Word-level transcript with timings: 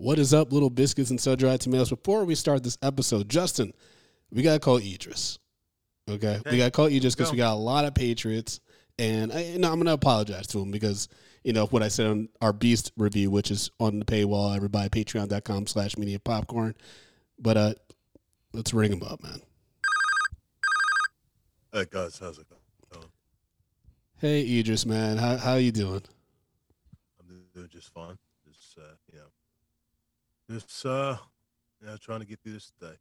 What 0.00 0.20
is 0.20 0.32
up, 0.32 0.52
little 0.52 0.70
biscuits 0.70 1.10
and 1.10 1.20
sun-dried 1.20 1.60
tomatoes? 1.60 1.90
Before 1.90 2.24
we 2.24 2.36
start 2.36 2.62
this 2.62 2.78
episode, 2.82 3.28
Justin, 3.28 3.72
we 4.30 4.42
gotta 4.42 4.60
call 4.60 4.76
Idris. 4.76 5.40
Okay, 6.08 6.40
we 6.48 6.56
gotta 6.56 6.70
call 6.70 6.86
Idris 6.86 7.16
because 7.16 7.30
go. 7.30 7.32
we 7.32 7.38
got 7.38 7.54
a 7.54 7.56
lot 7.56 7.84
of 7.84 7.96
Patriots, 7.96 8.60
and 8.96 9.32
I, 9.32 9.56
no, 9.56 9.72
I'm 9.72 9.80
gonna 9.80 9.94
apologize 9.94 10.46
to 10.48 10.60
him 10.60 10.70
because 10.70 11.08
you 11.42 11.52
know 11.52 11.66
what 11.66 11.82
I 11.82 11.88
said 11.88 12.06
on 12.06 12.28
our 12.40 12.52
Beast 12.52 12.92
review, 12.96 13.32
which 13.32 13.50
is 13.50 13.72
on 13.80 13.98
the 13.98 14.04
paywall. 14.04 14.54
Everybody, 14.54 14.88
Patreon.com/slash 14.88 15.98
Medium 15.98 16.20
Popcorn. 16.22 16.76
But 17.40 17.56
uh, 17.56 17.74
let's 18.52 18.72
ring 18.72 18.92
him 18.92 19.02
up, 19.02 19.20
man. 19.20 19.40
Hey 21.72 21.86
guys, 21.90 22.20
how's 22.20 22.38
it 22.38 22.46
going? 22.92 23.04
Hey, 24.18 24.60
Idris, 24.60 24.86
man, 24.86 25.16
how 25.16 25.36
how 25.38 25.56
you 25.56 25.72
doing? 25.72 26.02
I'm 27.18 27.42
doing 27.52 27.68
just 27.68 27.92
fine. 27.92 28.16
Just 30.50 30.86
uh, 30.86 30.88
you 30.88 30.94
know, 30.94 31.12
just 31.12 31.20
you 31.80 31.86
know, 31.86 31.96
trying 32.00 32.20
to 32.20 32.26
get 32.26 32.40
through 32.42 32.54
this 32.54 32.72
day. 32.80 32.94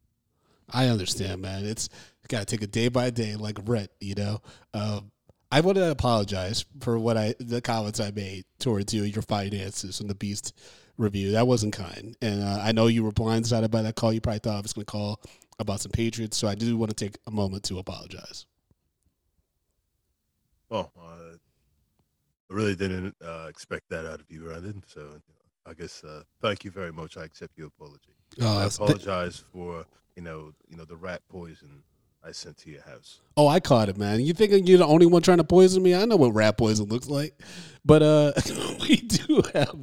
I 0.71 0.87
understand, 0.87 1.41
man. 1.41 1.65
It's 1.65 1.89
got 2.27 2.39
to 2.39 2.45
take 2.45 2.61
it 2.61 2.71
day 2.71 2.89
by 2.89 3.09
day, 3.09 3.35
like 3.35 3.57
rent, 3.65 3.89
You 4.01 4.15
know, 4.15 4.41
um, 4.73 5.11
I 5.51 5.61
want 5.61 5.77
to 5.77 5.89
apologize 5.89 6.65
for 6.81 6.99
what 6.99 7.15
I 7.15 7.35
the 7.39 7.61
comments 7.61 7.99
I 7.99 8.11
made 8.11 8.45
towards 8.59 8.93
you, 8.93 9.03
your 9.03 9.21
finances, 9.21 10.01
and 10.01 10.09
the 10.09 10.15
Beast 10.15 10.53
review. 10.97 11.31
That 11.31 11.47
wasn't 11.47 11.73
kind, 11.73 12.17
and 12.21 12.43
uh, 12.43 12.59
I 12.61 12.73
know 12.73 12.87
you 12.87 13.03
were 13.03 13.11
blindsided 13.11 13.71
by 13.71 13.81
that 13.83 13.95
call. 13.95 14.11
You 14.11 14.21
probably 14.21 14.39
thought 14.39 14.57
I 14.57 14.61
was 14.61 14.73
going 14.73 14.85
to 14.85 14.91
call 14.91 15.21
about 15.59 15.79
some 15.79 15.91
Patriots, 15.91 16.37
so 16.37 16.47
I 16.47 16.55
do 16.55 16.75
want 16.77 16.95
to 16.95 17.05
take 17.05 17.17
a 17.25 17.31
moment 17.31 17.63
to 17.63 17.79
apologize. 17.79 18.45
Well, 20.69 20.91
uh, 20.99 21.37
I 22.49 22.53
really 22.53 22.75
didn't 22.75 23.15
uh, 23.25 23.47
expect 23.47 23.89
that 23.89 24.05
out 24.05 24.19
of 24.19 24.25
you, 24.29 24.41
Brandon. 24.41 24.83
So 24.85 25.21
I 25.67 25.73
guess 25.73 26.03
uh, 26.03 26.23
thank 26.41 26.63
you 26.63 26.71
very 26.71 26.91
much. 26.93 27.17
I 27.17 27.23
accept 27.25 27.57
your 27.57 27.67
apology. 27.67 28.15
Oh, 28.41 28.57
I 28.57 28.67
th- 28.67 28.73
apologize 28.73 29.43
for 29.51 29.85
you 30.15 30.23
know 30.23 30.53
you 30.67 30.77
know 30.77 30.85
the 30.85 30.97
rat 30.97 31.21
poison 31.29 31.83
I 32.27 32.33
sent 32.33 32.57
to 32.57 32.69
your 32.69 32.81
house. 32.81 33.21
oh, 33.37 33.47
I 33.47 33.61
caught 33.61 33.87
it, 33.87 33.97
man. 33.97 34.19
You 34.19 34.33
think 34.33 34.67
you're 34.67 34.79
the 34.79 34.85
only 34.85 35.05
one 35.05 35.21
trying 35.21 35.37
to 35.37 35.45
poison 35.45 35.81
me? 35.81 35.95
I 35.95 36.03
know 36.03 36.17
what 36.17 36.33
rat 36.33 36.57
poison 36.57 36.87
looks 36.87 37.07
like, 37.07 37.39
but 37.85 38.03
uh, 38.03 38.33
we 38.81 38.97
do 38.97 39.41
have 39.53 39.75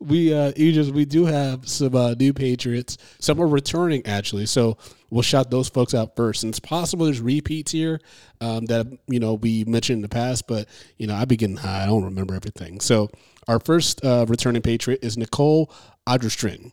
we 0.00 0.32
uh, 0.32 0.52
Idris, 0.56 0.90
we 0.90 1.04
do 1.04 1.26
have 1.26 1.68
some 1.68 1.94
uh, 1.94 2.14
new 2.14 2.32
Patriots. 2.32 2.96
Some 3.18 3.42
are 3.42 3.46
returning 3.46 4.06
actually, 4.06 4.46
so 4.46 4.78
we'll 5.10 5.22
shout 5.22 5.50
those 5.50 5.68
folks 5.68 5.92
out 5.92 6.16
first. 6.16 6.44
And 6.44 6.50
it's 6.50 6.60
possible 6.60 7.04
there's 7.04 7.20
repeats 7.20 7.72
here 7.72 8.00
um, 8.40 8.64
that 8.66 8.86
you 9.06 9.20
know 9.20 9.34
we 9.34 9.64
mentioned 9.64 9.98
in 9.98 10.02
the 10.02 10.08
past, 10.08 10.46
but 10.46 10.66
you 10.96 11.06
know 11.06 11.14
I 11.14 11.26
be 11.26 11.36
getting 11.36 11.58
high. 11.58 11.82
I 11.82 11.86
don't 11.86 12.04
remember 12.04 12.34
everything. 12.34 12.80
So 12.80 13.10
our 13.48 13.60
first 13.60 14.02
uh, 14.02 14.24
returning 14.28 14.62
Patriot 14.62 15.00
is 15.02 15.18
Nicole 15.18 15.70
Adrestring. 16.08 16.72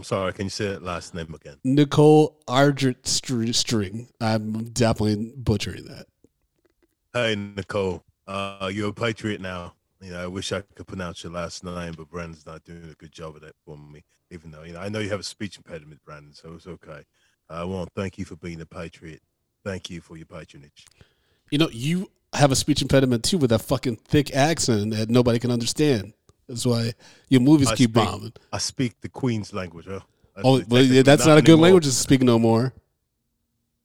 I'm 0.00 0.04
sorry. 0.04 0.32
Can 0.32 0.46
you 0.46 0.50
say 0.50 0.68
that 0.68 0.82
last 0.82 1.12
name 1.12 1.34
again? 1.34 1.56
Nicole 1.62 2.40
Adrestring. 2.48 4.08
I'm 4.18 4.64
definitely 4.70 5.34
butchering 5.36 5.84
that. 5.88 6.06
Hey, 7.12 7.34
Nicole. 7.34 8.02
Uh, 8.26 8.70
you're 8.72 8.88
a 8.88 8.92
patriot 8.94 9.42
now. 9.42 9.74
You 10.00 10.12
know, 10.12 10.22
I 10.22 10.26
wish 10.26 10.52
I 10.52 10.62
could 10.62 10.86
pronounce 10.86 11.22
your 11.22 11.34
last 11.34 11.64
name, 11.64 11.92
but 11.98 12.08
Brandon's 12.08 12.46
not 12.46 12.64
doing 12.64 12.88
a 12.90 12.94
good 12.94 13.12
job 13.12 13.36
of 13.36 13.42
that 13.42 13.52
for 13.66 13.76
me. 13.76 14.02
Even 14.30 14.50
though 14.50 14.62
you 14.62 14.72
know, 14.72 14.80
I 14.80 14.88
know 14.88 15.00
you 15.00 15.10
have 15.10 15.20
a 15.20 15.22
speech 15.22 15.58
impediment, 15.58 16.02
Brandon, 16.02 16.32
so 16.32 16.54
it's 16.54 16.66
okay. 16.66 17.04
I 17.50 17.62
want 17.64 17.90
to 17.94 18.00
thank 18.00 18.16
you 18.16 18.24
for 18.24 18.36
being 18.36 18.62
a 18.62 18.66
patriot. 18.66 19.20
Thank 19.66 19.90
you 19.90 20.00
for 20.00 20.16
your 20.16 20.24
patronage. 20.24 20.86
You 21.50 21.58
know, 21.58 21.68
you 21.70 22.10
have 22.32 22.52
a 22.52 22.56
speech 22.56 22.80
impediment 22.80 23.22
too 23.22 23.36
with 23.36 23.50
that 23.50 23.60
fucking 23.60 23.96
thick 23.96 24.34
accent 24.34 24.94
that 24.94 25.10
nobody 25.10 25.38
can 25.38 25.50
understand. 25.50 26.14
That's 26.50 26.66
why 26.66 26.92
your 27.28 27.40
movies 27.42 27.68
I 27.68 27.76
keep 27.76 27.90
speak- 27.90 28.04
bombing. 28.04 28.32
I 28.52 28.58
speak 28.58 29.00
the 29.02 29.08
Queen's 29.08 29.52
language. 29.52 29.86
Huh? 29.88 30.00
I- 30.36 30.40
Oh, 30.42 30.62
well, 30.68 30.82
yeah, 30.82 31.02
that's 31.02 31.26
not, 31.26 31.38
a 31.38 31.42
good 31.42 31.52
anymore. 31.52 31.62
language 31.64 31.84
to 31.84 31.92
speak 31.92 32.22
no 32.22 32.38
more. 32.40 32.74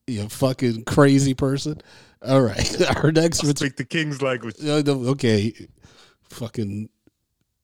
You 0.07 0.27
fucking 0.29 0.85
crazy 0.85 1.35
person. 1.35 1.79
All 2.23 2.41
right, 2.41 2.81
our 2.97 3.11
next. 3.11 3.43
I 3.43 3.49
speak 3.49 3.75
the 3.77 3.85
King's 3.85 4.21
language. 4.23 4.55
Okay, 4.63 5.53
fucking 6.23 6.89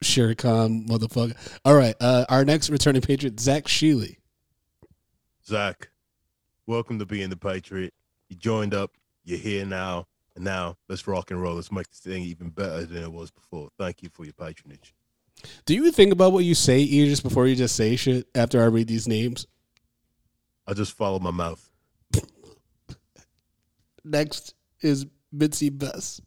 Shere 0.04 0.36
Khan, 0.36 0.86
motherfucker. 0.88 1.36
All 1.66 1.74
right, 1.76 1.96
uh, 2.00 2.26
our 2.30 2.46
next 2.46 2.70
returning 2.70 3.02
patriot, 3.02 3.40
Zach 3.40 3.64
Sheely. 3.66 4.18
Zach, 5.48 5.90
welcome 6.68 7.00
to 7.00 7.06
being 7.08 7.30
the 7.32 7.38
patriot. 7.38 7.94
You 8.30 8.36
joined 8.36 8.76
up. 8.76 8.92
You're 9.24 9.40
here 9.40 9.66
now. 9.66 10.06
And 10.42 10.48
now 10.48 10.76
let's 10.90 11.08
rock 11.08 11.30
and 11.30 11.40
roll. 11.40 11.54
Let's 11.54 11.72
make 11.72 11.88
this 11.88 12.00
thing 12.00 12.24
even 12.24 12.50
better 12.50 12.84
than 12.84 13.04
it 13.04 13.14
was 13.14 13.30
before. 13.30 13.70
Thank 13.78 14.02
you 14.02 14.10
for 14.10 14.24
your 14.24 14.34
patronage. 14.34 14.96
Do 15.68 15.76
you 15.76 15.92
think 15.92 16.12
about 16.12 16.32
what 16.34 16.46
you 16.46 16.56
say, 16.56 16.82
Idris, 16.82 17.20
before 17.20 17.46
you 17.46 17.56
just 17.56 17.76
say 17.76 17.96
shit 17.96 18.26
after 18.34 18.60
I 18.60 18.66
read 18.66 18.88
these 18.88 19.08
names? 19.08 19.46
I 20.66 20.74
just 20.74 20.94
follow 20.94 21.20
my 21.20 21.30
mouth. 21.30 21.70
Next 24.04 24.56
is 24.82 25.06
Mitzi 25.32 25.70
Bess. 25.70 26.20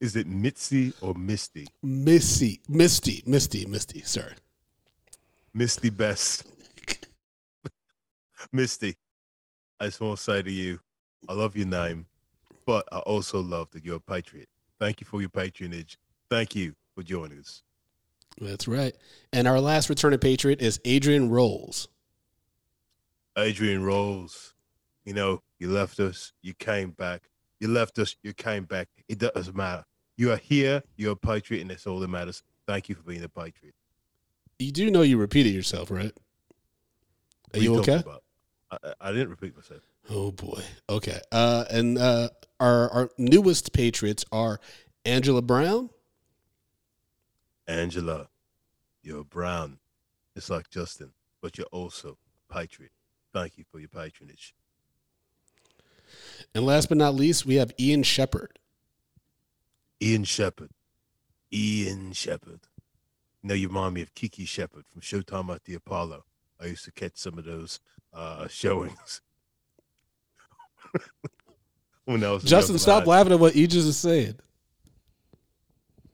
Is 0.00 0.16
it 0.16 0.26
Mitzi 0.26 0.94
or 1.02 1.12
Misty? 1.12 1.66
Missy, 1.82 2.62
Misty, 2.70 3.22
Misty, 3.26 3.66
Misty. 3.66 4.00
Sorry. 4.00 4.32
Misty 5.52 5.90
Best. 5.90 6.46
Misty, 8.50 8.96
I 9.78 9.84
just 9.84 10.00
want 10.00 10.16
to 10.16 10.24
say 10.24 10.40
to 10.40 10.50
you, 10.50 10.80
I 11.28 11.34
love 11.34 11.54
your 11.54 11.66
name, 11.66 12.06
but 12.66 12.88
I 12.92 12.98
also 12.98 13.40
love 13.40 13.70
that 13.72 13.84
you're 13.84 13.96
a 13.96 14.00
patriot. 14.00 14.48
Thank 14.78 15.00
you 15.00 15.06
for 15.06 15.20
your 15.20 15.30
patronage. 15.30 15.98
Thank 16.30 16.54
you 16.54 16.74
for 16.94 17.02
joining 17.02 17.38
us. 17.38 17.62
That's 18.40 18.66
right. 18.66 18.94
And 19.32 19.46
our 19.46 19.60
last 19.60 19.88
returning 19.88 20.18
patriot 20.18 20.60
is 20.60 20.80
Adrian 20.84 21.30
Rolls. 21.30 21.88
Adrian 23.36 23.82
Rolls, 23.82 24.54
you 25.04 25.12
know, 25.12 25.42
you 25.58 25.70
left 25.70 26.00
us, 26.00 26.32
you 26.42 26.54
came 26.54 26.90
back. 26.90 27.30
You 27.60 27.68
left 27.68 27.98
us, 27.98 28.16
you 28.22 28.32
came 28.32 28.64
back. 28.64 28.88
It 29.08 29.18
doesn't 29.18 29.56
matter. 29.56 29.84
You 30.16 30.32
are 30.32 30.36
here, 30.36 30.82
you're 30.96 31.12
a 31.12 31.16
patriot, 31.16 31.62
and 31.62 31.70
that's 31.70 31.86
all 31.86 31.98
that 32.00 32.08
matters. 32.08 32.42
Thank 32.66 32.88
you 32.88 32.94
for 32.94 33.02
being 33.02 33.22
a 33.22 33.28
patriot. 33.28 33.74
You 34.58 34.70
do 34.70 34.90
know 34.90 35.02
you 35.02 35.18
repeated 35.18 35.54
yourself, 35.54 35.90
right? 35.90 36.12
Are 37.54 37.58
What 37.58 37.62
you 37.62 37.78
okay? 37.80 38.02
I 38.70 38.94
I 39.00 39.12
didn't 39.12 39.30
repeat 39.30 39.56
myself. 39.56 39.82
Oh 40.10 40.32
boy. 40.32 40.62
Okay. 40.88 41.20
Uh, 41.32 41.64
and 41.70 41.98
uh, 41.98 42.28
our 42.60 42.90
our 42.90 43.10
newest 43.18 43.72
patriots 43.72 44.24
are 44.32 44.60
Angela 45.04 45.42
Brown. 45.42 45.90
Angela, 47.66 48.28
you're 49.02 49.24
brown, 49.24 49.78
It's 50.36 50.50
like 50.50 50.68
Justin, 50.68 51.12
but 51.40 51.56
you're 51.56 51.66
also 51.72 52.18
a 52.50 52.54
patriot. 52.54 52.92
Thank 53.32 53.56
you 53.56 53.64
for 53.70 53.78
your 53.78 53.88
patronage. 53.88 54.54
And 56.54 56.66
last 56.66 56.88
but 56.88 56.98
not 56.98 57.14
least, 57.14 57.46
we 57.46 57.54
have 57.56 57.72
Ian 57.80 58.02
Shepard. 58.02 58.58
Ian 60.02 60.24
Shepherd. 60.24 60.70
Ian 61.52 62.12
Shepherd. 62.12 62.60
You 63.42 63.48
know, 63.48 63.54
you 63.54 63.68
remind 63.68 63.94
me 63.94 64.02
of 64.02 64.14
Kiki 64.14 64.44
Shepherd 64.44 64.84
from 64.90 65.00
Showtime 65.00 65.54
at 65.54 65.64
the 65.64 65.74
Apollo. 65.74 66.24
I 66.60 66.66
used 66.66 66.84
to 66.84 66.92
catch 66.92 67.16
some 67.16 67.38
of 67.38 67.44
those 67.44 67.80
uh, 68.12 68.46
showings. 68.48 69.20
When 72.04 72.22
I 72.22 72.30
was 72.32 72.42
Justin, 72.42 72.78
stop 72.78 73.06
laughing 73.06 73.32
at 73.32 73.40
what 73.40 73.56
Idris 73.56 73.84
is 73.84 73.96
saying. 73.96 74.34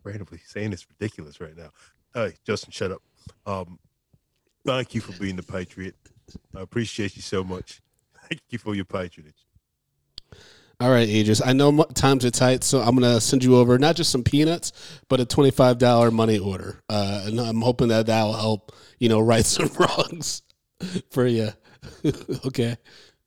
randomly 0.04 0.38
saying 0.46 0.72
it's 0.72 0.86
ridiculous 0.88 1.40
right 1.40 1.56
now. 1.56 1.70
Hey, 2.14 2.34
Justin, 2.46 2.70
shut 2.70 2.92
up. 2.92 3.02
Um, 3.44 3.78
thank 4.64 4.94
you 4.94 5.00
for 5.00 5.12
being 5.20 5.36
the 5.36 5.42
patriot. 5.42 5.96
I 6.56 6.60
appreciate 6.60 7.16
you 7.16 7.22
so 7.22 7.42
much. 7.42 7.80
Thank 8.28 8.40
you 8.50 8.58
for 8.58 8.74
your 8.74 8.84
patronage. 8.84 9.34
All 10.80 10.90
right, 10.90 11.08
Idris. 11.08 11.42
I 11.44 11.52
know 11.52 11.82
times 11.94 12.24
are 12.24 12.30
tight, 12.30 12.64
so 12.64 12.80
I'm 12.80 12.94
gonna 12.94 13.20
send 13.20 13.44
you 13.44 13.56
over 13.56 13.78
not 13.78 13.96
just 13.96 14.10
some 14.10 14.22
peanuts, 14.22 14.72
but 15.08 15.20
a 15.20 15.26
twenty-five 15.26 15.76
dollar 15.76 16.10
money 16.10 16.38
order, 16.38 16.82
uh, 16.88 17.24
and 17.26 17.38
I'm 17.38 17.60
hoping 17.60 17.88
that 17.88 18.06
that 18.06 18.22
will 18.24 18.32
help, 18.32 18.72
you 18.98 19.08
know, 19.08 19.20
right 19.32 19.44
some 19.44 19.70
wrongs 19.78 20.42
for 21.10 21.26
you. 21.26 21.50
okay. 22.46 22.76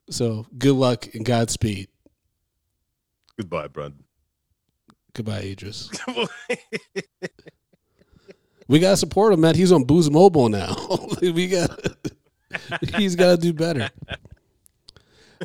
So 0.10 0.46
good 0.58 0.76
luck 0.76 1.14
and 1.14 1.26
Godspeed. 1.26 1.88
Goodbye, 3.38 3.68
Brandon. 3.68 4.04
Goodbye, 5.14 5.42
Idris. 5.42 5.90
We 8.68 8.80
gotta 8.80 8.98
support 8.98 9.34
him, 9.34 9.42
man. 9.42 9.56
He's 9.56 9.72
on 9.72 9.84
Boost 9.84 10.12
Mobile 10.12 10.50
now. 10.50 10.76
we 11.22 11.48
got. 11.48 11.70
he's 12.98 13.16
got 13.16 13.32
to 13.32 13.38
do 13.38 13.54
better. 13.54 13.90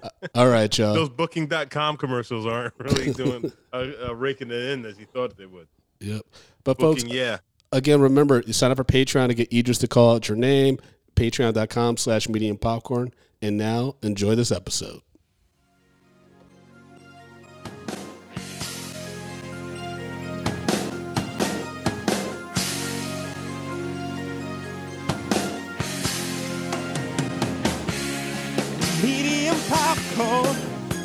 Uh, 0.02 0.10
all 0.34 0.48
right, 0.48 0.76
y'all. 0.78 0.94
Those 0.94 1.08
Booking.com 1.08 1.96
commercials 1.96 2.46
aren't 2.46 2.74
really 2.78 3.12
doing 3.12 3.52
uh, 3.72 3.86
uh, 4.06 4.14
raking 4.14 4.50
it 4.50 4.62
in 4.70 4.86
as 4.86 4.98
you 4.98 5.06
thought 5.06 5.36
they 5.36 5.46
would. 5.46 5.66
Yep. 6.00 6.22
But 6.62 6.78
folks, 6.78 7.04
yeah. 7.04 7.38
again, 7.72 8.00
remember 8.00 8.42
you 8.46 8.52
sign 8.52 8.70
up 8.70 8.76
for 8.76 8.84
Patreon 8.84 9.28
to 9.28 9.34
get 9.34 9.52
Idris 9.52 9.78
to 9.78 9.88
call 9.88 10.14
out 10.14 10.28
your 10.28 10.38
name. 10.38 10.78
Patreon.com 11.16 11.96
slash 11.96 12.28
medium 12.28 12.56
popcorn. 12.56 13.12
And 13.40 13.56
now, 13.56 13.94
enjoy 14.02 14.34
this 14.34 14.50
episode. 14.50 15.00
Medium 29.02 29.56
popcorn, 29.68 30.56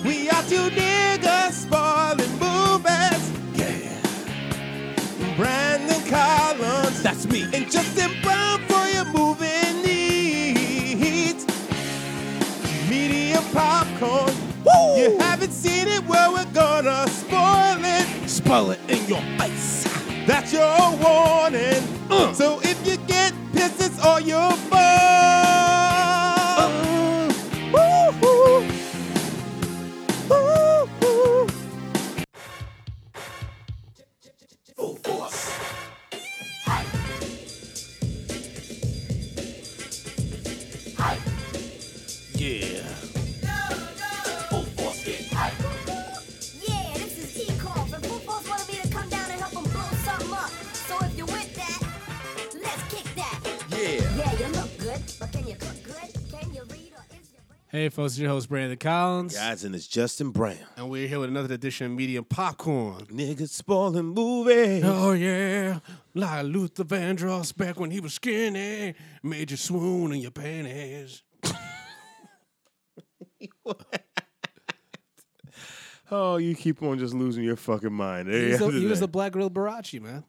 we 0.03 0.29
are 0.29 0.43
two 0.43 0.67
niggas 0.71 1.51
spoiling 1.51 2.31
movements. 2.39 3.31
Yeah. 3.53 5.35
Brandon 5.37 6.01
Collins, 6.09 7.03
that's 7.03 7.25
me, 7.27 7.43
and 7.53 7.69
Justin. 7.71 8.11
Bra- 8.23 8.32
popcorn. 13.53 14.33
Woo! 14.65 14.97
You 14.97 15.17
haven't 15.19 15.51
seen 15.51 15.87
it, 15.87 16.03
well, 16.05 16.33
we're 16.33 16.53
gonna 16.53 17.07
spoil 17.07 17.77
it. 17.79 18.29
Spoil 18.29 18.71
it 18.71 18.79
in 18.89 19.05
your 19.07 19.21
face. 19.37 19.83
That's 20.25 20.53
your 20.53 20.77
warning. 21.03 21.83
Uh. 22.09 22.33
So 22.33 22.59
if 22.63 22.85
you 22.87 22.97
get 23.07 23.33
pissed, 23.53 23.81
it's 23.81 23.99
all 24.03 24.19
your 24.19 24.51
Hey, 57.71 57.89
folks, 57.89 58.13
it's 58.13 58.19
your 58.19 58.29
host 58.29 58.49
Brandon 58.49 58.77
Collins, 58.77 59.35
Guys, 59.35 59.63
and 59.63 59.73
it's 59.73 59.87
Justin 59.87 60.29
Brown. 60.31 60.57
and 60.75 60.89
we're 60.89 61.07
here 61.07 61.19
with 61.19 61.29
another 61.29 61.53
edition 61.53 61.87
of 61.87 61.93
Medium 61.93 62.23
Popcorn. 62.25 63.05
Niggas 63.05 63.49
spoiling 63.49 64.05
movies. 64.07 64.83
Oh 64.85 65.13
yeah, 65.13 65.79
like 66.13 66.45
Luther 66.45 66.83
Vandross 66.83 67.55
back 67.55 67.79
when 67.79 67.89
he 67.89 67.99
was 67.99 68.13
skinny, 68.15 68.93
made 69.23 69.49
you 69.49 69.57
swoon 69.57 70.11
in 70.13 70.19
your 70.19 70.31
panties. 70.31 71.23
Oh, 76.11 76.37
you 76.37 76.53
keep 76.53 76.83
on 76.83 76.99
just 76.99 77.15
losing 77.15 77.43
your 77.43 77.55
fucking 77.55 77.91
mind. 77.91 78.27
He 78.29 78.49
was, 78.49 78.59
the, 78.59 78.69
he 78.71 78.85
was 78.85 78.99
the 78.99 79.07
Black 79.07 79.31
Liberace 79.31 79.99
man. 79.99 80.23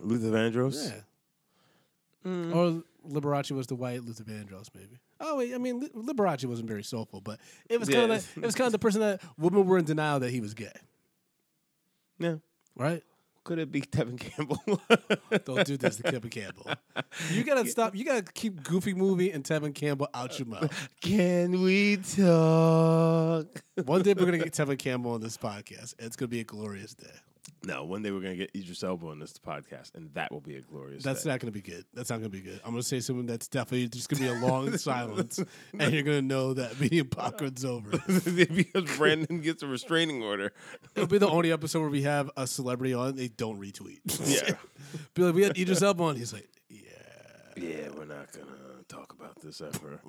Luther 0.00 0.26
Vandross. 0.36 0.92
Yeah. 2.26 2.30
Mm. 2.30 2.54
Or 2.54 2.82
Liberace 3.08 3.50
was 3.50 3.66
the 3.66 3.74
white 3.74 4.04
Luther 4.04 4.24
Vandross, 4.24 4.68
maybe. 4.74 4.98
Oh 5.20 5.36
wait, 5.38 5.54
I 5.54 5.58
mean 5.58 5.80
Li- 5.80 5.90
Liberace 5.94 6.44
wasn't 6.44 6.68
very 6.68 6.82
soulful, 6.84 7.20
but 7.20 7.38
it 7.68 7.80
was 7.80 7.88
kind 7.88 8.12
of 8.12 8.36
it 8.36 8.42
was 8.42 8.54
kind 8.54 8.66
of 8.66 8.72
the 8.72 8.78
person 8.78 9.00
that 9.00 9.22
women 9.38 9.66
were 9.66 9.78
in 9.78 9.84
denial 9.84 10.20
that 10.20 10.30
he 10.30 10.40
was 10.40 10.54
gay, 10.54 10.72
Yeah. 12.18 12.36
right? 12.76 13.02
Could 13.44 13.58
it 13.60 13.72
be 13.72 13.80
Tevin 13.80 14.20
Campbell? 14.20 14.60
Don't 15.46 15.64
do 15.66 15.78
this 15.78 15.96
to 15.96 16.02
Tevin 16.02 16.30
Campbell. 16.30 16.66
You 17.30 17.44
gotta 17.44 17.66
stop. 17.66 17.96
You 17.96 18.04
gotta 18.04 18.20
keep 18.22 18.62
Goofy 18.62 18.92
Movie 18.92 19.30
and 19.30 19.42
Tevin 19.42 19.74
Campbell 19.74 20.08
out 20.12 20.38
your 20.38 20.48
mouth. 20.48 20.88
Can 21.00 21.62
we 21.62 21.96
talk? 21.96 23.46
One 23.86 24.02
day 24.02 24.12
we're 24.12 24.26
gonna 24.26 24.36
get 24.38 24.52
Tevin 24.52 24.78
Campbell 24.78 25.12
on 25.12 25.22
this 25.22 25.38
podcast. 25.38 25.94
It's 25.98 26.14
gonna 26.16 26.28
be 26.28 26.40
a 26.40 26.44
glorious 26.44 26.94
day. 26.94 27.06
No, 27.68 27.84
one 27.84 28.02
day 28.02 28.10
we're 28.10 28.20
gonna 28.22 28.34
get 28.34 28.50
Idris 28.56 28.82
Elba 28.82 29.08
on 29.08 29.18
this 29.18 29.34
podcast, 29.34 29.94
and 29.94 30.08
that 30.14 30.32
will 30.32 30.40
be 30.40 30.56
a 30.56 30.62
glorious. 30.62 31.04
That's 31.04 31.24
day. 31.24 31.28
not 31.28 31.40
gonna 31.40 31.52
be 31.52 31.60
good. 31.60 31.84
That's 31.92 32.08
not 32.08 32.16
gonna 32.16 32.30
be 32.30 32.40
good. 32.40 32.58
I'm 32.64 32.70
gonna 32.70 32.82
say 32.82 32.98
something 33.00 33.26
that's 33.26 33.46
definitely 33.46 33.88
just 33.88 34.08
gonna 34.08 34.22
be 34.22 34.28
a 34.28 34.48
long 34.48 34.74
silence, 34.78 35.38
and 35.78 35.92
you're 35.92 36.02
gonna 36.02 36.22
know 36.22 36.54
that 36.54 36.80
medium 36.80 37.08
popcorn's 37.08 37.66
over. 37.66 37.90
because 38.08 38.96
Brandon 38.96 39.42
gets 39.42 39.62
a 39.62 39.66
restraining 39.66 40.22
order. 40.22 40.54
It'll 40.96 41.06
be 41.06 41.18
the 41.18 41.28
only 41.28 41.52
episode 41.52 41.80
where 41.80 41.90
we 41.90 42.04
have 42.04 42.30
a 42.38 42.46
celebrity 42.46 42.94
on. 42.94 43.16
They 43.16 43.28
don't 43.28 43.60
retweet. 43.60 43.98
Yeah. 44.24 44.54
be 45.12 45.24
like, 45.24 45.34
we 45.34 45.42
had 45.42 45.58
Idris 45.58 45.82
Elba 45.82 46.02
on. 46.04 46.16
He's 46.16 46.32
like, 46.32 46.48
yeah. 46.70 46.80
Yeah, 47.54 47.90
we're 47.94 48.06
not 48.06 48.32
gonna 48.32 48.82
talk 48.88 49.12
about 49.12 49.38
this 49.42 49.60
ever. 49.60 50.00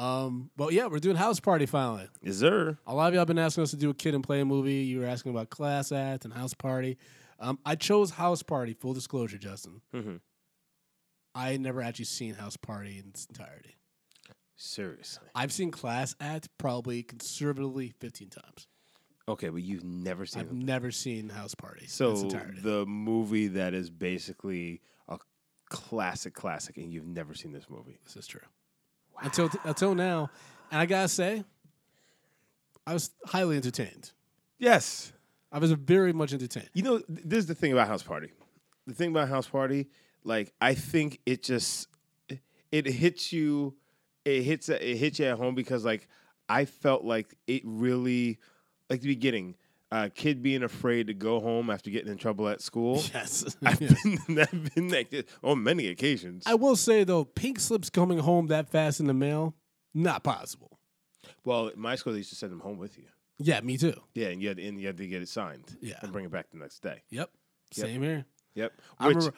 Um, 0.00 0.50
but 0.56 0.72
yeah, 0.72 0.86
we're 0.86 0.98
doing 0.98 1.16
house 1.16 1.40
party 1.40 1.66
finally. 1.66 2.08
Is 2.22 2.40
there? 2.40 2.78
A 2.86 2.94
lot 2.94 3.08
of 3.08 3.14
y'all 3.14 3.26
been 3.26 3.38
asking 3.38 3.64
us 3.64 3.70
to 3.72 3.76
do 3.76 3.90
a 3.90 3.94
kid 3.94 4.14
and 4.14 4.24
play 4.24 4.42
movie. 4.44 4.76
You 4.84 5.00
were 5.00 5.06
asking 5.06 5.30
about 5.32 5.50
class 5.50 5.92
act 5.92 6.24
and 6.24 6.32
house 6.32 6.54
party. 6.54 6.96
Um, 7.38 7.58
I 7.66 7.74
chose 7.74 8.10
house 8.10 8.42
party. 8.42 8.72
Full 8.74 8.94
disclosure, 8.94 9.36
Justin. 9.38 9.82
Mhm. 9.94 10.20
I 11.34 11.50
had 11.52 11.60
never 11.60 11.82
actually 11.82 12.06
seen 12.06 12.34
house 12.34 12.56
party 12.56 12.98
in 12.98 13.08
its 13.08 13.26
entirety. 13.26 13.76
Seriously? 14.56 15.28
I've 15.34 15.52
seen 15.52 15.70
class 15.70 16.14
act 16.20 16.48
probably 16.58 17.02
conservatively 17.02 17.92
15 18.00 18.30
times. 18.30 18.68
Okay, 19.28 19.48
but 19.48 19.62
you've 19.62 19.84
never 19.84 20.26
seen 20.26 20.40
I've 20.40 20.52
never 20.52 20.90
seen 20.90 21.28
house 21.28 21.54
party. 21.54 21.80
in 21.80 21.84
its 21.84 21.94
So 21.94 22.14
entirety. 22.16 22.60
the 22.62 22.84
movie 22.86 23.48
that 23.48 23.74
is 23.74 23.90
basically 23.90 24.80
a 25.08 25.18
classic, 25.68 26.34
classic, 26.34 26.78
and 26.78 26.92
you've 26.92 27.06
never 27.06 27.34
seen 27.34 27.52
this 27.52 27.68
movie. 27.70 28.00
This 28.04 28.16
is 28.16 28.26
true. 28.26 28.40
Until 29.22 29.50
until 29.64 29.94
now, 29.94 30.30
and 30.70 30.80
I 30.80 30.86
gotta 30.86 31.08
say, 31.08 31.44
I 32.86 32.92
was 32.94 33.10
highly 33.26 33.56
entertained. 33.56 34.12
Yes. 34.58 35.12
I 35.52 35.58
was 35.58 35.72
very 35.72 36.12
much 36.12 36.32
entertained. 36.32 36.70
You 36.74 36.82
know, 36.82 36.98
th- 36.98 37.20
this 37.24 37.38
is 37.40 37.46
the 37.46 37.54
thing 37.54 37.72
about 37.72 37.88
House 37.88 38.02
Party. 38.02 38.30
The 38.86 38.94
thing 38.94 39.10
about 39.10 39.28
House 39.28 39.48
Party, 39.48 39.88
like 40.24 40.52
I 40.60 40.74
think 40.74 41.20
it 41.26 41.42
just 41.42 41.88
it 42.70 42.86
hits 42.86 43.32
you, 43.32 43.74
it 44.24 44.42
hits 44.42 44.68
it 44.68 44.96
hits 44.96 45.18
you 45.18 45.26
at 45.26 45.38
home 45.38 45.54
because 45.54 45.84
like 45.84 46.08
I 46.48 46.64
felt 46.64 47.04
like 47.04 47.34
it 47.46 47.62
really 47.64 48.38
like 48.88 49.00
the 49.00 49.08
beginning, 49.08 49.56
uh, 49.92 50.08
kid 50.14 50.42
being 50.42 50.62
afraid 50.62 51.08
to 51.08 51.14
go 51.14 51.40
home 51.40 51.68
after 51.70 51.90
getting 51.90 52.10
in 52.12 52.18
trouble 52.18 52.48
at 52.48 52.60
school. 52.60 53.02
Yes. 53.14 53.56
I've 53.64 53.78
been, 53.78 54.38
I've 54.38 54.74
been 54.74 54.88
like 54.88 55.10
this 55.10 55.24
on 55.42 55.62
many 55.62 55.88
occasions. 55.88 56.44
I 56.46 56.54
will 56.54 56.76
say 56.76 57.04
though, 57.04 57.24
pink 57.24 57.58
slips 57.60 57.90
coming 57.90 58.18
home 58.18 58.46
that 58.48 58.68
fast 58.70 59.00
in 59.00 59.06
the 59.06 59.14
mail, 59.14 59.54
not 59.94 60.22
possible. 60.22 60.78
well, 61.44 61.68
at 61.68 61.76
my 61.76 61.96
school 61.96 62.12
they 62.12 62.18
used 62.18 62.30
to 62.30 62.36
send 62.36 62.52
them 62.52 62.60
home 62.60 62.78
with 62.78 62.96
you. 62.98 63.04
Yeah, 63.38 63.60
me 63.62 63.78
too. 63.78 63.94
Yeah, 64.14 64.28
and 64.28 64.42
you 64.42 64.48
had 64.48 64.58
and 64.58 64.78
you 64.78 64.86
had 64.86 64.98
to 64.98 65.06
get 65.06 65.22
it 65.22 65.28
signed. 65.28 65.76
Yeah. 65.80 65.94
and 66.02 66.12
bring 66.12 66.24
it 66.26 66.30
back 66.30 66.50
the 66.50 66.58
next 66.58 66.80
day. 66.82 67.02
Yep. 67.10 67.30
Yep. 67.76 67.86
Same 67.86 68.02
here. 68.02 68.26
Yep. 68.54 68.72
I 68.98 69.06
Which, 69.08 69.16
remember, 69.16 69.36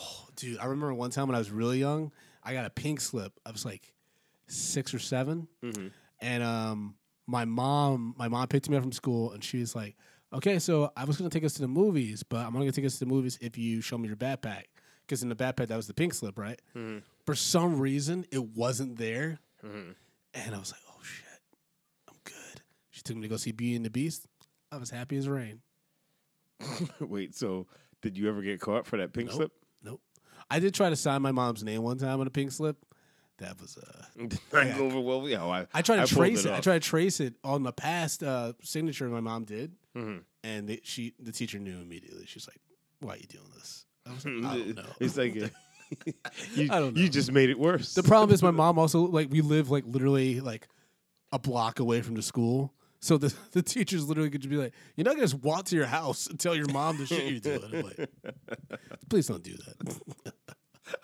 oh, 0.00 0.26
dude. 0.36 0.58
I 0.58 0.64
remember 0.64 0.92
one 0.94 1.10
time 1.10 1.28
when 1.28 1.34
I 1.36 1.38
was 1.38 1.50
really 1.52 1.78
young, 1.78 2.10
I 2.42 2.52
got 2.52 2.64
a 2.66 2.70
pink 2.70 3.00
slip. 3.00 3.32
I 3.46 3.50
was 3.52 3.64
like 3.64 3.92
six 4.48 4.92
or 4.92 4.98
7 4.98 5.46
Mhm. 5.62 5.90
and 6.20 6.42
um, 6.42 6.94
my 7.26 7.44
mom, 7.44 8.14
my 8.18 8.28
mom 8.28 8.46
picked 8.48 8.68
me 8.68 8.76
up 8.76 8.82
from 8.82 8.92
school, 8.92 9.32
and 9.32 9.42
she 9.42 9.58
was 9.60 9.74
like, 9.74 9.96
"Okay, 10.32 10.58
so 10.58 10.90
I 10.96 11.04
was 11.04 11.16
gonna 11.16 11.30
take 11.30 11.44
us 11.44 11.54
to 11.54 11.62
the 11.62 11.68
movies, 11.68 12.22
but 12.22 12.38
I'm 12.38 12.54
only 12.54 12.66
gonna 12.66 12.72
take 12.72 12.84
us 12.84 12.94
to 12.94 13.00
the 13.00 13.06
movies 13.10 13.38
if 13.40 13.56
you 13.58 13.80
show 13.80 13.96
me 13.98 14.08
your 14.08 14.16
backpack, 14.16 14.64
because 15.06 15.22
in 15.22 15.28
the 15.28 15.36
backpack 15.36 15.68
that 15.68 15.76
was 15.76 15.86
the 15.86 15.94
pink 15.94 16.14
slip, 16.14 16.38
right? 16.38 16.60
Mm-hmm. 16.76 16.98
For 17.24 17.34
some 17.34 17.78
reason, 17.80 18.26
it 18.30 18.42
wasn't 18.56 18.96
there, 18.98 19.38
and 19.62 20.54
I 20.54 20.58
was 20.58 20.72
like, 20.72 20.80
"Oh 20.88 21.00
shit, 21.02 21.26
I'm 22.08 22.16
good." 22.24 22.60
She 22.90 23.02
took 23.02 23.16
me 23.16 23.22
to 23.22 23.28
go 23.28 23.36
see 23.36 23.52
Beauty 23.52 23.76
and 23.76 23.84
the 23.84 23.90
Beast. 23.90 24.26
I 24.70 24.76
was 24.76 24.90
happy 24.90 25.16
as 25.16 25.28
rain. 25.28 25.60
wait, 27.00 27.34
so 27.34 27.66
did 28.02 28.16
you 28.18 28.28
ever 28.28 28.42
get 28.42 28.60
caught 28.60 28.86
for 28.86 28.96
that 28.98 29.12
pink 29.12 29.28
Nope. 29.28 29.36
slip? 29.36 29.52
Nope. 29.82 30.00
I 30.50 30.58
did 30.58 30.74
try 30.74 30.90
to 30.90 30.96
sign 30.96 31.22
my 31.22 31.32
mom's 31.32 31.64
name 31.64 31.82
one 31.82 31.96
time 31.98 32.20
on 32.20 32.26
a 32.26 32.30
pink 32.30 32.52
slip. 32.52 32.76
That 33.38 33.60
was 33.60 33.76
uh 33.76 34.02
Did 34.28 34.38
not 34.52 34.76
go 34.78 34.86
over 34.86 35.00
well. 35.00 35.28
Yeah, 35.28 35.44
I, 35.44 35.66
I 35.74 35.82
tried 35.82 35.96
to 36.06 36.14
pulled 36.14 36.26
trace 36.26 36.44
it. 36.44 36.50
I 36.52 36.58
off. 36.58 36.64
tried 36.64 36.82
to 36.82 36.88
trace 36.88 37.18
it 37.20 37.34
on 37.42 37.62
the 37.64 37.72
past 37.72 38.22
uh, 38.22 38.52
signature 38.62 39.08
my 39.08 39.20
mom 39.20 39.44
did, 39.44 39.72
Mhm. 39.96 40.20
and 40.44 40.68
they, 40.68 40.80
she 40.84 41.14
the 41.18 41.32
teacher 41.32 41.58
knew 41.58 41.78
immediately. 41.80 42.26
She's 42.26 42.46
like, 42.46 42.60
"Why 43.00 43.14
are 43.14 43.16
you 43.16 43.26
doing 43.26 43.50
this?" 43.56 43.86
I 44.06 44.12
was 44.14 44.24
like, 44.24 44.34
"I 44.44 44.56
don't 44.58 44.76
know." 44.76 44.84
It's 45.00 45.16
like 45.16 45.36
uh, 45.42 45.48
you, 46.54 46.68
I 46.70 46.78
don't 46.78 46.96
you 46.96 47.08
just 47.08 47.32
made 47.32 47.50
it 47.50 47.58
worse. 47.58 47.94
the 47.94 48.02
problem 48.04 48.32
is 48.32 48.42
my 48.42 48.50
mom 48.52 48.78
also 48.78 49.00
like 49.00 49.30
we 49.30 49.40
live 49.40 49.68
like 49.70 49.84
literally 49.86 50.40
like 50.40 50.68
a 51.32 51.38
block 51.38 51.80
away 51.80 52.02
from 52.02 52.14
the 52.14 52.22
school. 52.22 52.72
So 53.00 53.18
the, 53.18 53.34
the 53.52 53.60
teachers 53.62 54.08
literally 54.08 54.30
could 54.30 54.40
just 54.40 54.50
be 54.50 54.56
like, 54.56 54.72
"You're 54.96 55.04
not 55.04 55.10
gonna 55.16 55.24
just 55.26 55.42
walk 55.42 55.64
to 55.66 55.76
your 55.76 55.84
house 55.86 56.26
and 56.28 56.38
tell 56.40 56.54
your 56.54 56.68
mom 56.72 56.96
the 56.98 57.04
shit 57.06 57.30
you're 57.30 57.58
doing." 57.58 57.74
I'm 57.74 57.82
like, 57.82 58.08
Please 59.10 59.26
don't 59.26 59.42
do 59.42 59.56
that. 59.56 60.24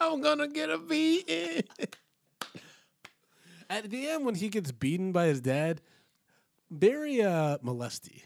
I'm 0.00 0.20
gonna 0.22 0.48
get 0.48 0.70
a 0.70 0.78
beating. 0.78 1.62
At 3.70 3.88
the 3.88 4.08
end, 4.08 4.26
when 4.26 4.34
he 4.34 4.48
gets 4.50 4.70
beaten 4.72 5.12
by 5.12 5.26
his 5.26 5.40
dad, 5.40 5.80
very 6.70 7.22
uh, 7.22 7.56
molesty. 7.62 8.24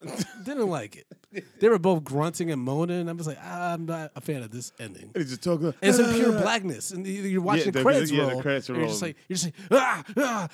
Didn't 0.44 0.68
like 0.68 0.96
it. 0.96 1.44
They 1.60 1.68
were 1.68 1.78
both 1.78 2.04
grunting 2.04 2.50
and 2.50 2.60
moaning. 2.60 3.00
and 3.00 3.08
I 3.10 3.12
was 3.14 3.26
like, 3.26 3.38
ah, 3.42 3.72
I'm 3.72 3.86
not 3.86 4.12
a 4.14 4.20
fan 4.20 4.42
of 4.42 4.50
this 4.50 4.70
ending. 4.78 5.10
It's 5.14 5.30
just 5.30 5.42
talking. 5.42 5.72
It's 5.80 5.98
in 5.98 6.14
pure 6.14 6.32
blackness, 6.32 6.90
and 6.92 7.06
you- 7.06 7.22
you're 7.22 7.40
watching 7.42 7.72
the 7.72 7.78
the- 7.78 7.82
credits 7.82 8.10
yeah, 8.10 8.26
the 8.26 8.32
roll. 8.32 8.42
credits 8.42 8.68
you're 8.68 8.86
just 8.86 9.00
like, 9.02 9.16
you're 9.28 9.36
just 9.36 9.46
like, 9.70 9.80
ah, 9.82 10.04
ah, 10.18 10.48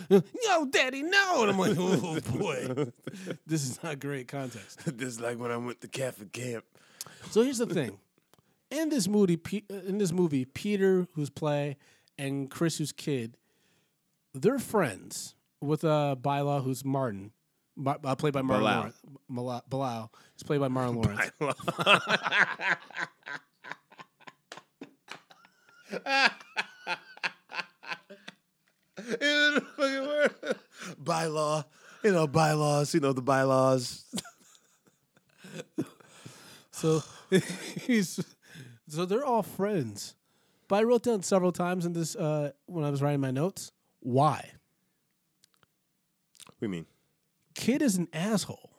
no, 0.47 0.66
daddy, 0.66 1.02
no, 1.02 1.42
and 1.42 1.50
I'm 1.50 1.59
like, 1.59 1.76
oh 1.78 2.20
boy, 2.38 2.87
this 3.47 3.62
is 3.68 3.82
not 3.82 3.99
great 3.99 4.28
context. 4.28 4.80
this 4.97 5.09
is 5.09 5.20
like 5.20 5.38
when 5.38 5.50
I 5.50 5.56
went 5.56 5.80
to 5.80 5.88
Catholic 5.88 6.32
camp. 6.32 6.64
So 7.30 7.42
here's 7.42 7.59
the 7.59 7.66
thing: 7.66 7.99
in 8.70 8.88
this 8.88 9.09
movie, 9.09 9.38
uh, 9.70 9.75
in 9.87 9.99
this 9.99 10.12
movie, 10.12 10.44
Peter, 10.44 11.09
who's 11.14 11.28
play, 11.30 11.76
and 12.16 12.49
Chris, 12.49 12.78
who's 12.78 12.92
kid, 12.92 13.37
they're 14.35 14.59
friends 14.59 15.35
with 15.61 15.85
uh, 15.85 16.17
Bylaw, 16.21 16.63
who's 16.63 16.85
Martin. 16.85 17.33
Mar- 17.77 17.99
uh, 18.05 18.15
played 18.15 18.33
by 18.33 18.43
Bilal. 18.43 18.91
Lawrence. 19.29 19.65
Bilal. 19.69 20.13
He's 20.35 20.43
played 20.43 20.61
by 20.61 20.69
Marlon 20.69 20.97
Lawrence. 21.41 22.31
bylaw, 31.03 31.65
you 32.05 32.13
know, 32.13 32.27
bylaws, 32.27 32.95
you 32.95 33.01
know, 33.01 33.13
the 33.13 33.23
bylaws. 33.23 34.05
So 36.71 37.03
he's 37.83 38.21
so 38.89 39.05
they're 39.05 39.25
all 39.25 39.43
friends. 39.43 40.15
But 40.69 40.77
I 40.77 40.83
wrote 40.85 41.03
down 41.03 41.23
several 41.23 41.53
times 41.53 41.85
in 41.85 41.93
this 41.93 42.15
uh, 42.17 42.53
when 42.67 42.85
I 42.85 42.91
was 42.91 43.03
writing 43.03 43.21
my 43.21 43.31
notes. 43.31 43.73
Why? 44.00 44.50
What 46.47 46.61
do 46.61 46.66
you 46.66 46.69
mean? 46.69 46.87
Kid 47.54 47.83
is 47.83 47.97
an 47.97 48.09
asshole. 48.12 48.71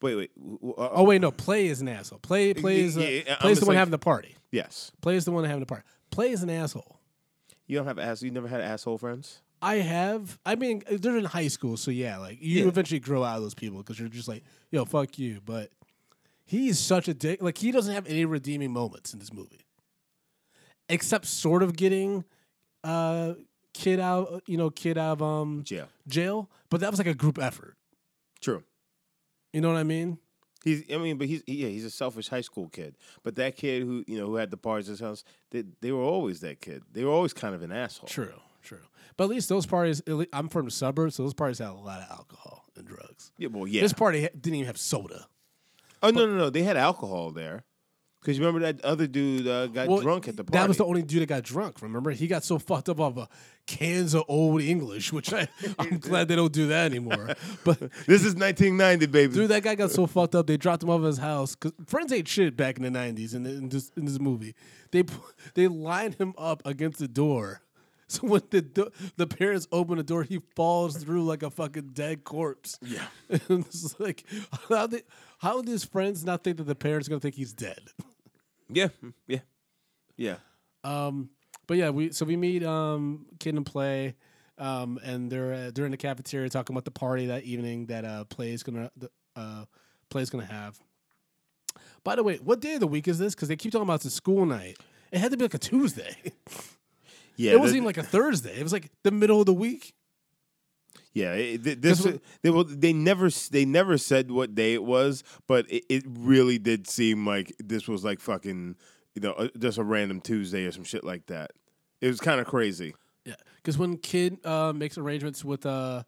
Wait, 0.00 0.16
wait. 0.16 0.30
uh, 0.36 0.88
Oh 0.92 1.04
wait, 1.04 1.20
no. 1.20 1.30
Play 1.30 1.66
is 1.68 1.80
an 1.80 1.88
asshole. 1.88 2.18
Play 2.18 2.54
play 2.54 2.80
is 2.80 2.98
uh, 2.98 3.00
yeah, 3.00 3.36
play 3.36 3.52
is 3.52 3.60
the 3.60 3.66
one 3.66 3.74
like- 3.74 3.78
having 3.78 3.92
the 3.92 3.98
party. 3.98 4.34
yes. 4.50 4.90
Play 5.00 5.16
is 5.16 5.24
the 5.24 5.30
one 5.32 5.44
having 5.44 5.60
the 5.60 5.66
party. 5.66 5.84
Play 6.10 6.30
is 6.30 6.42
an 6.42 6.50
asshole. 6.50 6.98
You 7.66 7.78
don't 7.78 7.86
have 7.86 7.98
ass. 7.98 8.22
You 8.22 8.30
never 8.30 8.48
had 8.48 8.60
asshole 8.60 8.98
friends. 8.98 9.40
I 9.62 9.76
have. 9.76 10.38
I 10.44 10.56
mean, 10.56 10.82
they're 10.90 11.16
in 11.16 11.24
high 11.24 11.46
school, 11.48 11.76
so 11.76 11.92
yeah, 11.92 12.18
like 12.18 12.38
you 12.42 12.62
Yeah. 12.62 12.68
eventually 12.68 12.98
grow 12.98 13.22
out 13.22 13.36
of 13.36 13.42
those 13.42 13.54
people 13.54 13.78
because 13.78 13.98
you're 14.00 14.08
just 14.08 14.26
like, 14.26 14.42
yo, 14.72 14.84
fuck 14.84 15.18
you. 15.20 15.40
But 15.44 15.70
he's 16.44 16.80
such 16.80 17.06
a 17.06 17.14
dick. 17.14 17.40
Like 17.40 17.56
he 17.58 17.70
doesn't 17.70 17.94
have 17.94 18.06
any 18.08 18.24
redeeming 18.24 18.72
moments 18.72 19.12
in 19.12 19.20
this 19.20 19.32
movie, 19.32 19.60
except 20.92 21.26
sort 21.26 21.62
of 21.62 21.76
getting 21.76 22.24
uh 22.84 23.34
kid 23.74 23.98
out, 24.00 24.42
you 24.46 24.56
know, 24.56 24.70
kid 24.70 24.98
out 24.98 25.20
of 25.20 25.22
um 25.22 25.62
Jail. 25.64 25.88
jail. 26.06 26.50
But 26.70 26.80
that 26.80 26.90
was 26.90 26.98
like 26.98 27.06
a 27.08 27.14
group 27.14 27.38
effort. 27.38 27.76
True. 28.40 28.62
You 29.52 29.60
know 29.60 29.68
what 29.68 29.78
I 29.78 29.82
mean? 29.84 30.18
He's. 30.64 30.84
I 30.92 30.96
mean, 30.98 31.18
but 31.18 31.26
he's. 31.26 31.42
Yeah, 31.46 31.68
he's 31.68 31.84
a 31.84 31.90
selfish 31.90 32.28
high 32.28 32.40
school 32.40 32.68
kid. 32.68 32.96
But 33.24 33.34
that 33.36 33.56
kid 33.56 33.82
who 33.82 34.04
you 34.06 34.18
know 34.18 34.26
who 34.26 34.36
had 34.36 34.50
the 34.50 34.56
parties 34.56 34.88
at 34.88 34.92
his 34.92 35.00
house, 35.00 35.24
they 35.50 35.64
they 35.80 35.90
were 35.92 36.02
always 36.02 36.40
that 36.40 36.60
kid. 36.60 36.82
They 36.92 37.04
were 37.04 37.10
always 37.10 37.32
kind 37.32 37.54
of 37.54 37.62
an 37.62 37.72
asshole. 37.72 38.08
True, 38.08 38.40
true. 38.62 38.78
But 39.16 39.24
at 39.24 39.30
least 39.30 39.48
those 39.48 39.66
parties. 39.66 40.00
at 40.06 40.14
lea- 40.14 40.28
I'm 40.32 40.48
from 40.48 40.64
the 40.66 40.70
suburbs, 40.70 41.16
so 41.16 41.24
those 41.24 41.34
parties 41.34 41.58
had 41.58 41.68
a 41.70 41.74
lot 41.74 42.00
of 42.00 42.10
alcohol 42.10 42.64
and 42.76 42.86
drugs. 42.86 43.32
Yeah. 43.38 43.48
Well, 43.48 43.66
yeah. 43.66 43.82
This 43.82 43.92
party 43.92 44.20
didn't 44.20 44.54
even 44.54 44.66
have 44.66 44.78
soda. 44.78 45.26
oh 46.02 46.10
no, 46.10 46.26
no, 46.26 46.36
no. 46.36 46.50
They 46.50 46.62
had 46.62 46.76
alcohol 46.76 47.30
there. 47.32 47.64
Because 48.22 48.38
you 48.38 48.44
remember 48.46 48.72
that 48.72 48.84
other 48.84 49.08
dude 49.08 49.48
uh, 49.48 49.66
got 49.66 49.88
Well, 49.88 49.98
drunk 49.98 50.28
at 50.28 50.36
the 50.36 50.44
party. 50.44 50.56
That 50.56 50.68
was 50.68 50.76
the 50.76 50.84
only 50.84 51.02
dude 51.02 51.22
that 51.22 51.26
got 51.26 51.42
drunk. 51.42 51.82
Remember, 51.82 52.12
he 52.12 52.28
got 52.28 52.44
so 52.44 52.56
fucked 52.56 52.88
up 52.88 53.00
off 53.00 53.16
of 53.18 53.28
cans 53.66 54.14
of 54.14 54.22
old 54.28 54.62
English, 54.62 55.12
which 55.12 55.32
I, 55.32 55.48
I'm 55.78 55.98
glad 55.98 56.28
they 56.28 56.36
don't 56.36 56.52
do 56.52 56.68
that 56.68 56.86
anymore. 56.92 57.34
But 57.64 57.80
This 58.06 58.24
is 58.24 58.36
1990, 58.36 59.06
baby. 59.06 59.34
dude, 59.34 59.50
that 59.50 59.64
guy 59.64 59.74
got 59.74 59.90
so 59.90 60.06
fucked 60.06 60.36
up 60.36 60.46
they 60.46 60.56
dropped 60.56 60.84
him 60.84 60.90
off 60.90 61.00
at 61.00 61.06
his 61.06 61.18
house. 61.18 61.56
Cause 61.56 61.72
friends 61.86 62.12
ain't 62.12 62.28
shit 62.28 62.56
back 62.56 62.76
in 62.76 62.84
the 62.84 62.90
'90s. 62.96 63.34
In, 63.34 63.44
in 63.44 63.68
this 63.68 63.90
in 63.96 64.04
this 64.04 64.20
movie, 64.20 64.54
they 64.92 65.02
they 65.54 65.66
lined 65.66 66.14
him 66.14 66.32
up 66.38 66.62
against 66.64 66.98
the 67.00 67.08
door. 67.08 67.60
So 68.12 68.26
when 68.26 68.42
the 68.50 68.60
do- 68.60 68.90
the 69.16 69.26
parents 69.26 69.66
open 69.72 69.96
the 69.96 70.02
door, 70.02 70.22
he 70.22 70.38
falls 70.54 70.98
through 70.98 71.24
like 71.24 71.42
a 71.42 71.48
fucking 71.48 71.92
dead 71.94 72.24
corpse. 72.24 72.78
Yeah. 72.82 73.06
and 73.48 73.64
it's 73.64 73.98
like 73.98 74.24
how 74.68 74.86
they, 74.86 75.00
how 75.38 75.62
did 75.62 75.70
his 75.70 75.86
friends 75.86 76.22
not 76.22 76.44
think 76.44 76.58
that 76.58 76.64
the 76.64 76.74
parents 76.74 77.08
are 77.08 77.10
gonna 77.10 77.20
think 77.20 77.36
he's 77.36 77.54
dead? 77.54 77.80
Yeah, 78.72 78.88
yeah, 79.26 79.38
yeah. 80.16 80.36
Um, 80.84 81.30
but 81.66 81.76
yeah, 81.76 81.90
we 81.90 82.12
so 82.12 82.24
we 82.24 82.36
meet 82.36 82.64
um 82.64 83.26
kid 83.38 83.54
and 83.54 83.64
play, 83.66 84.14
um, 84.58 84.98
and 85.04 85.30
they're 85.30 85.52
uh, 85.52 85.70
they're 85.74 85.84
in 85.84 85.90
the 85.90 85.96
cafeteria 85.96 86.48
talking 86.48 86.74
about 86.74 86.84
the 86.84 86.90
party 86.90 87.26
that 87.26 87.44
evening 87.44 87.86
that 87.86 88.04
uh 88.04 88.24
play 88.24 88.52
is 88.52 88.62
gonna 88.62 88.90
the, 88.96 89.10
uh 89.36 89.64
play 90.10 90.22
is 90.22 90.30
gonna 90.30 90.44
have. 90.44 90.78
By 92.04 92.16
the 92.16 92.22
way, 92.22 92.36
what 92.38 92.60
day 92.60 92.74
of 92.74 92.80
the 92.80 92.86
week 92.86 93.06
is 93.06 93.18
this? 93.18 93.34
Because 93.34 93.48
they 93.48 93.56
keep 93.56 93.72
talking 93.72 93.84
about 93.84 93.96
it's 93.96 94.06
a 94.06 94.10
school 94.10 94.44
night. 94.44 94.76
It 95.12 95.18
had 95.18 95.30
to 95.30 95.36
be 95.36 95.44
like 95.44 95.54
a 95.54 95.58
Tuesday. 95.58 96.16
Yeah, 97.36 97.52
it 97.52 97.60
wasn't 97.60 97.78
even 97.78 97.86
like 97.86 97.96
a 97.96 98.02
Thursday. 98.02 98.58
It 98.58 98.62
was 98.62 98.74
like 98.74 98.90
the 99.04 99.10
middle 99.10 99.40
of 99.40 99.46
the 99.46 99.54
week. 99.54 99.94
Yeah, 101.14 101.34
it, 101.34 101.62
th- 101.64 101.78
this 101.80 102.06
they 102.42 102.50
well, 102.50 102.64
they 102.64 102.92
never 102.94 103.28
they 103.50 103.64
never 103.66 103.98
said 103.98 104.30
what 104.30 104.54
day 104.54 104.72
it 104.72 104.82
was, 104.82 105.22
but 105.46 105.70
it, 105.70 105.84
it 105.90 106.04
really 106.08 106.58
did 106.58 106.88
seem 106.88 107.26
like 107.26 107.54
this 107.58 107.86
was 107.86 108.02
like 108.02 108.18
fucking 108.18 108.76
you 109.14 109.20
know 109.20 109.32
uh, 109.32 109.48
just 109.58 109.76
a 109.76 109.84
random 109.84 110.20
Tuesday 110.22 110.64
or 110.64 110.72
some 110.72 110.84
shit 110.84 111.04
like 111.04 111.26
that. 111.26 111.50
It 112.00 112.08
was 112.08 112.18
kind 112.18 112.40
of 112.40 112.46
crazy. 112.46 112.94
Yeah, 113.26 113.34
because 113.56 113.76
when 113.76 113.98
kid 113.98 114.38
uh, 114.46 114.72
makes 114.72 114.96
arrangements 114.96 115.44
with 115.44 115.66
uh 115.66 116.04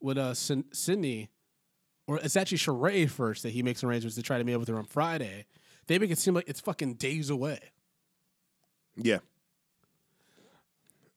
with 0.00 0.18
uh 0.18 0.34
Syn- 0.34 0.64
Sydney, 0.72 1.30
or 2.08 2.18
it's 2.18 2.34
actually 2.36 2.58
Sheree 2.58 3.08
first 3.08 3.44
that 3.44 3.50
he 3.50 3.62
makes 3.62 3.84
arrangements 3.84 4.16
to 4.16 4.22
try 4.22 4.36
to 4.38 4.42
meet 4.44 4.54
up 4.54 4.60
with 4.60 4.68
her 4.68 4.78
on 4.78 4.84
Friday. 4.84 5.46
They 5.86 5.98
make 6.00 6.10
it 6.10 6.18
seem 6.18 6.34
like 6.34 6.48
it's 6.48 6.60
fucking 6.60 6.94
days 6.94 7.30
away. 7.30 7.58
Yeah, 8.96 9.18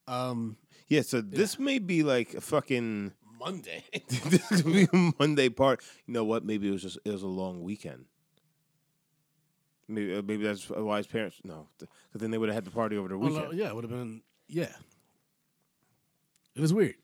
Um, 0.06 0.56
yeah. 0.88 1.02
So 1.02 1.20
this 1.20 1.58
may 1.58 1.78
be 1.78 2.02
like 2.02 2.34
a 2.34 2.40
fucking 2.40 3.12
Monday. 3.44 3.84
this 4.08 4.48
could 4.62 4.64
be 4.72 4.88
a 4.92 5.12
Monday 5.18 5.48
part. 5.48 5.82
You 6.06 6.14
know 6.14 6.24
what? 6.24 6.44
Maybe 6.44 6.68
it 6.68 6.72
was 6.72 6.82
just 6.82 6.98
it 7.04 7.10
was 7.10 7.22
a 7.22 7.26
long 7.28 7.62
weekend. 7.62 8.06
Maybe 9.86 10.16
uh, 10.16 10.22
maybe 10.22 10.44
that's 10.44 10.68
why 10.70 10.96
his 10.98 11.06
parents 11.06 11.40
no, 11.44 11.68
because 11.78 11.88
then 12.14 12.30
they 12.30 12.38
would 12.38 12.48
have 12.48 12.54
had 12.54 12.64
the 12.64 12.70
party 12.70 12.96
over 12.96 13.08
the 13.08 13.18
Well, 13.18 13.30
weekend. 13.30 13.58
yeah, 13.58 13.68
it 13.68 13.74
would 13.74 13.84
have 13.84 13.90
been. 13.90 14.22
Yeah, 14.48 14.72
it 16.54 16.60
was 16.60 16.72
weird. 16.72 16.94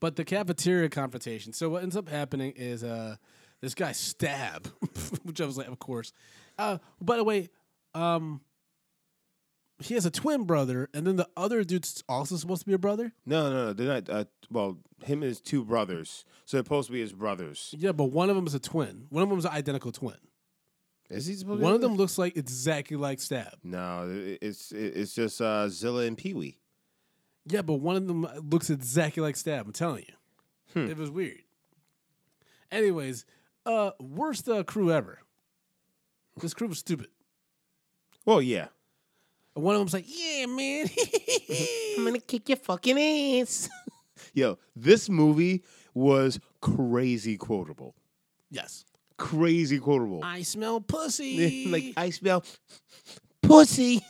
But 0.00 0.16
the 0.16 0.24
cafeteria 0.24 0.88
confrontation. 0.88 1.52
So 1.52 1.70
what 1.70 1.82
ends 1.82 1.96
up 1.96 2.08
happening 2.08 2.52
is 2.56 2.84
uh, 2.84 3.16
this 3.60 3.74
guy 3.74 3.92
stab, 3.92 4.66
which 5.24 5.40
I 5.40 5.46
was 5.46 5.56
like, 5.58 5.66
of 5.68 5.78
course. 5.78 6.12
Uh, 6.58 6.78
by 7.00 7.16
the 7.16 7.24
way, 7.24 7.48
um, 7.94 8.40
he 9.80 9.94
has 9.94 10.04
a 10.04 10.10
twin 10.10 10.44
brother, 10.44 10.88
and 10.92 11.06
then 11.06 11.16
the 11.16 11.28
other 11.36 11.62
dude's 11.64 12.02
also 12.08 12.36
supposed 12.36 12.62
to 12.62 12.66
be 12.66 12.72
a 12.72 12.78
brother. 12.78 13.12
No, 13.24 13.50
no, 13.50 13.66
no. 13.66 13.72
They're 13.72 13.86
not. 13.86 14.08
Uh, 14.08 14.24
well, 14.50 14.78
him 15.04 15.22
and 15.22 15.28
his 15.28 15.40
two 15.40 15.64
brothers. 15.64 16.24
So 16.44 16.56
they're 16.56 16.64
supposed 16.64 16.88
to 16.88 16.92
be 16.92 17.00
his 17.00 17.12
brothers. 17.12 17.74
Yeah, 17.78 17.92
but 17.92 18.06
one 18.06 18.30
of 18.30 18.36
them 18.36 18.46
is 18.46 18.54
a 18.54 18.60
twin. 18.60 19.06
One 19.10 19.22
of 19.22 19.28
them 19.28 19.38
is 19.38 19.44
an 19.44 19.52
identical 19.52 19.92
twin. 19.92 20.16
Is 21.10 21.26
he 21.26 21.34
supposed? 21.34 21.62
One 21.62 21.70
to 21.70 21.76
of 21.76 21.80
them 21.82 21.94
looks 21.94 22.18
like 22.18 22.36
exactly 22.36 22.96
like 22.96 23.20
Stab. 23.20 23.54
No, 23.62 24.08
it's 24.42 24.72
it's 24.72 25.14
just 25.14 25.40
uh, 25.40 25.68
Zilla 25.68 26.02
and 26.04 26.18
Pee 26.18 26.34
Wee. 26.34 26.58
Yeah, 27.46 27.62
but 27.62 27.74
one 27.74 27.96
of 27.96 28.06
them 28.06 28.26
looks 28.50 28.68
exactly 28.68 29.22
like 29.22 29.36
Stab. 29.36 29.66
I'm 29.66 29.72
telling 29.72 30.04
you, 30.74 30.88
it 30.88 30.98
was 30.98 31.10
weird. 31.10 31.42
Anyways, 32.70 33.24
uh, 33.64 33.92
worst 34.00 34.48
uh, 34.48 34.64
crew 34.64 34.92
ever. 34.92 35.20
This 36.36 36.52
crew 36.52 36.68
was 36.68 36.78
stupid. 36.78 37.08
Well, 38.26 38.42
yeah. 38.42 38.68
And 39.58 39.64
one 39.64 39.74
of 39.74 39.80
them's 39.80 39.92
like, 39.92 40.04
"Yeah, 40.06 40.46
man." 40.46 40.86
I'm 41.98 42.04
gonna 42.04 42.20
kick 42.20 42.48
your 42.48 42.58
fucking 42.58 42.96
ass. 43.40 43.68
Yo, 44.32 44.56
this 44.76 45.08
movie 45.08 45.64
was 45.92 46.38
crazy 46.60 47.36
quotable. 47.36 47.96
yes. 48.50 48.84
Crazy 49.16 49.80
quotable. 49.80 50.20
I 50.22 50.42
smell 50.42 50.80
pussy. 50.80 51.66
like 51.72 51.92
I 51.96 52.10
smell 52.10 52.44
pussy. 53.42 54.00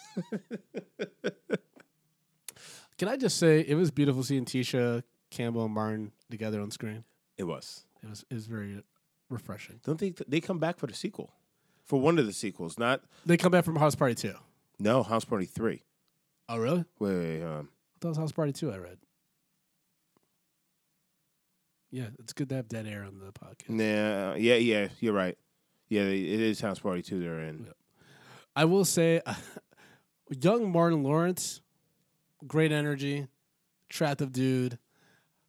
Can 2.98 3.08
I 3.08 3.16
just 3.16 3.38
say 3.38 3.60
it 3.66 3.74
was 3.74 3.90
beautiful 3.90 4.22
seeing 4.22 4.44
Tisha 4.44 5.02
Campbell 5.30 5.64
and 5.64 5.72
Martin 5.72 6.12
together 6.30 6.60
on 6.60 6.70
screen. 6.70 7.04
It 7.38 7.44
was. 7.44 7.86
It 8.02 8.10
was 8.10 8.26
it 8.28 8.34
was 8.34 8.44
very 8.44 8.82
refreshing. 9.30 9.80
Don't 9.82 9.98
they? 9.98 10.12
They 10.28 10.42
come 10.42 10.58
back 10.58 10.76
for 10.76 10.86
the 10.86 10.92
sequel, 10.94 11.32
for 11.86 11.98
one 11.98 12.18
of 12.18 12.26
the 12.26 12.34
sequels. 12.34 12.78
Not 12.78 13.00
They 13.24 13.38
come 13.38 13.50
back 13.50 13.64
from 13.64 13.76
House 13.76 13.94
Party 13.94 14.14
too. 14.14 14.34
No 14.78 15.02
House 15.02 15.24
Party 15.24 15.46
three. 15.46 15.82
Oh, 16.48 16.58
really? 16.58 16.84
Wait, 16.98 17.16
wait, 17.16 17.42
um, 17.42 17.68
I 17.70 17.96
thought 18.00 18.08
it 18.08 18.10
was 18.10 18.16
House 18.18 18.32
Party 18.32 18.52
2 18.52 18.72
I 18.72 18.78
read. 18.78 18.96
Yeah, 21.90 22.06
it's 22.18 22.32
good 22.32 22.48
to 22.50 22.54
have 22.56 22.68
dead 22.68 22.86
air 22.86 23.04
on 23.04 23.18
the 23.18 23.32
podcast. 23.32 23.70
nah, 23.70 24.34
yeah, 24.34 24.56
yeah. 24.56 24.88
You're 25.00 25.14
right. 25.14 25.36
Yeah, 25.88 26.02
it 26.02 26.40
is 26.40 26.60
House 26.60 26.78
Party 26.80 27.00
two. 27.00 27.18
They're 27.18 27.40
in. 27.40 27.68
I 28.54 28.66
will 28.66 28.84
say, 28.84 29.22
young 30.42 30.70
Martin 30.70 31.02
Lawrence, 31.02 31.62
great 32.46 32.72
energy, 32.72 33.26
attractive 33.88 34.32
dude. 34.32 34.78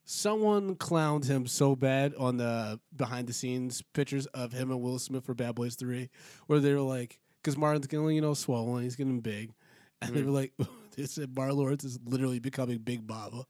Someone 0.06 0.76
clowned 0.76 1.28
him 1.28 1.46
so 1.46 1.76
bad 1.76 2.14
on 2.18 2.38
the 2.38 2.80
behind 2.96 3.28
the 3.28 3.34
scenes 3.34 3.84
pictures 3.94 4.26
of 4.28 4.54
him 4.54 4.72
and 4.72 4.82
Will 4.82 4.98
Smith 4.98 5.26
for 5.26 5.34
Bad 5.34 5.56
Boys 5.56 5.76
3, 5.76 6.10
where 6.48 6.60
they 6.60 6.74
were 6.74 6.80
like, 6.80 7.20
because 7.42 7.58
Martin's 7.58 7.88
getting, 7.88 8.10
you 8.10 8.22
know, 8.22 8.34
swollen, 8.34 8.84
he's 8.84 8.96
getting 8.96 9.20
big. 9.22 9.54
And 10.02 10.16
they 10.16 10.24
were 10.24 10.32
like, 10.32 10.54
they 10.96 11.06
said 11.06 11.36
Martin 11.36 11.58
Lawrence 11.58 11.84
is 11.84 12.00
literally 12.06 12.40
becoming 12.40 12.80
Big 12.80 13.06
Baba. 13.06 13.46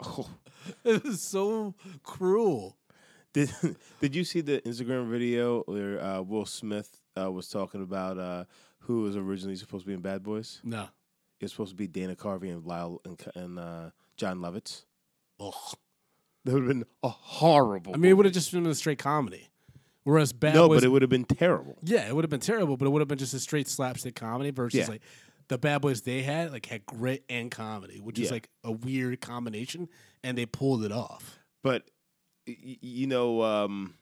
Oh. 0.00 0.28
It 0.84 1.02
was 1.02 1.20
so 1.20 1.74
cruel. 2.04 2.76
Did 3.32 3.52
Did 4.00 4.14
you 4.14 4.22
see 4.22 4.42
the 4.42 4.60
Instagram 4.60 5.10
video 5.10 5.62
where 5.62 6.00
uh, 6.00 6.22
Will 6.22 6.46
Smith 6.46 7.00
uh, 7.20 7.32
was 7.32 7.48
talking 7.48 7.82
about 7.82 8.16
uh, 8.16 8.44
who 8.80 9.02
was 9.02 9.16
originally 9.16 9.56
supposed 9.56 9.84
to 9.84 9.88
be 9.88 9.94
in 9.94 10.00
Bad 10.00 10.22
Boys? 10.22 10.60
No. 10.62 10.82
It 11.40 11.46
was 11.46 11.50
supposed 11.50 11.70
to 11.70 11.76
be 11.76 11.88
Dana 11.88 12.14
Carvey 12.14 12.52
and 12.52 12.64
Lyle 12.64 13.00
and, 13.04 13.20
and 13.34 13.58
uh, 13.58 13.90
Jon 14.16 14.38
Lovitz. 14.38 14.84
Ugh. 15.40 15.52
That 16.44 16.54
would 16.54 16.62
have 16.62 16.68
been 16.68 16.84
a 17.02 17.08
horrible. 17.08 17.94
I 17.94 17.96
mean, 17.96 18.10
it 18.12 18.14
would 18.14 18.26
have 18.26 18.34
just 18.34 18.52
been 18.52 18.66
a 18.66 18.74
straight 18.74 18.98
comedy. 18.98 19.48
Whereas 20.04 20.32
Bad 20.32 20.54
no, 20.54 20.68
Boys, 20.68 20.78
but 20.80 20.84
it 20.84 20.88
would 20.88 21.02
have 21.02 21.10
been 21.10 21.24
terrible. 21.24 21.78
yeah, 21.82 22.08
it 22.08 22.14
would 22.14 22.24
have 22.24 22.30
been 22.30 22.40
terrible, 22.40 22.76
but 22.76 22.86
it 22.86 22.88
would 22.90 23.00
have 23.00 23.08
been 23.08 23.18
just 23.18 23.34
a 23.34 23.38
straight 23.38 23.68
slapstick 23.68 24.14
comedy 24.16 24.50
versus 24.50 24.80
Yeah. 24.80 24.86
like 24.88 25.02
the 25.48 25.58
Bad 25.58 25.80
Boys 25.82 26.02
they 26.02 26.22
had 26.22 26.50
like 26.52 26.66
had 26.66 26.84
grit 26.86 27.24
and 27.28 27.50
comedy, 27.50 28.00
which 28.00 28.18
is 28.18 28.30
like 28.30 28.48
a 28.64 28.72
weird 28.72 29.20
combination, 29.20 29.88
and 30.24 30.36
they 30.36 30.46
pulled 30.46 30.84
it 30.84 30.92
off. 30.92 31.38
But 31.62 31.88
you 32.46 33.06
know, 33.06 33.42
um, 33.42 33.94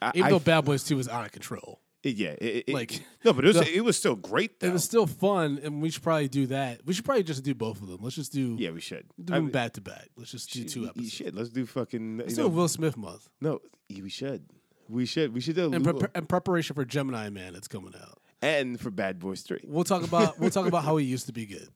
I, 0.00 0.12
Even 0.14 0.30
though 0.30 0.36
f- 0.36 0.44
Bad 0.44 0.64
Boys 0.64 0.84
Two 0.84 0.96
was 0.96 1.08
out 1.08 1.24
of 1.24 1.32
control, 1.32 1.80
yeah, 2.04 2.34
it, 2.38 2.64
it- 2.68 2.74
like, 2.74 3.00
no, 3.24 3.32
but 3.32 3.44
it 3.44 3.48
was 3.48 3.56
the- 3.56 3.76
it 3.76 3.80
was 3.84 3.96
still 3.96 4.14
great. 4.14 4.60
Though. 4.60 4.68
it 4.68 4.72
was 4.72 4.84
still 4.84 5.06
fun, 5.08 5.58
and 5.62 5.82
we 5.82 5.90
should 5.90 6.02
probably 6.04 6.28
do 6.28 6.46
that. 6.48 6.84
We 6.86 6.92
should 6.94 7.04
probably 7.04 7.24
just 7.24 7.42
do 7.42 7.54
both 7.54 7.80
of 7.82 7.88
them. 7.88 7.98
Let's 8.02 8.14
just 8.14 8.32
do 8.32 8.56
yeah, 8.60 8.70
we 8.70 8.80
should 8.80 9.06
do 9.24 9.32
I 9.32 9.36
them 9.38 9.46
mean, 9.46 9.52
back 9.52 9.72
to 9.72 9.80
back. 9.80 10.10
Let's 10.16 10.30
just 10.30 10.52
do 10.52 10.62
two 10.64 10.86
episodes. 10.86 11.12
Shit, 11.12 11.34
let's 11.34 11.48
do 11.48 11.66
fucking. 11.66 12.18
Let's 12.18 12.30
you 12.30 12.36
do 12.36 12.42
know, 12.42 12.46
a 12.48 12.50
Will 12.50 12.68
Smith 12.68 12.96
month. 12.96 13.28
no, 13.40 13.60
we 13.90 14.08
should. 14.10 14.44
We 14.88 15.06
should. 15.06 15.32
We 15.34 15.40
should 15.40 15.56
do 15.56 15.64
a 15.72 15.76
In, 15.76 15.86
in 16.14 16.26
preparation 16.26 16.74
for 16.74 16.84
Gemini 16.84 17.28
Man 17.30 17.52
that's 17.54 17.68
coming 17.68 17.94
out. 18.00 18.18
and 18.42 18.78
for 18.80 18.90
Bad 18.90 19.18
Boys 19.18 19.42
Three. 19.42 19.60
We'll 19.64 19.84
talk 19.84 20.02
about 20.04 20.38
we'll 20.38 20.50
talk 20.50 20.66
about 20.66 20.84
how 20.88 20.96
he 20.96 21.04
used 21.06 21.26
to 21.26 21.32
be 21.32 21.46
good. 21.46 21.68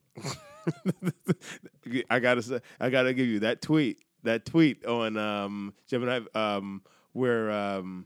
I 2.09 2.19
gotta 2.19 2.41
say, 2.41 2.59
I 2.79 2.89
gotta 2.89 3.13
give 3.13 3.27
you 3.27 3.39
that 3.41 3.61
tweet. 3.61 3.99
That 4.23 4.45
tweet 4.45 4.85
on 4.85 5.17
um, 5.17 5.73
Gemini, 5.87 6.19
um, 6.35 6.83
where 7.13 7.49
um, 7.49 8.05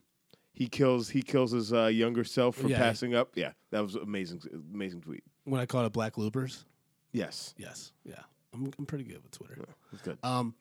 he 0.54 0.68
kills 0.68 1.10
he 1.10 1.22
kills 1.22 1.52
his 1.52 1.74
uh, 1.74 1.88
younger 1.88 2.24
self 2.24 2.56
for 2.56 2.68
Yeah. 2.70 2.78
passing 2.78 3.14
up. 3.16 3.32
Yeah, 3.36 3.52
that 3.72 3.82
was 3.84 3.96
amazing. 3.96 4.42
Amazing 4.74 5.02
tweet. 5.02 5.24
When 5.44 5.60
I 5.60 5.66
call 5.66 5.86
it 5.86 5.92
Black 5.94 6.18
Loopers. 6.18 6.66
Yes, 7.12 7.54
Yes. 7.58 7.92
Yeah. 8.04 8.16
I'm 8.54 8.72
I'm 8.80 8.86
pretty 8.86 9.04
good 9.04 9.22
with 9.22 9.32
Twitter. 9.32 9.56
that's 9.92 10.04
good. 10.04 10.18
Um 10.24 10.56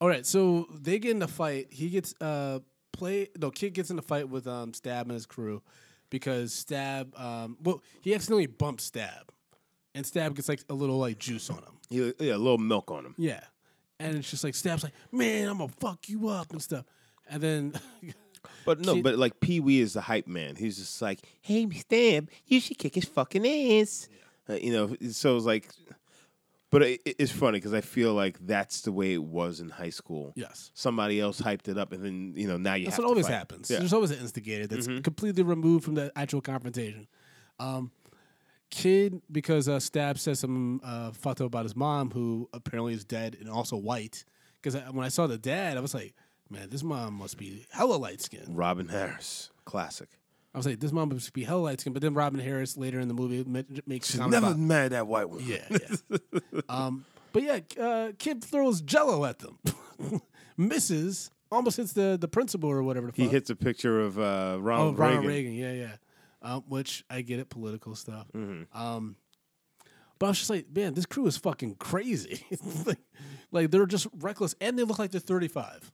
all 0.00 0.08
right, 0.08 0.24
so 0.26 0.66
they 0.72 0.98
get 0.98 1.12
in 1.12 1.22
a 1.22 1.28
fight. 1.28 1.68
He 1.70 1.88
gets 1.90 2.14
uh 2.20 2.60
play 2.96 3.28
no 3.38 3.50
kid 3.50 3.74
gets 3.74 3.90
in 3.90 3.98
a 3.98 4.02
fight 4.02 4.28
with 4.28 4.46
um 4.46 4.72
Stab 4.74 5.06
and 5.06 5.12
his 5.12 5.26
crew 5.26 5.62
because 6.10 6.52
Stab 6.52 7.14
um 7.18 7.56
well 7.62 7.82
he 8.00 8.14
accidentally 8.14 8.46
bumps 8.46 8.84
Stab. 8.84 9.30
And 9.94 10.04
Stab 10.04 10.34
gets 10.34 10.48
like 10.48 10.60
a 10.68 10.74
little 10.74 10.98
like 10.98 11.18
juice 11.18 11.48
on 11.50 11.58
him. 11.58 11.78
He, 11.88 12.12
yeah, 12.18 12.34
a 12.34 12.36
little 12.36 12.58
milk 12.58 12.90
on 12.90 13.04
him. 13.06 13.14
Yeah. 13.16 13.40
And 14.00 14.16
it's 14.16 14.28
just 14.28 14.42
like 14.42 14.54
Stab's 14.56 14.82
like, 14.82 14.92
Man, 15.12 15.48
I'm 15.48 15.58
gonna 15.58 15.72
fuck 15.78 16.08
you 16.08 16.28
up 16.28 16.50
and 16.52 16.60
stuff. 16.60 16.84
And 17.28 17.42
then 17.42 17.72
But 18.64 18.80
no, 18.80 18.94
Kid- 18.94 19.04
but 19.04 19.16
like 19.18 19.40
Pee 19.40 19.60
Wee 19.60 19.80
is 19.80 19.92
the 19.94 20.00
hype 20.00 20.26
man. 20.26 20.56
He's 20.56 20.76
just 20.78 21.00
like, 21.00 21.20
hey, 21.40 21.68
Stab, 21.70 22.28
you 22.46 22.60
should 22.60 22.78
kick 22.78 22.94
his 22.94 23.04
fucking 23.04 23.46
ass. 23.46 24.08
Uh, 24.48 24.54
you 24.54 24.72
know, 24.72 24.96
so 25.10 25.36
it's 25.36 25.46
like, 25.46 25.68
but 26.74 26.82
it, 26.82 27.00
it's 27.04 27.30
funny 27.30 27.58
because 27.58 27.72
I 27.72 27.80
feel 27.80 28.14
like 28.14 28.36
that's 28.44 28.80
the 28.80 28.90
way 28.90 29.14
it 29.14 29.22
was 29.22 29.60
in 29.60 29.68
high 29.68 29.90
school. 29.90 30.32
Yes. 30.34 30.72
Somebody 30.74 31.20
else 31.20 31.40
hyped 31.40 31.68
it 31.68 31.78
up, 31.78 31.92
and 31.92 32.04
then 32.04 32.32
you 32.36 32.48
know 32.48 32.56
now 32.56 32.74
you 32.74 32.86
That's 32.86 32.98
what 32.98 33.06
always 33.06 33.26
fight. 33.26 33.34
happens. 33.34 33.70
Yeah. 33.70 33.76
Mm-hmm. 33.76 33.82
There's 33.82 33.92
always 33.92 34.10
an 34.10 34.18
instigator 34.18 34.66
that's 34.66 34.86
completely 34.86 35.44
removed 35.44 35.84
from 35.84 35.94
the 35.94 36.10
actual 36.16 36.40
confrontation. 36.40 37.06
Um, 37.60 37.92
kid, 38.70 39.22
because 39.30 39.68
uh, 39.68 39.78
Stab 39.78 40.18
says 40.18 40.40
some 40.40 40.80
uh, 40.82 41.12
fucked 41.12 41.40
about 41.40 41.64
his 41.64 41.76
mom, 41.76 42.10
who 42.10 42.48
apparently 42.52 42.94
is 42.94 43.04
dead 43.04 43.36
and 43.38 43.48
also 43.48 43.76
white. 43.76 44.24
Because 44.60 44.74
when 44.90 45.04
I 45.04 45.10
saw 45.10 45.28
the 45.28 45.38
dad, 45.38 45.76
I 45.76 45.80
was 45.80 45.94
like, 45.94 46.14
man, 46.50 46.70
this 46.70 46.82
mom 46.82 47.14
must 47.14 47.38
be 47.38 47.66
hella 47.70 47.94
light 47.94 48.20
skinned. 48.20 48.56
Robin 48.58 48.88
Harris, 48.88 49.50
classic. 49.64 50.08
I 50.54 50.56
was 50.58 50.66
like, 50.66 50.78
this 50.78 50.92
mom 50.92 51.08
must 51.08 51.32
be 51.32 51.42
hella 51.42 51.60
light 51.62 51.80
skinned. 51.80 51.94
But 51.94 52.02
then 52.02 52.14
Robin 52.14 52.38
Harris 52.38 52.76
later 52.76 53.00
in 53.00 53.08
the 53.08 53.14
movie 53.14 53.44
makes 53.86 54.10
She's 54.12 54.20
never 54.20 54.36
about, 54.46 54.58
married 54.58 54.92
that 54.92 55.06
white 55.08 55.28
woman. 55.28 55.44
yeah, 55.46 55.66
yeah. 56.52 56.60
um, 56.68 57.04
but 57.32 57.42
yeah, 57.42 57.58
uh, 57.80 58.12
kid 58.18 58.44
throws 58.44 58.80
Jello 58.80 59.24
at 59.24 59.40
them, 59.40 59.58
misses, 60.56 61.30
almost 61.50 61.76
hits 61.76 61.92
the 61.92 62.16
the 62.20 62.28
principal 62.28 62.70
or 62.70 62.82
whatever. 62.82 63.10
The 63.10 63.22
He 63.22 63.28
hits 63.28 63.50
a 63.50 63.56
picture 63.56 64.00
of 64.00 64.18
uh, 64.18 64.22
Oh, 64.22 64.58
Ronald, 64.60 64.98
Ronald 64.98 65.24
Reagan. 65.26 65.26
Reagan. 65.26 65.52
Yeah, 65.54 65.72
yeah. 65.72 65.96
Um, 66.42 66.62
which 66.68 67.04
I 67.08 67.22
get 67.22 67.40
it, 67.40 67.48
political 67.48 67.94
stuff. 67.94 68.26
Mm-hmm. 68.36 68.76
Um, 68.80 69.16
but 70.18 70.26
I 70.26 70.28
was 70.28 70.38
just 70.38 70.50
like, 70.50 70.66
man, 70.74 70.94
this 70.94 71.06
crew 71.06 71.26
is 71.26 71.36
fucking 71.36 71.76
crazy. 71.76 72.46
like, 72.86 72.98
like 73.50 73.70
they're 73.70 73.86
just 73.86 74.06
reckless, 74.18 74.54
and 74.60 74.78
they 74.78 74.84
look 74.84 74.98
like 74.98 75.10
they're 75.10 75.20
thirty 75.20 75.48
five. 75.48 75.90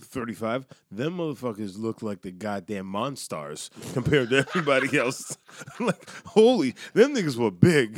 35. 0.00 0.66
Them 0.90 1.18
motherfuckers 1.18 1.78
look 1.78 2.02
like 2.02 2.22
the 2.22 2.32
goddamn 2.32 2.86
monsters 2.86 3.70
compared 3.92 4.30
to 4.30 4.38
everybody 4.38 4.98
else. 4.98 5.36
like, 5.80 6.08
holy, 6.26 6.74
them 6.94 7.14
niggas 7.14 7.36
were 7.36 7.50
big. 7.50 7.96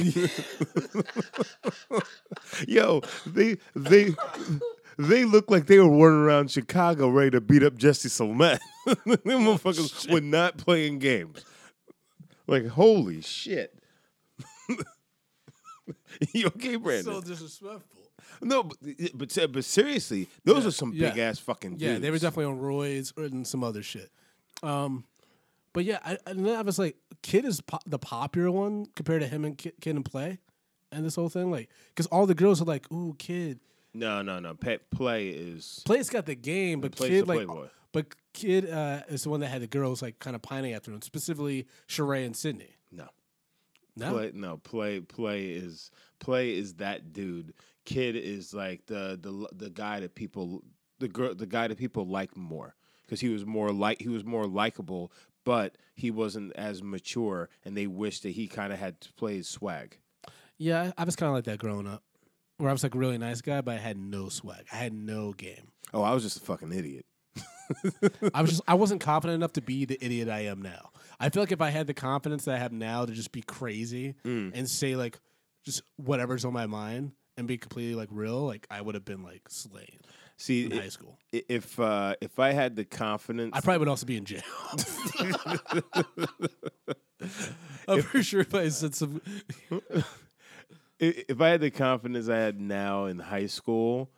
Yo, 2.69 3.03
they 3.27 3.57
they 3.75 4.15
they 4.99 5.25
look 5.25 5.51
like 5.51 5.67
they 5.67 5.79
were 5.79 5.89
running 5.89 6.25
around 6.25 6.51
Chicago 6.51 7.09
ready 7.09 7.31
to 7.31 7.41
beat 7.41 7.63
up 7.63 7.75
Jussie 7.75 8.11
Smollett. 8.11 8.61
them 8.87 8.97
oh, 9.07 9.19
motherfuckers 9.19 10.11
were 10.11 10.21
not 10.21 10.57
playing 10.57 10.99
games. 10.99 11.45
Like, 12.47 12.67
holy 12.67 13.23
shit. 13.23 13.73
you 16.33 16.47
okay, 16.47 16.77
Brandon? 16.77 17.15
So 17.15 17.21
disrespectful. 17.21 18.06
No, 18.43 18.63
but, 18.65 18.77
but 19.15 19.53
but 19.53 19.65
seriously, 19.65 20.29
those 20.45 20.67
are 20.67 20.71
some 20.71 20.93
Yeah. 20.95 21.11
big 21.11 21.19
ass 21.19 21.39
fucking 21.39 21.73
dudes. 21.73 21.83
Yeah, 21.83 21.99
they 21.99 22.11
were 22.11 22.19
definitely 22.19 22.47
on 22.53 22.59
roids 22.61 23.13
or 23.17 23.25
and 23.25 23.47
some 23.47 23.63
other 23.65 23.83
shit. 23.83 24.11
Um, 24.63 25.05
but 25.73 25.85
yeah, 25.85 25.99
I, 26.05 26.19
and 26.27 26.47
then 26.47 26.57
I 26.57 26.63
was 26.63 26.79
like, 26.79 26.97
Kid 27.23 27.45
is 27.45 27.61
po- 27.61 27.79
the 27.87 27.99
popular 27.99 28.51
one 28.51 28.87
compared 28.97 29.21
to 29.23 29.29
him 29.29 29.45
and 29.45 29.57
Kid, 29.59 29.75
Kid 29.81 29.97
and 29.97 30.05
Play, 30.05 30.39
and 30.91 31.05
this 31.05 31.17
whole 31.17 31.29
thing, 31.29 31.51
like, 31.51 31.69
because 31.89 32.07
all 32.07 32.27
the 32.27 32.35
girls 32.35 32.61
are 32.63 32.65
like, 32.65 32.91
"Ooh, 32.93 33.15
Kid." 33.19 33.61
No, 33.93 34.23
no, 34.23 34.39
no. 34.41 34.55
Pet 34.55 34.91
play 34.91 35.29
is 35.29 35.83
Play's 35.87 36.11
got 36.11 36.27
the 36.27 36.35
game, 36.35 36.81
but 36.81 36.95
Play's 36.97 37.11
Kid 37.11 37.29
like, 37.29 37.49
but 37.93 38.07
Kid 38.35 38.69
uh, 38.71 39.03
is 39.09 39.23
the 39.23 39.31
one 39.31 39.41
that 39.41 39.49
had 39.49 39.63
the 39.63 39.67
girls 39.67 40.03
like 40.03 40.19
kind 40.19 40.37
of 40.37 40.43
pining 40.43 40.75
after 40.75 40.91
him, 40.91 41.01
specifically 41.03 41.67
Sheree 41.89 42.25
and 42.27 42.37
Sydney. 42.37 42.77
no. 42.93 43.09
No, 43.99 44.13
Play 44.13 44.31
no 44.35 44.57
play 44.59 45.01
play 45.01 45.47
is 45.49 45.91
play 46.19 46.55
is 46.55 46.75
that 46.75 47.15
dude. 47.15 47.55
Kid 47.87 48.17
is 48.17 48.53
like 48.53 48.85
the 48.87 49.19
the 49.21 49.49
the 49.57 49.71
guy 49.71 50.01
that 50.01 50.15
people 50.15 50.63
the 50.99 51.09
girl 51.09 51.35
the 51.35 51.47
guy 51.47 51.67
that 51.69 51.79
people 51.79 52.07
like 52.07 52.37
more 52.37 52.75
because 53.03 53.21
he 53.21 53.29
was 53.31 53.47
more 53.47 53.71
like 53.73 54.03
he 54.03 54.09
was 54.09 54.25
more 54.25 54.47
likable, 54.47 55.11
but 55.45 55.79
he 55.95 56.11
wasn't 56.11 56.53
as 56.57 56.83
mature, 56.83 57.49
and 57.65 57.77
they 57.77 57.87
wish 57.87 58.21
that 58.21 58.31
he 58.31 58.47
kind 58.49 58.73
of 58.73 58.79
had 58.79 59.01
to 59.01 59.13
play 59.15 59.37
his 59.37 59.49
swag. 59.49 59.99
yeah, 60.59 60.93
I 60.99 61.05
was 61.05 61.17
kind 61.17 61.29
of 61.29 61.35
like 61.35 61.45
that 61.45 61.59
growing 61.59 61.87
up, 61.87 62.03
where 62.59 62.69
I 62.69 62.73
was 62.73 62.83
like 62.83 62.95
a 62.95 62.99
really 62.99 63.19
nice 63.19 63.41
guy, 63.41 63.61
but 63.61 63.75
I 63.77 63.79
had 63.79 63.97
no 63.97 64.29
swag. 64.29 64.67
I 64.73 64.77
had 64.77 64.93
no 64.93 65.33
game. 65.33 65.73
Oh, 65.95 66.03
I 66.03 66.13
was 66.13 66.23
just 66.25 66.39
a 66.39 66.41
fucking 66.41 66.73
idiot. 66.73 67.07
I 68.35 68.41
was 68.43 68.51
just 68.51 68.63
I 68.67 68.75
wasn't 68.75 69.01
confident 69.01 69.37
enough 69.37 69.53
to 69.55 69.61
be 69.63 69.85
the 69.85 69.99
idiot 70.05 70.29
I 70.29 70.41
am 70.47 70.63
now. 70.63 70.91
I 71.21 71.29
feel 71.31 71.43
like 71.43 71.53
if 71.53 71.61
I 71.61 71.71
had 71.71 71.87
the 71.87 71.95
confidence 71.95 72.45
that 72.45 72.55
I 72.55 72.59
have 72.59 72.73
now 72.73 73.05
to 73.05 73.13
just 73.13 73.33
be 73.33 73.43
crazy 73.43 74.15
Mm. 74.25 74.53
and 74.55 74.69
say 74.69 74.97
like 74.97 75.19
just 75.65 75.83
whatever's 75.97 76.45
on 76.45 76.53
my 76.53 76.67
mind 76.67 77.13
and 77.37 77.47
be 77.47 77.59
completely 77.59 77.95
like 77.95 78.09
real, 78.11 78.47
like 78.47 78.67
I 78.71 78.81
would 78.81 78.95
have 78.95 79.05
been 79.05 79.23
like 79.23 79.43
slain 79.49 79.99
See, 80.39 80.65
in 80.67 80.73
high 80.73 80.89
school. 80.89 81.19
if 81.33 81.79
uh, 81.81 82.15
if 82.21 82.39
I 82.39 82.53
had 82.53 82.77
the 82.77 82.85
confidence, 82.85 83.53
I 83.55 83.61
probably 83.61 83.79
would 83.79 83.89
also 83.89 84.07
be 84.07 84.17
in 84.17 84.25
jail. 84.25 84.43
I'm 87.89 88.03
pretty 88.03 88.25
sure 88.25 88.41
if 88.41 88.55
I 88.55 88.69
said 88.69 88.95
some 88.95 89.21
if 90.99 91.41
I 91.41 91.49
had 91.49 91.61
the 91.61 91.71
confidence 91.71 92.29
I 92.29 92.39
had 92.39 92.61
now 92.61 93.07
in 93.07 93.19
high 93.19 93.47
school, 93.47 94.11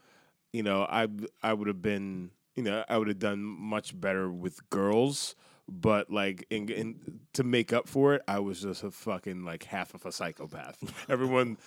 you 0.52 0.62
know, 0.62 0.82
I 0.82 1.08
I 1.42 1.52
would 1.52 1.68
have 1.68 1.82
been, 1.82 2.30
you 2.56 2.62
know, 2.62 2.84
I 2.88 2.98
would 2.98 3.08
have 3.08 3.18
done 3.18 3.40
much 3.42 3.98
better 3.98 4.30
with 4.30 4.68
girls. 4.70 5.34
But 5.68 6.10
like, 6.10 6.46
in, 6.50 6.68
in 6.70 7.20
to 7.34 7.44
make 7.44 7.72
up 7.72 7.88
for 7.88 8.14
it, 8.14 8.22
I 8.26 8.38
was 8.38 8.62
just 8.62 8.82
a 8.84 8.90
fucking 8.90 9.44
like 9.44 9.64
half 9.64 9.94
of 9.94 10.06
a 10.06 10.12
psychopath. 10.12 10.78
Everyone, 11.10 11.58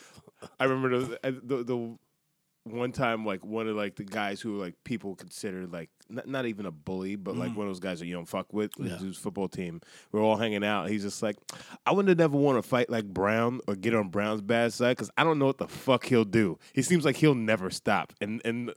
I 0.60 0.64
remember 0.66 1.00
the, 1.00 1.20
uh, 1.28 1.32
the 1.44 1.64
the 1.64 1.98
one 2.64 2.92
time 2.92 3.26
like 3.26 3.44
one 3.44 3.68
of 3.68 3.76
like 3.76 3.96
the 3.96 4.04
guys 4.04 4.40
who 4.40 4.56
like 4.58 4.76
people 4.84 5.16
consider 5.16 5.66
like 5.66 5.90
not, 6.10 6.28
not 6.28 6.46
even 6.46 6.66
a 6.66 6.72
bully, 6.72 7.16
but 7.16 7.36
like 7.36 7.56
one 7.56 7.66
of 7.68 7.70
those 7.72 7.80
guys 7.80 8.00
that 8.00 8.06
you 8.08 8.14
don't 8.14 8.28
fuck 8.28 8.52
with, 8.54 8.72
Yeah. 8.80 8.98
whose 8.98 9.18
football 9.18 9.48
team. 9.48 9.82
We're 10.12 10.22
all 10.22 10.36
hanging 10.38 10.64
out. 10.64 10.90
He's 10.90 11.04
just 11.04 11.24
like, 11.24 11.38
I 11.86 11.92
would 11.92 12.08
have 12.08 12.18
never 12.18 12.38
want 12.38 12.58
to 12.62 12.68
fight 12.68 12.90
like 12.90 13.06
Brown 13.06 13.62
or 13.68 13.76
get 13.76 13.96
on 13.96 14.10
Brown's 14.10 14.42
bad 14.42 14.74
side 14.74 14.98
because 14.98 15.10
I 15.18 15.24
don't 15.24 15.40
know 15.40 15.46
what 15.48 15.58
the 15.60 15.68
fuck 15.68 16.06
he'll 16.06 16.26
do. 16.26 16.60
He 16.74 16.82
seems 16.82 17.04
like 17.06 17.16
he'll 17.18 17.34
never 17.36 17.70
stop, 17.70 18.14
and 18.22 18.42
and 18.46 18.74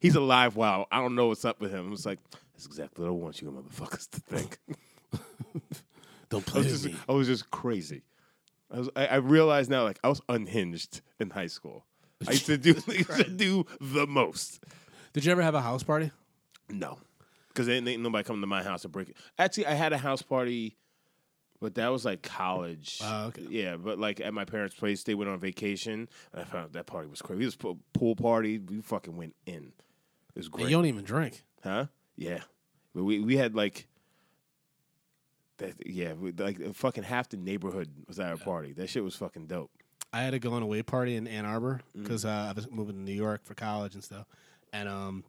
he's 0.00 0.14
alive. 0.16 0.56
Wow, 0.56 0.86
I 0.92 1.00
don't 1.00 1.14
know 1.14 1.26
what's 1.28 1.44
up 1.44 1.60
with 1.60 1.72
him. 1.72 1.92
It's 1.92 2.06
like 2.06 2.20
that's 2.60 2.66
exactly 2.66 3.04
what 3.04 3.10
I 3.10 3.14
want 3.14 3.40
you 3.40 3.50
motherfuckers 3.50 4.10
to 4.10 4.20
think. 4.20 4.58
don't 6.28 6.46
I 6.46 6.50
play 6.50 6.62
was 6.62 6.72
with 6.72 6.82
just, 6.82 6.84
me. 6.84 6.96
I 7.08 7.12
was 7.12 7.26
just 7.26 7.50
crazy. 7.50 8.02
I 8.70 8.78
was. 8.78 8.90
I, 8.94 9.06
I 9.06 9.14
realize 9.16 9.70
now, 9.70 9.84
like 9.84 9.98
I 10.04 10.08
was 10.08 10.20
unhinged 10.28 11.00
in 11.18 11.30
high 11.30 11.46
school. 11.46 11.86
I 12.28 12.32
used 12.32 12.46
to 12.46 12.58
do. 12.58 12.74
I 12.88 12.92
used 12.92 13.16
to 13.16 13.30
do 13.30 13.64
the 13.80 14.06
most. 14.06 14.62
Did 15.14 15.24
you 15.24 15.32
ever 15.32 15.42
have 15.42 15.54
a 15.54 15.62
house 15.62 15.82
party? 15.82 16.10
No, 16.68 16.98
because 17.48 17.66
ain't, 17.68 17.88
ain't 17.88 18.02
nobody 18.02 18.24
coming 18.24 18.42
to 18.42 18.46
my 18.46 18.62
house 18.62 18.82
to 18.82 18.88
break 18.88 19.08
it. 19.08 19.16
Actually, 19.38 19.66
I 19.66 19.72
had 19.72 19.92
a 19.94 19.98
house 19.98 20.22
party 20.22 20.76
But 21.60 21.74
that 21.76 21.88
was 21.88 22.04
like 22.04 22.22
college. 22.22 22.98
Oh, 23.02 23.28
okay. 23.28 23.46
Yeah, 23.48 23.76
but 23.76 23.98
like 23.98 24.20
at 24.20 24.34
my 24.34 24.44
parents' 24.44 24.74
place, 24.74 25.02
they 25.02 25.14
went 25.14 25.30
on 25.30 25.40
vacation. 25.40 26.08
And 26.32 26.42
I 26.42 26.44
found 26.44 26.74
that 26.74 26.86
party 26.86 27.08
was 27.08 27.22
crazy. 27.22 27.42
It 27.42 27.46
was 27.46 27.54
a 27.64 27.98
pool 27.98 28.16
party. 28.16 28.58
We 28.58 28.82
fucking 28.82 29.16
went 29.16 29.34
in. 29.46 29.72
It 30.34 30.38
was 30.38 30.46
And 30.46 30.52
great. 30.52 30.70
you 30.70 30.76
don't 30.76 30.86
even 30.86 31.04
drink. 31.04 31.42
Huh? 31.64 31.86
Yeah. 32.20 32.40
But 32.94 33.04
we 33.04 33.18
we 33.20 33.36
had 33.36 33.54
like 33.54 33.88
that. 35.58 35.74
Yeah, 35.86 36.12
we, 36.14 36.32
like 36.32 36.74
fucking 36.74 37.04
half 37.04 37.28
the 37.28 37.36
neighborhood 37.36 37.88
was 38.06 38.18
at 38.18 38.30
our 38.30 38.36
party. 38.36 38.72
That 38.72 38.88
shit 38.88 39.04
was 39.04 39.16
fucking 39.16 39.46
dope. 39.46 39.70
I 40.12 40.22
had 40.22 40.30
to 40.32 40.38
go 40.38 40.52
on 40.54 40.62
a 40.62 40.66
way 40.66 40.82
party 40.82 41.16
in 41.16 41.26
Ann 41.28 41.44
Arbor 41.46 41.80
Mm. 41.96 42.02
because 42.02 42.24
uh, 42.24 42.48
I 42.50 42.52
was 42.52 42.68
moving 42.70 42.96
to 42.96 43.00
New 43.00 43.12
York 43.14 43.44
for 43.44 43.54
college 43.54 43.94
and 43.94 44.02
stuff. 44.02 44.26
And 44.72 44.88
um, 44.88 45.24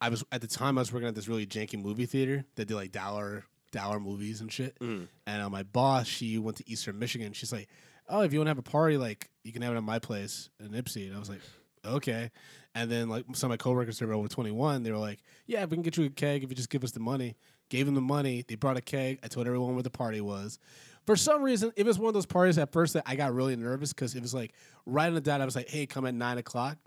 I 0.00 0.08
was 0.08 0.24
at 0.30 0.40
the 0.40 0.46
time 0.46 0.78
I 0.78 0.82
was 0.82 0.92
working 0.92 1.08
at 1.08 1.14
this 1.14 1.28
really 1.28 1.46
janky 1.46 1.80
movie 1.82 2.06
theater 2.06 2.44
that 2.54 2.66
did 2.68 2.74
like 2.74 2.92
dollar 2.92 3.44
dollar 3.72 3.98
movies 4.00 4.40
and 4.40 4.52
shit. 4.52 4.78
Mm. 4.80 5.08
And 5.26 5.42
uh, 5.42 5.50
my 5.50 5.62
boss, 5.64 6.06
she 6.06 6.38
went 6.38 6.56
to 6.58 6.70
Eastern 6.70 6.98
Michigan. 6.98 7.32
She's 7.32 7.52
like, 7.52 7.68
"Oh, 8.08 8.20
if 8.20 8.32
you 8.32 8.38
want 8.38 8.46
to 8.46 8.50
have 8.50 8.58
a 8.58 8.62
party, 8.62 8.96
like 8.96 9.28
you 9.44 9.52
can 9.52 9.62
have 9.62 9.74
it 9.74 9.76
at 9.76 9.82
my 9.82 9.98
place 9.98 10.48
in 10.60 10.68
Ypsi." 10.70 11.06
And 11.08 11.16
I 11.16 11.18
was 11.18 11.28
like, 11.28 11.40
"Okay." 11.84 12.30
And 12.78 12.90
then 12.90 13.08
like 13.08 13.24
some 13.34 13.50
of 13.50 13.52
my 13.52 13.56
coworkers, 13.56 13.98
they 13.98 14.06
were 14.06 14.14
over 14.14 14.28
twenty 14.28 14.52
one. 14.52 14.82
They 14.84 14.92
were 14.92 14.98
like, 14.98 15.18
"Yeah, 15.46 15.62
if 15.64 15.70
we 15.70 15.76
can 15.76 15.82
get 15.82 15.96
you 15.96 16.04
a 16.04 16.10
keg 16.10 16.44
if 16.44 16.50
you 16.50 16.56
just 16.56 16.70
give 16.70 16.84
us 16.84 16.92
the 16.92 17.00
money." 17.00 17.36
Gave 17.70 17.84
them 17.84 17.94
the 17.94 18.00
money. 18.00 18.44
They 18.48 18.54
brought 18.54 18.78
a 18.78 18.80
keg. 18.80 19.18
I 19.22 19.28
told 19.28 19.46
everyone 19.46 19.74
where 19.74 19.82
the 19.82 19.90
party 19.90 20.22
was. 20.22 20.58
For 21.04 21.16
some 21.16 21.42
reason, 21.42 21.70
it 21.76 21.84
was 21.84 21.98
one 21.98 22.08
of 22.08 22.14
those 22.14 22.24
parties 22.24 22.56
at 22.56 22.72
first 22.72 22.94
that 22.94 23.02
I 23.04 23.14
got 23.14 23.34
really 23.34 23.56
nervous 23.56 23.92
because 23.92 24.14
it 24.14 24.22
was 24.22 24.32
like 24.32 24.52
right 24.86 25.06
on 25.06 25.14
the 25.14 25.20
dot. 25.20 25.40
I 25.40 25.44
was 25.44 25.56
like, 25.56 25.68
"Hey, 25.68 25.84
come 25.84 26.06
at 26.06 26.14
nine 26.14 26.38
o'clock." 26.38 26.78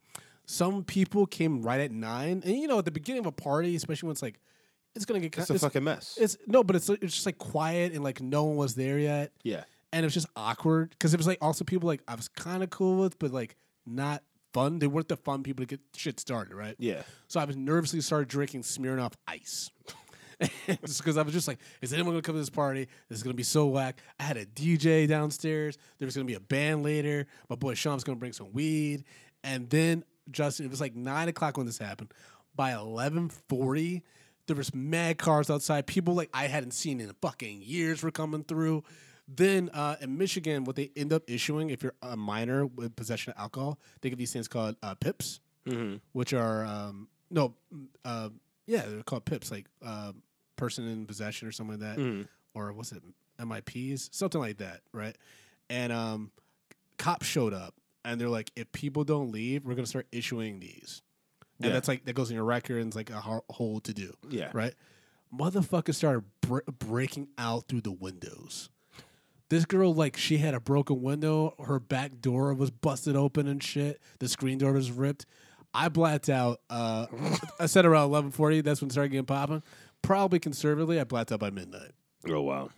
Some 0.45 0.83
people 0.83 1.25
came 1.27 1.61
right 1.61 1.79
at 1.81 1.91
nine, 1.91 2.41
and 2.45 2.55
you 2.55 2.67
know, 2.67 2.79
at 2.79 2.85
the 2.85 2.91
beginning 2.91 3.19
of 3.19 3.25
a 3.27 3.31
party, 3.31 3.75
especially 3.75 4.07
when 4.07 4.13
it's 4.13 4.21
like, 4.23 4.39
it's 4.95 5.05
gonna 5.05 5.19
get 5.19 5.37
It's 5.37 5.47
kind 5.47 5.55
a 5.55 5.59
fucking 5.59 5.83
mess. 5.83 6.17
it's 6.19 6.37
no, 6.47 6.63
but 6.63 6.75
it's 6.75 6.89
it's 6.89 7.13
just 7.13 7.25
like 7.25 7.37
quiet 7.37 7.93
and 7.93 8.03
like 8.03 8.21
no 8.21 8.45
one 8.45 8.55
was 8.55 8.75
there 8.75 8.97
yet, 8.97 9.31
yeah. 9.43 9.63
and 9.93 10.03
it 10.03 10.07
was 10.07 10.13
just 10.13 10.27
awkward 10.35 10.89
because 10.91 11.13
it 11.13 11.17
was 11.17 11.27
like 11.27 11.37
also 11.41 11.63
people 11.63 11.87
like 11.87 12.01
I 12.07 12.15
was 12.15 12.27
kind 12.27 12.63
of 12.63 12.69
cool 12.69 12.97
with, 12.99 13.19
but 13.19 13.31
like 13.31 13.55
not 13.85 14.23
fun. 14.53 14.79
They 14.79 14.87
weren't 14.87 15.07
the 15.09 15.17
fun 15.17 15.43
people 15.43 15.63
to 15.63 15.67
get 15.67 15.81
shit 15.95 16.19
started, 16.19 16.55
right? 16.55 16.75
Yeah. 16.79 17.03
So 17.27 17.39
I 17.39 17.45
was 17.45 17.55
nervously 17.55 18.01
started 18.01 18.27
drinking 18.27 18.63
Smirnoff 18.63 19.13
Ice. 19.27 19.69
just 20.67 20.97
because 20.97 21.17
I 21.17 21.21
was 21.21 21.33
just 21.33 21.47
like, 21.47 21.59
is 21.81 21.93
anyone 21.93 22.13
gonna 22.13 22.21
come 22.21 22.35
to 22.35 22.39
this 22.39 22.49
party? 22.49 22.87
This 23.09 23.17
is 23.17 23.23
gonna 23.23 23.35
be 23.35 23.43
so 23.43 23.67
whack. 23.67 24.01
I 24.19 24.23
had 24.23 24.37
a 24.37 24.45
DJ 24.45 25.07
downstairs. 25.07 25.77
There 25.99 26.05
was 26.05 26.15
gonna 26.15 26.25
be 26.25 26.33
a 26.33 26.39
band 26.39 26.83
later. 26.83 27.27
My 27.49 27.55
boy 27.55 27.75
Sean's 27.75 28.03
gonna 28.03 28.17
bring 28.17 28.33
some 28.33 28.51
weed, 28.51 29.03
and 29.43 29.69
then 29.69 30.03
Justin. 30.31 30.65
It 30.65 30.69
was 30.69 30.81
like 30.81 30.95
nine 30.95 31.27
o'clock 31.27 31.57
when 31.57 31.65
this 31.65 31.77
happened. 31.77 32.11
By 32.55 32.73
eleven 32.73 33.29
forty, 33.29 34.03
there 34.47 34.55
was 34.55 34.73
mad 34.73 35.17
cars 35.17 35.49
outside. 35.49 35.85
People 35.85 36.15
like 36.15 36.29
I 36.33 36.47
hadn't 36.47 36.71
seen 36.71 36.99
in 36.99 37.11
fucking 37.21 37.61
years 37.61 38.01
were 38.01 38.11
coming 38.11 38.43
through. 38.43 38.83
Then 39.33 39.69
uh, 39.73 39.95
in 40.01 40.17
Michigan, 40.17 40.63
what 40.65 40.75
they 40.75 40.91
end 40.95 41.13
up 41.13 41.23
issuing, 41.27 41.69
if 41.69 41.83
you're 41.83 41.93
a 42.01 42.17
minor 42.17 42.65
with 42.65 42.95
possession 42.95 43.31
of 43.33 43.39
alcohol, 43.39 43.79
they 44.01 44.09
give 44.09 44.17
these 44.19 44.33
things 44.33 44.47
called 44.47 44.75
uh, 44.83 44.95
pips 44.95 45.39
which 46.13 46.33
are 46.33 46.65
um, 46.65 47.07
no, 47.29 47.53
mm, 47.73 47.85
uh, 48.03 48.29
yeah, 48.65 48.83
they're 48.87 49.03
called 49.03 49.23
pips, 49.25 49.51
like 49.51 49.67
uh, 49.85 50.11
person 50.55 50.87
in 50.87 51.05
possession 51.05 51.47
or 51.47 51.51
something 51.51 51.79
like 51.79 51.95
that, 51.97 52.25
or 52.55 52.73
what's 52.73 52.91
it, 52.91 53.01
MIPs, 53.39 54.09
something 54.11 54.41
like 54.41 54.57
that, 54.57 54.81
right? 54.91 55.15
And 55.69 55.93
um, 55.93 56.31
cops 56.97 57.27
showed 57.27 57.53
up, 57.53 57.75
and 58.03 58.19
they're 58.19 58.27
like, 58.27 58.51
if 58.55 58.71
people 58.71 59.03
don't 59.03 59.31
leave, 59.31 59.63
we're 59.65 59.75
gonna 59.75 59.85
start 59.85 60.07
issuing 60.11 60.59
these, 60.59 61.03
and 61.59 61.67
Yeah. 61.67 61.73
that's 61.73 61.87
like 61.87 62.05
that 62.05 62.13
goes 62.13 62.31
in 62.31 62.35
your 62.35 62.43
record 62.45 62.77
and 62.77 62.87
it's 62.87 62.95
like 62.95 63.11
a 63.11 63.21
ho- 63.21 63.45
whole 63.49 63.79
to 63.81 63.93
do, 63.93 64.13
Yeah. 64.29 64.49
right? 64.53 64.73
Motherfuckers 65.31 65.93
started 65.95 66.23
br- 66.41 66.59
breaking 66.79 67.27
out 67.37 67.67
through 67.67 67.81
the 67.81 67.91
windows. 67.91 68.69
This 69.51 69.65
girl, 69.65 69.93
like, 69.93 70.15
she 70.15 70.37
had 70.37 70.53
a 70.53 70.61
broken 70.61 71.01
window. 71.01 71.55
Her 71.61 71.77
back 71.77 72.21
door 72.21 72.53
was 72.53 72.71
busted 72.71 73.17
open 73.17 73.49
and 73.49 73.61
shit. 73.61 73.99
The 74.19 74.29
screen 74.29 74.57
door 74.57 74.71
was 74.71 74.93
ripped. 74.93 75.25
I 75.73 75.89
blacked 75.89 76.29
out. 76.29 76.61
Uh, 76.69 77.07
I 77.59 77.65
said 77.65 77.85
around 77.85 78.05
eleven 78.05 78.31
forty. 78.31 78.61
That's 78.61 78.79
when 78.79 78.87
it 78.87 78.93
started 78.93 79.09
getting 79.09 79.25
popping. 79.25 79.61
Probably 80.01 80.39
conservatively, 80.39 81.01
I 81.01 81.03
blacked 81.03 81.33
out 81.33 81.41
by 81.41 81.49
midnight. 81.49 81.91
Oh 82.29 82.39
wow. 82.39 82.69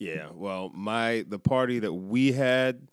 Yeah. 0.00 0.30
Well, 0.34 0.72
my 0.74 1.24
the 1.28 1.38
party 1.38 1.78
that 1.78 1.92
we 1.92 2.32
had, 2.32 2.88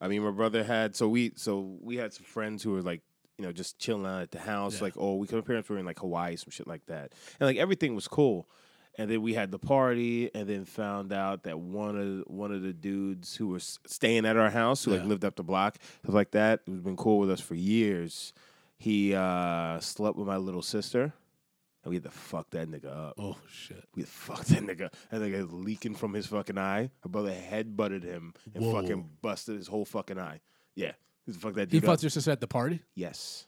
I 0.00 0.08
mean, 0.08 0.22
my 0.22 0.30
brother 0.30 0.64
had. 0.64 0.96
So 0.96 1.10
we 1.10 1.32
so 1.36 1.76
we 1.82 1.96
had 1.96 2.14
some 2.14 2.24
friends 2.24 2.62
who 2.62 2.72
were 2.72 2.82
like, 2.82 3.02
you 3.36 3.44
know, 3.44 3.52
just 3.52 3.78
chilling 3.78 4.06
out 4.06 4.22
at 4.22 4.30
the 4.30 4.40
house. 4.40 4.76
Yeah. 4.76 4.84
Like, 4.84 4.94
oh, 4.96 5.16
we 5.16 5.26
my 5.30 5.42
parents 5.42 5.68
were 5.68 5.76
in 5.76 5.84
like 5.84 5.98
Hawaii, 5.98 6.36
some 6.36 6.50
shit 6.50 6.66
like 6.66 6.86
that, 6.86 7.12
and 7.40 7.46
like 7.46 7.58
everything 7.58 7.94
was 7.94 8.08
cool. 8.08 8.48
And 8.98 9.10
then 9.10 9.22
we 9.22 9.32
had 9.32 9.50
the 9.50 9.58
party, 9.58 10.30
and 10.34 10.46
then 10.46 10.66
found 10.66 11.12
out 11.14 11.44
that 11.44 11.58
one 11.58 11.96
of 11.98 12.24
one 12.26 12.52
of 12.52 12.60
the 12.62 12.74
dudes 12.74 13.34
who 13.36 13.48
was 13.48 13.78
staying 13.86 14.26
at 14.26 14.36
our 14.36 14.50
house, 14.50 14.84
who 14.84 14.90
like 14.90 15.04
lived 15.04 15.24
up 15.24 15.34
the 15.36 15.42
block, 15.42 15.76
stuff 16.02 16.14
like 16.14 16.32
that, 16.32 16.60
who's 16.66 16.80
been 16.82 16.96
cool 16.96 17.18
with 17.18 17.30
us 17.30 17.40
for 17.40 17.54
years. 17.54 18.34
He 18.76 19.14
uh, 19.14 19.80
slept 19.80 20.18
with 20.18 20.26
my 20.26 20.36
little 20.36 20.60
sister, 20.60 21.04
and 21.84 21.90
we 21.90 21.96
had 21.96 22.02
to 22.02 22.10
fuck 22.10 22.50
that 22.50 22.68
nigga 22.70 23.08
up. 23.08 23.14
Oh 23.18 23.38
shit! 23.50 23.82
We 23.94 24.02
fucked 24.02 24.48
that 24.48 24.62
nigga. 24.62 24.92
That 25.10 25.22
nigga 25.22 25.44
is 25.46 25.50
leaking 25.52 25.94
from 25.94 26.12
his 26.12 26.26
fucking 26.26 26.58
eye. 26.58 26.90
Her 27.02 27.08
brother 27.08 27.32
head 27.32 27.74
butted 27.74 28.02
him 28.04 28.34
and 28.54 28.62
Whoa. 28.62 28.82
fucking 28.82 29.08
busted 29.22 29.56
his 29.56 29.68
whole 29.68 29.86
fucking 29.86 30.18
eye. 30.18 30.40
Yeah. 30.74 30.92
He 31.24 31.32
fucked 31.32 31.54
that 31.54 31.70
He 31.72 31.78
dude 31.78 31.84
up. 31.84 31.92
fucked 31.92 32.02
your 32.02 32.10
sister 32.10 32.30
at 32.30 32.40
the 32.40 32.46
party. 32.48 32.80
Yes. 32.94 33.46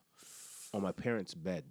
On 0.73 0.81
my 0.81 0.93
parents' 0.93 1.35
bed. 1.35 1.65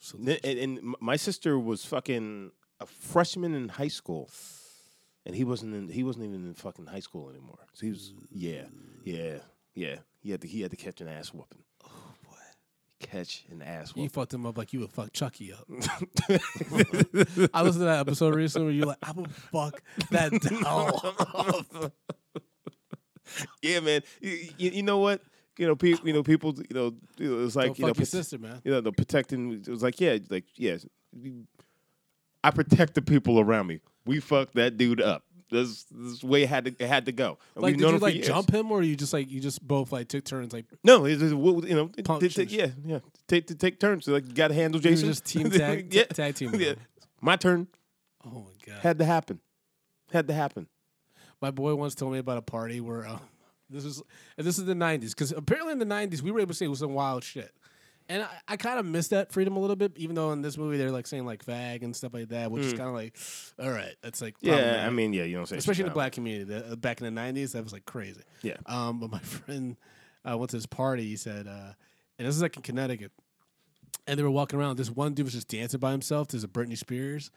So 0.00 0.18
And, 0.18 0.58
and 0.58 0.94
my 1.00 1.16
sister 1.16 1.58
was 1.58 1.84
fucking 1.84 2.52
a 2.80 2.86
freshman 2.86 3.54
in 3.54 3.68
high 3.68 3.88
school. 3.88 4.30
And 5.26 5.36
he 5.36 5.44
wasn't 5.44 5.74
in, 5.74 5.88
he 5.88 6.02
wasn't 6.02 6.24
even 6.24 6.46
in 6.46 6.54
fucking 6.54 6.86
high 6.86 7.00
school 7.00 7.28
anymore. 7.28 7.58
So 7.74 7.86
he 7.86 7.90
was 7.90 8.14
yeah. 8.30 8.64
Yeah. 9.04 9.38
Yeah. 9.74 9.96
He 10.22 10.30
had 10.30 10.40
to 10.40 10.48
he 10.48 10.62
had 10.62 10.70
to 10.70 10.76
catch 10.76 11.00
an 11.02 11.08
ass 11.08 11.32
whooping. 11.32 11.62
Oh 11.84 12.14
boy. 12.24 12.36
Catch 13.00 13.44
an 13.50 13.60
ass 13.60 13.90
you 13.94 14.02
whooping. 14.02 14.08
fucked 14.08 14.34
him 14.34 14.46
up 14.46 14.56
like 14.56 14.72
you 14.72 14.80
would 14.80 14.92
fuck 14.92 15.12
Chucky 15.12 15.52
up. 15.52 15.66
I 17.52 17.62
listened 17.62 17.82
to 17.82 17.84
that 17.84 18.00
episode 18.00 18.34
recently 18.34 18.66
where 18.66 18.74
you're 18.74 18.86
like, 18.86 18.98
I 19.02 19.12
would 19.12 19.30
fuck 19.30 19.82
that 20.10 20.32
doll. 20.40 21.00
up." 21.84 21.92
yeah, 23.62 23.80
man. 23.80 24.02
You, 24.20 24.48
you, 24.56 24.70
you 24.70 24.82
know 24.82 24.98
what? 24.98 25.20
You 25.60 25.66
know, 25.66 25.76
people. 25.76 26.06
You 26.06 26.14
know, 26.14 26.22
people. 26.22 26.54
You 26.56 26.74
know, 26.74 26.94
you 27.18 27.30
know, 27.36 27.44
it's 27.44 27.54
like 27.56 27.66
Don't 27.68 27.78
you 27.78 27.86
know, 27.86 27.92
your 27.96 28.06
sister, 28.06 28.38
man. 28.38 28.60
you 28.64 28.70
know, 28.72 28.80
the 28.80 28.92
protecting. 28.92 29.52
It 29.52 29.68
was 29.68 29.82
like, 29.82 30.00
yeah, 30.00 30.16
like, 30.30 30.44
yeah. 30.56 30.76
I 32.42 32.50
protect 32.50 32.94
the 32.94 33.02
people 33.02 33.38
around 33.40 33.66
me. 33.66 33.80
We 34.06 34.20
fucked 34.20 34.54
that 34.54 34.76
dude 34.76 35.00
up. 35.00 35.24
This 35.50 35.84
this 35.90 36.22
way 36.22 36.44
it 36.44 36.48
had 36.48 36.64
to 36.66 36.74
it 36.78 36.86
had 36.88 37.06
to 37.06 37.12
go. 37.12 37.36
And 37.56 37.62
Like, 37.64 37.76
did 37.76 37.90
you 37.90 37.98
like 37.98 38.14
years. 38.14 38.26
jump 38.28 38.50
him, 38.54 38.70
or 38.70 38.82
you 38.82 38.94
just 38.94 39.12
like 39.12 39.28
you 39.30 39.40
just 39.40 39.66
both 39.66 39.90
like 39.90 40.06
took 40.08 40.24
turns 40.24 40.52
like 40.52 40.64
No, 40.84 41.04
it's 41.06 41.20
just, 41.20 41.34
you 41.34 41.74
know, 41.74 41.90
it- 41.98 42.08
it- 42.38 42.50
yeah, 42.52 42.68
yeah. 42.84 43.00
Take 43.26 43.48
to 43.48 43.56
take 43.56 43.80
turns. 43.80 44.04
So 44.04 44.12
like, 44.12 44.26
you 44.28 44.32
got 44.32 44.48
to 44.48 44.54
handle 44.54 44.80
Jason. 44.80 45.08
just 45.08 45.24
team 45.26 45.50
tag 45.50 45.92
yeah, 45.92 46.04
tag 46.04 46.36
team? 46.36 46.54
yeah. 46.54 46.74
My 47.20 47.34
turn 47.36 47.66
Oh 48.24 48.30
my 48.46 48.52
god! 48.64 48.80
had 48.80 48.98
to 48.98 49.04
happen. 49.04 49.40
Had 50.12 50.28
to 50.28 50.34
happen. 50.34 50.68
My 51.42 51.50
boy 51.50 51.74
once 51.74 51.94
told 51.96 52.12
me 52.12 52.18
about 52.18 52.38
a 52.38 52.42
party 52.42 52.80
where 52.80 53.06
uh, 53.06 53.18
this 53.70 53.84
is 53.84 54.02
and 54.36 54.46
this 54.46 54.58
is 54.58 54.64
the 54.64 54.74
'90s 54.74 55.10
because 55.10 55.32
apparently 55.32 55.72
in 55.72 55.78
the 55.78 55.86
'90s 55.86 56.22
we 56.22 56.30
were 56.30 56.40
able 56.40 56.48
to 56.48 56.54
say 56.54 56.66
it 56.66 56.68
was 56.68 56.80
some 56.80 56.94
wild 56.94 57.24
shit, 57.24 57.52
and 58.08 58.24
I, 58.24 58.28
I 58.48 58.56
kind 58.56 58.78
of 58.78 58.84
missed 58.84 59.10
that 59.10 59.32
freedom 59.32 59.56
a 59.56 59.60
little 59.60 59.76
bit. 59.76 59.92
Even 59.96 60.16
though 60.16 60.32
in 60.32 60.42
this 60.42 60.58
movie 60.58 60.76
they're 60.76 60.90
like 60.90 61.06
saying 61.06 61.24
like 61.24 61.44
fag 61.44 61.82
and 61.82 61.94
stuff 61.94 62.12
like 62.12 62.28
that, 62.28 62.50
which 62.50 62.64
is 62.64 62.72
kind 62.72 62.88
of 62.88 62.94
like, 62.94 63.16
all 63.58 63.70
right, 63.70 63.94
that's 64.02 64.20
like. 64.20 64.34
Yeah, 64.40 64.84
I 64.86 64.90
mean, 64.90 65.12
yeah, 65.12 65.22
you 65.22 65.36
don't 65.36 65.46
say 65.46 65.56
especially 65.56 65.82
in 65.84 65.88
the 65.88 65.94
black 65.94 66.12
community. 66.12 66.44
The, 66.44 66.72
uh, 66.72 66.76
back 66.76 67.00
in 67.00 67.14
the 67.14 67.20
'90s, 67.20 67.52
that 67.52 67.62
was 67.62 67.72
like 67.72 67.86
crazy. 67.86 68.22
Yeah. 68.42 68.56
Um, 68.66 68.98
but 68.98 69.10
my 69.10 69.18
friend 69.20 69.76
uh, 70.28 70.36
went 70.36 70.50
to 70.50 70.56
this 70.56 70.66
party. 70.66 71.06
He 71.06 71.16
said, 71.16 71.46
uh, 71.46 71.72
and 72.18 72.26
this 72.28 72.34
is 72.34 72.42
like 72.42 72.56
in 72.56 72.62
Connecticut, 72.62 73.12
and 74.08 74.18
they 74.18 74.22
were 74.24 74.30
walking 74.30 74.58
around. 74.58 74.76
This 74.76 74.90
one 74.90 75.14
dude 75.14 75.26
was 75.26 75.34
just 75.34 75.48
dancing 75.48 75.80
by 75.80 75.92
himself. 75.92 76.28
There's 76.28 76.44
a 76.44 76.48
Britney 76.48 76.76
Spears, 76.76 77.30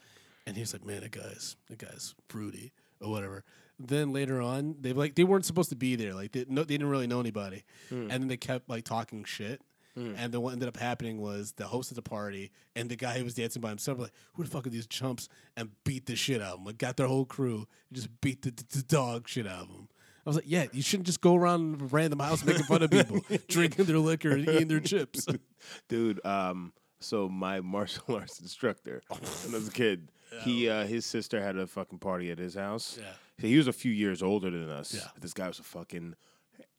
and 0.48 0.56
he 0.56 0.62
was 0.62 0.74
like, 0.74 0.86
"Man, 0.86 1.02
that 1.02 1.12
guy's 1.12 1.56
that 1.70 1.78
guy's 1.78 2.16
fruity 2.30 2.74
or 3.00 3.12
whatever." 3.12 3.44
Then 3.86 4.14
later 4.14 4.42
on, 4.42 4.76
they 4.80 4.94
like 4.94 5.16
they 5.16 5.24
weren't 5.24 5.46
supposed 5.46 5.70
to 5.70 5.76
be 5.76 5.96
there. 5.96 6.14
Like 6.14 6.32
they, 6.32 6.46
no, 6.48 6.64
they 6.64 6.76
didn't 6.76 6.90
really 6.90 7.08
know 7.08 7.20
anybody, 7.20 7.64
and 7.90 8.10
then 8.10 8.28
they 8.28 8.38
kept 8.38 8.70
like 8.70 8.84
talking 8.86 9.24
shit. 9.24 9.62
And 9.96 10.34
then 10.34 10.42
what 10.42 10.54
ended 10.54 10.68
up 10.68 10.78
happening 10.78 11.22
was 11.22 11.52
the 11.52 11.66
host 11.68 11.92
of 11.92 11.96
the 11.96 12.02
party 12.02 12.52
and 12.76 12.90
the 12.90 12.96
guy 12.96 13.20
who 13.20 13.24
was 13.24 13.36
dancing 13.36 13.62
by 13.62 13.70
himself 13.70 14.00
were 14.00 14.06
like, 14.06 14.14
"Who 14.34 14.44
the 14.44 14.50
fuck 14.50 14.66
are 14.66 14.72
these 14.72 14.88
chumps?" 14.88 15.30
and 15.56 15.70
beat 15.84 16.08
the 16.08 16.16
shit 16.16 16.42
out 16.42 16.54
of 16.54 16.60
him. 16.60 16.66
Like 16.66 16.80
got 16.80 16.98
their 16.98 17.06
whole 17.06 17.26
crew, 17.26 17.68
just 17.92 18.10
beat 18.20 18.42
the, 18.42 18.50
the, 18.50 18.66
the 18.78 18.84
dog 18.84 19.28
shit 19.28 19.46
out 19.46 19.64
of 19.64 19.68
him. 19.70 19.88
I 20.26 20.30
was 20.30 20.36
like, 20.36 20.46
"Yeah, 20.48 20.66
you 20.72 20.82
shouldn't 20.82 21.06
just 21.06 21.22
go 21.22 21.36
around 21.36 21.80
a 21.80 21.86
random 21.86 22.20
house 22.20 22.44
making 22.44 22.64
fun 22.64 22.82
of 22.82 22.90
people, 22.90 23.22
drinking 23.48 23.86
their 23.86 24.00
liquor 24.00 24.32
and 24.32 24.50
eating 24.50 24.68
their 24.68 24.80
chips." 24.80 25.28
dude. 25.90 26.26
Um, 26.26 26.74
so 27.00 27.30
my 27.30 27.60
martial 27.60 28.04
arts 28.16 28.40
instructor, 28.40 29.04
when 29.10 29.54
I 29.54 29.58
was 29.58 29.68
a 29.68 29.72
kid, 29.72 30.10
he 30.42 30.70
uh, 30.70 30.86
his 30.86 31.06
sister 31.06 31.42
had 31.42 31.58
a 31.58 31.68
fucking 31.68 32.00
party 32.00 32.32
at 32.32 32.38
his 32.40 32.56
house. 32.56 32.98
Yeah. 33.00 33.12
So 33.40 33.48
he 33.48 33.58
was 33.58 33.68
a 33.68 33.74
few 33.74 33.92
years 33.92 34.22
older 34.22 34.50
than 34.50 34.70
us. 34.70 34.94
Yeah. 34.94 35.08
This 35.20 35.34
guy 35.34 35.48
was 35.48 35.60
a 35.60 35.64
fucking 35.64 36.16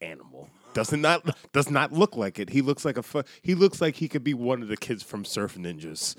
animal. 0.01 0.49
Doesn't 0.73 1.01
not 1.01 1.37
does 1.53 1.71
not 1.71 1.93
look 1.93 2.17
like 2.17 2.39
it. 2.39 2.51
He 2.51 2.61
looks 2.61 2.85
like 2.85 2.97
a 2.97 3.03
fu- 3.03 3.23
he 3.43 3.55
looks 3.55 3.81
like 3.81 3.97
he 3.97 4.09
could 4.09 4.25
be 4.25 4.35
one 4.35 4.63
of 4.63 4.69
the 4.69 4.77
kids 4.77 5.03
from 5.03 5.25
Surf 5.25 5.55
Ninjas. 5.57 6.17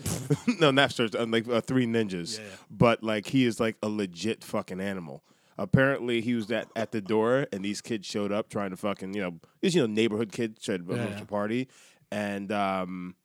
no, 0.59 0.71
not 0.71 0.91
Surf, 0.93 1.13
uh, 1.15 1.25
like 1.25 1.47
uh, 1.47 1.61
Three 1.61 1.85
Ninjas. 1.85 2.37
Yeah, 2.37 2.45
yeah. 2.45 2.55
But 2.69 3.03
like 3.03 3.27
he 3.27 3.45
is 3.45 3.59
like 3.59 3.75
a 3.83 3.89
legit 3.89 4.43
fucking 4.43 4.79
animal. 4.79 5.23
Apparently 5.57 6.21
he 6.21 6.33
was 6.35 6.51
at, 6.51 6.67
at 6.75 6.91
the 6.91 7.01
door 7.01 7.47
and 7.51 7.63
these 7.63 7.81
kids 7.81 8.05
showed 8.05 8.31
up 8.31 8.49
trying 8.49 8.71
to 8.71 8.77
fucking 8.77 9.13
you 9.13 9.21
know 9.21 9.39
these 9.61 9.75
you 9.75 9.81
know 9.81 9.87
neighborhood 9.87 10.31
kids 10.31 10.63
tried 10.63 10.87
to 10.87 10.95
host 10.95 11.21
a 11.21 11.25
party, 11.25 11.67
and 12.11 12.51
um, 12.51 13.15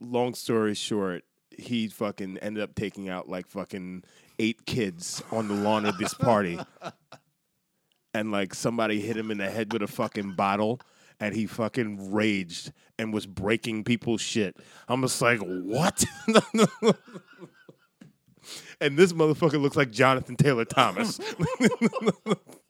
long 0.00 0.34
story 0.34 0.74
short, 0.74 1.24
he 1.58 1.88
fucking 1.88 2.38
ended 2.38 2.62
up 2.62 2.74
taking 2.74 3.08
out 3.08 3.28
like 3.28 3.46
fucking 3.46 4.04
eight 4.38 4.66
kids 4.66 5.22
on 5.30 5.48
the 5.48 5.54
lawn 5.54 5.86
of 5.86 5.98
this 5.98 6.14
party. 6.14 6.58
and 8.14 8.30
like 8.32 8.54
somebody 8.54 9.00
hit 9.00 9.16
him 9.16 9.30
in 9.30 9.38
the 9.38 9.50
head 9.50 9.72
with 9.72 9.82
a 9.82 9.86
fucking 9.86 10.32
bottle 10.32 10.80
and 11.20 11.34
he 11.34 11.46
fucking 11.46 12.12
raged 12.12 12.72
and 12.98 13.12
was 13.12 13.26
breaking 13.26 13.84
people's 13.84 14.20
shit. 14.20 14.56
I'm 14.88 15.02
just 15.02 15.20
like, 15.20 15.40
what? 15.40 16.04
and 18.80 18.96
this 18.96 19.12
motherfucker 19.12 19.60
looks 19.60 19.76
like 19.76 19.90
Jonathan 19.90 20.36
Taylor 20.36 20.64
Thomas. 20.64 21.20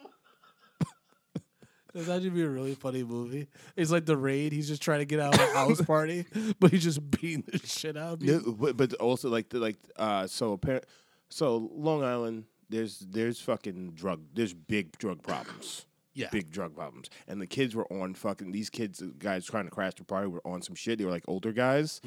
That'd 1.94 2.10
actually 2.10 2.30
be 2.30 2.42
a 2.42 2.48
really 2.48 2.74
funny 2.74 3.04
movie. 3.04 3.46
It's 3.76 3.90
like 3.92 4.04
the 4.04 4.16
raid. 4.16 4.52
He's 4.52 4.66
just 4.68 4.82
trying 4.82 4.98
to 4.98 5.04
get 5.04 5.20
out 5.20 5.34
of 5.34 5.40
a 5.40 5.46
house 5.54 5.80
party, 5.86 6.26
but 6.58 6.72
he's 6.72 6.82
just 6.82 7.08
beating 7.10 7.44
the 7.46 7.58
shit 7.64 7.96
out 7.96 8.14
of 8.14 8.20
people. 8.20 8.52
but, 8.52 8.76
but 8.76 8.92
also 8.94 9.28
like 9.28 9.48
the, 9.50 9.58
like 9.60 9.76
uh 9.96 10.26
so 10.26 10.56
appar- 10.58 10.82
so 11.28 11.70
Long 11.72 12.02
Island 12.02 12.44
there's 12.68 12.98
there's 12.98 13.40
fucking 13.40 13.92
drug 13.92 14.22
there's 14.34 14.52
big 14.52 14.98
drug 14.98 15.22
problems. 15.22 15.86
Yeah. 16.16 16.28
Big 16.30 16.50
drug 16.50 16.74
problems. 16.76 17.10
And 17.28 17.40
the 17.40 17.46
kids 17.46 17.74
were 17.74 17.92
on 17.92 18.14
fucking 18.14 18.52
these 18.52 18.70
kids 18.70 19.02
guys 19.18 19.44
trying 19.46 19.64
to 19.64 19.70
crash 19.70 19.94
the 19.94 20.04
party 20.04 20.26
were 20.28 20.42
on 20.46 20.62
some 20.62 20.74
shit. 20.74 20.98
They 20.98 21.04
were 21.04 21.10
like 21.10 21.24
older 21.28 21.52
guys 21.52 22.00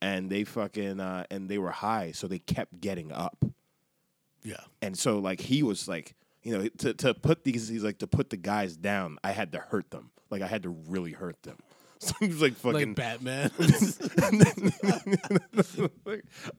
and 0.00 0.30
they 0.30 0.44
fucking 0.44 1.00
uh 1.00 1.24
and 1.30 1.48
they 1.48 1.58
were 1.58 1.70
high 1.70 2.12
so 2.12 2.26
they 2.28 2.38
kept 2.38 2.80
getting 2.80 3.10
up. 3.12 3.44
Yeah. 4.44 4.60
And 4.80 4.96
so 4.98 5.18
like 5.18 5.40
he 5.40 5.62
was 5.62 5.86
like, 5.88 6.14
you 6.42 6.58
know, 6.58 6.68
to 6.78 6.94
to 6.94 7.14
put 7.14 7.44
these 7.44 7.68
he's 7.68 7.84
like 7.84 7.98
to 7.98 8.06
put 8.06 8.30
the 8.30 8.36
guys 8.36 8.76
down, 8.76 9.18
I 9.22 9.32
had 9.32 9.52
to 9.52 9.58
hurt 9.58 9.90
them. 9.90 10.10
Like 10.30 10.42
I 10.42 10.46
had 10.46 10.62
to 10.64 10.70
really 10.70 11.12
hurt 11.12 11.42
them. 11.42 11.58
So 12.02 12.14
he 12.18 12.26
was 12.26 12.42
like 12.42 12.54
fucking 12.54 12.74
Like 12.74 12.96
Batman. 12.96 13.48
I 13.56 13.60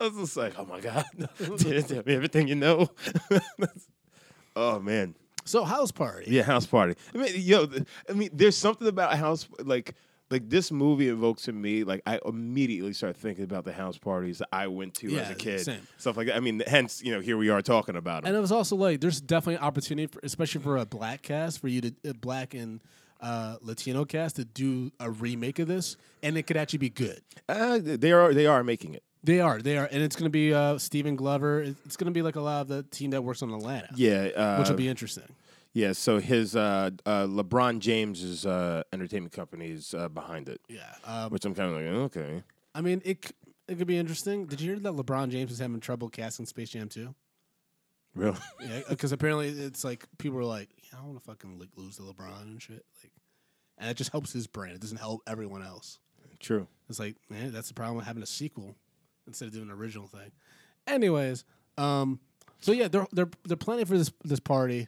was 0.08 0.16
just 0.16 0.38
like, 0.38 0.54
oh 0.58 0.64
my 0.64 0.80
god, 0.80 1.04
tell 1.38 2.04
me 2.06 2.16
everything 2.16 2.48
you 2.48 2.56
know. 2.56 2.88
oh 4.56 4.80
man, 4.80 5.16
so 5.44 5.66
house 5.66 5.92
party. 5.92 6.32
yeah, 6.32 6.44
house 6.44 6.66
party. 6.66 6.96
I 7.14 7.18
mean, 7.18 7.34
yo, 7.36 7.68
I 8.10 8.14
mean, 8.14 8.30
there's 8.32 8.56
something 8.56 8.88
about 8.88 9.18
house 9.18 9.46
like. 9.60 9.96
Like 10.34 10.50
this 10.50 10.72
movie 10.72 11.10
evokes 11.10 11.48
in 11.48 11.62
me, 11.62 11.84
like 11.84 12.02
I 12.08 12.20
immediately 12.26 12.94
start 12.94 13.16
thinking 13.16 13.44
about 13.44 13.66
the 13.66 13.72
house 13.72 14.00
parties 14.00 14.40
that 14.40 14.50
I 14.52 14.66
went 14.66 14.96
to 14.96 15.16
as 15.16 15.30
a 15.30 15.36
kid, 15.36 15.60
same. 15.60 15.88
stuff 16.00 16.18
like 16.18 16.26
that. 16.26 16.36
I 16.36 16.40
mean, 16.40 16.64
hence, 16.66 17.04
you 17.04 17.14
know, 17.14 17.20
here 17.20 17.38
we 17.38 17.50
are 17.50 17.62
talking 17.62 17.96
about 17.96 18.24
it. 18.24 18.28
And 18.28 18.36
it. 18.36 18.40
it 18.40 18.42
was 18.42 18.52
also 18.52 18.76
like 18.76 19.00
there's 19.00 19.22
definitely 19.22 19.58
an 19.58 19.62
opportunity, 19.62 20.08
for, 20.08 20.20
especially 20.24 20.62
for 20.62 20.78
a 20.78 20.88
black 20.88 21.22
cast, 21.22 21.60
for 21.60 21.68
you 21.68 21.82
to 21.82 21.94
uh, 22.10 22.14
black 22.14 22.56
and 22.56 22.82
uh, 23.22 23.58
Latino 23.62 24.06
cast 24.06 24.38
to 24.38 24.46
do 24.46 24.92
a 25.00 25.12
remake 25.12 25.60
of 25.60 25.68
this, 25.68 25.98
and 26.24 26.36
it 26.36 26.48
could 26.48 26.58
actually 26.58 26.80
be 26.80 26.90
good. 26.90 27.22
Uh, 27.48 27.78
they 27.82 28.12
are, 28.12 28.34
they 28.34 28.48
are 28.48 28.64
making 28.64 28.96
it. 28.96 29.04
They 29.24 29.40
are, 29.40 29.62
they 29.62 29.78
are, 29.78 29.88
and 29.92 30.02
it's 30.02 30.16
going 30.16 30.26
to 30.26 30.32
be 30.32 30.52
uh, 30.52 30.80
Stephen 30.80 31.16
Glover. 31.16 31.62
It's 31.62 31.96
going 31.96 32.08
to 32.08 32.12
be 32.12 32.24
like 32.24 32.38
a 32.38 32.42
lot 32.42 32.62
of 32.62 32.68
the 32.70 32.82
team 32.84 33.12
that 33.12 33.24
works 33.24 33.44
on 33.44 33.54
Atlanta, 33.54 33.90
Yeah, 33.96 34.30
uh, 34.36 34.58
which 34.58 34.70
will 34.70 34.78
be 34.78 34.90
interesting. 34.90 35.24
Yeah. 35.74 35.92
So 35.94 36.20
his 36.20 36.56
uh, 36.56 36.92
uh, 37.06 37.26
LeBron 37.26 37.80
James's 37.80 38.46
uh, 38.46 38.84
entertainment 38.94 39.34
company 39.34 39.72
is 39.72 39.94
uh, 39.94 40.10
behind 40.10 40.50
it, 40.50 40.62
Yeah, 40.70 40.94
um, 41.06 41.32
which 41.32 41.46
I'm 41.46 41.54
kind 41.56 41.72
of 41.72 41.76
like, 41.78 42.18
okay. 42.18 42.44
I 42.76 42.82
mean, 42.82 43.02
it 43.06 43.26
c- 43.26 43.34
it 43.68 43.78
could 43.78 43.88
be 43.88 43.98
interesting. 43.98 44.46
Did 44.46 44.60
you 44.62 44.72
hear 44.72 44.80
that 44.80 44.94
LeBron 44.94 45.30
James 45.30 45.52
is 45.52 45.60
having 45.60 45.80
trouble 45.80 46.10
casting 46.10 46.46
Space 46.46 46.70
Jam 46.72 46.90
2? 46.90 47.14
Really? 48.16 48.38
Yeah, 48.62 48.82
because 48.90 49.12
apparently 49.12 49.50
it's 49.50 49.84
like 49.84 50.06
people 50.18 50.38
are 50.40 50.44
like, 50.44 50.70
yeah, 50.84 50.90
I 50.94 50.98
don't 50.98 51.08
want 51.14 51.20
to 51.24 51.26
fucking 51.26 51.60
like 51.60 51.70
lose 51.76 51.96
to 51.98 52.04
LeBron 52.04 52.42
and 52.44 52.62
shit. 52.62 52.86
Like, 53.02 53.12
and 53.78 53.90
it 53.90 53.98
just 53.98 54.12
helps 54.12 54.32
his 54.32 54.46
brand. 54.48 54.76
It 54.76 54.82
doesn't 54.82 55.00
help 55.00 55.22
everyone 55.28 55.64
else. 55.64 56.00
True. 56.40 56.68
It's 56.90 57.00
like, 57.00 57.16
man, 57.30 57.52
that's 57.52 57.70
the 57.70 57.74
problem 57.74 57.98
with 57.98 58.06
having 58.06 58.22
a 58.22 58.28
sequel 58.28 58.76
instead 59.26 59.48
of 59.48 59.54
doing 59.54 59.70
an 59.70 59.72
original 59.76 60.08
thing. 60.08 60.32
Anyways, 60.86 61.46
um, 61.78 62.20
so 62.60 62.72
yeah, 62.72 62.88
they're 62.88 63.08
they're 63.14 63.30
they're 63.46 63.58
planning 63.58 63.86
for 63.86 63.98
this 63.98 64.12
this 64.24 64.40
party. 64.40 64.88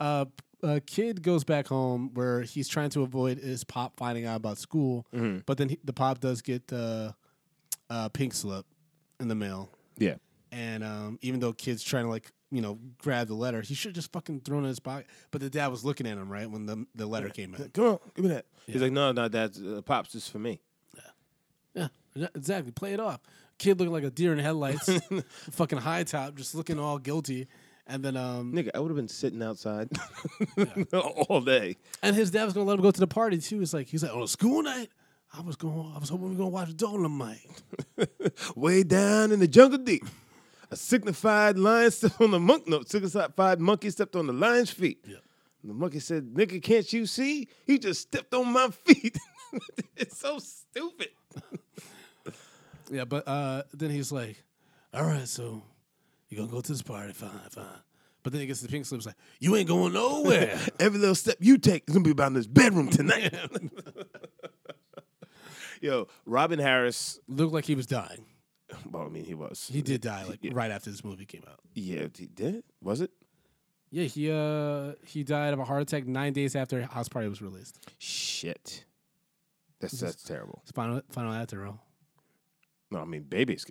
Uh, 0.00 0.24
a 0.62 0.80
kid 0.80 1.22
goes 1.22 1.44
back 1.44 1.68
home 1.68 2.10
where 2.14 2.42
he's 2.42 2.66
trying 2.68 2.90
to 2.90 3.02
avoid 3.02 3.38
his 3.38 3.62
pop 3.64 3.96
finding 3.96 4.24
out 4.26 4.36
about 4.36 4.58
school, 4.58 5.06
but 5.46 5.58
then 5.58 5.68
he, 5.70 5.78
the 5.84 5.92
pop 5.92 6.18
does 6.20 6.42
get 6.42 6.72
uh, 6.72 7.12
uh, 7.90 8.08
pink 8.10 8.32
slip 8.34 8.66
in 9.20 9.28
the 9.28 9.34
mail, 9.34 9.70
Yeah. 9.98 10.14
and 10.52 10.82
um, 10.82 11.18
even 11.22 11.40
though 11.40 11.52
kid's 11.52 11.82
trying 11.82 12.04
to 12.04 12.10
like 12.10 12.32
you 12.50 12.60
know 12.62 12.78
grab 12.98 13.28
the 13.28 13.34
letter, 13.34 13.60
he 13.60 13.74
should 13.74 13.94
just 13.94 14.10
fucking 14.12 14.40
thrown 14.40 14.60
it 14.62 14.66
in 14.66 14.68
his 14.68 14.80
pocket. 14.80 15.06
But 15.30 15.40
the 15.42 15.50
dad 15.50 15.68
was 15.68 15.84
looking 15.84 16.06
at 16.06 16.16
him 16.18 16.30
right 16.30 16.50
when 16.50 16.66
the 16.66 16.86
the 16.94 17.06
letter 17.06 17.28
came 17.28 17.54
in. 17.54 17.68
Come 17.70 17.84
on, 17.84 17.98
give 18.14 18.24
me 18.24 18.30
that. 18.30 18.46
He's 18.66 18.82
like, 18.82 18.92
no, 18.92 19.12
no, 19.12 19.28
that's 19.28 19.60
uh, 19.60 19.82
pops 19.84 20.14
is 20.14 20.26
for 20.28 20.38
me. 20.38 20.60
Yeah, 21.74 21.88
exa- 22.16 22.34
exactly. 22.36 22.72
Play 22.72 22.94
it 22.94 23.00
off. 23.00 23.20
Kid 23.58 23.78
looking 23.78 23.92
like 23.92 24.04
a 24.04 24.10
deer 24.10 24.32
in 24.32 24.38
headlights, 24.38 24.88
fucking 25.50 25.78
high 25.78 26.02
top, 26.04 26.34
just 26.34 26.54
looking 26.54 26.78
all 26.78 26.98
guilty. 26.98 27.46
And 27.88 28.02
then, 28.04 28.16
um, 28.16 28.52
Nigga, 28.52 28.70
I 28.74 28.80
would 28.80 28.88
have 28.88 28.96
been 28.96 29.06
sitting 29.08 29.42
outside 29.42 29.88
all 30.92 31.40
day. 31.40 31.76
and 32.02 32.16
his 32.16 32.30
dad 32.30 32.44
was 32.44 32.54
gonna 32.54 32.66
let 32.66 32.74
him 32.78 32.82
go 32.82 32.90
to 32.90 33.00
the 33.00 33.06
party 33.06 33.38
too. 33.38 33.62
It's 33.62 33.72
like 33.72 33.86
he's 33.86 34.02
like, 34.02 34.12
on 34.12 34.22
a 34.22 34.28
school 34.28 34.62
night. 34.62 34.88
I 35.36 35.40
was 35.42 35.56
going. 35.56 35.92
I 35.94 35.98
was 35.98 36.08
hoping 36.08 36.30
we 36.30 36.34
were 36.34 36.38
gonna 36.38 36.50
watch 36.50 36.76
Dolomite. 36.76 37.40
Way 38.56 38.82
down 38.84 39.32
in 39.32 39.40
the 39.40 39.48
jungle 39.48 39.78
deep. 39.78 40.04
A 40.70 40.76
signified 40.76 41.58
lion 41.58 41.90
stepped 41.90 42.20
on 42.20 42.30
the 42.32 42.40
monk. 42.40 42.66
No, 42.66 42.82
signified 42.82 43.60
monkey 43.60 43.90
stepped 43.90 44.16
on 44.16 44.26
the 44.26 44.32
lion's 44.32 44.70
feet. 44.70 44.98
Yeah. 45.06 45.16
The 45.62 45.74
monkey 45.74 45.98
said, 46.00 46.24
"Nigga, 46.32 46.62
can't 46.62 46.92
you 46.92 47.06
see? 47.06 47.48
He 47.66 47.78
just 47.78 48.02
stepped 48.02 48.32
on 48.34 48.52
my 48.52 48.68
feet." 48.68 49.16
it's 49.96 50.18
so 50.18 50.38
stupid. 50.38 51.08
Yeah, 52.90 53.04
but 53.04 53.26
uh, 53.26 53.62
then 53.74 53.90
he's 53.90 54.12
like, 54.12 54.42
"All 54.94 55.04
right, 55.04 55.26
so 55.26 55.62
you 56.28 56.36
gonna 56.36 56.50
go 56.50 56.60
to 56.60 56.72
this 56.72 56.82
party? 56.82 57.12
Fine, 57.12 57.30
fine." 57.50 57.64
But 58.22 58.32
then 58.32 58.40
he 58.40 58.48
gets 58.48 58.60
the 58.60 58.68
pink 58.68 58.86
slip. 58.86 58.98
He's 58.98 59.06
like, 59.06 59.16
"You 59.38 59.54
ain't 59.56 59.68
going 59.68 59.92
nowhere." 59.92 60.58
Every 60.80 60.98
little 60.98 61.14
step 61.14 61.36
you 61.40 61.58
take 61.58 61.84
is 61.86 61.94
gonna 61.94 62.04
be 62.04 62.10
about 62.10 62.28
in 62.28 62.34
this 62.34 62.46
bedroom 62.46 62.88
tonight. 62.88 63.32
Yo, 65.80 66.08
Robin 66.24 66.58
Harris. 66.58 67.20
Looked 67.28 67.52
like 67.52 67.64
he 67.64 67.74
was 67.74 67.86
dying. 67.86 68.24
Well, 68.90 69.04
I 69.04 69.08
mean, 69.08 69.24
he 69.24 69.34
was. 69.34 69.70
He 69.72 69.82
did 69.82 70.00
die 70.00 70.24
like 70.24 70.40
right 70.52 70.70
after 70.70 70.90
this 70.90 71.04
movie 71.04 71.24
came 71.24 71.44
out. 71.48 71.60
Yeah, 71.74 72.06
he 72.16 72.26
did. 72.26 72.64
Was 72.82 73.00
it? 73.00 73.10
Yeah, 73.90 74.04
he 74.04 74.30
uh 74.30 74.94
he 75.04 75.22
died 75.22 75.52
of 75.52 75.60
a 75.60 75.64
heart 75.64 75.82
attack 75.82 76.06
nine 76.06 76.32
days 76.32 76.56
after 76.56 76.82
House 76.82 77.08
Party 77.08 77.28
was 77.28 77.40
released. 77.40 77.78
Shit. 77.98 78.84
That's 79.80 80.00
that's 80.00 80.22
terrible. 80.22 80.60
It's 80.62 80.72
final 80.72 81.00
final 81.10 81.32
after 81.32 81.64
all. 81.66 81.80
No, 82.90 83.00
I 83.00 83.04
mean 83.04 83.22
babies. 83.22 83.64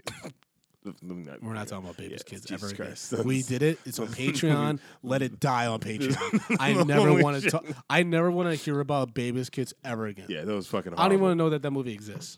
We're 1.42 1.54
not 1.54 1.68
talking 1.68 1.86
about 1.86 1.98
babies, 1.98 2.24
kids 2.24 2.46
Jesus 2.46 2.64
ever 2.64 2.74
again. 2.74 2.88
Christ. 2.88 3.14
We 3.26 3.42
did 3.42 3.64
it. 3.64 3.80
It's 3.86 4.00
on 4.00 4.08
Patreon. 4.10 4.80
Let 5.04 5.22
it 5.22 5.40
die 5.40 5.68
on 5.68 5.80
Patreon. 5.82 6.58
I 6.60 6.74
never 6.84 7.14
want 7.14 7.42
to. 7.44 7.50
talk 7.50 7.66
I 7.90 8.04
never 8.04 8.30
want 8.32 8.50
to 8.50 8.56
hear 8.56 8.80
about 8.80 9.14
babies, 9.14 9.50
kids 9.50 9.74
ever 9.84 10.06
again. 10.08 10.28
Yeah, 10.30 10.44
that 10.44 10.54
was 10.54 10.68
fucking. 10.68 10.94
I 10.94 11.04
don't 11.04 11.14
even 11.14 11.22
want 11.24 11.32
to 11.32 11.36
know 11.36 11.50
that 11.52 11.62
that 11.62 11.72
movie 11.72 11.94
exists. 11.94 12.38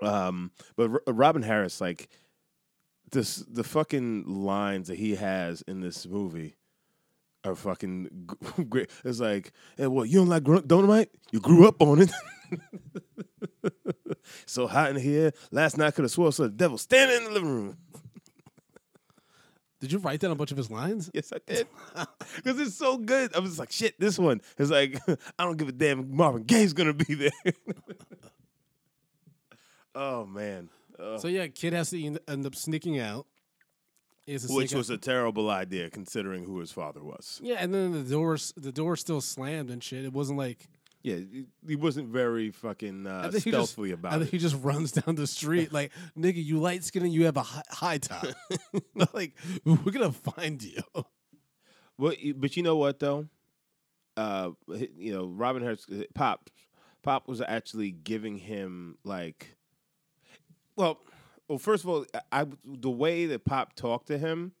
Um, 0.00 0.50
but 0.76 0.90
R- 0.90 1.02
Robin 1.08 1.42
Harris, 1.42 1.80
like 1.80 2.08
this, 3.10 3.36
the 3.48 3.64
fucking 3.64 4.24
lines 4.26 4.88
that 4.88 4.96
he 4.98 5.14
has 5.16 5.62
in 5.62 5.80
this 5.80 6.06
movie 6.06 6.54
are 7.44 7.54
fucking 7.54 8.28
great. 8.68 8.90
It's 9.04 9.18
like, 9.20 9.52
hey, 9.76 9.86
what 9.86 10.08
you 10.08 10.18
don't 10.18 10.28
like 10.28 10.44
gr- 10.44 10.58
Dolomite? 10.60 11.08
You 11.32 11.40
grew 11.40 11.66
up 11.66 11.80
on 11.82 12.02
it. 12.02 12.10
So 14.46 14.66
hot 14.66 14.90
in 14.90 14.96
here. 14.96 15.32
Last 15.50 15.76
night 15.78 15.94
could 15.94 16.04
have 16.04 16.10
swore 16.12 16.32
so 16.32 16.44
the 16.44 16.48
devil 16.50 16.78
standing 16.78 17.16
in 17.18 17.24
the 17.24 17.30
living 17.30 17.48
room. 17.50 17.76
Did 19.80 19.92
you 19.92 19.98
write 20.00 20.18
down 20.18 20.32
a 20.32 20.34
bunch 20.34 20.50
of 20.50 20.56
his 20.56 20.70
lines? 20.70 21.08
Yes, 21.14 21.32
I 21.32 21.38
did. 21.46 21.66
Because 22.36 22.58
it's 22.58 22.74
so 22.76 22.98
good. 22.98 23.34
I 23.34 23.38
was 23.38 23.50
just 23.50 23.60
like, 23.60 23.70
shit, 23.72 23.98
this 24.00 24.18
one 24.18 24.40
is 24.58 24.70
like, 24.70 24.98
I 25.38 25.44
don't 25.44 25.56
give 25.56 25.68
a 25.68 25.72
damn 25.72 26.16
Marvin 26.16 26.42
Gaye's 26.42 26.72
gonna 26.72 26.94
be 26.94 27.14
there. 27.14 27.30
oh 29.94 30.26
man. 30.26 30.68
Uh, 30.98 31.18
So 31.18 31.28
yeah, 31.28 31.46
kid 31.48 31.72
has 31.72 31.90
to 31.90 32.04
end- 32.04 32.46
up 32.46 32.54
sneaking 32.54 32.98
out. 32.98 33.26
To 34.26 34.38
which 34.50 34.74
was 34.74 34.90
out. 34.90 34.94
a 34.94 34.98
terrible 34.98 35.48
idea 35.48 35.88
considering 35.88 36.44
who 36.44 36.58
his 36.58 36.70
father 36.70 37.02
was. 37.02 37.40
yeah, 37.42 37.56
and 37.60 37.72
then 37.72 37.92
the 37.92 38.02
doors 38.02 38.52
the 38.58 38.72
door 38.72 38.94
still 38.94 39.22
slammed 39.22 39.70
and 39.70 39.82
shit. 39.82 40.04
It 40.04 40.12
wasn't 40.12 40.38
like 40.38 40.68
Yeah, 41.02 41.16
he- 41.66 41.76
wasn't 41.76 42.08
very 42.08 42.50
fucking 42.50 43.06
uh, 43.06 43.22
I 43.26 43.30
think 43.30 43.44
he 43.44 43.50
just- 43.52 43.72
stealthily 43.72 43.90
I 43.90 43.94
about 43.94 44.12
think 44.14 44.24
it. 44.24 44.30
he 44.32 44.38
just 44.38 44.56
runs 44.62 44.92
down 44.92 45.14
the 45.14 45.26
street 45.28 45.72
like, 45.72 45.92
nigga, 46.18 46.44
you 46.44 46.58
light 46.58 46.82
skinned 46.84 47.04
and 47.04 47.14
you 47.14 47.24
have 47.26 47.36
a 47.36 47.42
high, 47.42 47.62
high 47.70 47.98
top. 47.98 48.26
like, 49.12 49.34
we're 49.64 49.92
gonna 49.92 50.12
find 50.12 50.62
you. 50.62 50.82
Well, 51.96 52.14
but 52.36 52.56
you 52.56 52.62
know 52.62 52.76
what 52.76 52.98
though? 52.98 53.28
uh, 54.16 54.50
you 54.96 55.12
know, 55.14 55.26
Robin 55.28 55.62
Harris, 55.62 55.86
Pop, 56.14 56.50
Pop 57.04 57.28
was 57.28 57.40
actually 57.40 57.92
giving 57.92 58.36
him 58.36 58.98
like, 59.04 59.56
well, 60.74 60.98
well, 61.46 61.58
first 61.58 61.84
of 61.84 61.90
all, 61.90 62.04
I 62.32 62.46
the 62.64 62.90
way 62.90 63.26
that 63.26 63.44
Pop 63.44 63.74
talked 63.76 64.08
to 64.08 64.18
him, 64.18 64.52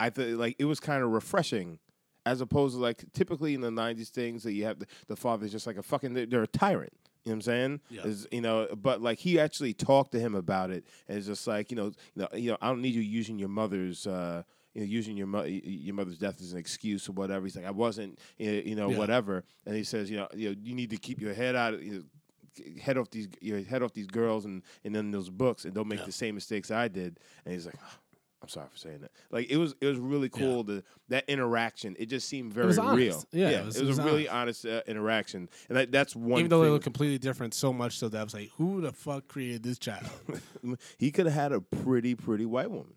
I 0.00 0.08
thought 0.10 0.28
like 0.28 0.56
it 0.58 0.64
was 0.64 0.80
kind 0.80 1.02
of 1.02 1.10
refreshing, 1.10 1.78
as 2.26 2.40
opposed 2.40 2.74
to 2.76 2.80
like 2.80 3.04
typically 3.12 3.54
in 3.54 3.60
the 3.60 3.70
'90s 3.70 4.08
things 4.08 4.42
that 4.44 4.52
you 4.52 4.64
have 4.64 4.78
the, 4.78 4.86
the 5.08 5.16
father's 5.16 5.52
just 5.52 5.66
like 5.66 5.76
a 5.76 5.82
fucking 5.82 6.14
they're, 6.14 6.26
they're 6.26 6.42
a 6.42 6.46
tyrant. 6.46 6.92
You 7.24 7.30
know 7.30 7.34
what 7.34 7.36
I'm 7.36 7.42
saying? 7.42 7.80
Yeah. 7.90 8.02
Is 8.02 8.26
you 8.32 8.40
know, 8.40 8.66
but 8.76 9.00
like 9.00 9.18
he 9.18 9.38
actually 9.38 9.74
talked 9.74 10.10
to 10.12 10.18
him 10.20 10.34
about 10.34 10.70
it, 10.70 10.84
and 11.08 11.16
it's 11.18 11.26
just 11.26 11.46
like 11.46 11.70
you 11.70 11.76
know, 11.76 11.92
you 12.14 12.22
know, 12.22 12.28
you 12.34 12.50
know 12.50 12.58
I 12.60 12.68
don't 12.68 12.82
need 12.82 12.94
you 12.94 13.00
using 13.02 13.38
your 13.38 13.48
mother's. 13.48 14.06
Uh, 14.06 14.42
you 14.74 14.80
know, 14.80 14.86
using 14.86 15.18
your 15.18 15.26
mo- 15.26 15.44
your 15.44 15.94
mother's 15.94 16.16
death 16.16 16.40
as 16.40 16.54
an 16.54 16.58
excuse 16.58 17.06
or 17.06 17.12
whatever. 17.12 17.44
He's 17.44 17.54
like, 17.56 17.66
I 17.66 17.70
wasn't, 17.70 18.18
you 18.38 18.74
know, 18.74 18.88
Yeah. 18.90 18.96
whatever. 18.96 19.44
And 19.66 19.76
he 19.76 19.84
says, 19.84 20.10
you 20.10 20.16
know, 20.16 20.28
you 20.34 20.48
know, 20.48 20.56
you 20.62 20.74
need 20.74 20.88
to 20.90 20.96
keep 20.96 21.20
your 21.20 21.34
head 21.34 21.54
out, 21.54 21.74
of, 21.74 21.82
you 21.84 21.92
know, 21.92 22.80
head 22.80 22.96
off 22.96 23.10
these, 23.10 23.28
your 23.42 23.62
head 23.62 23.82
off 23.82 23.92
these 23.92 24.06
girls 24.06 24.46
and 24.46 24.62
and 24.82 24.94
then 24.94 25.10
those 25.10 25.28
books, 25.28 25.66
and 25.66 25.74
don't 25.74 25.88
make 25.88 25.98
Yeah. 25.98 26.06
the 26.06 26.12
same 26.12 26.34
mistakes 26.34 26.70
I 26.70 26.88
did. 26.88 27.20
And 27.44 27.52
he's 27.52 27.66
like, 27.66 27.74
"Ah, 27.82 27.98
I'm 28.42 28.48
sorry 28.48 28.66
for 28.72 28.76
saying 28.76 28.98
that. 29.02 29.12
Like 29.30 29.48
it 29.50 29.56
was, 29.56 29.74
it 29.80 29.86
was 29.86 29.98
really 29.98 30.28
cool. 30.28 30.64
The 30.64 30.82
that 31.10 31.24
interaction, 31.28 31.94
it 31.98 32.06
just 32.06 32.28
seemed 32.28 32.52
very 32.52 32.68
real. 32.68 32.80
honest. 32.80 33.26
Yeah, 33.30 33.48
it 33.50 33.52
it 33.52 33.64
was, 33.64 33.66
was- 33.66 33.82
it 33.82 33.86
was 33.86 33.98
a 34.00 34.02
really 34.04 34.28
honest 34.28 34.66
uh, 34.66 34.80
interaction, 34.88 35.48
and 35.68 35.78
that, 35.78 35.92
that's 35.92 36.16
one. 36.16 36.40
Even 36.40 36.50
though 36.50 36.58
they 36.60 36.66
thing. 36.66 36.72
look 36.72 36.82
completely 36.82 37.18
different, 37.18 37.54
so 37.54 37.72
much 37.72 37.98
so 37.98 38.08
that 38.08 38.20
I 38.20 38.24
was 38.24 38.34
like, 38.34 38.50
who 38.56 38.80
the 38.80 38.90
fuck 38.92 39.28
created 39.28 39.62
this 39.62 39.78
child? 39.78 40.10
he 40.98 41.12
could 41.12 41.26
have 41.26 41.34
had 41.34 41.52
a 41.52 41.60
pretty, 41.60 42.14
pretty 42.16 42.44
white 42.46 42.70
woman. 42.70 42.94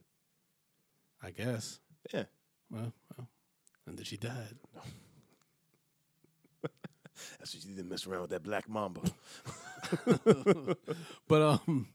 I 1.21 1.29
guess. 1.31 1.79
Yeah. 2.13 2.23
Well, 2.71 2.91
well, 3.17 3.27
and 3.85 3.97
then 3.97 4.03
she 4.05 4.17
died. 4.17 4.55
That's 7.39 7.53
what 7.55 7.63
you 7.65 7.75
didn't 7.75 7.89
mess 7.89 8.05
around 8.07 8.21
with 8.21 8.29
that 8.31 8.43
black 8.43 8.67
mamba. 8.67 9.01
But 11.27 11.41
um, 11.41 11.87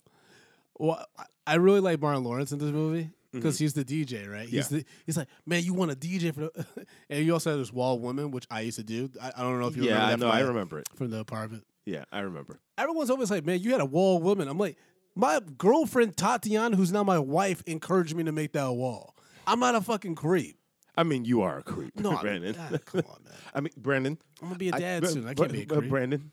well, 0.79 1.05
I- 1.19 1.25
I 1.47 1.55
really 1.57 1.81
like 1.81 2.01
Martin 2.01 2.23
Lawrence 2.23 2.53
in 2.53 2.59
this 2.61 2.71
movie 2.71 3.11
because 3.33 3.57
Mm-hmm. 3.57 3.65
he's 3.65 3.73
the 3.75 3.85
DJ, 3.85 4.29
right? 4.31 4.49
He's 4.49 4.71
Yeah. 4.73 4.79
the 4.79 4.85
he's 5.07 5.17
like, 5.17 5.29
man, 5.47 5.63
you 5.63 5.73
want 5.75 5.91
a 5.93 5.97
DJ 5.97 6.35
for 6.35 6.41
the, 6.41 6.67
and 7.11 7.25
you 7.25 7.33
also 7.33 7.51
have 7.51 7.59
this 7.59 7.73
wall 7.73 7.99
woman, 7.99 8.31
which 8.31 8.47
I 8.51 8.61
used 8.63 8.79
to 8.79 8.85
do. 8.85 9.11
I, 9.23 9.33
I 9.37 9.43
don't 9.43 9.61
know 9.61 9.69
if 9.69 9.77
you 9.77 9.85
yeah, 9.85 9.93
remember 10.03 10.07
I 10.07 10.11
that 10.17 10.19
know. 10.39 10.45
I 10.45 10.49
remember 10.49 10.79
it. 10.81 10.89
from 10.97 11.11
the 11.11 11.19
apartment. 11.19 11.65
Yeah, 11.85 12.05
I 12.13 12.21
remember. 12.21 12.61
Everyone's 12.79 13.11
always 13.11 13.31
like, 13.31 13.45
man, 13.47 13.61
you 13.61 13.73
had 13.73 13.81
a 13.81 13.85
wall 13.87 14.21
woman. 14.21 14.49
I'm 14.49 14.59
like, 14.59 14.77
my 15.15 15.41
girlfriend 15.59 16.17
Tatiana, 16.17 16.77
who's 16.77 16.93
now 16.93 17.03
my 17.05 17.19
wife, 17.19 17.63
encouraged 17.67 18.15
me 18.15 18.25
to 18.25 18.33
make 18.33 18.53
that 18.53 18.71
wall. 18.73 19.17
I'm 19.47 19.59
not 19.61 19.75
a 19.75 19.81
fucking 19.81 20.15
creep. 20.15 20.57
I 20.97 21.03
mean, 21.05 21.25
you 21.25 21.43
are 21.43 21.59
a 21.59 21.63
creep, 21.63 21.99
No, 21.99 22.13
I- 22.17 22.21
Brandon. 22.23 22.55
ah, 22.59 22.77
come 22.85 23.03
on, 23.09 23.25
man. 23.25 23.33
I 23.55 23.61
mean, 23.61 23.73
Brandon. 23.77 24.19
I'm 24.43 24.49
gonna 24.49 24.59
be 24.59 24.69
a 24.69 24.73
dad 24.73 25.03
but- 25.03 25.11
soon. 25.11 25.27
I 25.27 25.35
can't 25.35 25.51
be 25.53 25.63
a 25.63 25.67
creep. 25.67 25.89
Brandon, 25.89 26.31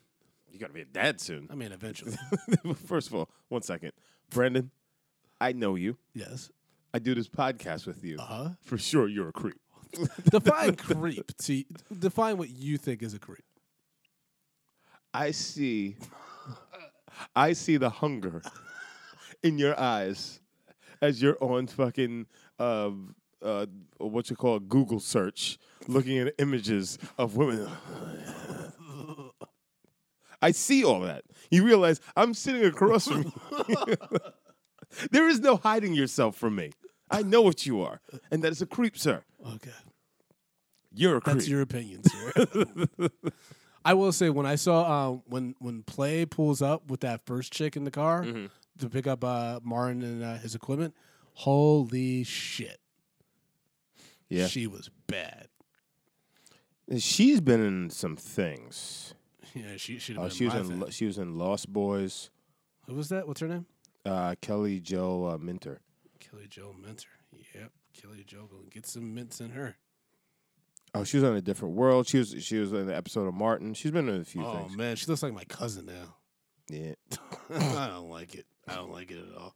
you 0.52 0.58
gotta 0.58 0.72
be 0.72 0.82
a 0.82 0.84
dad 0.84 1.20
soon. 1.20 1.48
I 1.50 1.54
mean, 1.54 1.72
eventually. 1.72 2.16
First 2.86 3.08
of 3.08 3.14
all, 3.14 3.30
one 3.48 3.62
second, 3.62 3.92
Brandon. 4.30 4.70
I 5.40 5.52
know 5.52 5.76
you. 5.76 5.96
yes. 6.14 6.50
I 6.98 7.00
do 7.00 7.14
this 7.14 7.28
podcast 7.28 7.86
with 7.86 8.02
you. 8.02 8.16
Uh-huh. 8.18 8.48
For 8.60 8.76
sure, 8.76 9.06
you're 9.06 9.28
a 9.28 9.32
creep. 9.32 9.60
Define 10.30 10.74
creep. 10.74 11.30
Define 11.96 12.36
what 12.36 12.50
you 12.50 12.76
think 12.76 13.04
is 13.04 13.14
a 13.14 13.20
creep. 13.20 13.44
I 15.14 15.30
see. 15.30 15.94
I 17.36 17.52
see 17.52 17.76
the 17.76 17.88
hunger 17.88 18.42
in 19.44 19.58
your 19.58 19.78
eyes 19.78 20.40
as 21.00 21.22
you're 21.22 21.38
on 21.40 21.68
fucking 21.68 22.26
uh, 22.58 22.90
uh, 23.42 23.66
what 23.98 24.28
you 24.28 24.34
call 24.34 24.58
Google 24.58 24.98
search, 24.98 25.56
looking 25.86 26.18
at 26.18 26.34
images 26.40 26.98
of 27.16 27.36
women. 27.36 27.68
I 30.42 30.50
see 30.50 30.84
all 30.84 31.02
that. 31.02 31.22
You 31.48 31.64
realize 31.64 32.00
I'm 32.16 32.34
sitting 32.34 32.64
across 32.64 33.06
from 33.06 33.32
you. 33.68 33.96
there 35.12 35.28
is 35.28 35.38
no 35.38 35.56
hiding 35.56 35.94
yourself 35.94 36.36
from 36.36 36.56
me. 36.56 36.72
I 37.10 37.22
know 37.22 37.42
what 37.42 37.64
you 37.66 37.80
are, 37.82 38.00
and 38.30 38.42
that 38.44 38.52
is 38.52 38.60
a 38.62 38.66
creep, 38.66 38.98
sir. 38.98 39.22
Okay. 39.54 39.70
You're 40.92 41.16
a 41.16 41.20
creep. 41.20 41.36
That's 41.36 41.48
your 41.48 41.60
opinion, 41.62 42.02
sir. 42.04 42.32
I 43.84 43.94
will 43.94 44.12
say 44.12 44.28
when 44.30 44.44
I 44.46 44.56
saw 44.56 45.08
um, 45.10 45.22
when 45.26 45.54
when 45.58 45.82
Play 45.82 46.26
pulls 46.26 46.60
up 46.60 46.90
with 46.90 47.00
that 47.00 47.24
first 47.24 47.52
chick 47.52 47.76
in 47.76 47.84
the 47.84 47.90
car 47.90 48.22
Mm-hmm. 48.24 48.46
to 48.80 48.88
pick 48.90 49.06
up 49.06 49.24
uh, 49.24 49.60
Martin 49.62 50.02
and 50.02 50.22
uh, 50.24 50.34
his 50.38 50.54
equipment, 50.54 50.94
holy 51.34 52.24
shit, 52.24 52.80
yeah, 54.28 54.46
she 54.46 54.66
was 54.66 54.90
bad. 55.06 55.48
she's 56.98 57.40
been 57.40 57.60
in 57.64 57.90
some 57.90 58.16
things. 58.16 59.14
Yeah, 59.54 59.76
she 59.76 59.98
should 59.98 60.16
have 60.16 60.24
Uh, 60.26 60.28
been. 60.28 60.36
she 60.36 60.44
was 60.44 60.54
my 60.54 60.60
in 60.60 60.66
fan. 60.68 60.80
Lo- 60.80 60.90
she 60.90 61.06
was 61.06 61.18
in 61.18 61.38
Lost 61.38 61.72
Boys. 61.72 62.30
Who 62.86 62.94
was 62.94 63.08
that? 63.10 63.26
What's 63.26 63.40
her 63.40 63.48
name? 63.48 63.66
Uh, 64.04 64.34
Kelly 64.40 64.80
Jo 64.80 65.24
uh, 65.34 65.38
Minter. 65.38 65.80
Kelly 66.30 66.46
Jo 66.48 66.74
Minter. 66.80 67.08
Yep, 67.54 67.70
Kelly 68.00 68.24
Jo 68.26 68.48
gonna 68.50 68.68
get 68.70 68.86
some 68.86 69.14
mints 69.14 69.40
in 69.40 69.50
her. 69.50 69.76
Oh, 70.94 71.04
she 71.04 71.18
was 71.18 71.24
on 71.24 71.36
a 71.36 71.40
different 71.42 71.74
world. 71.74 72.06
She 72.06 72.18
was 72.18 72.34
she 72.40 72.58
was 72.58 72.72
in 72.72 72.86
the 72.86 72.96
episode 72.96 73.26
of 73.26 73.34
Martin. 73.34 73.74
She's 73.74 73.90
been 73.90 74.08
in 74.08 74.20
a 74.20 74.24
few 74.24 74.44
Oh 74.44 74.52
things. 74.64 74.76
man, 74.76 74.96
she 74.96 75.06
looks 75.06 75.22
like 75.22 75.34
my 75.34 75.44
cousin 75.44 75.86
now. 75.86 76.16
Yeah. 76.70 76.94
I 77.54 77.88
don't 77.88 78.10
like 78.10 78.34
it. 78.34 78.46
I 78.66 78.74
don't 78.74 78.92
like 78.92 79.10
it 79.10 79.18
at 79.18 79.36
all. 79.38 79.54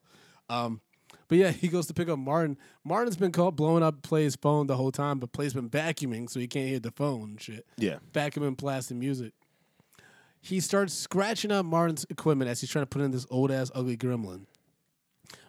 Um, 0.48 0.80
but 1.28 1.38
yeah, 1.38 1.50
he 1.50 1.68
goes 1.68 1.86
to 1.86 1.94
pick 1.94 2.08
up 2.08 2.18
Martin. 2.18 2.56
Martin's 2.84 3.16
been 3.16 3.32
called 3.32 3.56
blowing 3.56 3.82
up 3.82 4.02
Play's 4.02 4.36
phone 4.36 4.66
the 4.66 4.76
whole 4.76 4.92
time, 4.92 5.18
but 5.18 5.32
Play's 5.32 5.52
been 5.54 5.68
vacuuming, 5.70 6.28
so 6.30 6.40
he 6.40 6.46
can't 6.46 6.68
hear 6.68 6.80
the 6.80 6.90
phone 6.90 7.22
and 7.30 7.40
shit. 7.40 7.66
Yeah. 7.76 7.98
Vacuuming, 8.12 8.56
blasting 8.56 8.98
music. 8.98 9.32
He 10.40 10.58
starts 10.60 10.92
scratching 10.94 11.52
up 11.52 11.64
Martin's 11.66 12.04
equipment 12.10 12.50
as 12.50 12.60
he's 12.60 12.70
trying 12.70 12.82
to 12.82 12.88
put 12.88 13.02
in 13.02 13.10
this 13.10 13.26
old 13.30 13.50
ass 13.50 13.70
ugly 13.74 13.96
gremlin. 13.96 14.46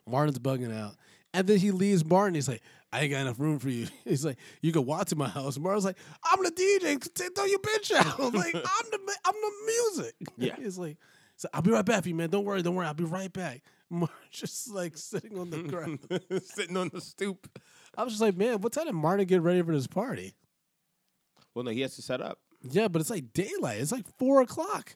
Martin's 0.08 0.40
bugging 0.40 0.74
out. 0.78 0.96
And 1.34 1.48
then 1.48 1.58
he 1.58 1.72
leaves 1.72 2.06
Martin. 2.06 2.36
He's 2.36 2.48
like, 2.48 2.62
I 2.92 3.02
ain't 3.02 3.12
got 3.12 3.22
enough 3.22 3.40
room 3.40 3.58
for 3.58 3.70
you. 3.70 3.88
He's 4.06 4.24
like, 4.24 4.38
you 4.62 4.72
can 4.72 4.86
watch 4.86 5.12
in 5.12 5.18
my 5.18 5.28
house. 5.28 5.58
Martin's 5.58 5.86
like, 5.86 5.98
I'm 6.24 6.44
the 6.44 6.52
DJ. 6.52 7.34
Throw 7.36 7.46
your 7.46 7.60
bitch 7.60 7.92
out. 7.92 8.20
I'm 8.20 8.34
like, 8.34 8.56
I'm 8.56 8.92
the 8.92 9.16
I'm 9.26 9.34
the 9.34 9.52
music. 9.66 10.16
Yeah. 10.38 10.56
He's 10.56 10.78
like, 10.78 10.98
so 11.36 11.50
I'll 11.54 11.64
be 11.64 11.72
right 11.72 11.84
back 11.84 12.04
for 12.04 12.10
you, 12.10 12.16
man. 12.16 12.30
Don't 12.30 12.46
worry, 12.46 12.62
don't 12.62 12.76
worry. 12.76 12.86
I'll 12.86 12.94
be 12.94 13.04
right 13.04 13.34
back. 13.34 13.64
Martin's 13.90 14.18
just 14.32 14.70
like 14.70 14.96
sitting 14.96 15.38
on 15.40 15.50
the 15.50 15.64
ground. 15.64 16.00
Sitting 16.46 16.78
on 16.78 16.90
the 16.94 17.02
stoop. 17.02 17.50
I 17.98 18.04
was 18.04 18.14
just 18.14 18.22
like, 18.22 18.38
man, 18.38 18.62
what 18.62 18.74
time 18.74 18.86
did 18.86 18.94
Martin 18.94 19.26
get 19.26 19.42
ready 19.42 19.62
for 19.62 19.74
this 19.74 19.88
party? 19.88 20.34
Well, 21.54 21.64
no, 21.64 21.72
he 21.72 21.82
has 21.82 21.96
to 21.96 22.02
set 22.02 22.22
up. 22.22 22.40
Yeah, 22.62 22.88
but 22.88 23.02
it's 23.02 23.10
like 23.10 23.34
daylight. 23.34 23.80
It's 23.82 23.92
like 23.92 24.06
four 24.18 24.42
o'clock. 24.42 24.96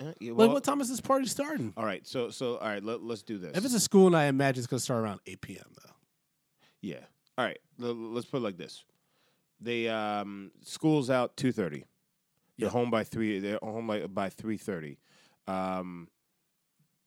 Uh, 0.00 0.12
yeah, 0.20 0.32
Like, 0.32 0.50
what 0.50 0.64
time 0.64 0.80
is 0.80 0.88
this 0.88 1.00
party 1.00 1.26
starting? 1.26 1.72
All 1.76 1.84
right. 1.84 2.06
So 2.06 2.30
so 2.30 2.56
all 2.56 2.68
right. 2.68 2.82
Let, 2.82 3.02
let's 3.02 3.22
do 3.22 3.38
this. 3.38 3.56
If 3.56 3.64
it's 3.64 3.74
a 3.74 3.80
school 3.80 4.10
night, 4.10 4.24
I 4.24 4.26
imagine 4.26 4.58
it's 4.60 4.66
gonna 4.66 4.80
start 4.80 5.02
around 5.04 5.20
eight 5.26 5.40
p.m. 5.40 5.64
though. 5.82 5.92
yeah. 6.80 7.04
All 7.38 7.44
right. 7.44 7.58
l- 7.82 7.94
Let's 7.94 8.26
put 8.26 8.38
it 8.38 8.40
like 8.44 8.56
this. 8.56 8.84
They 9.60 9.88
um 9.88 10.50
school's 10.62 11.10
out 11.10 11.36
two 11.36 11.52
thirty. 11.52 11.84
They're 12.58 12.66
Yeah. 12.66 12.70
home 12.70 12.90
by 12.90 13.04
three. 13.04 13.38
They're 13.38 13.58
home 13.62 13.86
by 13.86 14.06
by 14.06 14.28
three 14.30 14.56
thirty. 14.58 14.98
Um, 15.46 16.08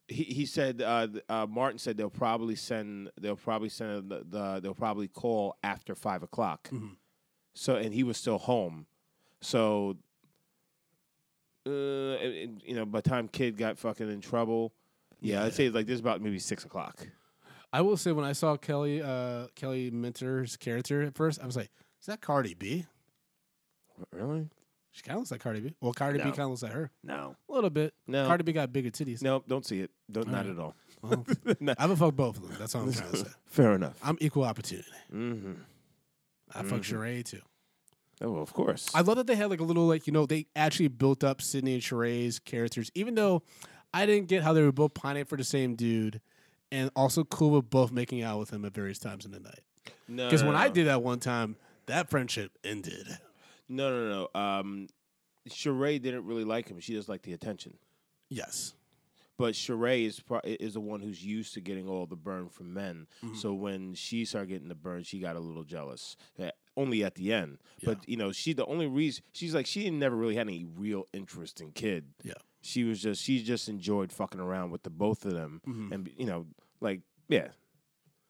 he 0.07 0.23
he 0.23 0.45
said 0.45 0.81
uh, 0.81 1.07
uh, 1.27 1.45
Martin 1.49 1.79
said 1.79 1.97
they'll 1.97 2.09
probably 2.09 2.55
send 2.55 3.11
they'll 3.19 3.35
probably 3.35 3.69
send 3.69 4.09
the, 4.09 4.23
the 4.27 4.59
they'll 4.61 4.73
probably 4.73 5.07
call 5.09 5.57
after 5.61 5.93
five 5.95 6.23
o'clock. 6.23 6.69
So 7.53 7.75
and 7.75 7.93
he 7.93 8.03
was 8.03 8.15
still 8.17 8.37
home. 8.37 8.85
So 9.41 9.97
uh, 11.67 12.17
and- 12.23 12.33
and, 12.35 12.61
you 12.65 12.75
know, 12.75 12.85
by 12.85 13.01
the 13.01 13.09
time 13.09 13.27
kid 13.27 13.57
got 13.57 13.77
fucking 13.77 14.09
in 14.09 14.21
trouble, 14.21 14.73
yeah, 15.19 15.43
I'd 15.43 15.53
say 15.53 15.69
like 15.69 15.85
this 15.85 15.95
is 15.95 15.99
about 15.99 16.21
maybe 16.21 16.39
six 16.39 16.63
o'clock. 16.65 17.05
I 17.73 17.81
will 17.81 17.97
say 17.97 18.11
when 18.13 18.25
I 18.25 18.31
saw 18.31 18.55
Kelly 18.57 19.01
uh, 19.01 19.47
Kelly 19.55 19.91
Minter's 19.91 20.55
character 20.57 21.01
at 21.03 21.15
first, 21.15 21.41
I 21.41 21.45
was 21.45 21.55
like, 21.57 21.69
"Is 21.99 22.05
that 22.07 22.21
Cardi 22.21 22.53
B?" 22.53 22.85
Really? 24.11 24.49
She 24.91 25.03
kind 25.03 25.15
of 25.17 25.21
looks 25.21 25.31
like 25.31 25.41
Cardi 25.41 25.59
B. 25.59 25.75
Well, 25.81 25.93
Cardi 25.93 26.17
B 26.17 26.23
kind 26.23 26.39
of 26.39 26.49
looks 26.49 26.63
like 26.63 26.71
her 26.71 26.89
No. 27.03 27.35
a 27.49 27.53
little 27.53 27.69
bit. 27.69 27.93
No. 28.07 28.25
Cardi 28.25 28.43
B 28.43 28.51
got 28.51 28.73
bigger 28.73 28.89
titties. 28.89 29.21
No, 29.21 29.43
don't 29.47 29.63
see 29.65 29.81
it. 29.81 29.91
Don't, 30.11 30.27
not 30.27 30.45
right. 30.45 30.51
at 30.55 30.59
all. 30.59 30.75
Well, 31.03 31.23
I 31.47 31.75
haven't 31.81 31.97
fucked 31.97 32.15
both 32.15 32.37
of 32.37 32.47
them. 32.47 32.55
That's 32.57 32.73
all 32.73 32.81
I'm 32.83 32.91
trying 32.93 33.11
to 33.11 33.17
say. 33.25 33.27
Fair 33.45 33.73
enough. 33.73 33.99
I'm 34.01 34.17
equal 34.21 34.43
opportunity. 34.43 34.87
Mm-hmm. 35.13 35.51
I 36.55 36.63
fuck 36.63 36.81
Sheree 36.81 37.23
too. 37.23 37.41
Oh, 38.21 38.31
well, 38.31 38.41
of 38.43 38.51
course. 38.53 38.89
I 38.95 39.01
love 39.01 39.17
that 39.17 39.27
they 39.27 39.35
had 39.35 39.49
like 39.49 39.59
a 39.59 39.63
little 39.63 39.85
like 39.85 40.07
you 40.07 40.13
know 40.13 40.25
they 40.25 40.47
actually 40.55 40.87
built 40.87 41.23
up 41.23 41.41
Sydney 41.41 41.73
and 41.73 41.81
Sheree's 41.83 42.39
characters, 42.39 42.89
even 42.95 43.13
though 43.15 43.43
I 43.93 44.05
didn't 44.05 44.27
get 44.27 44.43
how 44.43 44.53
they 44.53 44.61
were 44.63 44.71
both 44.71 44.93
pining 44.93 45.25
for 45.25 45.37
the 45.37 45.43
same 45.43 45.75
dude, 45.75 46.19
and 46.71 46.89
also 46.95 47.23
cool 47.23 47.51
with 47.51 47.69
both 47.69 47.91
making 47.91 48.23
out 48.23 48.39
with 48.39 48.49
him 48.51 48.65
at 48.65 48.73
various 48.73 48.97
times 48.99 49.25
in 49.25 49.31
the 49.31 49.39
night. 49.39 49.59
no, 50.07 50.25
Because 50.25 50.41
no, 50.41 50.47
when 50.49 50.55
no. 50.57 50.61
I 50.63 50.69
did 50.69 50.87
that 50.87 51.03
one 51.03 51.19
time, 51.19 51.55
that 51.85 52.09
friendship 52.09 52.51
ended. 52.63 53.07
no, 53.69 53.89
no, 53.91 54.27
no. 54.33 54.39
Um, 54.39 54.87
Sheree 55.49 56.01
didn't 56.01 56.25
really 56.25 56.43
like 56.43 56.67
him. 56.67 56.79
She 56.79 56.93
just 56.93 57.07
liked 57.09 57.23
the 57.23 57.33
attention. 57.33 57.77
Yes. 58.29 58.73
But 59.37 59.53
Sheree 59.53 60.05
is 60.07 60.19
pro- 60.19 60.41
is 60.43 60.73
the 60.73 60.79
one 60.81 60.99
who's 60.99 61.23
used 61.23 61.53
to 61.53 61.61
getting 61.61 61.87
all 61.87 62.07
the 62.07 62.15
burn 62.15 62.49
from 62.49 62.73
men. 62.73 63.05
Mm-hmm. 63.23 63.35
So 63.35 63.53
when 63.53 63.93
she 63.93 64.25
started 64.25 64.49
getting 64.49 64.67
the 64.67 64.75
burn, 64.75 65.03
she 65.03 65.19
got 65.19 65.35
a 65.35 65.39
little 65.39 65.63
jealous. 65.63 66.17
Yeah, 66.37 66.49
only 66.77 67.03
at 67.03 67.15
the 67.15 67.33
end. 67.33 67.57
But 67.83 68.07
you 68.07 68.15
know, 68.15 68.31
she 68.31 68.53
the 68.53 68.65
only 68.65 68.87
reason 68.87 69.23
she's 69.33 69.53
like 69.53 69.65
she 69.65 69.89
never 69.89 70.15
really 70.15 70.35
had 70.35 70.47
any 70.47 70.65
real 70.77 71.07
interest 71.11 71.59
in 71.59 71.71
kid. 71.71 72.05
Yeah. 72.23 72.33
She 72.61 72.83
was 72.85 73.01
just 73.01 73.21
she 73.23 73.43
just 73.43 73.67
enjoyed 73.67 74.11
fucking 74.13 74.39
around 74.39 74.71
with 74.71 74.83
the 74.83 74.89
both 74.89 75.25
of 75.25 75.33
them, 75.33 75.61
Mm-hmm. 75.67 75.93
and 75.93 76.09
you 76.17 76.25
know, 76.25 76.45
like 76.79 77.01
yeah, 77.29 77.49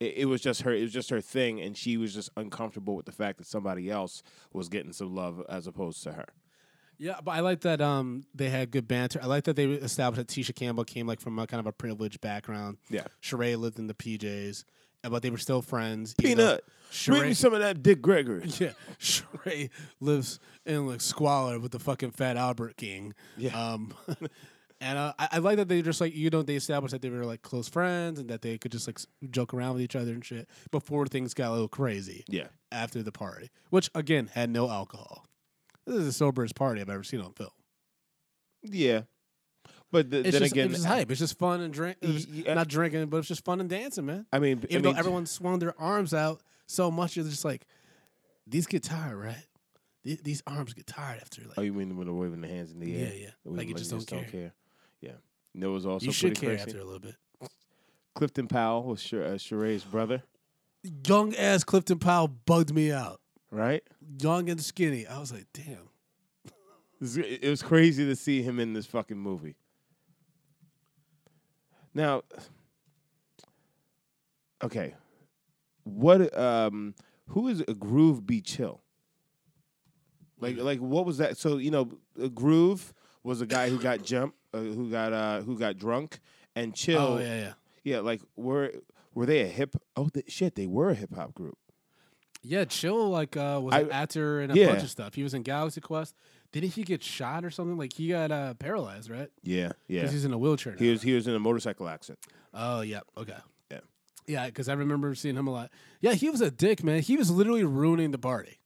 it, 0.00 0.14
it 0.18 0.24
was 0.26 0.40
just 0.40 0.62
her. 0.62 0.72
It 0.72 0.82
was 0.82 0.92
just 0.92 1.10
her 1.10 1.20
thing, 1.20 1.60
and 1.60 1.76
she 1.76 1.96
was 1.96 2.14
just 2.14 2.30
uncomfortable 2.36 2.94
with 2.96 3.06
the 3.06 3.12
fact 3.12 3.38
that 3.38 3.46
somebody 3.46 3.90
else 3.90 4.22
was 4.52 4.68
getting 4.68 4.92
some 4.92 5.14
love 5.14 5.42
as 5.48 5.66
opposed 5.66 6.02
to 6.04 6.12
her. 6.12 6.26
Yeah, 7.00 7.20
but 7.24 7.30
I 7.32 7.40
like 7.40 7.60
that 7.60 7.80
um 7.80 8.24
they 8.34 8.48
had 8.50 8.70
good 8.70 8.86
banter. 8.88 9.20
I 9.22 9.26
like 9.26 9.44
that 9.44 9.54
they 9.56 9.66
established 9.66 10.18
that 10.26 10.32
Tisha 10.32 10.54
Campbell 10.54 10.84
came 10.84 11.06
like 11.06 11.20
from 11.20 11.38
a 11.38 11.46
kind 11.46 11.60
of 11.60 11.66
a 11.66 11.72
privileged 11.72 12.20
background. 12.20 12.78
Yeah. 12.90 13.04
Sheree 13.22 13.56
lived 13.56 13.78
in 13.78 13.86
the 13.86 13.94
PJs, 13.94 14.64
but 15.02 15.22
they 15.22 15.30
were 15.30 15.38
still 15.38 15.62
friends. 15.62 16.14
even 16.22 16.38
though 16.38 16.58
Peanut, 16.90 17.18
bring 17.18 17.28
me 17.30 17.34
some 17.34 17.54
of 17.54 17.60
that 17.60 17.82
Dick 17.82 18.00
Gregory. 18.02 18.46
yeah, 18.58 18.72
Sheree 18.98 19.70
lives 20.00 20.40
in 20.66 20.86
like 20.86 21.00
squalor 21.00 21.58
with 21.58 21.72
the 21.72 21.78
fucking 21.78 22.10
Fat 22.12 22.36
Albert 22.36 22.76
King. 22.76 23.14
Yeah. 23.36 23.50
Um, 23.72 23.94
and 24.80 24.98
uh, 24.98 25.12
I, 25.18 25.28
I 25.32 25.38
like 25.38 25.56
that 25.56 25.68
they 25.68 25.82
just 25.82 26.00
like 26.00 26.14
you 26.14 26.30
know 26.30 26.42
they 26.42 26.56
established 26.56 26.92
that 26.92 27.02
they 27.02 27.10
were 27.10 27.24
like 27.24 27.42
close 27.42 27.68
friends 27.68 28.18
and 28.18 28.28
that 28.30 28.42
they 28.42 28.58
could 28.58 28.72
just 28.72 28.86
like 28.86 28.98
s- 28.98 29.06
joke 29.30 29.54
around 29.54 29.74
with 29.74 29.82
each 29.82 29.96
other 29.96 30.12
and 30.12 30.24
shit 30.24 30.48
before 30.70 31.06
things 31.06 31.34
got 31.34 31.50
a 31.50 31.52
little 31.52 31.68
crazy. 31.68 32.24
Yeah. 32.28 32.48
After 32.70 33.02
the 33.02 33.12
party, 33.12 33.50
which 33.70 33.90
again 33.94 34.30
had 34.34 34.50
no 34.50 34.68
alcohol. 34.70 35.24
This 35.86 35.96
is 35.96 36.06
the 36.06 36.12
soberest 36.12 36.54
party 36.54 36.80
I've 36.82 36.90
ever 36.90 37.02
seen 37.02 37.20
on 37.20 37.32
film. 37.32 37.50
Yeah, 38.62 39.02
but 39.90 40.10
th- 40.10 40.26
It's 40.26 40.32
then 40.32 40.42
just, 40.42 40.52
again, 40.52 40.66
it's 40.66 40.74
just 40.76 40.86
hype. 40.86 41.10
It's 41.10 41.20
just 41.20 41.38
fun 41.38 41.60
and 41.60 41.72
drink. 41.72 41.96
it 42.00 42.08
was 42.08 42.26
Y- 42.26 42.42
yeah. 42.46 42.54
Not 42.54 42.68
drinking, 42.68 43.06
but 43.06 43.18
it's 43.18 43.28
just 43.28 43.44
fun 43.44 43.60
and 43.60 43.68
dancing, 43.70 44.06
man. 44.06 44.26
I 44.32 44.38
mean, 44.38 44.58
I 44.62 44.66
Even 44.70 44.82
mean, 44.84 44.92
though 44.94 44.98
everyone 44.98 45.26
swung 45.26 45.58
their 45.58 45.78
arms 45.80 46.12
out 46.14 46.40
so 46.66 46.90
much, 46.90 47.16
it's 47.16 47.28
just 47.30 47.44
like 47.44 47.66
these 48.46 48.66
get 48.66 48.82
tired, 48.82 49.16
right? 49.16 49.44
These, 50.04 50.20
these 50.22 50.42
arms 50.46 50.74
get 50.74 50.86
tired 50.86 51.20
after 51.20 51.42
like 51.42 51.58
Oh, 51.58 51.62
you 51.62 51.72
mean 51.72 51.96
when 51.96 52.06
they're 52.06 52.14
waving 52.14 52.40
the 52.40 52.48
hands 52.48 52.70
in 52.72 52.80
the 52.80 52.94
air? 52.96 53.08
Yeah, 53.12 53.20
yeah. 53.20 53.30
When- 53.42 53.56
Like 53.56 53.68
you 53.68 53.74
when 53.74 53.82
just 53.84 54.08
don't 54.08 54.26
care. 54.28 54.52
Yeah. 55.00 55.12
Know, 55.54 55.70
it 55.70 55.72
was 55.72 55.86
also 55.86 56.06
you 56.06 56.12
should 56.12 56.34
care 56.38 56.50
crazy. 56.50 56.62
after 56.62 56.78
a 56.80 56.84
little 56.84 57.00
bit. 57.00 57.16
Clifton 58.14 58.46
Powell 58.48 58.84
was 58.84 59.00
Sh- 59.00 59.14
uh, 59.14 59.36
Sheree's 59.38 59.82
brother, 59.84 60.22
Young 61.06 61.34
ass 61.34 61.64
Clifton 61.64 61.98
Powell 61.98 62.28
bugged 62.28 62.72
me 62.72 62.92
out. 62.92 63.20
right? 63.50 63.82
Young 64.20 64.48
and 64.50 64.60
skinny. 64.60 65.06
I 65.06 65.18
was 65.18 65.32
like, 65.32 65.46
damn. 65.52 65.88
It 67.00 67.48
was 67.48 67.62
crazy 67.62 68.04
to 68.06 68.16
see 68.16 68.42
him 68.42 68.58
in 68.58 68.72
this 68.72 68.86
fucking 68.86 69.18
movie. 69.18 69.56
Now, 71.94 72.22
okay, 74.62 74.94
what? 75.84 76.36
Um, 76.38 76.94
who 77.28 77.48
is 77.48 77.60
a 77.66 77.74
Groove 77.74 78.26
B. 78.26 78.40
Chill? 78.40 78.82
Like, 80.40 80.56
like 80.58 80.78
what 80.78 81.04
was 81.04 81.18
that? 81.18 81.36
So 81.36 81.56
you 81.58 81.70
know, 81.70 81.90
a 82.20 82.28
Groove 82.28 82.92
was 83.22 83.40
a 83.40 83.46
guy 83.46 83.68
who 83.68 83.78
got 83.78 84.02
jumped, 84.02 84.36
uh, 84.54 84.58
who 84.58 84.90
got 84.90 85.12
uh, 85.12 85.40
who 85.40 85.58
got 85.58 85.76
drunk, 85.78 86.20
and 86.54 86.74
Chill. 86.74 87.00
Oh 87.00 87.18
yeah, 87.18 87.38
yeah. 87.40 87.52
Yeah, 87.84 88.00
like 88.00 88.20
were 88.36 88.72
were 89.14 89.26
they 89.26 89.40
a 89.40 89.46
hip? 89.46 89.74
Oh 89.96 90.08
th- 90.08 90.30
shit, 90.30 90.54
they 90.54 90.66
were 90.66 90.90
a 90.90 90.94
hip 90.94 91.14
hop 91.14 91.34
group. 91.34 91.58
Yeah, 92.42 92.64
Chill 92.64 93.08
like 93.10 93.36
uh, 93.36 93.60
was 93.62 93.74
I- 93.74 93.80
an 93.80 93.90
actor 93.90 94.40
and 94.40 94.52
a 94.52 94.54
yeah. 94.54 94.68
bunch 94.68 94.82
of 94.82 94.90
stuff. 94.90 95.14
He 95.14 95.22
was 95.22 95.34
in 95.34 95.42
Galaxy 95.42 95.80
Quest. 95.80 96.14
Didn't 96.60 96.74
he 96.74 96.82
get 96.82 97.02
shot 97.02 97.44
or 97.44 97.50
something? 97.50 97.76
Like 97.76 97.92
he 97.92 98.08
got 98.08 98.30
uh, 98.30 98.54
paralyzed, 98.54 99.10
right? 99.10 99.30
Yeah, 99.42 99.72
yeah. 99.86 100.00
Because 100.00 100.12
he's 100.12 100.24
in 100.24 100.32
a 100.32 100.38
wheelchair. 100.38 100.72
Now. 100.72 100.78
He 100.78 100.90
was 100.90 101.02
he 101.02 101.14
was 101.14 101.26
in 101.28 101.34
a 101.34 101.38
motorcycle 101.38 101.88
accident. 101.88 102.18
Oh 102.52 102.80
yeah, 102.80 103.00
okay. 103.16 103.36
Yeah. 103.70 103.80
Yeah, 104.26 104.46
because 104.46 104.68
I 104.68 104.72
remember 104.72 105.14
seeing 105.14 105.36
him 105.36 105.46
a 105.46 105.52
lot. 105.52 105.70
Yeah, 106.00 106.14
he 106.14 106.30
was 106.30 106.40
a 106.40 106.50
dick, 106.50 106.82
man. 106.82 107.00
He 107.02 107.16
was 107.16 107.30
literally 107.30 107.64
ruining 107.64 108.10
the 108.10 108.18
party. 108.18 108.58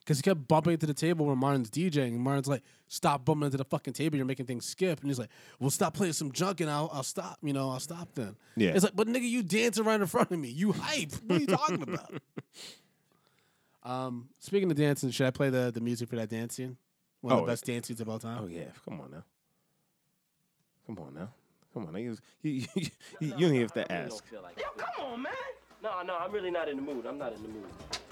Because 0.00 0.16
he 0.18 0.22
kept 0.22 0.48
bumping 0.48 0.72
into 0.72 0.86
the 0.86 0.94
table 0.94 1.26
where 1.26 1.36
Martin's 1.36 1.70
DJing, 1.70 2.08
and 2.08 2.20
Martin's 2.20 2.48
like, 2.48 2.62
"Stop 2.86 3.26
bumping 3.26 3.44
into 3.44 3.58
the 3.58 3.64
fucking 3.66 3.92
table! 3.92 4.16
You're 4.16 4.24
making 4.24 4.46
things 4.46 4.64
skip." 4.64 5.00
And 5.00 5.10
he's 5.10 5.18
like, 5.18 5.28
"Well, 5.60 5.68
stop 5.68 5.92
playing 5.92 6.14
some 6.14 6.32
junk, 6.32 6.62
and 6.62 6.70
I'll, 6.70 6.88
I'll 6.94 7.02
stop. 7.02 7.36
You 7.42 7.52
know, 7.52 7.68
I'll 7.68 7.78
stop 7.78 8.08
then." 8.14 8.34
Yeah. 8.56 8.70
It's 8.70 8.84
like, 8.84 8.96
but 8.96 9.06
nigga, 9.06 9.28
you 9.28 9.42
dancing 9.42 9.84
right 9.84 10.00
in 10.00 10.06
front 10.06 10.30
of 10.30 10.38
me. 10.38 10.48
You 10.48 10.72
hype. 10.72 11.12
What 11.26 11.36
are 11.36 11.40
you 11.40 11.46
talking 11.46 11.82
about? 11.82 12.14
um, 13.82 14.30
speaking 14.38 14.70
of 14.70 14.78
dancing, 14.78 15.10
should 15.10 15.26
I 15.26 15.30
play 15.30 15.50
the 15.50 15.70
the 15.70 15.82
music 15.82 16.08
for 16.08 16.16
that 16.16 16.30
dance 16.30 16.54
scene? 16.54 16.78
One 17.20 17.32
of 17.32 17.38
Oh, 17.38 17.46
the 17.46 17.52
best 17.52 17.64
dance 17.66 17.88
scenes 17.88 18.00
of 18.00 18.08
all 18.08 18.18
time. 18.18 18.38
Oh 18.42 18.46
yeah, 18.46 18.64
come 18.84 19.00
on 19.00 19.10
now. 19.10 19.24
Come 20.86 20.98
on 20.98 21.14
now. 21.14 21.28
Come 21.74 21.86
on 21.86 21.92
now. 21.92 21.98
You, 21.98 22.16
you, 22.42 22.66
you, 22.74 22.90
you 23.20 23.30
don't 23.30 23.42
even 23.42 23.60
have 23.62 23.72
to 23.74 23.92
ask. 23.92 24.24
Yo, 24.32 24.40
come 24.76 25.06
on, 25.06 25.22
man. 25.22 25.32
No, 25.82 26.02
no, 26.02 26.16
I'm 26.16 26.32
really 26.32 26.50
not 26.50 26.68
in 26.68 26.76
the 26.76 26.82
mood. 26.82 27.06
I'm 27.06 27.18
not 27.18 27.32
in 27.34 27.42
the 27.42 27.48
mood. 27.48 27.64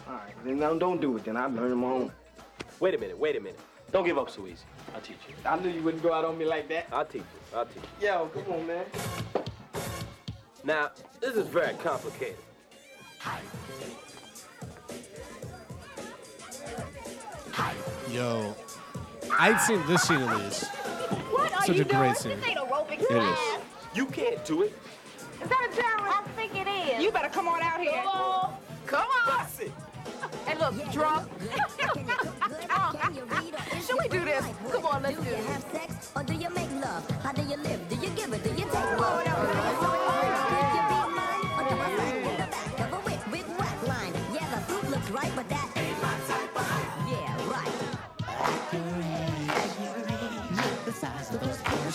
All 0.08 0.14
right, 0.14 0.32
then 0.44 0.58
now 0.58 0.74
don't 0.74 1.00
do 1.00 1.16
it. 1.16 1.24
Then 1.24 1.36
I'll 1.36 1.50
learn 1.50 1.76
my 1.78 1.88
own. 1.88 2.12
Wait 2.80 2.94
a 2.94 2.98
minute, 2.98 3.18
wait 3.18 3.36
a 3.36 3.40
minute. 3.40 3.58
Don't 3.92 4.04
give 4.04 4.18
up 4.18 4.30
so 4.30 4.46
easy. 4.46 4.64
I'll 4.94 5.00
teach 5.00 5.16
you. 5.28 5.34
I 5.44 5.58
knew 5.58 5.70
you 5.70 5.82
wouldn't 5.82 6.02
go 6.02 6.12
out 6.12 6.24
on 6.24 6.36
me 6.36 6.44
like 6.44 6.68
that. 6.68 6.86
I'll 6.92 7.04
teach 7.04 7.22
you. 7.22 7.58
I'll 7.58 7.66
teach 7.66 7.82
you. 8.00 8.06
Yo, 8.08 8.26
come 8.34 8.52
on, 8.52 8.66
man. 8.66 8.84
Now, 10.64 10.90
this 11.20 11.36
is 11.36 11.46
very 11.46 11.74
complicated. 11.74 12.36
Yo, 18.10 18.54
I'd 19.32 19.60
seen 19.60 19.84
this 19.86 20.02
scene 20.02 20.18
at 20.22 20.36
least. 20.38 20.64
What 21.30 21.52
are 21.52 21.64
Such 21.64 21.76
you 21.76 21.82
a 21.82 21.84
great 21.84 22.16
scene. 22.16 22.38
This 22.38 22.48
ain't 22.48 22.58
aerobics 22.58 22.92
It 22.92 23.02
is. 23.02 23.06
class. 23.08 23.58
You 23.94 24.06
can't 24.06 24.44
do 24.44 24.62
it. 24.62 24.72
Is 25.42 25.48
that 25.48 25.68
a 25.70 25.76
challenge? 25.76 26.14
I 26.14 26.22
think 26.36 26.54
it 26.56 26.68
is. 26.98 27.02
You 27.04 27.10
better 27.12 27.28
come 27.28 27.48
on 27.48 27.62
out 27.62 27.80
here. 27.80 28.02
Come 28.86 29.06
on. 29.06 29.38
That's 29.38 29.58
it. 29.60 29.72
Hey, 30.46 30.56
look, 30.58 30.92
drunk. 30.92 31.28
Should 33.86 33.98
we 34.00 34.08
do 34.08 34.24
this? 34.24 34.44
Come 34.72 34.86
on, 34.86 35.02
let's 35.02 35.16
do 35.16 35.24
do 35.24 35.30
you 35.30 35.36
have 35.36 35.62
sex 35.72 36.12
or 36.16 36.22
do 36.22 36.34
you 36.34 36.48
make 36.50 36.70
love? 36.72 37.08
How 37.22 37.32
do 37.32 37.42
you 37.42 37.56
live? 37.56 37.88
Do 37.88 37.96
you 37.96 38.10
give 38.10 38.32
it? 38.32 38.42
Do 38.42 38.50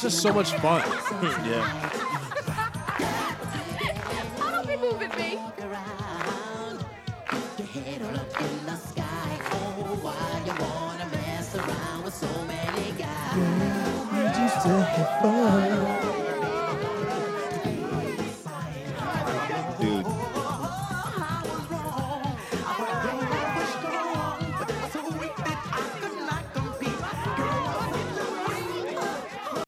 It's 0.03 0.15
just 0.15 0.23
so 0.23 0.33
much 0.33 0.51
fun. 0.53 0.81
Yeah. 1.45 1.91
I 4.41 4.51
don't 4.51 4.67
be 4.67 4.75
moving 4.77 5.09
me. 5.15 5.37
Dude. 14.63 15.90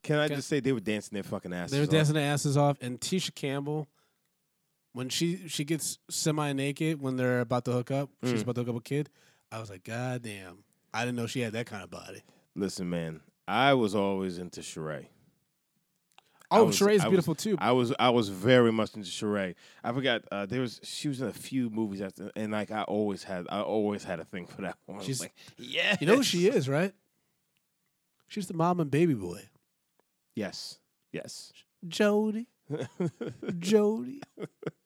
Can 0.04 0.20
I 0.20 0.28
just 0.28 0.48
say 0.48 0.60
they 0.60 0.74
were 0.74 0.80
dancing 0.80 1.16
their 1.16 1.24
fucking 1.24 1.54
asses 1.54 1.72
They 1.72 1.80
were 1.80 1.86
off. 1.86 1.90
dancing 1.90 2.16
their 2.16 2.32
asses 2.32 2.58
off, 2.58 2.78
and 2.82 3.00
Tisha 3.00 3.34
Campbell, 3.34 3.88
when 4.92 5.10
she 5.10 5.48
she 5.48 5.64
gets 5.64 5.98
semi 6.10 6.54
naked 6.54 7.02
when 7.02 7.16
they're 7.16 7.40
about 7.42 7.66
to 7.66 7.72
hook 7.72 7.90
up, 7.92 8.10
she's 8.24 8.40
Mm. 8.40 8.42
about 8.44 8.56
to 8.56 8.62
hook 8.62 8.70
up 8.70 8.76
a 8.82 8.84
kid. 8.84 9.10
I 9.52 9.60
was 9.60 9.70
like, 9.70 9.84
God 9.84 10.22
damn, 10.24 10.64
I 10.94 11.06
didn't 11.06 11.16
know 11.18 11.26
she 11.28 11.40
had 11.40 11.54
that 11.54 11.66
kind 11.68 11.84
of 11.84 11.90
body. 11.90 12.22
Listen, 12.56 12.90
man, 12.90 13.22
I 13.48 13.74
was 13.74 13.96
always 13.96 14.38
into 14.38 14.62
Sheree. 14.62 15.08
Oh, 16.52 16.68
Sheree's 16.68 17.02
I 17.02 17.06
was- 17.08 17.12
beautiful 17.12 17.34
too. 17.36 17.56
I 17.60 17.72
was 17.72 17.94
I 17.98 18.10
was 18.10 18.30
very 18.30 18.72
much 18.72 18.94
into 18.96 19.10
Sheree. 19.10 19.56
I 19.84 19.92
forgot 19.94 20.24
uh, 20.32 20.46
there 20.46 20.62
was 20.62 20.80
she 20.84 21.08
was 21.08 21.20
in 21.22 21.28
a 21.28 21.34
few 21.34 21.70
movies 21.72 22.02
after, 22.02 22.30
and 22.36 22.52
like 22.52 22.70
I 22.72 22.84
always 22.84 23.24
had 23.24 23.48
I 23.50 23.62
always 23.62 24.04
had 24.04 24.20
a 24.20 24.26
thing 24.26 24.46
for 24.48 24.62
that 24.62 24.78
one. 24.86 24.98
I 24.98 25.00
was 25.00 25.06
She's- 25.08 25.22
like, 25.22 25.34
yeah, 25.58 25.96
you 26.00 26.06
know 26.08 26.18
who 26.18 26.24
she 26.24 26.48
is, 26.48 26.68
right? 26.70 26.94
She's 28.28 28.48
the 28.48 28.54
mom 28.54 28.80
and 28.80 28.90
baby 28.92 29.14
boy, 29.14 29.48
Yes, 30.36 30.80
yes. 31.12 31.52
Jody. 31.88 32.48
Jody, 33.60 34.22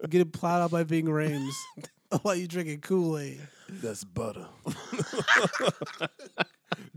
getting 0.10 0.32
plowed 0.32 0.64
out 0.64 0.72
by 0.72 0.84
Ving 0.84 1.06
Rhames 1.06 1.54
while 2.24 2.36
you 2.36 2.48
drinking 2.48 2.82
Kool 2.82 3.18
Aid. 3.20 3.40
That's 3.70 4.04
butter. 4.04 4.48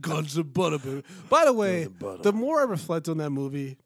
Guns 0.01 0.37
and 0.37 0.53
butter, 0.53 0.79
baby. 0.79 1.03
By 1.29 1.45
the 1.45 1.53
way, 1.53 1.87
butter. 1.87 2.23
the 2.23 2.33
more 2.33 2.61
I 2.61 2.65
reflect 2.65 3.09
on 3.09 3.19
that 3.19 3.31
movie, 3.31 3.77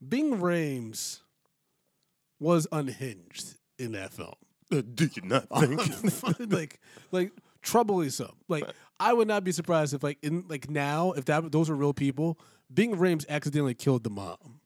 Ving 0.00 0.38
Rhames 0.38 1.20
was 2.40 2.66
unhinged 2.72 3.54
in 3.78 3.92
that 3.92 4.12
film. 4.12 4.34
Uh, 4.72 4.82
Do 4.94 5.08
you 5.14 5.22
not 5.22 5.46
think? 5.48 6.52
like, 6.52 6.80
like 7.12 7.32
troublesome. 7.62 8.32
Like, 8.48 8.64
I 8.98 9.12
would 9.12 9.28
not 9.28 9.44
be 9.44 9.52
surprised 9.52 9.94
if, 9.94 10.02
like, 10.02 10.18
in 10.22 10.44
like 10.48 10.68
now, 10.68 11.12
if 11.12 11.26
that 11.26 11.52
those 11.52 11.70
are 11.70 11.76
real 11.76 11.94
people, 11.94 12.38
Ving 12.70 12.96
Rhames 12.96 13.26
accidentally 13.28 13.74
killed 13.74 14.02
the 14.04 14.10
mom 14.10 14.60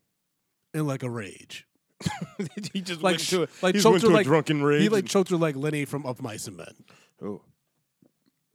in 0.75 0.87
like 0.87 1.03
a 1.03 1.11
rage. 1.11 1.67
he 2.73 2.81
just 2.81 3.03
Like, 3.03 3.19
went 3.19 3.29
to 3.29 3.43
a, 3.43 3.49
like 3.63 3.75
he 3.75 3.81
choked 3.81 3.93
went 3.93 4.03
her 4.03 4.09
to 4.09 4.15
a 4.15 4.17
like 4.17 4.27
drunken 4.27 4.63
rage. 4.63 4.83
He 4.83 4.89
like 4.89 5.05
choked 5.07 5.31
her 5.31 5.37
like 5.37 5.55
Lenny 5.57 5.85
from 5.85 6.07
Of 6.07 6.23
Mice 6.23 6.47
and 6.47 6.57
Men. 6.57 6.75
oh. 7.23 7.43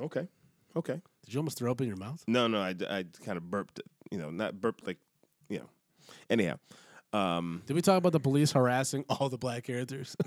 Okay. 0.02 0.28
Okay. 0.76 1.00
Did 1.24 1.34
you 1.34 1.40
almost 1.40 1.58
throw 1.58 1.72
up 1.72 1.80
in 1.80 1.88
your 1.88 1.96
mouth? 1.96 2.22
No, 2.28 2.48
no, 2.48 2.60
I, 2.60 2.76
I 2.90 3.06
kind 3.24 3.38
of 3.38 3.50
burped. 3.50 3.80
You 4.12 4.18
know, 4.18 4.30
not 4.30 4.60
burped 4.60 4.86
like, 4.86 4.98
you 5.48 5.60
know. 5.60 5.70
Anyhow, 6.30 6.58
um, 7.14 7.62
Did 7.66 7.74
we 7.76 7.82
talk 7.82 7.98
about 7.98 8.12
the 8.12 8.20
police 8.20 8.52
harassing 8.52 9.06
all 9.10 9.30
the 9.30 9.38
black 9.38 9.64
characters? 9.64 10.16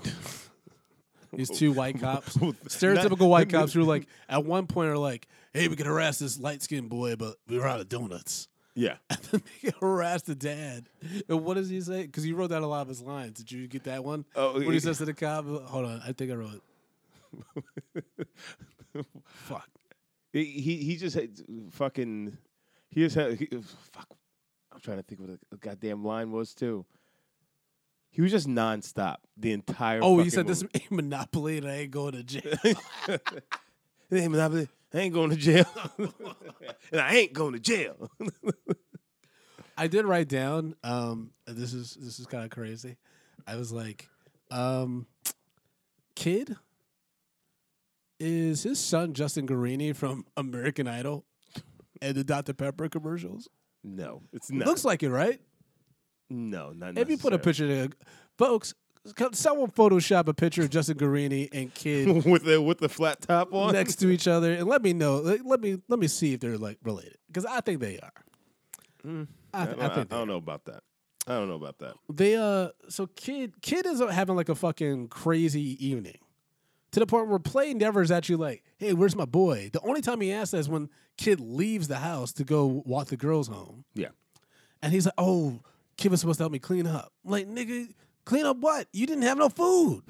These 1.31 1.51
two 1.51 1.71
white 1.71 1.99
cops, 1.99 2.35
stereotypical 2.37 3.29
white 3.29 3.49
cops 3.51 3.73
who 3.73 3.81
are 3.81 3.85
like, 3.85 4.07
at 4.27 4.43
one 4.45 4.65
point 4.65 4.89
are 4.89 4.97
like, 4.97 5.27
"Hey, 5.53 5.67
we 5.67 5.75
can 5.75 5.85
harass 5.85 6.17
this 6.17 6.39
light 6.39 6.63
skinned 6.63 6.89
boy, 6.89 7.15
but 7.17 7.35
we 7.47 7.59
are 7.59 7.67
out 7.67 7.79
of 7.79 7.87
donuts." 7.87 8.47
Yeah. 8.79 8.95
And 9.09 9.19
then 9.31 9.41
they 9.61 9.71
harass 9.79 10.21
the 10.23 10.35
dad. 10.35 10.89
And 11.27 11.43
what 11.43 11.55
does 11.55 11.69
he 11.69 11.81
say? 11.81 12.03
Because 12.05 12.23
he 12.23 12.33
wrote 12.33 12.49
down 12.49 12.63
a 12.63 12.67
lot 12.67 12.81
of 12.81 12.87
his 12.87 13.01
lines. 13.01 13.37
Did 13.37 13.51
you 13.51 13.67
get 13.67 13.83
that 13.83 14.03
one? 14.03 14.25
Oh, 14.35 14.53
when 14.53 14.63
he 14.63 14.71
he- 14.73 14.79
says 14.79 14.97
to 14.99 15.05
the 15.05 15.13
cop, 15.13 15.45
"Hold 15.45 15.85
on, 15.85 16.01
I 16.05 16.13
think 16.13 16.31
I 16.31 16.35
wrote." 16.35 16.61
it. 18.15 18.25
Fuck. 19.25 19.69
He 20.31 20.45
he, 20.45 20.95
just 20.95 21.15
had 21.15 21.31
fucking. 21.71 22.37
He 22.89 23.01
just 23.01 23.15
had. 23.15 23.33
He, 23.35 23.47
fuck. 23.91 24.07
I'm 24.71 24.79
trying 24.79 24.97
to 24.97 25.03
think 25.03 25.21
what 25.21 25.31
the 25.49 25.57
goddamn 25.57 26.05
line 26.05 26.31
was 26.31 26.53
too. 26.53 26.85
He 28.11 28.21
was 28.21 28.31
just 28.31 28.47
nonstop 28.47 29.17
the 29.37 29.51
entire. 29.51 29.99
Oh, 30.01 30.19
he 30.19 30.29
said 30.29 30.47
this 30.47 30.63
ain't 30.73 30.91
Monopoly, 30.91 31.57
and 31.57 31.67
I 31.67 31.75
ain't 31.77 31.91
going 31.91 32.13
to 32.13 32.23
jail. 32.23 32.57
Hey, 34.09 34.27
Monopoly, 34.27 34.67
I 34.93 34.99
ain't 34.99 35.13
going 35.13 35.29
to 35.29 35.35
jail, 35.35 35.65
and 36.91 36.99
I 37.01 37.15
ain't 37.15 37.33
going 37.33 37.53
to 37.53 37.59
jail. 37.59 38.09
I 39.79 39.87
did 39.87 40.05
write 40.05 40.27
down. 40.27 40.75
Um, 40.83 41.31
this 41.47 41.73
is 41.73 41.97
this 41.99 42.19
is 42.19 42.25
kind 42.25 42.43
of 42.43 42.49
crazy. 42.49 42.97
I 43.47 43.55
was 43.55 43.71
like, 43.71 44.09
um, 44.51 45.07
kid, 46.15 46.57
is 48.19 48.63
his 48.63 48.77
son 48.77 49.13
Justin 49.13 49.47
Guarini 49.47 49.95
from 49.95 50.25
American 50.35 50.85
Idol 50.85 51.23
and 52.01 52.13
the 52.15 52.25
Dr 52.25 52.53
Pepper 52.53 52.89
commercials? 52.89 53.47
no, 53.81 54.23
it's 54.33 54.51
not. 54.51 54.67
Looks 54.67 54.83
like 54.83 55.01
it, 55.01 55.11
right? 55.11 55.39
no, 56.29 56.71
not. 56.71 56.97
If 56.97 57.09
you 57.09 57.17
put 57.17 57.31
a 57.31 57.39
picture, 57.39 57.65
there, 57.65 57.87
folks, 58.37 58.73
someone 59.31 59.71
Photoshop 59.71 60.27
a 60.27 60.33
picture 60.33 60.61
of 60.61 60.69
Justin 60.69 60.97
Guarini 60.97 61.47
and 61.53 61.73
kid 61.73 62.25
with 62.25 62.43
the 62.43 62.61
with 62.61 62.79
the 62.79 62.89
flat 62.89 63.21
top 63.21 63.53
on 63.53 63.71
next 63.71 63.95
to 63.95 64.09
each 64.09 64.27
other, 64.27 64.51
and 64.51 64.67
let 64.67 64.83
me 64.83 64.91
know. 64.91 65.19
Let, 65.19 65.61
me 65.61 65.77
let 65.87 65.99
me 65.99 66.07
see 66.07 66.33
if 66.33 66.41
they're 66.41 66.57
like 66.57 66.79
related 66.83 67.15
because 67.27 67.45
I 67.45 67.61
think 67.61 67.79
they 67.79 67.97
are. 67.99 68.11
Mm. 69.07 69.27
I, 69.53 69.65
th- 69.65 69.77
don't- 69.77 69.85
I 69.91 69.95
think 69.95 70.13
I 70.13 70.17
don't 70.17 70.27
know 70.27 70.35
about 70.37 70.65
that. 70.65 70.83
I 71.27 71.33
don't 71.33 71.47
know 71.47 71.55
about 71.55 71.77
that. 71.79 71.93
They 72.11 72.35
uh 72.37 72.69
so 72.87 73.07
kid 73.07 73.61
kid 73.61 73.85
is 73.85 74.01
having 74.01 74.35
like 74.35 74.49
a 74.49 74.55
fucking 74.55 75.09
crazy 75.09 75.77
evening. 75.85 76.17
To 76.93 76.99
the 76.99 77.05
point 77.05 77.27
where 77.27 77.37
play 77.37 77.75
never 77.75 78.01
is 78.01 78.09
actually 78.09 78.37
like, 78.37 78.63
hey, 78.77 78.93
where's 78.93 79.15
my 79.15 79.25
boy? 79.25 79.69
The 79.71 79.79
only 79.81 80.01
time 80.01 80.21
he 80.21 80.31
asks 80.33 80.51
that 80.51 80.57
is 80.57 80.67
when 80.69 80.89
kid 81.17 81.39
leaves 81.39 81.87
the 81.87 81.97
house 81.97 82.31
to 82.33 82.43
go 82.43 82.65
walk 82.65 83.09
the 83.09 83.17
girls 83.17 83.47
home. 83.47 83.85
Yeah. 83.93 84.07
And 84.81 84.91
he's 84.91 85.05
like, 85.05 85.13
Oh, 85.19 85.59
kid 85.97 86.09
was 86.09 86.19
supposed 86.21 86.39
to 86.39 86.43
help 86.43 86.51
me 86.51 86.57
clean 86.57 86.87
up. 86.87 87.11
I'm 87.23 87.31
like, 87.31 87.47
nigga, 87.47 87.93
clean 88.25 88.45
up 88.47 88.57
what? 88.57 88.87
You 88.91 89.05
didn't 89.05 89.21
have 89.23 89.37
no 89.37 89.49
food. 89.49 90.01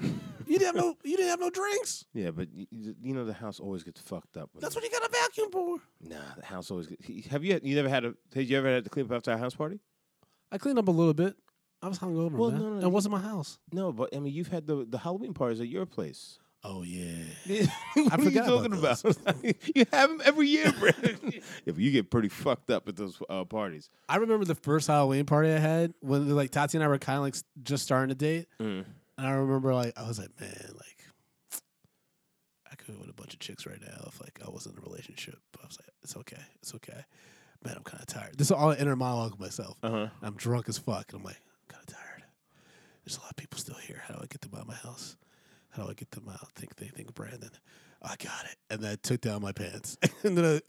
You 0.50 0.58
didn't 0.58 0.74
have 0.76 0.84
no 0.84 0.96
you 1.04 1.16
didn't 1.16 1.30
have 1.30 1.40
no 1.40 1.50
drinks. 1.50 2.04
Yeah, 2.12 2.30
but 2.32 2.48
you, 2.52 2.66
you 3.00 3.14
know 3.14 3.24
the 3.24 3.32
house 3.32 3.60
always 3.60 3.84
gets 3.84 4.00
fucked 4.00 4.36
up. 4.36 4.50
That's 4.58 4.74
what 4.74 4.82
you 4.82 4.90
got 4.90 5.02
a 5.08 5.08
vacuum 5.10 5.50
for. 5.52 5.78
Nah, 6.00 6.16
the 6.36 6.44
house 6.44 6.70
always. 6.72 6.88
Get, 6.88 7.00
he- 7.04 7.22
have 7.30 7.44
you 7.44 7.60
you 7.62 7.76
never 7.76 7.88
had 7.88 8.04
a? 8.04 8.14
Have 8.34 8.42
you 8.44 8.58
ever 8.58 8.68
had 8.68 8.82
to 8.84 8.90
clean 8.90 9.06
up 9.06 9.12
after 9.12 9.30
a 9.30 9.38
house 9.38 9.54
party? 9.54 9.78
I 10.50 10.58
cleaned 10.58 10.78
up 10.80 10.88
a 10.88 10.90
little 10.90 11.14
bit. 11.14 11.36
I 11.82 11.88
was 11.88 11.98
hungover, 12.00 12.32
Well, 12.32 12.50
man. 12.50 12.60
no, 12.60 12.68
no, 12.80 12.86
it 12.86 12.90
wasn't 12.90 13.12
my 13.12 13.20
house. 13.20 13.58
No, 13.72 13.92
but 13.92 14.14
I 14.14 14.18
mean 14.18 14.34
you've 14.34 14.48
had 14.48 14.66
the 14.66 14.84
the 14.84 14.98
Halloween 14.98 15.34
parties 15.34 15.60
at 15.60 15.68
your 15.68 15.86
place. 15.86 16.38
Oh 16.62 16.82
yeah. 16.82 17.22
what 17.94 18.12
I 18.12 18.16
are 18.16 18.22
you 18.28 18.30
talking 18.42 18.72
about 18.74 19.00
about? 19.04 19.36
you 19.74 19.86
have 19.92 20.10
them 20.10 20.20
every 20.26 20.48
year, 20.48 20.70
Brandon. 20.78 21.18
yeah, 21.32 21.40
but 21.64 21.78
you 21.78 21.90
get 21.90 22.10
pretty 22.10 22.28
fucked 22.28 22.70
up 22.70 22.86
at 22.88 22.96
those 22.96 23.22
uh, 23.30 23.44
parties. 23.44 23.88
I 24.10 24.16
remember 24.16 24.44
the 24.44 24.54
first 24.56 24.88
Halloween 24.88 25.24
party 25.24 25.50
I 25.52 25.58
had 25.58 25.94
when 26.00 26.28
like 26.36 26.50
Tati 26.50 26.76
and 26.76 26.84
I 26.84 26.88
were 26.88 26.98
kind 26.98 27.16
of 27.16 27.22
like 27.22 27.36
just 27.62 27.84
starting 27.84 28.10
to 28.10 28.14
date, 28.14 28.46
Mm. 28.60 28.84
And 29.20 29.28
I 29.28 29.32
remember 29.32 29.74
like 29.74 29.92
I 29.98 30.08
was 30.08 30.18
like, 30.18 30.30
man, 30.40 30.72
like 30.76 31.04
I 32.70 32.74
could 32.74 32.98
with 32.98 33.10
a 33.10 33.12
bunch 33.12 33.34
of 33.34 33.40
chicks 33.40 33.66
right 33.66 33.80
now 33.80 34.06
if 34.06 34.18
like 34.20 34.40
I 34.46 34.50
was 34.50 34.64
in 34.64 34.72
a 34.76 34.80
relationship. 34.80 35.38
But 35.52 35.62
I 35.62 35.66
was 35.66 35.78
like, 35.78 35.90
it's 36.02 36.16
okay, 36.16 36.42
it's 36.62 36.74
okay. 36.76 37.04
Man, 37.62 37.74
I'm 37.76 37.82
kind 37.82 38.00
of 38.00 38.06
tired. 38.06 38.38
This 38.38 38.46
is 38.46 38.52
all 38.52 38.70
inner 38.70 38.96
monologue 38.96 39.32
with 39.32 39.40
myself. 39.40 39.76
Uh-huh. 39.82 40.08
I'm 40.22 40.34
drunk 40.36 40.70
as 40.70 40.78
fuck, 40.78 41.12
and 41.12 41.20
I'm 41.20 41.24
like, 41.24 41.36
I'm 41.36 41.68
kind 41.68 41.84
of 41.86 41.94
tired. 41.94 42.24
There's 43.04 43.18
a 43.18 43.20
lot 43.20 43.30
of 43.30 43.36
people 43.36 43.58
still 43.58 43.76
here. 43.76 44.02
How 44.06 44.14
do 44.14 44.20
I 44.22 44.26
get 44.26 44.40
them 44.40 44.52
out 44.54 44.62
of 44.62 44.68
my 44.68 44.74
house? 44.74 45.16
How 45.68 45.84
do 45.84 45.90
I 45.90 45.94
get 45.94 46.10
them 46.12 46.28
out? 46.30 46.50
Think 46.54 46.76
they 46.76 46.86
think 46.86 47.14
Brandon. 47.14 47.50
I 48.02 48.16
got 48.16 48.46
it. 48.46 48.56
And 48.70 48.80
then 48.80 48.92
I 48.92 48.96
took 48.96 49.20
down 49.20 49.42
my 49.42 49.52
pants, 49.52 49.98
and 50.22 50.38
then 50.38 50.44
I 50.46 50.60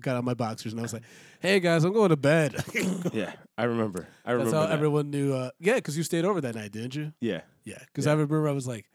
got 0.00 0.16
on 0.16 0.24
my 0.24 0.34
boxers, 0.34 0.72
and 0.72 0.80
I 0.80 0.82
was 0.82 0.92
like, 0.92 1.02
Hey 1.40 1.60
guys, 1.60 1.84
I'm 1.84 1.92
going 1.92 2.10
to 2.10 2.16
bed. 2.16 2.54
Yeah, 3.12 3.32
I 3.56 3.64
remember. 3.64 4.06
I 4.24 4.32
remember. 4.32 4.50
That's 4.50 4.62
how 4.62 4.66
that. 4.68 4.74
everyone 4.74 5.10
knew. 5.10 5.32
Uh, 5.32 5.50
yeah, 5.60 5.74
because 5.76 5.96
you 5.96 6.02
stayed 6.02 6.24
over 6.24 6.40
that 6.40 6.54
night, 6.54 6.72
didn't 6.72 6.94
you? 6.94 7.12
Yeah, 7.20 7.42
Yeah, 7.64 7.78
because 7.86 8.06
I 8.06 8.12
remember 8.12 8.48
I 8.48 8.52
was 8.52 8.66
like, 8.66 8.86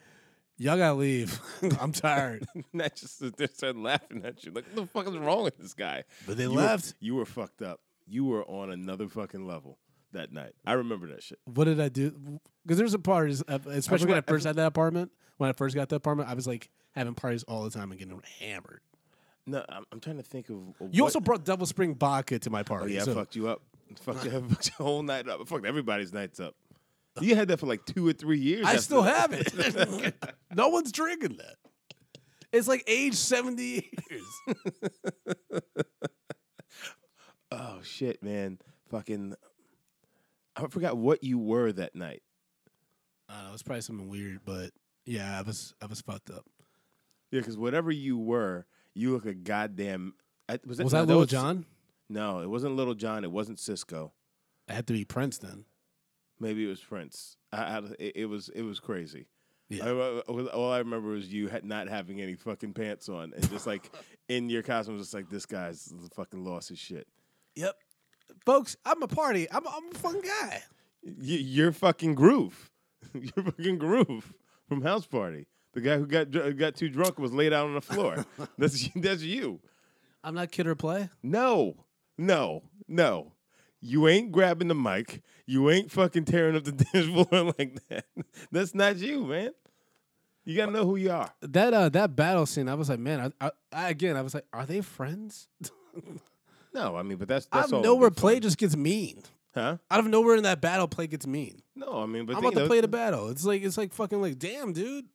"Y'all 0.58 0.78
gotta 0.78 0.96
leave. 0.96 1.39
I'm 1.80 1.92
tired." 1.92 2.46
not 2.74 2.96
just 2.96 3.20
they 3.38 3.48
started 3.48 3.80
laughing 3.80 4.24
at 4.26 4.44
you. 4.44 4.52
Like, 4.52 4.66
what 4.74 4.76
the 4.76 4.88
fuck 4.88 5.08
is 5.08 5.18
wrong 5.18 5.44
with 5.44 5.58
this 5.58 5.74
guy? 5.74 6.04
But 6.28 6.38
they 6.38 6.44
You 6.44 6.52
were- 6.52 6.58
left. 6.58 6.94
you 7.00 7.16
were 7.16 7.26
fucked 7.26 7.62
up. 7.62 7.80
You 8.08 8.26
were 8.26 8.44
on 8.46 8.72
another 8.72 9.08
fucking 9.08 9.46
level 9.48 9.78
that 10.12 10.34
night. 10.34 10.52
I 10.66 10.74
remember 10.74 11.08
that 11.08 11.24
shit. 11.24 11.39
What 11.46 11.64
did 11.66 11.80
I 11.80 11.88
do? 11.89 12.39
Because 12.64 12.78
there's 12.78 12.94
a 12.94 13.00
parties, 13.00 13.42
uh, 13.48 13.60
especially 13.68 14.08
when 14.08 14.18
I 14.18 14.22
forgot- 14.22 14.30
I 14.30 14.32
first 14.34 14.46
had 14.46 14.56
that 14.58 14.68
apartment. 14.68 15.12
When 15.38 15.50
I 15.50 15.54
first 15.54 15.74
got 15.76 15.89
the 15.89 15.96
apartment, 15.96 16.30
I 16.30 16.34
was 16.36 16.46
like 16.46 16.70
having 16.92 17.16
parties 17.16 17.44
all 17.44 17.64
the 17.64 17.70
time 17.72 17.89
and 17.92 17.98
getting 18.00 18.22
hammered. 18.39 18.82
No, 19.52 19.66
I'm, 19.70 19.84
I'm 19.91 19.99
trying 19.99 20.18
to 20.18 20.24
think 20.24 20.49
of. 20.49 20.56
of 20.80 20.93
You 20.93 21.04
what- 21.04 21.10
also 21.10 21.20
brought 21.20 21.43
Double 21.45 21.66
Spring 21.66 21.95
vodka 21.95 22.39
to 22.39 22.49
my 22.49 22.62
Oh 22.62 22.64
party. 22.64 22.93
yeah, 22.93 23.02
I 23.02 23.06
so- 23.06 23.14
fucked 23.14 23.36
you 23.36 23.47
up. 23.47 23.62
Fucked 24.02 24.24
you, 24.32 24.32
fucked 24.49 24.72
your 24.80 24.86
whole 24.88 25.04
night 25.04 25.28
up. 25.28 25.41
I 25.41 25.43
fucked 25.43 25.66
everybody's 25.66 26.14
nights 26.14 26.39
up. 26.39 26.56
You 27.20 27.36
had 27.36 27.49
that 27.49 27.60
for 27.60 27.66
like 27.68 27.86
two 27.86 28.08
or 28.08 28.14
three 28.14 28.39
years. 28.39 28.66
I 28.66 28.70
after 28.72 28.82
still 28.82 29.02
that. 29.04 29.32
have 29.32 29.34
it. 29.34 30.16
no 30.56 30.70
one's 30.70 30.93
drinking 30.93 31.38
that. 31.38 31.56
It's 32.54 32.70
like 32.70 32.84
age 32.88 33.16
seventy 33.16 33.91
years. 34.10 35.62
Oh 37.52 37.80
shit, 37.84 38.24
man! 38.24 38.60
Fucking, 38.89 39.36
I 40.56 40.68
forgot 40.68 40.95
what 40.97 41.24
you 41.24 41.38
were 41.38 41.72
that 41.74 41.95
night. 41.95 42.24
I 43.28 43.36
don't 43.36 43.47
know. 43.47 43.54
It's 43.54 43.64
probably 43.64 43.82
something 43.82 44.08
weird, 44.10 44.39
but 44.45 44.72
yeah, 45.06 45.38
I 45.38 45.41
was 45.41 45.74
I 45.82 45.86
was 45.88 45.99
fucked 46.02 46.30
up. 46.30 46.45
Yeah, 47.32 47.41
because 47.41 47.58
whatever 47.58 47.91
you 47.91 48.18
were, 48.18 48.66
you 48.94 49.12
look 49.14 49.26
a 49.26 49.34
goddamn. 49.34 50.14
I, 50.50 50.60
was 50.66 50.78
that, 50.78 50.84
Was 50.86 50.94
no, 50.94 51.00
that 51.02 51.08
Little 51.08 51.22
was- 51.22 51.30
John? 51.30 51.66
No, 52.10 52.39
it 52.42 52.50
wasn't 52.50 52.76
Little 52.76 52.94
John. 52.96 53.24
It 53.24 53.32
wasn't 53.32 53.60
Cisco. 53.60 54.12
It 54.68 54.74
had 54.74 54.88
to 54.88 54.94
be 54.94 55.06
Prince 55.06 55.38
then. 55.38 55.66
Maybe 56.39 56.66
it 56.66 56.68
was 56.68 56.82
Prince. 56.82 57.38
I, 57.54 57.58
I, 57.64 57.78
it, 58.00 58.12
it 58.16 58.26
was 58.26 58.50
it 58.50 58.64
was 58.64 58.80
crazy. 58.80 59.28
Yeah. 59.70 59.86
I- 59.86 59.89
I- 60.30 60.48
all- 60.48 60.72
I 60.74 60.80
remember 60.80 61.10
was 61.10 61.32
you 61.32 61.48
had 61.48 61.64
not 61.64 61.88
having 61.88 62.20
any 62.22 62.36
fucking 62.36 62.74
pants 62.74 63.08
on, 63.10 63.32
and 63.34 63.50
just 63.50 63.66
like 63.68 63.89
in 64.30 64.50
your 64.50 64.64
costume, 64.64 64.98
just 64.98 65.14
like 65.14 65.30
this 65.30 65.46
guy's 65.46 65.94
fucking 66.16 66.44
lost 66.44 66.70
his 66.70 66.80
shit. 66.80 67.08
Yep. 67.56 67.76
Folks, 68.46 68.76
I'm 68.86 69.02
a 69.04 69.08
party. 69.08 69.48
I'm, 69.52 69.66
I'm 69.68 69.89
a 69.92 69.98
fun 69.98 70.20
guy. 70.22 70.64
Y- 71.04 71.14
you're 71.22 71.72
fucking 71.72 72.16
Groove. 72.16 72.70
you're 73.14 73.46
fucking 73.46 73.78
Groove 73.78 74.34
from 74.68 74.82
House 74.82 75.06
Party. 75.06 75.48
The 75.74 75.82
guy 75.82 75.97
who 75.97 76.05
got 76.05 76.32
got 76.57 76.76
too 76.76 76.89
drunk 76.89 77.17
was 77.19 77.32
laid 77.32 77.53
out 77.53 77.65
on 77.67 77.74
the 77.76 77.82
floor. 77.82 78.26
that's 78.57 78.89
that's 78.95 79.22
you. 79.22 79.59
I'm 80.24 80.36
not 80.36 80.51
kid 80.51 80.67
or 80.67 80.76
play. 80.76 81.09
No, 81.24 81.76
no, 82.17 82.63
no. 82.88 83.32
You 83.80 84.07
ain't 84.07 84.32
grabbing 84.32 84.67
the 84.67 84.76
mic. 84.76 85.22
You 85.47 85.69
ain't 85.72 85.89
fucking 85.91 86.26
tearing 86.26 86.55
up 86.55 86.63
the 86.65 86.72
dance 86.93 87.07
floor 87.07 87.53
like 87.57 87.80
that. 87.89 88.05
That's 88.51 88.76
not 88.76 88.97
you, 88.97 89.26
man. 89.26 89.51
You 90.43 90.55
gotta 90.57 90.72
know 90.72 90.86
who 90.86 90.95
you 90.97 91.11
are. 91.11 91.32
That 91.41 91.74
uh, 91.74 91.89
that 91.89 92.15
battle 92.15 92.45
scene, 92.45 92.67
I 92.69 92.74
was 92.76 92.89
like, 92.89 92.99
man, 92.99 93.34
I, 93.39 93.47
I, 93.47 93.51
I 93.72 93.89
again, 93.89 94.17
I 94.17 94.22
was 94.22 94.34
like, 94.34 94.45
are 94.53 94.65
they 94.65 94.82
friends? 94.82 95.47
No, 96.74 96.95
I 96.95 97.03
mean, 97.03 97.17
but 97.17 97.28
that's 97.28 97.47
Out 97.51 97.61
that's 97.61 97.72
of 97.72 97.78
all 97.80 97.84
nowhere, 97.84 98.11
play 98.11 98.36
fun. 98.36 98.41
just 98.43 98.57
gets 98.57 98.76
mean. 98.76 99.24
huh? 99.53 99.78
Out 99.89 99.99
of 99.99 100.07
nowhere 100.07 100.36
in 100.36 100.43
that 100.43 100.61
battle, 100.61 100.88
play 100.88 101.07
gets 101.07 101.28
mean. 101.28 101.61
No, 101.76 102.01
I 102.01 102.05
mean, 102.05 102.26
but 102.26 102.36
I'm 102.38 102.41
they- 102.41 102.47
about 102.47 102.53
to 102.53 102.59
you 102.59 102.65
know, 102.65 102.67
play 102.69 102.82
the 102.82 102.88
battle. 102.88 103.30
It's 103.30 103.45
like 103.45 103.61
it's 103.63 103.78
like 103.78 103.93
fucking 103.93 104.22
like, 104.22 104.39
damn, 104.39 104.74
dude. 104.74 105.05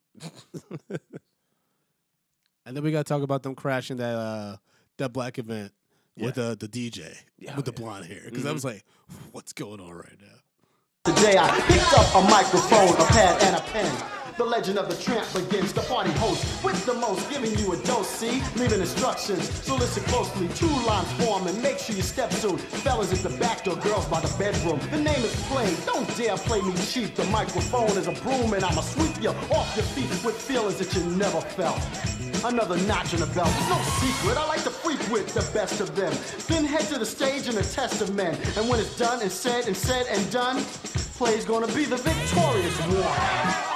And 2.65 2.75
then 2.75 2.83
we 2.83 2.91
got 2.91 3.05
to 3.05 3.13
talk 3.13 3.21
about 3.23 3.43
them 3.43 3.55
crashing 3.55 3.97
that 3.97 4.15
uh 4.15 4.57
that 4.97 5.13
black 5.13 5.37
event 5.39 5.71
with 6.17 6.35
the 6.35 6.57
the 6.59 6.67
DJ 6.67 7.15
Yeah, 7.37 7.55
with 7.55 7.65
the 7.65 7.71
yeah. 7.71 7.75
Mm-hmm. 7.75 7.83
blonde 7.83 8.05
hair 8.05 8.21
because 8.25 8.45
I 8.45 8.51
was 8.51 8.65
like, 8.65 8.83
what's 9.31 9.53
going 9.53 9.79
on 9.79 9.91
right 9.91 10.17
now? 10.19 11.13
Today 11.13 11.37
I 11.37 11.59
picked 11.61 11.93
up 11.93 12.15
a 12.15 12.21
microphone, 12.29 12.89
a 13.01 13.07
pad, 13.09 13.41
and 13.43 13.55
a 13.55 13.61
pen. 13.71 14.03
The 14.37 14.45
legend 14.45 14.77
of 14.77 14.87
the 14.87 14.95
tramp 15.03 15.25
begins. 15.33 15.73
The 15.73 15.81
party 15.81 16.11
host 16.11 16.63
with 16.63 16.85
the 16.85 16.93
most, 16.93 17.27
giving 17.27 17.57
you 17.57 17.73
a 17.73 17.77
dose. 17.77 18.07
See, 18.07 18.43
leaving 18.55 18.81
instructions. 18.81 19.49
So 19.65 19.75
listen 19.75 20.03
closely. 20.03 20.47
Two 20.49 20.69
lines 20.85 21.11
form 21.13 21.47
and 21.47 21.59
make 21.63 21.79
sure 21.79 21.95
you 21.95 22.03
step 22.03 22.31
soon. 22.31 22.57
Fellas 22.57 23.11
at 23.11 23.27
the 23.27 23.35
back 23.39 23.63
door, 23.63 23.77
girls 23.77 24.05
by 24.05 24.21
the 24.21 24.31
bedroom. 24.37 24.79
The 24.91 25.01
name 25.01 25.23
is 25.25 25.35
plain. 25.47 25.75
Don't 25.87 26.07
dare 26.15 26.37
play 26.37 26.61
me 26.61 26.71
cheap. 26.85 27.15
The 27.15 27.23
microphone 27.25 27.97
is 27.97 28.07
a 28.07 28.11
broom 28.11 28.53
and 28.53 28.63
I'ma 28.63 28.81
sweep 28.81 29.19
you 29.19 29.29
off 29.29 29.75
your 29.75 29.85
feet 29.97 30.09
with 30.23 30.39
feelings 30.39 30.77
that 30.77 30.93
you 30.93 31.03
never 31.17 31.41
felt. 31.41 31.81
Another 32.45 32.77
notch 32.85 33.15
in 33.15 33.19
the 33.21 33.25
belt. 33.33 33.49
No 33.69 33.81
secret. 33.97 34.37
I 34.37 34.45
like 34.47 34.63
to 34.65 34.69
freak 34.69 35.01
with 35.09 35.33
the 35.33 35.49
best 35.51 35.81
of 35.81 35.95
them. 35.95 36.13
Then 36.47 36.63
head 36.63 36.81
to 36.93 36.99
the 36.99 37.07
stage 37.07 37.47
and 37.47 37.57
the 37.57 37.63
test 37.63 38.03
of 38.03 38.13
men. 38.13 38.37
And 38.55 38.69
when 38.69 38.79
it's 38.79 38.95
done 38.99 39.23
and 39.23 39.31
said 39.31 39.65
and 39.65 39.75
said 39.75 40.05
and 40.11 40.31
done, 40.31 40.63
play's 41.17 41.43
gonna 41.43 41.73
be 41.73 41.85
the 41.85 41.97
victorious 41.97 42.79
one. 42.81 43.66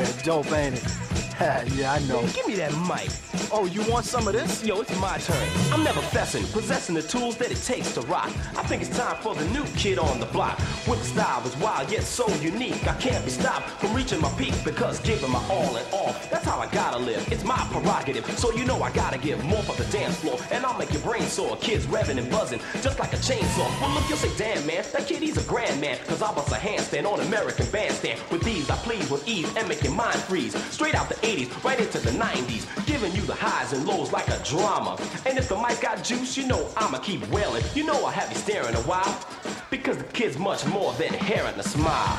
Yeah, 0.00 0.22
dope, 0.22 0.50
ain't 0.52 0.76
it? 0.76 1.09
yeah, 1.74 1.92
I 1.92 2.00
know. 2.00 2.20
Give 2.34 2.46
me 2.46 2.54
that 2.56 2.70
mic. 2.86 3.08
Oh, 3.50 3.64
you 3.64 3.82
want 3.90 4.04
some 4.04 4.28
of 4.28 4.34
this? 4.34 4.62
Yo, 4.62 4.82
it's 4.82 4.94
my 5.00 5.16
turn. 5.16 5.48
I'm 5.72 5.82
never 5.82 6.00
fessing, 6.00 6.44
possessing 6.52 6.94
the 6.94 7.00
tools 7.00 7.38
that 7.38 7.50
it 7.50 7.56
takes 7.64 7.94
to 7.94 8.02
rock. 8.02 8.28
I 8.58 8.62
think 8.64 8.82
it's 8.82 8.94
time 8.94 9.16
for 9.22 9.34
the 9.34 9.46
new 9.46 9.64
kid 9.74 9.98
on 9.98 10.20
the 10.20 10.26
block. 10.26 10.58
With 10.86 11.02
style 11.02 11.42
is 11.46 11.56
wild 11.56 11.90
yet 11.90 12.02
so 12.02 12.28
unique. 12.42 12.86
I 12.86 12.94
can't 12.96 13.24
be 13.24 13.30
stopped 13.30 13.70
from 13.80 13.94
reaching 13.94 14.20
my 14.20 14.30
peak 14.32 14.52
because 14.66 15.00
giving 15.00 15.30
my 15.30 15.42
all 15.48 15.76
and 15.76 15.94
all. 15.94 16.14
That's 16.30 16.44
how 16.44 16.58
I 16.58 16.66
gotta 16.72 16.98
live. 16.98 17.26
It's 17.32 17.42
my 17.42 17.56
prerogative. 17.72 18.26
So 18.38 18.52
you 18.52 18.66
know 18.66 18.82
I 18.82 18.92
gotta 18.92 19.16
give 19.16 19.42
more 19.42 19.62
for 19.62 19.82
the 19.82 19.90
dance 19.90 20.16
floor. 20.16 20.38
And 20.50 20.66
I'll 20.66 20.78
make 20.78 20.92
your 20.92 21.02
brain 21.02 21.22
sore. 21.22 21.56
Kids 21.56 21.86
revving 21.86 22.18
and 22.18 22.30
buzzing 22.30 22.60
just 22.82 22.98
like 22.98 23.14
a 23.14 23.16
chainsaw. 23.16 23.80
Well, 23.80 23.94
look, 23.94 24.06
you'll 24.10 24.18
say, 24.18 24.30
damn, 24.36 24.66
man, 24.66 24.84
that 24.92 25.06
kid, 25.06 25.22
he's 25.22 25.38
a 25.38 25.48
grand 25.48 25.80
man. 25.80 25.96
Cause 26.06 26.20
I 26.20 26.34
bust 26.34 26.52
a 26.52 26.56
handstand 26.56 27.10
on 27.10 27.20
American 27.20 27.64
bandstand. 27.70 28.20
With 28.30 28.42
these, 28.42 28.68
I 28.68 28.76
please 28.76 29.10
with 29.10 29.26
ease 29.26 29.50
and 29.56 29.66
make 29.66 29.82
your 29.82 29.94
mind 29.94 30.20
freeze. 30.20 30.54
Straight 30.70 30.94
out 30.94 31.08
the 31.08 31.29
80s, 31.30 31.64
right 31.64 31.78
into 31.78 31.98
the 31.98 32.10
90s. 32.10 32.66
Giving 32.86 33.12
you 33.14 33.22
the 33.22 33.34
highs 33.34 33.72
and 33.72 33.86
lows 33.86 34.12
like 34.12 34.28
a 34.28 34.38
drama. 34.42 34.98
And 35.26 35.38
if 35.38 35.48
the 35.48 35.56
mic 35.56 35.80
got 35.80 36.02
juice, 36.02 36.36
you 36.36 36.46
know 36.46 36.68
I'ma 36.76 36.98
keep 36.98 37.26
wailing. 37.28 37.62
You 37.74 37.84
know 37.84 38.04
I 38.04 38.12
have 38.12 38.30
you 38.30 38.36
staring 38.36 38.74
a 38.74 38.82
while. 38.82 39.24
Because 39.70 39.98
the 39.98 40.04
kid's 40.04 40.38
much 40.38 40.66
more 40.66 40.92
than 40.94 41.12
hair 41.12 41.44
and 41.46 41.58
a 41.58 41.62
smile. 41.62 42.18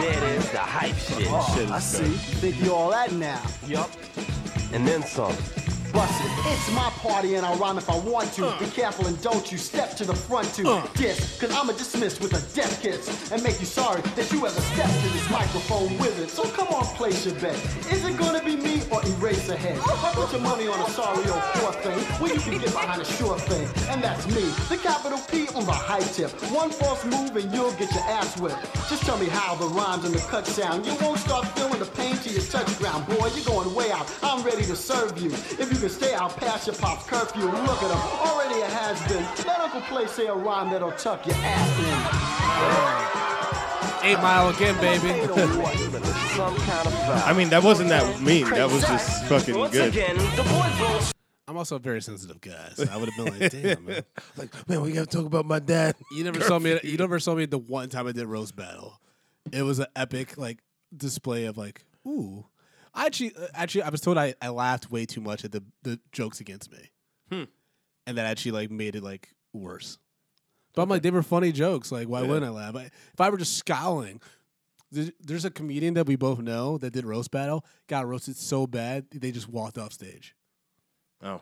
it 0.02 0.22
is, 0.36 0.50
the 0.50 0.58
hype 0.58 0.94
shit. 0.96 1.26
Oh, 1.30 1.68
I 1.72 1.80
see. 1.80 2.04
Think 2.40 2.62
you 2.62 2.72
all 2.72 2.90
that 2.90 3.12
now? 3.12 3.42
Yup. 3.66 3.90
And 4.72 4.86
then 4.86 5.02
some. 5.02 5.34
Bust 5.92 6.24
it. 6.24 6.30
It's 6.52 6.70
my 6.72 6.90
party 7.02 7.34
and 7.34 7.44
I'll 7.44 7.56
rhyme 7.56 7.78
if 7.78 7.88
I 7.90 7.98
want 7.98 8.32
to. 8.34 8.54
Be 8.58 8.66
careful 8.66 9.06
and 9.06 9.20
don't 9.22 9.50
you 9.50 9.58
step 9.58 9.96
to 9.96 10.04
the 10.04 10.14
front 10.14 10.52
to 10.54 10.68
uh. 10.68 10.86
diss. 10.94 11.40
Cause 11.40 11.50
I'ma 11.52 11.72
dismiss 11.72 12.20
with 12.20 12.32
a 12.32 12.54
death 12.54 12.80
kiss 12.82 13.32
and 13.32 13.42
make 13.42 13.58
you 13.60 13.66
sorry 13.66 14.00
that 14.02 14.30
you 14.30 14.46
ever 14.46 14.60
stepped 14.60 15.00
to 15.02 15.08
this 15.10 15.30
microphone 15.30 15.96
with 15.98 16.18
it. 16.20 16.30
So 16.30 16.44
come 16.50 16.68
on, 16.68 16.84
place 16.96 17.26
your 17.26 17.34
bet. 17.36 17.56
Is 17.90 18.04
it 18.04 18.16
gonna 18.18 18.42
be 18.44 18.56
me 18.56 18.82
or 18.90 19.00
Eraserhead? 19.00 19.78
I 19.78 20.12
put 20.14 20.32
your 20.32 20.40
money 20.40 20.68
on 20.68 20.78
a 20.80 20.90
sorry 20.90 21.28
old 21.28 21.42
poor 21.54 21.72
thing 21.72 21.98
where 22.20 22.32
you 22.32 22.40
can 22.40 22.58
get 22.58 22.72
behind 22.72 23.02
a 23.02 23.04
sure 23.04 23.38
thing. 23.38 23.66
And 23.88 24.02
that's 24.02 24.26
me, 24.28 24.42
the 24.68 24.76
capital 24.82 25.18
P 25.30 25.48
on 25.54 25.66
the 25.66 25.72
high 25.72 26.00
tip. 26.00 26.30
One 26.52 26.70
false 26.70 27.04
move 27.04 27.36
and 27.36 27.52
you'll 27.52 27.72
get 27.72 27.92
your 27.92 28.04
ass 28.04 28.38
whipped. 28.38 28.62
Just 28.88 29.02
tell 29.02 29.18
me 29.18 29.26
how 29.26 29.54
the 29.56 29.66
rhymes 29.66 30.04
and 30.04 30.14
the 30.14 30.20
cut 30.20 30.46
sound. 30.46 30.86
You 30.86 30.94
won't 31.00 31.18
start 31.18 31.46
feeling 31.58 31.78
the 31.78 31.86
pain 31.86 32.16
till 32.16 32.32
you 32.32 32.40
touch 32.40 32.78
ground. 32.78 33.06
Boy, 33.06 33.30
you're 33.34 33.44
going 33.44 33.74
way 33.74 33.90
out. 33.90 34.06
I'm 34.22 34.44
ready 34.44 34.64
to 34.64 34.76
serve 34.76 35.18
you. 35.20 35.30
If 35.30 35.72
you 35.72 35.79
can 35.80 35.88
stay 35.88 36.12
out 36.12 36.36
past 36.36 36.66
your 36.66 36.76
pop's 36.76 37.06
curfew, 37.06 37.44
look 37.44 37.82
at 37.82 37.90
him. 37.90 37.98
Already 38.28 38.60
a 38.60 38.66
has 38.66 39.00
been. 39.08 39.24
Let 39.46 39.60
Uncle 39.60 39.80
Play 39.82 40.06
say 40.06 40.26
a 40.26 40.34
rhyme 40.34 40.70
that'll 40.70 40.92
tuck 40.92 41.26
your 41.26 41.36
ass 41.36 41.78
in. 44.02 44.10
Eight 44.10 44.16
Mile 44.16 44.50
again, 44.50 44.78
baby. 44.80 45.08
Ain't 45.08 45.34
no 45.34 45.46
what. 45.58 45.74
Some 45.76 46.54
kind 46.56 46.86
of 46.86 46.92
vibe. 46.92 47.26
I 47.26 47.32
mean, 47.32 47.48
that 47.48 47.62
wasn't 47.62 47.88
that 47.88 48.20
mean. 48.20 48.48
That 48.50 48.70
was 48.70 48.82
just 48.82 49.24
fucking 49.24 49.54
good. 49.54 49.88
again, 49.88 50.16
the 50.16 50.42
boys 50.42 50.80
roll 50.80 51.00
I'm 51.48 51.56
also 51.56 51.76
a 51.76 51.80
very 51.80 52.02
sensitive 52.02 52.40
guy. 52.42 52.70
So 52.74 52.84
I 52.90 52.96
would 52.98 53.08
have 53.10 53.24
been 53.24 53.40
like, 53.40 53.50
damn, 53.50 53.84
man. 53.84 54.02
Like, 54.36 54.68
man, 54.68 54.82
we 54.82 54.92
gotta 54.92 55.06
talk 55.06 55.24
about 55.24 55.46
my 55.46 55.58
dad. 55.58 55.96
You 56.12 56.24
never 56.24 56.40
saw 56.42 56.58
me. 56.58 56.78
You 56.82 56.98
never 56.98 57.18
saw 57.18 57.34
me 57.34 57.46
the 57.46 57.58
one 57.58 57.88
time 57.88 58.06
I 58.06 58.12
did 58.12 58.26
roast 58.26 58.54
battle. 58.54 59.00
It 59.50 59.62
was 59.62 59.78
an 59.78 59.86
epic 59.96 60.36
like 60.36 60.58
display 60.94 61.46
of 61.46 61.56
like, 61.56 61.84
ooh. 62.06 62.44
I 62.94 63.06
actually, 63.06 63.34
uh, 63.36 63.46
actually, 63.54 63.82
I 63.82 63.88
was 63.90 64.00
told 64.00 64.18
I, 64.18 64.34
I 64.42 64.48
laughed 64.48 64.90
way 64.90 65.06
too 65.06 65.20
much 65.20 65.44
at 65.44 65.52
the, 65.52 65.62
the 65.82 66.00
jokes 66.12 66.40
against 66.40 66.70
me, 66.72 66.90
and 67.30 68.18
that 68.18 68.26
actually 68.26 68.52
like 68.52 68.70
made 68.70 68.96
it 68.96 69.02
like 69.02 69.28
worse. 69.52 69.98
But 70.74 70.82
I'm 70.82 70.88
like, 70.88 71.02
they 71.02 71.10
were 71.10 71.22
funny 71.22 71.52
jokes. 71.52 71.90
Like, 71.92 72.08
why 72.08 72.22
wouldn't 72.22 72.44
I 72.46 72.50
laugh? 72.50 72.76
I, 72.76 72.82
if 73.12 73.20
I 73.20 73.28
were 73.30 73.36
just 73.38 73.56
scowling, 73.56 74.20
there's, 74.92 75.10
there's 75.20 75.44
a 75.44 75.50
comedian 75.50 75.94
that 75.94 76.06
we 76.06 76.16
both 76.16 76.38
know 76.40 76.78
that 76.78 76.92
did 76.92 77.04
roast 77.04 77.30
battle, 77.30 77.64
got 77.88 78.06
roasted 78.06 78.36
so 78.36 78.66
bad 78.66 79.06
they 79.10 79.30
just 79.32 79.48
walked 79.48 79.78
off 79.78 79.92
stage, 79.92 80.34
Oh, 81.22 81.40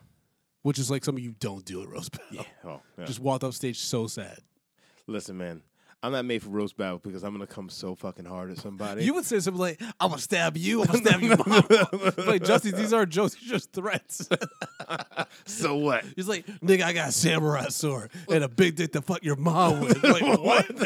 which 0.62 0.78
is 0.78 0.90
like 0.90 1.04
something 1.04 1.22
you 1.22 1.34
don't 1.40 1.64
do 1.64 1.82
at 1.82 1.88
roast 1.88 2.12
battle. 2.12 2.46
oh, 2.64 2.80
yeah. 2.98 3.04
Just 3.04 3.20
walked 3.20 3.44
off 3.44 3.54
stage 3.54 3.78
so 3.78 4.06
sad. 4.06 4.38
listen, 5.06 5.36
man. 5.38 5.62
I'm 6.02 6.12
not 6.12 6.24
made 6.24 6.42
for 6.42 6.50
roast 6.50 6.76
battle 6.76 7.00
because 7.02 7.24
I'm 7.24 7.32
gonna 7.32 7.46
come 7.46 7.68
so 7.68 7.96
fucking 7.96 8.24
hard 8.24 8.52
at 8.52 8.58
somebody. 8.58 9.04
You 9.04 9.14
would 9.14 9.24
say 9.24 9.40
something 9.40 9.60
like, 9.60 9.80
"I'm 9.98 10.10
gonna 10.10 10.20
stab 10.20 10.56
you. 10.56 10.82
I'm 10.82 10.86
gonna 10.86 10.98
stab 11.04 11.20
you." 11.20 11.36
mom." 11.36 12.12
like 12.26 12.44
Justin, 12.44 12.76
these 12.76 12.92
aren't 12.92 13.10
jokes. 13.10 13.34
These 13.34 13.50
are 13.50 13.54
just 13.54 13.72
threats. 13.72 14.28
so 15.44 15.76
what? 15.76 16.04
He's 16.14 16.28
like, 16.28 16.46
"Nigga, 16.60 16.82
I 16.82 16.92
got 16.92 17.08
a 17.08 17.12
samurai 17.12 17.68
sword 17.68 18.10
and 18.30 18.44
a 18.44 18.48
big 18.48 18.76
dick 18.76 18.92
to 18.92 19.02
fuck 19.02 19.24
your 19.24 19.36
mom 19.36 19.80
with." 19.80 20.02
Like 20.04 20.22
what? 20.38 20.80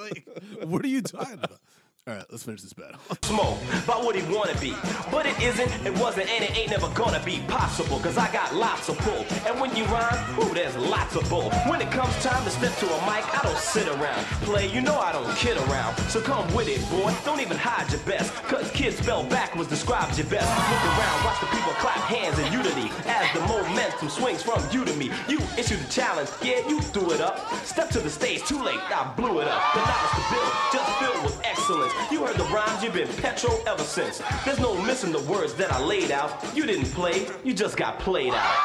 like, 0.00 0.26
what 0.64 0.82
are 0.82 0.88
you 0.88 1.02
talking 1.02 1.34
about? 1.34 1.60
All 2.08 2.14
right, 2.14 2.24
let's 2.30 2.44
finish 2.44 2.62
this 2.62 2.72
battle. 2.72 3.00
smoke 3.24 3.58
about 3.82 4.04
what 4.04 4.14
he 4.14 4.22
wanna 4.32 4.54
be. 4.60 4.72
But 5.10 5.26
it 5.26 5.34
isn't, 5.42 5.68
it 5.84 5.92
wasn't, 5.98 6.30
and 6.30 6.44
it 6.44 6.56
ain't 6.56 6.70
never 6.70 6.88
gonna 6.90 7.20
be 7.24 7.40
possible. 7.48 7.98
Cause 7.98 8.16
I 8.16 8.32
got 8.32 8.54
lots 8.54 8.88
of 8.88 8.96
pull. 8.98 9.26
And 9.44 9.60
when 9.60 9.74
you 9.74 9.84
rhyme, 9.86 10.38
ooh, 10.38 10.54
there's 10.54 10.76
lots 10.76 11.16
of 11.16 11.28
bull. 11.28 11.50
When 11.66 11.80
it 11.80 11.90
comes 11.90 12.14
time 12.22 12.44
to 12.44 12.50
step 12.50 12.76
to 12.78 12.86
a 12.86 13.00
mic, 13.10 13.26
I 13.34 13.40
don't 13.42 13.58
sit 13.58 13.88
around. 13.88 14.24
Play, 14.46 14.70
you 14.72 14.82
know 14.82 14.96
I 15.00 15.10
don't 15.10 15.26
kid 15.34 15.56
around. 15.66 15.98
So 16.06 16.20
come 16.20 16.46
with 16.54 16.68
it, 16.68 16.78
boy. 16.90 17.12
Don't 17.24 17.40
even 17.40 17.56
hide 17.56 17.90
your 17.90 18.00
best. 18.02 18.32
Cause 18.44 18.70
kids 18.70 18.98
spell 18.98 19.24
backwards 19.24 19.68
describes 19.68 20.16
your 20.16 20.28
best. 20.28 20.46
Look 20.46 20.84
around, 20.94 21.24
watch 21.24 21.40
the 21.40 21.46
people 21.46 21.72
clap 21.82 21.98
hands 22.06 22.38
in 22.38 22.52
unity. 22.52 22.88
As 23.06 23.26
the 23.34 23.40
momentum 23.50 24.10
swings 24.10 24.44
from 24.44 24.62
you 24.70 24.84
to 24.84 24.94
me. 24.94 25.10
You 25.28 25.40
issue 25.58 25.74
the 25.74 25.90
challenge, 25.90 26.30
yeah, 26.40 26.62
you 26.68 26.80
threw 26.94 27.10
it 27.10 27.20
up. 27.20 27.50
Step 27.64 27.90
to 27.90 27.98
the 27.98 28.10
stage, 28.10 28.44
too 28.44 28.62
late, 28.62 28.78
I 28.94 29.12
blew 29.16 29.40
it 29.40 29.48
up. 29.48 29.62
The 29.74 29.80
knowledge 29.82 30.14
to 30.14 30.22
build, 30.30 30.52
just 30.70 30.90
filled 31.00 31.24
with 31.24 31.35
excellence. 31.46 31.92
You 32.10 32.24
heard 32.24 32.36
the 32.36 32.44
rhymes, 32.44 32.82
you've 32.82 32.94
been 32.94 33.08
petro 33.08 33.50
ever 33.66 33.82
since. 33.82 34.20
There's 34.44 34.58
no 34.58 34.80
missing 34.82 35.12
the 35.12 35.20
words 35.22 35.54
that 35.54 35.72
I 35.72 35.80
laid 35.82 36.10
out. 36.10 36.44
You 36.56 36.66
didn't 36.66 36.86
play, 36.92 37.26
you 37.44 37.54
just 37.54 37.76
got 37.76 37.98
played 37.98 38.32
out. 38.34 38.56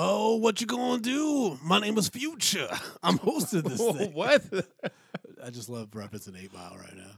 Oh, 0.00 0.36
what 0.36 0.60
you 0.60 0.66
gonna 0.66 1.00
do? 1.02 1.58
My 1.64 1.80
name 1.80 1.98
is 1.98 2.08
Future. 2.08 2.68
I'm 3.02 3.18
hosting 3.18 3.62
this 3.62 3.78
thing. 3.96 4.12
what? 4.12 4.44
I 5.44 5.50
just 5.50 5.68
love 5.68 5.90
referencing 5.90 6.40
Eight 6.40 6.52
Mile 6.52 6.76
right 6.78 6.96
now. 6.96 7.10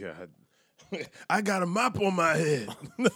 God. 0.00 0.28
I 1.30 1.40
got 1.40 1.62
a 1.62 1.66
mop 1.66 2.00
on 2.00 2.14
my 2.14 2.34
head. 2.34 2.68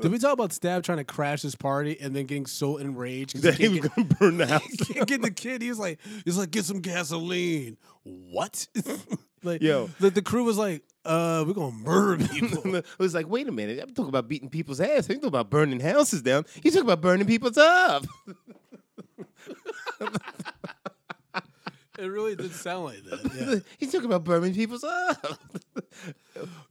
Did 0.00 0.12
we 0.12 0.18
talk 0.18 0.32
about 0.32 0.52
Stab 0.52 0.82
trying 0.82 0.98
to 0.98 1.04
crash 1.04 1.42
his 1.42 1.54
party 1.54 1.98
and 2.00 2.14
then 2.14 2.26
getting 2.26 2.46
so 2.46 2.76
enraged 2.76 3.36
that 3.36 3.56
because 3.56 3.58
he 3.58 3.80
was 3.80 3.88
gonna 3.88 4.08
burn 4.18 4.38
the 4.38 4.46
house. 4.46 4.62
he 4.68 4.94
can't 4.94 5.06
get 5.06 5.22
the 5.22 5.30
kid? 5.30 5.62
He 5.62 5.68
was 5.68 5.78
like, 5.78 5.98
he's 6.24 6.38
like, 6.38 6.50
get 6.50 6.64
some 6.64 6.80
gasoline. 6.80 7.76
What? 8.02 8.66
like, 9.42 9.62
Yo. 9.62 9.88
the, 10.00 10.10
the 10.10 10.22
crew 10.22 10.44
was 10.44 10.58
like, 10.58 10.82
uh, 11.04 11.44
we're 11.46 11.54
gonna 11.54 11.72
murder 11.72 12.26
people. 12.26 12.76
it 12.76 12.86
was 12.98 13.14
like, 13.14 13.28
wait 13.28 13.48
a 13.48 13.52
minute, 13.52 13.78
I'm 13.82 13.94
talking 13.94 14.08
about 14.08 14.28
beating 14.28 14.48
people's 14.48 14.80
ass. 14.80 15.08
I'm 15.08 15.16
talking 15.16 15.28
about 15.28 15.50
burning 15.50 15.80
houses 15.80 16.22
down. 16.22 16.44
He's 16.62 16.72
talking 16.74 16.86
about 16.86 17.00
burning 17.00 17.26
people's 17.26 17.58
up. 17.58 18.04
it 21.98 22.06
really 22.06 22.36
did 22.36 22.52
sound 22.52 22.84
like 22.84 23.04
that. 23.04 23.32
Yeah. 23.34 23.60
He's 23.78 23.92
talking 23.92 24.06
about 24.06 24.24
burning 24.24 24.54
people's 24.54 24.84
up. 24.84 25.38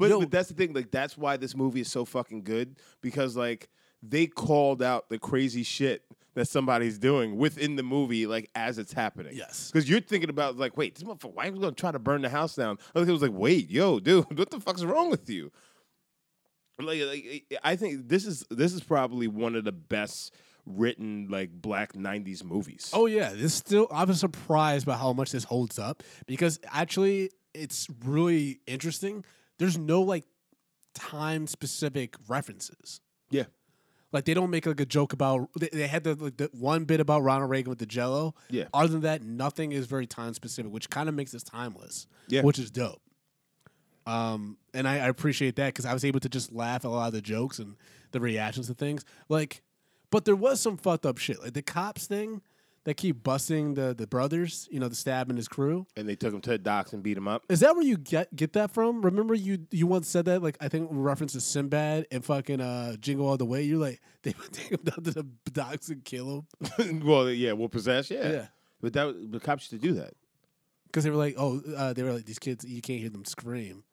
But, 0.02 0.10
Yo. 0.10 0.20
but 0.20 0.32
that's 0.32 0.50
the 0.50 0.56
thing. 0.56 0.74
Like 0.74 0.92
that's 0.92 1.18
why 1.18 1.38
this 1.38 1.56
movie 1.56 1.82
is 1.82 1.92
so 1.92 2.06
fucking 2.06 2.44
good 2.44 2.78
because 3.02 3.38
like 3.38 3.70
they 4.02 4.28
called 4.28 4.82
out 4.82 5.10
the 5.10 5.20
crazy 5.20 5.64
shit 5.64 6.04
that 6.34 6.48
somebody's 6.48 6.98
doing 6.98 7.38
within 7.38 7.76
the 7.76 7.84
movie, 7.84 8.26
like 8.26 8.50
as 8.56 8.78
it's 8.78 8.94
happening. 8.94 9.34
Yes. 9.36 9.70
because 9.72 9.90
you're 9.90 10.02
thinking 10.02 10.30
about 10.30 10.58
like, 10.58 10.76
wait, 10.76 10.96
this 10.96 11.04
motherfucker, 11.04 11.34
why 11.34 11.48
are 11.48 11.52
we 11.52 11.60
gonna 11.60 11.74
try 11.74 11.92
to 11.92 12.00
burn 12.00 12.22
the 12.24 12.30
house 12.30 12.56
down? 12.56 12.80
Other 12.96 13.06
kid 13.06 13.12
was 13.12 13.22
like, 13.22 13.34
wait, 13.34 13.70
yo, 13.70 14.00
dude, 14.00 14.26
what 14.38 14.50
the 14.50 14.60
fuck's 14.60 14.84
wrong 14.84 15.10
with 15.10 15.30
you? 15.30 15.52
Like, 16.80 17.02
like, 17.02 17.60
I 17.64 17.76
think 17.76 18.08
this 18.08 18.26
is 18.26 18.44
this 18.50 18.74
is 18.74 18.82
probably 18.82 19.28
one 19.28 19.56
of 19.56 19.66
the 19.66 19.72
best 19.72 20.34
written 20.66 21.28
like 21.30 21.52
black 21.52 21.94
'90s 21.94 22.44
movies. 22.44 22.90
Oh 22.92 23.06
yeah, 23.06 23.34
this 23.36 23.54
still. 23.54 23.88
I 23.92 24.06
was 24.06 24.20
surprised 24.20 24.88
by 24.88 24.96
how 24.96 25.14
much 25.14 25.32
this 25.32 25.44
holds 25.44 25.78
up 25.78 26.02
because 26.26 26.60
actually, 26.66 27.30
it's 27.54 27.88
really 28.04 28.62
interesting. 28.66 29.24
There's 29.62 29.78
no 29.78 30.02
like 30.02 30.26
time 30.96 31.46
specific 31.46 32.16
references. 32.28 33.00
yeah. 33.30 33.44
Like 34.12 34.26
they 34.26 34.34
don't 34.34 34.50
make 34.50 34.66
like 34.66 34.80
a 34.80 34.86
joke 34.86 35.14
about. 35.14 35.50
They, 35.58 35.70
they 35.72 35.88
had 35.88 36.04
the, 36.04 36.16
like, 36.16 36.36
the 36.36 36.50
one 36.52 36.84
bit 36.84 37.00
about 37.00 37.22
Ronald 37.22 37.50
Reagan 37.50 37.70
with 37.70 37.80
the 37.80 37.86
Jello. 37.86 38.34
Yeah. 38.50 38.66
Other 38.74 38.88
than 38.90 39.02
that, 39.02 39.24
nothing 39.24 39.72
is 39.72 39.86
very 39.86 40.06
time 40.08 40.34
specific, 40.34 40.70
which 40.72 40.90
kind 40.90 41.08
of 41.08 41.16
makes 41.16 41.32
this 41.32 41.44
timeless. 41.44 42.08
Yeah. 42.28 42.42
Which 42.42 42.60
is 42.60 42.72
dope. 42.72 43.02
Um, 44.06 44.58
and 44.74 44.88
I, 44.88 44.96
I 44.96 45.08
appreciate 45.08 45.56
that 45.58 45.68
because 45.68 45.86
I 45.86 45.94
was 45.94 46.04
able 46.04 46.20
to 46.22 46.28
just 46.28 46.52
laugh 46.52 46.84
at 46.84 46.88
a 46.88 46.90
lot 46.90 47.08
of 47.08 47.14
the 47.14 47.22
jokes 47.22 47.60
and 47.60 47.78
the 48.12 48.20
reactions 48.20 48.68
to 48.68 48.74
things. 48.74 49.06
Like, 49.30 49.62
but 50.10 50.26
there 50.26 50.36
was 50.36 50.60
some 50.60 50.76
fucked 50.76 51.06
up 51.06 51.20
shit, 51.20 51.42
like 51.42 51.54
the 51.54 51.62
cops 51.62 52.08
thing 52.08 52.42
that 52.84 52.96
keep 52.96 53.24
busting 53.24 53.76
the 53.76 53.94
the 53.94 54.08
brothers. 54.08 54.68
You 54.72 54.80
know, 54.80 54.88
the 54.88 54.96
stab 54.96 55.30
and 55.30 55.38
his 55.38 55.48
crew. 55.48 55.86
And 55.96 56.08
they 56.08 56.16
took 56.16 56.34
him 56.34 56.42
to 56.42 56.50
the 56.52 56.58
docks 56.58 56.94
and 56.94 57.04
beat 57.04 57.18
him 57.18 57.28
up. 57.28 57.44
Is 57.50 57.60
that 57.60 57.76
where 57.76 57.86
you 57.86 57.98
get 57.98 58.36
get 58.36 58.54
that 58.54 58.72
from? 58.72 59.02
Remember 59.02 59.34
you 59.34 59.68
you 59.72 59.88
once 59.88 60.08
said 60.08 60.26
that 60.26 60.42
like 60.42 60.58
I 60.60 60.68
think 60.68 60.90
in 60.90 61.02
reference 61.02 61.34
to 61.34 61.42
Sinbad 61.42 62.08
and 62.12 62.24
fucking 62.26 62.60
uh 62.62 62.96
Jingle 62.98 63.28
All 63.28 63.38
the 63.38 63.46
Way. 63.46 63.64
You're 63.64 63.80
like 63.80 64.02
they 64.24 64.34
would 64.40 64.52
take 64.52 64.72
him 64.72 64.80
down 64.84 65.04
to 65.04 65.12
the 65.12 65.26
docks 65.52 65.90
and 65.90 66.04
kill 66.04 66.46
him 66.78 67.00
well, 67.06 67.30
yeah, 67.30 67.54
well, 67.54 67.70
possess, 67.70 68.10
yeah. 68.12 68.30
Yeah. 68.32 68.48
But 68.82 68.94
that 68.94 69.32
the 69.32 69.40
cops 69.40 69.72
used 69.72 69.82
to 69.82 69.88
do 69.88 69.94
that. 69.96 70.14
because 70.88 71.04
they 71.04 71.10
were 71.10 71.16
like 71.18 71.36
oh 71.38 71.62
uh, 71.76 71.94
they 71.94 72.04
were 72.04 72.14
like 72.14 72.26
these 72.26 72.40
kids 72.40 72.66
you 72.66 72.82
can't 72.82 73.00
hear 73.00 73.10
them 73.10 73.26
scream. 73.26 73.84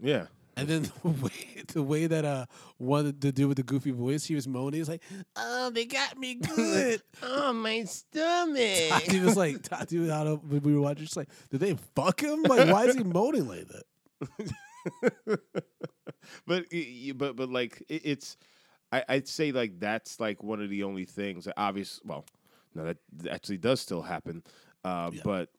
Yeah. 0.00 0.26
And 0.56 0.68
then 0.68 0.82
the 0.82 1.08
way, 1.24 1.62
the 1.72 1.82
way 1.82 2.06
that 2.06 2.24
uh 2.24 2.46
one 2.78 3.06
the 3.18 3.32
dude 3.32 3.48
with 3.48 3.56
the 3.56 3.62
goofy 3.62 3.90
voice 3.90 4.24
he 4.24 4.34
was 4.34 4.46
moaning, 4.46 4.74
he 4.74 4.80
was 4.80 4.88
like, 4.88 5.02
"Oh, 5.36 5.70
they 5.70 5.84
got 5.84 6.16
me 6.16 6.34
good." 6.34 7.02
oh, 7.22 7.52
my 7.52 7.84
stomach. 7.84 9.02
he 9.02 9.20
was 9.20 9.36
like, 9.36 9.62
Tati 9.68 9.98
was 9.98 10.10
out 10.10 10.26
of 10.26 10.44
when 10.50 10.62
we 10.62 10.74
were 10.74 10.80
watching, 10.80 11.04
just 11.04 11.16
like, 11.16 11.28
"Did 11.50 11.60
they 11.60 11.76
fuck 11.94 12.22
him? 12.22 12.42
Like, 12.42 12.70
why 12.70 12.84
is 12.84 12.94
he 12.94 13.04
moaning 13.04 13.48
like 13.48 13.68
that?" 13.68 13.84
but 16.46 16.64
but 17.16 17.36
but 17.36 17.50
like 17.50 17.82
it, 17.88 18.02
it's 18.04 18.36
I, 18.92 19.04
I'd 19.08 19.28
say 19.28 19.52
like 19.52 19.80
that's 19.80 20.20
like 20.20 20.42
one 20.42 20.62
of 20.62 20.70
the 20.70 20.84
only 20.84 21.04
things 21.04 21.46
that 21.46 21.54
obvious 21.56 22.00
well 22.04 22.24
no 22.74 22.84
that 22.84 22.98
actually 23.30 23.58
does 23.58 23.80
still 23.80 24.02
happen 24.02 24.42
uh, 24.84 25.10
but 25.24 25.50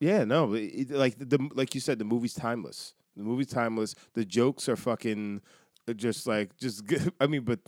yeah 0.00 0.24
no 0.24 0.54
it, 0.54 0.90
like 0.90 1.16
the 1.18 1.48
like 1.54 1.74
you 1.74 1.80
said 1.80 1.98
the 1.98 2.04
movie's 2.04 2.34
timeless 2.34 2.94
the 3.16 3.22
movie's 3.22 3.48
timeless 3.48 3.94
the 4.14 4.24
jokes 4.24 4.68
are 4.68 4.76
fucking 4.76 5.40
uh, 5.88 5.92
just 5.92 6.26
like 6.26 6.56
just 6.58 6.86
good. 6.90 7.12
I 7.20 7.26
mean 7.26 7.42
but 7.42 7.60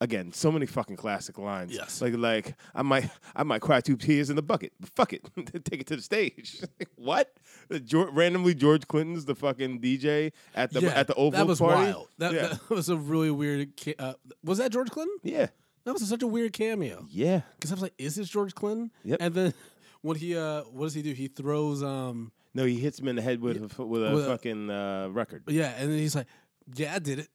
again 0.00 0.30
so 0.32 0.52
many 0.52 0.66
fucking 0.66 0.96
classic 0.96 1.38
lines 1.38 1.72
Yes. 1.72 2.02
like 2.02 2.14
like 2.16 2.54
I 2.74 2.82
might 2.82 3.08
I 3.34 3.42
might 3.44 3.62
cry 3.62 3.80
two 3.80 3.96
tears 3.96 4.28
in 4.30 4.36
the 4.36 4.42
bucket 4.42 4.72
but 4.78 4.90
fuck 4.90 5.12
it 5.14 5.22
take 5.64 5.80
it 5.80 5.86
to 5.86 5.96
the 5.96 6.02
stage 6.02 6.62
what 6.96 7.32
the 7.68 7.80
Geor 7.80 8.08
randomly 8.12 8.54
George 8.54 8.86
Clinton's 8.86 9.24
the 9.24 9.34
fucking 9.34 9.80
DJ 9.80 10.32
at 10.54 10.70
the 10.72 10.94
at 10.96 11.06
the 11.06 11.14
Oval 11.14 11.30
that 11.32 11.46
was 11.46 11.58
party 11.60 11.84
wild. 11.92 12.08
That, 12.18 12.32
yeah. 12.34 12.46
that 12.48 12.70
was 12.70 12.88
a 12.90 12.96
really 12.96 13.30
weird. 13.30 13.68
Uh, 13.98 14.14
was 14.44 14.58
that 14.58 14.70
George 14.70 14.90
Clinton? 14.90 15.16
yeah 15.22 15.46
That 15.84 15.94
was 15.94 16.06
such 16.08 16.22
a 16.22 16.26
weird 16.26 16.52
cameo. 16.52 17.06
yeah 17.10 17.40
Because 17.56 17.70
I 17.72 17.74
was 17.74 17.82
like, 17.82 17.94
"Is 17.98 18.16
this 18.16 18.28
George 18.28 18.54
Clinton?" 18.54 18.90
Yep. 19.04 19.18
And 19.20 19.34
then 19.34 19.54
when 20.02 20.16
he 20.18 20.36
uh, 20.36 20.62
what 20.64 20.84
does 20.86 20.94
he 20.94 21.02
do? 21.02 21.12
He 21.12 21.28
throws 21.28 21.82
um, 21.82 22.32
no 22.56 22.64
he 22.64 22.78
hits 22.80 22.98
him 22.98 23.08
in 23.08 23.16
the 23.16 23.22
head 23.22 23.40
with 23.40 23.56
a, 23.78 23.84
with 23.84 24.02
a 24.06 24.14
With 24.14 24.24
a- 24.24 24.28
fucking 24.28 24.70
uh, 24.70 25.08
record 25.12 25.42
yeah, 25.48 25.74
and 25.78 25.90
then 25.92 25.98
he's 25.98 26.14
like, 26.16 26.26
"Yeah, 26.74 26.94
I 26.94 26.98
did 26.98 27.18
it." 27.20 27.28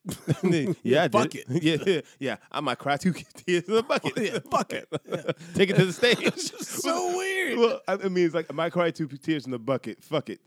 yeah 0.84 1.04
I 1.04 1.08
did 1.08 1.12
fuck 1.22 1.36
it. 1.36 1.46
yeah 1.50 1.78
yeah 1.86 2.02
yeah 2.20 2.36
I 2.52 2.60
might 2.62 2.80
cry 2.80 2.98
two 2.98 3.14
tears 3.14 3.64
in 3.68 3.76
the 3.76 3.84
bucket 3.84 4.14
yeah, 4.18 4.40
fuck 4.52 4.74
it. 4.74 4.88
take 5.56 5.70
it 5.70 5.76
to 5.78 5.86
the 5.86 5.94
stage 5.94 6.34
so 6.62 7.16
weird. 7.18 7.58
well 7.60 7.82
I 7.88 7.94
I 7.94 8.10
mean 8.10 8.26
it's 8.26 8.36
like 8.36 8.48
I 8.50 8.54
might 8.54 8.72
cry 8.74 8.92
two 8.92 9.08
tears 9.08 9.46
in 9.46 9.52
the 9.52 9.60
bucket 9.60 10.04
fuck 10.04 10.30
it 10.30 10.42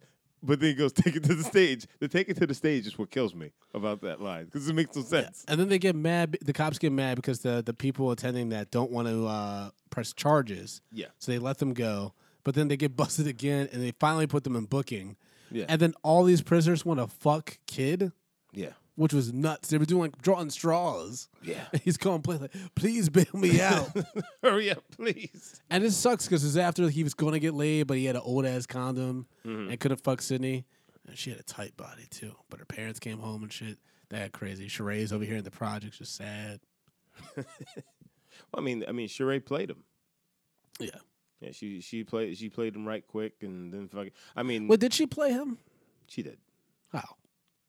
but 0.46 0.60
then 0.60 0.68
he 0.70 0.74
goes 0.74 0.92
take 0.92 1.16
it 1.16 1.24
to 1.24 1.34
the 1.34 1.42
stage 1.42 1.86
the 2.00 2.08
take 2.08 2.28
it 2.28 2.36
to 2.36 2.46
the 2.46 2.52
stage 2.54 2.86
is 2.86 2.98
what 2.98 3.10
kills 3.10 3.34
me 3.34 3.50
about 3.72 4.02
that 4.02 4.20
line 4.20 4.44
because 4.44 4.68
it 4.68 4.74
makes 4.74 4.94
no 4.94 5.02
sense 5.02 5.42
And 5.48 5.58
then 5.58 5.68
they 5.70 5.78
get 5.78 5.96
mad. 5.96 6.36
The 6.44 6.52
cops 6.52 6.78
get 6.78 6.92
mad 6.92 7.16
because 7.16 7.40
the 7.40 7.62
the 7.64 7.72
people 7.72 8.10
attending 8.10 8.50
that 8.50 8.70
don't 8.70 8.90
want 8.90 9.08
to 9.08 9.26
uh, 9.26 9.70
press 9.90 10.12
charges. 10.12 10.80
Yeah. 10.92 11.06
So 11.18 11.32
they 11.32 11.38
let 11.38 11.58
them 11.58 11.72
go. 11.72 12.12
But 12.44 12.54
then 12.54 12.68
they 12.68 12.76
get 12.76 12.96
busted 12.96 13.26
again, 13.26 13.68
and 13.72 13.82
they 13.82 13.92
finally 13.98 14.26
put 14.26 14.44
them 14.44 14.54
in 14.56 14.66
booking. 14.66 15.16
Yeah. 15.50 15.64
And 15.68 15.80
then 15.80 15.94
all 16.02 16.24
these 16.24 16.42
prisoners 16.42 16.84
want 16.84 17.00
to 17.00 17.06
fuck 17.06 17.58
kid, 17.66 18.12
yeah 18.52 18.70
which 18.96 19.12
was 19.12 19.32
nuts. 19.32 19.70
They 19.70 19.78
were 19.78 19.84
doing 19.84 20.02
like 20.02 20.22
drawing 20.22 20.50
straws. 20.50 21.28
Yeah. 21.42 21.64
And 21.72 21.82
he's 21.84 21.96
going 21.96 22.22
play 22.22 22.36
like, 22.36 22.52
please 22.76 23.08
bail 23.08 23.24
me 23.34 23.60
out. 23.60 23.90
hurry 24.42 24.70
up 24.70 24.84
please 24.96 25.60
and 25.70 25.82
it 25.82 25.90
sucks 25.90 26.26
because 26.26 26.44
it's 26.44 26.56
after 26.56 26.88
he 26.88 27.02
was 27.02 27.14
going 27.14 27.32
to 27.32 27.40
get 27.40 27.54
laid, 27.54 27.88
but 27.88 27.96
he 27.96 28.04
had 28.04 28.14
an 28.16 28.22
old 28.24 28.46
ass 28.46 28.66
condom 28.66 29.26
Mm-hmm. 29.44 29.70
and 29.70 29.80
couldn't 29.80 30.00
fuck 30.02 30.22
Sydney. 30.22 30.64
And 31.08 31.18
she 31.18 31.30
had 31.30 31.38
a 31.40 31.42
tight 31.42 31.76
body 31.76 32.06
too. 32.08 32.34
But 32.48 32.60
her 32.60 32.64
parents 32.64 33.00
came 33.00 33.18
home 33.18 33.42
and 33.42 33.52
shit. 33.52 33.78
That 34.10 34.30
crazy. 34.32 34.68
Sheree's 34.68 35.12
over 35.12 35.24
here 35.24 35.36
in 35.38 35.44
the 35.44 35.50
projects, 35.50 35.98
just 35.98 36.14
sad. 36.14 36.60
well, 37.36 37.44
I 38.56 38.60
mean 38.60 38.84
I 38.88 38.92
mean 38.92 39.08
Sheree 39.08 39.44
played 39.44 39.70
him 39.70 39.84
Yeah. 40.78 40.90
Yeah, 41.44 41.52
she 41.52 41.80
she 41.80 42.04
played 42.04 42.36
she 42.38 42.48
played 42.48 42.74
him 42.74 42.86
right 42.86 43.06
quick 43.06 43.34
and 43.42 43.72
then 43.72 43.88
fucking. 43.88 44.12
I 44.34 44.42
mean, 44.42 44.66
Well, 44.68 44.78
did 44.78 44.94
she 44.94 45.06
play 45.06 45.32
him? 45.32 45.58
she 46.06 46.22
did. 46.22 46.38
How? 46.92 47.16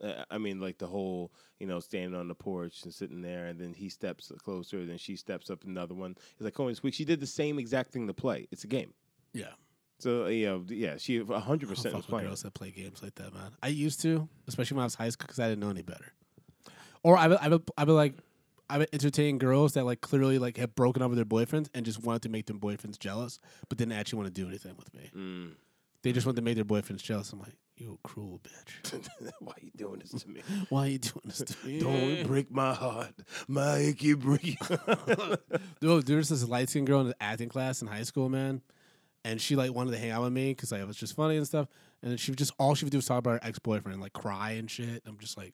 Uh, 0.04 0.24
I 0.30 0.38
mean, 0.38 0.60
like 0.60 0.78
the 0.78 0.88
whole 0.88 1.32
you 1.60 1.68
know 1.68 1.80
standing 1.80 2.20
on 2.20 2.28
the 2.28 2.36
porch 2.36 2.84
and 2.84 2.94
sitting 2.94 3.22
there, 3.22 3.48
and 3.48 3.60
then 3.60 3.74
he 3.74 3.90
steps 3.90 4.32
closer, 4.44 4.86
then 4.86 4.98
she 4.98 5.16
steps 5.16 5.50
up 5.50 5.64
another 5.64 5.94
one. 5.94 6.12
It's 6.34 6.42
like 6.42 6.60
oh, 6.60 6.68
it's 6.68 6.84
weak. 6.84 6.94
She 6.94 7.06
did 7.06 7.20
the 7.20 7.28
same 7.28 7.60
exact 7.60 7.92
thing 7.92 8.08
to 8.08 8.14
play. 8.14 8.48
It's 8.52 8.64
a 8.64 8.68
game. 8.68 8.94
Yeah. 9.34 9.54
So 10.00 10.28
you 10.28 10.46
know, 10.46 10.66
yeah, 10.70 10.98
she 10.98 11.24
hundred 11.24 11.70
percent 11.70 11.96
was 11.96 12.06
playing. 12.06 12.28
girls 12.28 12.44
that 12.44 12.54
play 12.54 12.72
games 12.72 13.02
like 13.02 13.16
that, 13.16 13.34
man. 13.34 13.52
I 13.64 13.70
used 13.70 14.02
to, 14.02 14.28
especially 14.48 14.76
when 14.76 14.82
I 14.84 14.86
was 14.86 14.96
high 14.96 15.10
school, 15.10 15.26
because 15.28 15.40
I 15.40 15.48
didn't 15.48 15.62
know 15.62 15.70
any 15.70 15.82
better. 15.82 16.14
Or 17.04 17.18
I 17.18 17.28
would, 17.28 17.38
I 17.40 17.48
would, 17.50 17.64
I 17.78 17.84
would 17.84 17.94
like, 17.94 18.16
I 18.70 18.80
would 18.80 18.90
entertain 18.94 19.38
girls 19.38 19.74
that 19.74 19.86
like 19.86 20.02
clearly 20.02 20.40
like 20.40 20.58
have 20.58 20.76
broken 20.76 21.04
up 21.04 21.10
with 21.10 21.18
their 21.18 21.26
boyfriends 21.26 21.70
and 21.74 21.86
just 21.86 22.04
wanted 22.04 22.24
to 22.24 22.30
make 22.30 22.48
their 22.48 22.56
boyfriends 22.56 22.98
jealous, 22.98 23.40
but 23.70 23.78
didn't 23.78 23.94
actually 23.94 24.18
want 24.18 24.34
to 24.34 24.42
do 24.42 24.48
anything 24.48 24.76
with 24.78 24.94
me. 24.94 25.12
Mm. 25.16 25.52
They 26.02 26.12
just 26.12 26.26
wanted 26.26 26.38
to 26.38 26.42
make 26.44 26.56
their 26.56 26.66
boyfriends 26.66 27.02
jealous. 27.02 27.32
I'm 27.34 27.40
like, 27.40 27.56
you 27.78 28.00
a 28.04 28.08
cruel 28.08 28.40
bitch. 28.44 29.10
Why 29.40 29.52
are 29.52 29.66
you 29.66 29.72
doing 29.76 30.00
this 30.00 30.22
to 30.24 30.30
me? 30.30 30.42
Why 30.70 30.86
are 30.86 30.90
you 30.90 31.00
doing 31.00 31.22
this 31.26 31.40
to 31.40 31.68
me? 31.68 31.80
Don't 31.80 32.28
break 32.28 32.52
my 32.52 32.74
heart, 32.74 33.14
my 33.48 33.78
achy 33.78 34.14
break. 34.14 34.58
Dude, 35.82 36.06
there 36.06 36.18
was 36.18 36.30
this 36.30 36.48
light 36.48 36.70
skinned 36.70 36.88
girl 36.88 37.02
in 37.02 37.08
the 37.08 37.16
acting 37.20 37.50
class 37.50 37.82
in 37.82 37.88
high 37.88 38.04
school, 38.04 38.30
man. 38.30 38.62
And 39.24 39.42
she 39.42 39.56
like 39.56 39.74
wanted 39.74 39.92
to 39.92 39.98
hang 39.98 40.12
out 40.12 40.24
with 40.24 40.34
me 40.34 40.52
because 40.52 40.72
like, 40.72 40.82
I 40.82 40.86
was 40.86 40.98
just 40.98 41.16
funny 41.16 41.38
and 41.38 41.46
stuff. 41.46 41.68
And 42.04 42.20
she 42.20 42.32
would 42.32 42.38
just 42.38 42.54
all 42.60 42.76
she 42.76 42.86
would 42.86 42.92
do 42.92 42.98
was 42.98 43.08
talk 43.08 43.20
about 43.20 43.32
her 43.32 43.40
ex 43.42 43.60
boyfriend, 43.60 44.00
like 44.00 44.14
cry 44.14 44.52
and 44.52 44.70
shit. 44.70 45.02
I'm 45.06 45.18
just 45.18 45.38
like, 45.38 45.54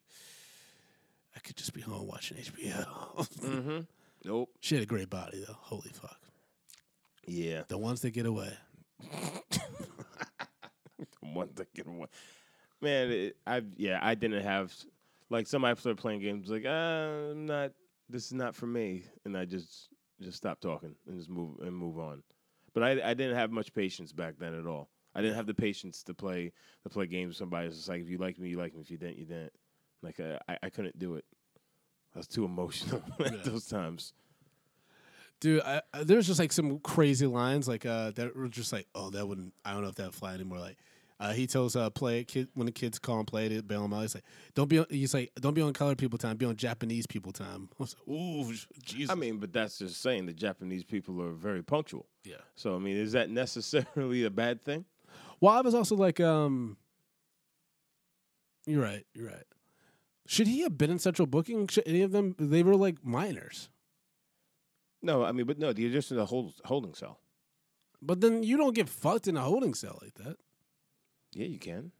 I 1.34 1.40
could 1.40 1.56
just 1.56 1.72
be 1.72 1.80
home 1.80 2.06
watching 2.06 2.36
HBO. 2.36 3.86
nope. 4.24 4.50
she 4.60 4.74
had 4.74 4.84
a 4.84 4.86
great 4.86 5.10
body 5.10 5.44
though. 5.46 5.56
Holy 5.60 5.90
fuck. 5.90 6.18
Yeah. 7.26 7.62
The 7.68 7.78
ones 7.78 8.00
that 8.02 8.10
get 8.10 8.26
away. 8.26 8.52
one 11.20 11.48
second 11.56 11.98
one. 11.98 12.08
Man, 12.80 13.10
it, 13.10 13.36
I 13.46 13.62
yeah, 13.76 13.98
I 14.02 14.14
didn't 14.14 14.42
have 14.42 14.74
like 15.30 15.46
some 15.46 15.64
I 15.64 15.74
started 15.74 16.00
playing 16.00 16.20
games 16.20 16.50
like 16.50 16.64
uh, 16.66 16.68
I'm 17.30 17.46
not 17.46 17.72
this 18.08 18.26
is 18.26 18.32
not 18.32 18.54
for 18.54 18.66
me, 18.66 19.04
and 19.24 19.36
I 19.36 19.44
just 19.44 19.88
just 20.20 20.36
stopped 20.36 20.62
talking 20.62 20.94
and 21.06 21.16
just 21.16 21.30
move 21.30 21.58
and 21.60 21.74
move 21.74 21.98
on. 21.98 22.22
But 22.74 22.82
I 22.82 22.90
I 23.10 23.14
didn't 23.14 23.36
have 23.36 23.50
much 23.50 23.72
patience 23.72 24.12
back 24.12 24.34
then 24.38 24.54
at 24.54 24.66
all. 24.66 24.88
I 25.14 25.20
didn't 25.20 25.36
have 25.36 25.46
the 25.46 25.54
patience 25.54 26.02
to 26.04 26.14
play 26.14 26.52
to 26.82 26.88
play 26.88 27.06
games 27.06 27.28
with 27.28 27.36
somebody. 27.36 27.68
It's 27.68 27.76
just 27.76 27.88
like 27.88 28.02
if 28.02 28.08
you 28.08 28.18
like 28.18 28.38
me, 28.38 28.48
you 28.48 28.58
like 28.58 28.74
me. 28.74 28.80
If 28.80 28.90
you 28.90 28.98
didn't, 28.98 29.18
you 29.18 29.26
didn't. 29.26 29.52
Like 30.02 30.20
uh, 30.20 30.38
I 30.48 30.58
I 30.64 30.70
couldn't 30.70 30.98
do 30.98 31.14
it. 31.14 31.24
I 32.14 32.18
was 32.18 32.28
too 32.28 32.44
emotional 32.44 33.02
at 33.24 33.44
those 33.44 33.66
times. 33.66 34.12
Dude, 35.40 35.62
I, 35.62 35.82
I, 35.92 36.04
there's 36.04 36.26
just 36.26 36.38
like 36.38 36.52
some 36.52 36.78
crazy 36.80 37.26
lines 37.26 37.66
like 37.66 37.84
uh 37.86 38.10
that 38.12 38.36
were 38.36 38.48
just 38.48 38.72
like, 38.72 38.86
oh, 38.94 39.10
that 39.10 39.26
wouldn't. 39.26 39.54
I 39.64 39.72
don't 39.72 39.82
know 39.82 39.88
if 39.88 39.96
that 39.96 40.06
would 40.06 40.14
fly 40.14 40.34
anymore. 40.34 40.60
Like, 40.60 40.76
uh, 41.18 41.32
he 41.32 41.46
tells 41.46 41.74
uh 41.74 41.90
play 41.90 42.22
kid 42.24 42.48
when 42.54 42.66
the 42.66 42.72
kids 42.72 42.98
call 42.98 43.18
and 43.18 43.26
play 43.26 43.48
to 43.48 43.62
bail 43.62 43.84
him 43.84 43.92
out. 43.92 44.02
He's 44.02 44.14
like, 44.14 44.24
don't 44.54 44.68
be. 44.68 44.78
On, 44.78 44.86
he's 44.88 45.14
like, 45.14 45.32
don't 45.40 45.54
be 45.54 45.62
on 45.62 45.72
colored 45.72 45.98
people 45.98 46.18
time. 46.18 46.36
Be 46.36 46.46
on 46.46 46.54
Japanese 46.56 47.06
people 47.06 47.32
time. 47.32 47.68
I 47.80 47.82
was 47.82 47.96
like, 47.98 48.16
ooh, 48.16 48.52
Jesus. 48.82 49.10
I 49.10 49.14
mean, 49.14 49.38
but 49.38 49.52
that's 49.52 49.78
just 49.78 50.00
saying 50.00 50.26
the 50.26 50.32
Japanese 50.32 50.84
people 50.84 51.20
are 51.22 51.32
very 51.32 51.62
punctual. 51.62 52.06
yeah. 52.24 52.36
So 52.54 52.76
I 52.76 52.78
mean, 52.78 52.96
is 52.96 53.12
that 53.12 53.30
necessarily 53.30 54.24
a 54.24 54.30
bad 54.30 54.62
thing? 54.62 54.84
Well, 55.40 55.52
I 55.52 55.60
was 55.60 55.74
also 55.74 55.96
like, 55.96 56.20
um, 56.20 56.76
you're 58.64 58.82
right. 58.82 59.04
You're 59.12 59.26
right. 59.26 59.42
Should 60.32 60.46
he 60.46 60.62
have 60.62 60.78
been 60.78 60.90
in 60.90 60.98
central 60.98 61.26
booking? 61.26 61.68
Should 61.68 61.86
any 61.86 62.00
of 62.00 62.10
them? 62.10 62.34
They 62.38 62.62
were 62.62 62.74
like 62.74 63.04
minors. 63.04 63.68
No, 65.02 65.22
I 65.22 65.32
mean, 65.32 65.44
but 65.44 65.58
no, 65.58 65.74
you're 65.76 65.90
just 65.90 66.10
in 66.10 66.18
a 66.18 66.24
hold, 66.24 66.54
holding 66.64 66.94
cell. 66.94 67.20
But 68.00 68.22
then 68.22 68.42
you 68.42 68.56
don't 68.56 68.74
get 68.74 68.88
fucked 68.88 69.28
in 69.28 69.36
a 69.36 69.42
holding 69.42 69.74
cell 69.74 69.98
like 70.00 70.14
that. 70.14 70.38
Yeah, 71.34 71.48
you 71.48 71.58
can. 71.58 71.92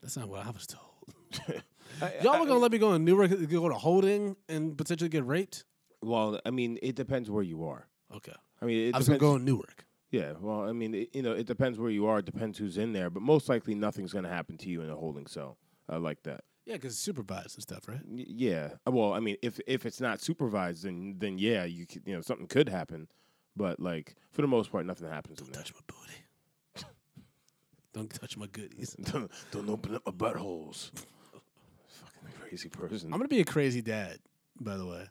That's 0.00 0.16
not 0.16 0.30
what 0.30 0.46
I 0.46 0.50
was 0.50 0.66
told. 0.66 1.14
Y'all 2.22 2.40
were 2.40 2.46
gonna 2.46 2.58
let 2.58 2.72
me 2.72 2.78
go 2.78 2.94
in 2.94 3.04
Newark, 3.04 3.30
go 3.50 3.68
to 3.68 3.74
holding, 3.74 4.36
and 4.48 4.78
potentially 4.78 5.10
get 5.10 5.26
raped. 5.26 5.66
Well, 6.00 6.40
I 6.46 6.52
mean, 6.52 6.78
it 6.80 6.96
depends 6.96 7.30
where 7.30 7.42
you 7.42 7.66
are. 7.66 7.86
Okay. 8.16 8.32
I 8.62 8.64
mean, 8.64 8.88
it 8.88 8.94
I 8.94 8.98
was 8.98 9.08
gonna 9.08 9.18
go 9.18 9.34
in 9.34 9.44
Newark. 9.44 9.84
Yeah, 10.10 10.32
well, 10.40 10.66
I 10.66 10.72
mean, 10.72 10.94
it, 10.94 11.10
you 11.12 11.20
know, 11.20 11.32
it 11.32 11.44
depends 11.44 11.78
where 11.78 11.90
you 11.90 12.06
are. 12.06 12.20
It 12.20 12.24
depends 12.24 12.56
who's 12.56 12.78
in 12.78 12.94
there, 12.94 13.10
but 13.10 13.22
most 13.22 13.50
likely 13.50 13.74
nothing's 13.74 14.12
going 14.12 14.24
to 14.24 14.30
happen 14.30 14.56
to 14.58 14.70
you 14.70 14.80
in 14.80 14.88
a 14.88 14.94
holding 14.94 15.26
cell 15.26 15.58
uh, 15.92 15.98
like 15.98 16.22
that. 16.22 16.44
Yeah, 16.66 16.74
because 16.74 16.92
it's 16.94 17.00
supervised 17.02 17.56
and 17.56 17.62
stuff, 17.62 17.86
right? 17.88 18.00
Y- 18.06 18.24
Yeah. 18.26 18.70
Uh, 18.86 18.90
Well, 18.92 19.12
I 19.12 19.20
mean, 19.20 19.36
if 19.42 19.60
if 19.66 19.84
it's 19.86 20.00
not 20.00 20.20
supervised, 20.20 20.84
then 20.84 21.16
then 21.18 21.38
yeah, 21.38 21.64
you 21.64 21.86
could, 21.86 22.02
you 22.06 22.14
know 22.14 22.20
something 22.22 22.46
could 22.46 22.68
happen, 22.68 23.08
but 23.56 23.78
like 23.80 24.16
for 24.32 24.42
the 24.42 24.48
most 24.48 24.72
part, 24.72 24.86
nothing 24.86 25.08
happens. 25.08 25.40
in 25.40 25.46
there. 25.46 25.62
Touch 25.62 25.72
my 25.74 25.80
booty. 25.86 26.86
Don't 27.92 28.10
touch 28.12 28.36
my 28.36 28.46
goodies. 28.46 28.94
don't, 29.12 29.30
don't 29.52 29.68
open 29.70 29.94
up 29.94 30.02
my 30.06 30.12
buttholes. 30.12 30.90
Fucking 31.86 32.40
crazy 32.40 32.68
person. 32.68 33.12
I'm 33.12 33.18
gonna 33.18 33.28
be 33.28 33.40
a 33.40 33.44
crazy 33.44 33.82
dad, 33.82 34.18
by 34.60 34.76
the 34.76 34.86
way. 34.86 35.06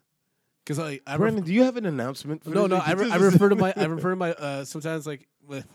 Because 0.66 0.80
like 0.80 1.02
I 1.08 1.12
ref- 1.14 1.20
Brandon, 1.20 1.44
do 1.46 1.54
you 1.54 1.64
have 1.64 1.78
an 1.78 1.86
announcement? 1.86 2.44
For 2.44 2.50
no, 2.50 2.68
this? 2.68 2.78
no, 2.78 2.84
I, 2.84 2.92
re- 2.94 3.12
I 3.12 3.16
refer 3.18 3.50
to 3.50 3.56
my 3.56 3.74
I 3.78 3.86
refer 3.86 4.10
to 4.12 4.16
my 4.16 4.32
uh, 4.34 4.66
sometimes 4.66 5.06
like 5.08 5.28
with 5.48 5.66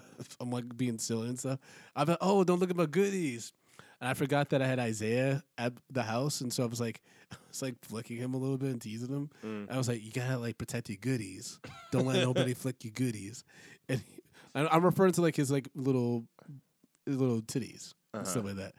I'm 0.41 0.51
like 0.51 0.77
being 0.77 0.99
silly 0.99 1.29
and 1.29 1.39
stuff. 1.39 1.59
I'm 1.97 2.09
like, 2.09 2.19
oh, 2.21 2.43
don't 2.45 2.59
look 2.59 2.71
at 2.71 2.77
my 2.77 2.87
goodies, 2.87 3.53
and 4.01 4.09
I 4.09 4.15
forgot 4.15 4.51
that 4.51 4.63
I 4.63 4.67
had 4.67 4.79
Isaiah 4.79 5.43
at 5.57 5.73
the 5.91 6.03
house, 6.03 6.41
and 6.41 6.53
so 6.53 6.63
I 6.63 6.67
was 6.67 6.81
like, 6.81 7.01
I 7.33 7.37
was 7.49 7.63
like 7.63 7.75
flicking 7.83 8.17
him 8.17 8.35
a 8.35 8.37
little 8.39 8.59
bit 8.59 8.71
and 8.71 8.81
teasing 8.81 9.09
him. 9.09 9.31
Mm. 9.45 9.71
I 9.73 9.77
was 9.77 9.89
like, 9.89 10.03
you 10.05 10.13
gotta 10.13 10.39
like 10.39 10.59
protect 10.59 10.89
your 10.89 10.99
goodies. 11.01 11.59
Don't 11.93 12.07
let 12.07 12.17
nobody 12.23 12.55
flick 12.63 12.85
your 12.85 12.93
goodies. 12.93 13.45
And 13.89 14.01
he, 14.01 14.21
I- 14.55 14.69
I'm 14.69 14.85
referring 14.85 15.13
to 15.13 15.23
like 15.23 15.37
his 15.37 15.51
like 15.51 15.69
little 15.75 16.25
his 17.07 17.17
little 17.17 17.41
titties 17.43 17.95
Uh-huh. 18.15 18.25
stuff 18.25 18.45
like 18.45 18.57
that. 18.57 18.75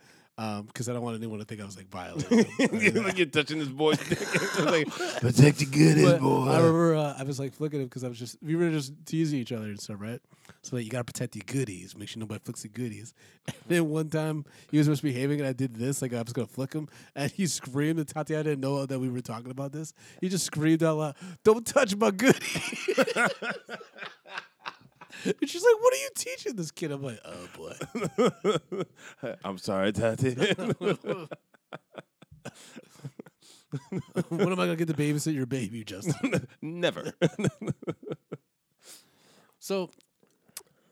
Because 0.67 0.87
I 0.87 0.93
don't 0.93 1.01
want 1.01 1.17
anyone 1.17 1.39
to 1.39 1.45
think 1.45 1.59
I 1.59 1.65
was 1.65 1.75
like 1.75 1.89
violating. 1.89 2.45
him. 2.57 3.03
like 3.03 3.17
you're 3.17 3.27
touching 3.27 3.59
this 3.59 3.67
boy's 3.67 3.97
dick. 4.07 4.19
Like, 4.59 4.87
Protect 5.19 5.61
your 5.61 5.69
goodies, 5.69 6.13
boy. 6.13 6.49
I 6.49 6.57
remember 6.57 6.95
uh, 6.95 7.15
I 7.17 7.23
was 7.23 7.39
like 7.39 7.53
flicking 7.53 7.81
him 7.81 7.87
because 7.87 8.05
I 8.05 8.07
was 8.07 8.17
just 8.17 8.37
we 8.41 8.55
were 8.55 8.69
just 8.69 8.93
teasing 9.05 9.39
each 9.39 9.51
other 9.51 9.65
and 9.65 9.79
stuff, 9.79 9.97
right? 9.99 10.21
So 10.61 10.75
like, 10.75 10.85
you 10.85 10.91
gotta 10.91 11.03
protect 11.03 11.35
your 11.35 11.43
goodies, 11.45 11.95
make 11.97 12.07
sure 12.07 12.19
nobody 12.21 12.39
flicks 12.43 12.63
your 12.63 12.71
goodies. 12.71 13.13
And 13.47 13.55
then 13.67 13.89
one 13.89 14.09
time 14.09 14.45
he 14.71 14.77
was 14.77 14.87
misbehaving 14.87 15.39
and 15.39 15.47
I 15.47 15.53
did 15.53 15.75
this, 15.75 16.01
like 16.01 16.13
I 16.13 16.21
was 16.21 16.31
gonna 16.31 16.47
flick 16.47 16.73
him, 16.73 16.87
and 17.15 17.29
he 17.31 17.45
screamed. 17.45 17.99
And 17.99 18.07
Tatiana 18.07 18.43
didn't 18.43 18.61
know 18.61 18.85
that 18.85 18.99
we 18.99 19.09
were 19.09 19.21
talking 19.21 19.51
about 19.51 19.73
this. 19.73 19.93
He 20.21 20.29
just 20.29 20.45
screamed 20.45 20.83
out 20.83 20.97
loud, 20.97 21.15
"Don't 21.43 21.65
touch 21.65 21.95
my 21.97 22.11
goodie!" 22.11 22.61
and 25.25 25.49
she's 25.49 25.63
like, 25.63 25.81
"What 25.81 25.93
are 25.93 25.97
you 25.97 26.09
teaching 26.15 26.55
this 26.55 26.71
kid?" 26.71 26.91
I'm 26.91 27.03
like, 27.03 27.19
"Oh 27.25 27.47
boy." 27.55 27.73
I'm 29.43 29.57
sorry, 29.57 29.91
Tati. 29.91 30.35
when 34.29 34.51
am 34.51 34.59
I 34.59 34.65
gonna 34.65 34.75
get 34.75 34.87
to 34.87 34.93
babysit 34.93 35.33
your 35.33 35.45
baby, 35.45 35.83
Justin? 35.83 36.47
Never. 36.61 37.13
So, 39.59 39.89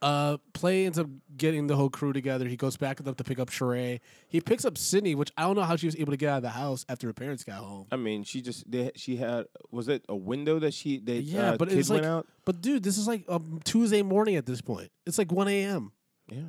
uh, 0.02 0.38
Play 0.54 0.86
ends 0.86 1.00
up 1.00 1.08
getting 1.38 1.68
the 1.68 1.76
whole 1.76 1.90
crew 1.90 2.12
together. 2.14 2.46
He 2.48 2.56
goes 2.58 2.76
back 2.78 3.00
up 3.06 3.16
to 3.18 3.24
pick 3.24 3.40
up 3.40 3.50
Sheree. 3.50 4.00
He 4.28 4.42
picks 4.42 4.66
up 4.66 4.78
Sydney, 4.78 5.16
which 5.16 5.32
I 5.38 5.44
don't 5.44 5.56
know 5.56 5.64
how 5.64 5.76
she 5.76 5.86
was 5.86 5.96
able 5.96 6.12
to 6.12 6.18
get 6.18 6.30
out 6.30 6.38
of 6.38 6.44
the 6.44 6.50
house 6.50 6.86
after 6.90 7.08
her 7.08 7.14
parents 7.14 7.44
got 7.44 7.58
home. 7.60 7.86
I 7.92 7.96
mean, 7.96 8.24
she 8.24 8.42
just 8.42 8.70
they, 8.70 8.92
she 8.96 9.16
had 9.18 9.46
was 9.72 9.88
it 9.88 10.04
a 10.10 10.16
window 10.16 10.60
that 10.60 10.74
she 10.74 11.00
they 11.00 11.20
Yeah, 11.20 11.52
uh, 11.52 11.58
but 11.58 11.72
it's 11.72 11.90
like, 11.90 12.04
out? 12.04 12.28
but 12.46 12.62
dude, 12.62 12.84
this 12.84 12.98
is 12.98 13.08
like 13.08 13.24
a 13.28 13.40
Tuesday 13.64 14.02
morning 14.02 14.36
at 14.36 14.46
this 14.46 14.62
point. 14.62 14.90
It's 15.06 15.18
like 15.18 15.32
one 15.32 15.48
a.m. 15.48 15.92
Yeah. 16.30 16.42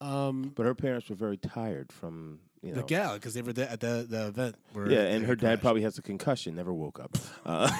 Um, 0.00 0.52
But 0.54 0.64
her 0.66 0.74
parents 0.74 1.10
were 1.10 1.16
very 1.16 1.36
tired 1.36 1.92
from 1.92 2.40
you 2.62 2.70
know. 2.72 2.76
the 2.80 2.86
gal 2.86 3.14
because 3.14 3.34
they 3.34 3.42
were 3.42 3.52
there 3.52 3.68
at 3.68 3.80
the 3.80 4.06
the 4.08 4.28
event. 4.28 4.56
Yeah, 4.88 5.00
and 5.00 5.26
her 5.26 5.34
dad 5.34 5.40
crashed. 5.46 5.62
probably 5.62 5.82
has 5.82 5.98
a 5.98 6.02
concussion, 6.02 6.54
never 6.54 6.72
woke 6.72 6.98
up, 7.00 7.16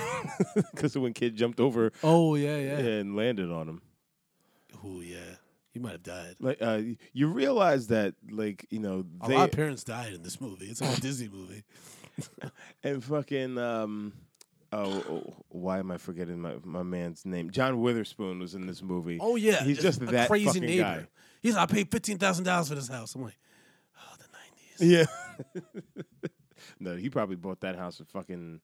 because 0.73 0.97
when 0.99 1.13
kid 1.15 1.37
jumped 1.37 1.61
over 1.61 1.93
Oh 2.03 2.35
yeah, 2.35 2.57
yeah. 2.59 2.79
and 2.79 3.17
landed 3.17 3.51
on 3.51 3.69
him. 3.69 3.83
Oh 4.85 5.01
yeah, 5.01 5.37
he 5.73 5.79
might 5.79 5.93
have 5.93 6.03
died. 6.03 6.37
Like 6.41 6.59
uh, 6.61 6.81
you 7.13 7.29
realize 7.29 7.89
that, 7.89 8.15
like 8.31 8.67
you 8.71 8.81
know, 8.81 9.05
A 9.21 9.29
they 9.29 9.35
lot 9.37 9.49
of 9.51 9.53
parents 9.53 9.85
died 9.85 10.13
in 10.13 10.23
this 10.23 10.41
movie. 10.41 10.67
It's 10.67 10.81
like 10.81 10.99
a 10.99 11.01
Disney 11.01 11.29
movie. 11.29 11.65
and 12.83 13.03
fucking 13.03 13.57
um, 13.59 14.13
oh, 14.73 15.05
oh, 15.09 15.35
why 15.49 15.79
am 15.79 15.91
I 15.91 15.99
forgetting 15.99 16.41
my 16.41 16.55
my 16.65 16.83
man's 16.83 17.25
name? 17.25 17.51
John 17.51 17.81
Witherspoon 17.81 18.41
was 18.41 18.55
in 18.55 18.67
this 18.67 18.83
movie. 18.83 19.19
Oh 19.21 19.37
yeah, 19.37 19.63
he's 19.63 19.81
just 19.81 20.03
a 20.03 20.07
that 20.07 20.29
crazy 20.29 20.61
neighbor. 20.61 20.83
guy. 20.83 21.07
He's 21.41 21.55
like, 21.55 21.71
I 21.71 21.73
paid 21.73 21.91
fifteen 21.91 22.19
thousand 22.19 22.45
dollars 22.45 22.69
for 22.69 22.75
this 22.75 22.89
house. 22.89 23.15
I'm 23.15 23.23
like, 23.23 23.39
oh, 23.97 24.17
the 24.19 24.87
nineties. 24.89 25.09
Yeah. 25.55 26.03
no, 26.81 26.97
he 26.97 27.09
probably 27.11 27.37
bought 27.37 27.61
that 27.61 27.77
house 27.77 27.99
for 27.99 28.05
fucking. 28.05 28.61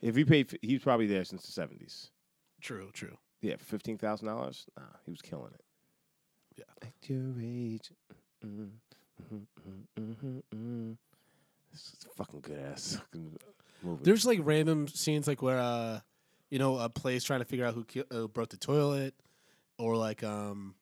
If 0.00 0.16
he 0.16 0.24
paid, 0.24 0.58
he's 0.62 0.82
probably 0.82 1.06
there 1.06 1.24
since 1.24 1.46
the 1.46 1.52
seventies. 1.52 2.10
True, 2.60 2.90
true. 2.92 3.16
Yeah, 3.40 3.56
fifteen 3.58 3.98
thousand 3.98 4.28
dollars. 4.28 4.66
Nah, 4.76 4.84
he 5.04 5.10
was 5.10 5.22
killing 5.22 5.52
it. 5.54 5.64
Yeah. 6.56 6.64
At 6.82 7.08
your 7.08 7.34
age. 7.40 7.90
Mm, 8.44 8.70
mm, 9.32 9.40
mm, 9.68 9.86
mm, 9.98 10.16
mm, 10.24 10.42
mm. 10.54 10.96
This 11.72 11.80
is 11.80 12.06
a 12.06 12.16
fucking 12.16 12.40
good 12.40 12.58
ass 12.58 12.96
fucking 12.96 13.36
movie. 13.82 14.04
There's 14.04 14.26
like 14.26 14.40
random 14.42 14.88
scenes 14.88 15.26
like 15.26 15.40
where 15.42 15.58
uh, 15.58 16.00
you 16.50 16.58
know, 16.58 16.76
a 16.78 16.90
play's 16.90 17.24
trying 17.24 17.40
to 17.40 17.46
figure 17.46 17.64
out 17.64 17.74
who 17.74 17.84
ki- 17.84 18.04
uh, 18.10 18.26
broke 18.26 18.50
the 18.50 18.58
toilet, 18.58 19.14
or 19.78 19.96
like 19.96 20.22
um, 20.22 20.74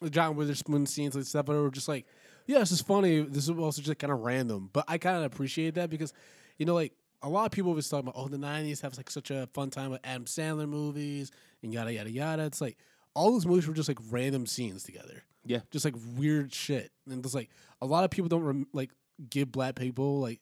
the 0.00 0.08
John 0.08 0.36
Witherspoon 0.36 0.86
scenes 0.86 1.14
and 1.14 1.26
stuff. 1.26 1.44
But 1.46 1.56
we're 1.56 1.70
just 1.70 1.88
like, 1.88 2.06
yeah, 2.46 2.60
this 2.60 2.72
is 2.72 2.80
funny. 2.80 3.20
This 3.20 3.44
is 3.44 3.50
also 3.50 3.82
just 3.82 3.98
kind 3.98 4.10
of 4.12 4.20
random, 4.20 4.70
but 4.72 4.86
I 4.88 4.96
kind 4.96 5.18
of 5.18 5.24
appreciate 5.24 5.74
that 5.74 5.90
because, 5.90 6.14
you 6.56 6.64
know, 6.64 6.72
like 6.74 6.94
a 7.20 7.28
lot 7.28 7.44
of 7.44 7.52
people 7.52 7.72
always 7.72 7.88
talk 7.88 8.00
about, 8.00 8.14
oh, 8.16 8.28
the 8.28 8.38
'90s 8.38 8.80
have 8.80 8.96
like 8.96 9.10
such 9.10 9.30
a 9.30 9.48
fun 9.52 9.68
time 9.68 9.90
with 9.90 10.00
Adam 10.02 10.24
Sandler 10.24 10.66
movies 10.66 11.30
and 11.62 11.74
yada 11.74 11.92
yada 11.92 12.10
yada. 12.10 12.44
It's 12.44 12.62
like 12.62 12.78
all 13.16 13.32
those 13.32 13.46
movies 13.46 13.66
were 13.66 13.74
just 13.74 13.88
like 13.88 13.98
random 14.10 14.46
scenes 14.46 14.82
together. 14.84 15.24
Yeah. 15.44 15.60
just 15.70 15.84
like 15.84 15.94
weird 16.16 16.52
shit, 16.52 16.90
and 17.08 17.24
it's 17.24 17.34
like 17.34 17.50
a 17.80 17.86
lot 17.86 18.04
of 18.04 18.10
people 18.10 18.28
don't 18.28 18.42
rem- 18.44 18.66
like 18.72 18.90
give 19.30 19.50
black 19.50 19.74
people 19.76 20.20
like 20.20 20.40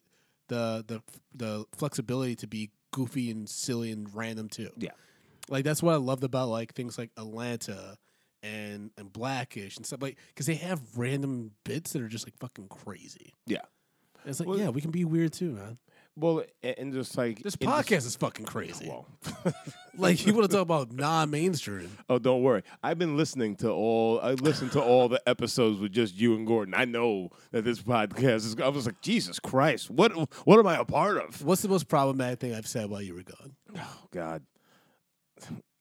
the 0.49 0.85
the 0.87 1.03
the 1.35 1.65
flexibility 1.77 2.35
to 2.37 2.47
be 2.47 2.71
goofy 2.93 3.31
and 3.31 3.49
silly 3.49 3.91
and 3.91 4.13
random 4.15 4.49
too. 4.49 4.71
Yeah. 4.79 4.91
like 5.49 5.65
that's 5.65 5.83
what 5.83 5.93
I 5.95 5.97
loved 5.99 6.25
about 6.25 6.49
like 6.49 6.73
things 6.75 6.97
like 6.99 7.11
Atlanta 7.19 7.97
and 8.43 8.91
and 8.99 9.13
Blackish 9.13 9.77
and 9.77 9.85
stuff 9.87 10.01
like 10.03 10.17
because 10.29 10.47
they 10.47 10.55
have 10.57 10.81
random 10.97 11.51
bits 11.65 11.93
that 11.93 12.03
are 12.03 12.09
just 12.09 12.27
like 12.27 12.37
fucking 12.39 12.69
crazy. 12.69 13.33
yeah. 13.47 13.59
And 14.23 14.31
it's 14.31 14.41
like 14.41 14.49
Well- 14.49 14.59
yeah, 14.59 14.71
we 14.71 14.81
can 14.81 14.91
be 14.91 15.05
weird 15.05 15.33
too, 15.35 15.51
man. 15.53 15.79
Well, 16.17 16.45
and 16.63 16.93
just 16.93 17.17
like 17.19 17.43
This 17.43 17.57
podcast 17.57 18.07
is 18.07 18.15
fucking 18.17 18.47
crazy. 18.47 18.89
Well, 18.89 19.07
Like 19.97 20.27
you 20.27 20.33
want 20.35 20.49
to 20.49 20.53
talk 20.57 20.63
about 20.63 20.93
non-mainstream? 20.93 21.91
oh, 22.09 22.19
don't 22.19 22.43
worry. 22.43 22.63
I've 22.83 22.99
been 22.99 23.17
listening 23.17 23.57
to 23.57 23.71
all. 23.71 24.21
I 24.21 24.33
listened 24.33 24.73
to 24.73 24.83
all 24.83 25.09
the 25.09 25.21
episodes 25.29 25.79
with 25.81 25.93
just 25.93 26.17
you 26.17 26.35
and 26.35 26.47
Gordon. 26.47 26.75
I 26.75 26.85
know 26.85 27.31
that 27.53 27.63
this 27.65 27.81
podcast 27.83 28.37
is. 28.37 28.57
I 28.61 28.69
was 28.69 28.87
like, 28.87 29.01
Jesus 29.01 29.39
Christ, 29.41 29.91
what? 29.91 30.13
What 30.47 30.59
am 30.59 30.67
I 30.67 30.79
a 30.79 30.85
part 30.85 31.17
of? 31.19 31.45
What's 31.45 31.63
the 31.63 31.69
most 31.69 31.89
problematic 31.89 32.41
thing 32.41 32.55
I've 32.55 32.67
said 32.67 32.91
while 32.91 33.03
you 33.03 33.15
were 33.15 33.23
gone? 33.23 33.55
Oh 33.77 33.99
God, 34.13 34.43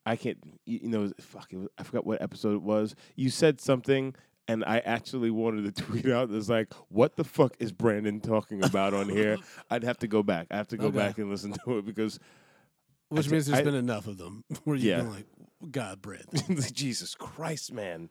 I 0.06 0.16
can't. 0.16 0.38
You 0.66 0.80
you 0.84 0.90
know, 0.90 1.12
fuck. 1.20 1.52
It 1.52 1.58
was, 1.58 1.68
I 1.78 1.84
forgot 1.84 2.06
what 2.06 2.22
episode 2.22 2.56
it 2.56 2.62
was. 2.62 2.96
You 3.16 3.30
said 3.30 3.62
something, 3.62 4.14
and 4.48 4.64
I 4.66 4.80
actually 4.80 5.30
wanted 5.32 5.76
to 5.76 5.84
tweet 5.86 6.08
out. 6.10 6.30
It's 6.32 6.50
like, 6.50 6.74
what 6.90 7.16
the 7.16 7.24
fuck 7.24 7.56
is 7.60 7.72
Brandon 7.72 8.20
talking 8.20 8.64
about 8.64 8.94
on 8.94 9.10
here? 9.10 9.38
I'd 9.70 9.84
have 9.84 9.98
to 10.00 10.08
go 10.08 10.24
back. 10.24 10.48
I 10.52 10.58
have 10.58 10.68
to 10.70 10.78
go 10.78 10.88
Okay. 10.88 10.98
back 10.98 11.18
and 11.18 11.30
listen 11.30 11.54
to 11.66 11.78
it 11.78 11.86
because, 11.86 12.20
Which 13.10 13.26
thi- 13.28 13.32
means 13.32 13.46
there's 13.48 13.60
I- 13.60 13.64
been 13.64 13.76
enough 13.76 14.08
of 14.08 14.18
them 14.18 14.44
where 14.64 14.76
you've 14.76 14.86
Yeah. 14.86 14.98
been 14.98 15.12
like, 15.12 15.26
God, 15.72 16.02
Brandon. 16.02 16.60
Jesus 16.74 17.16
Christ, 17.16 17.72
man. 17.72 18.10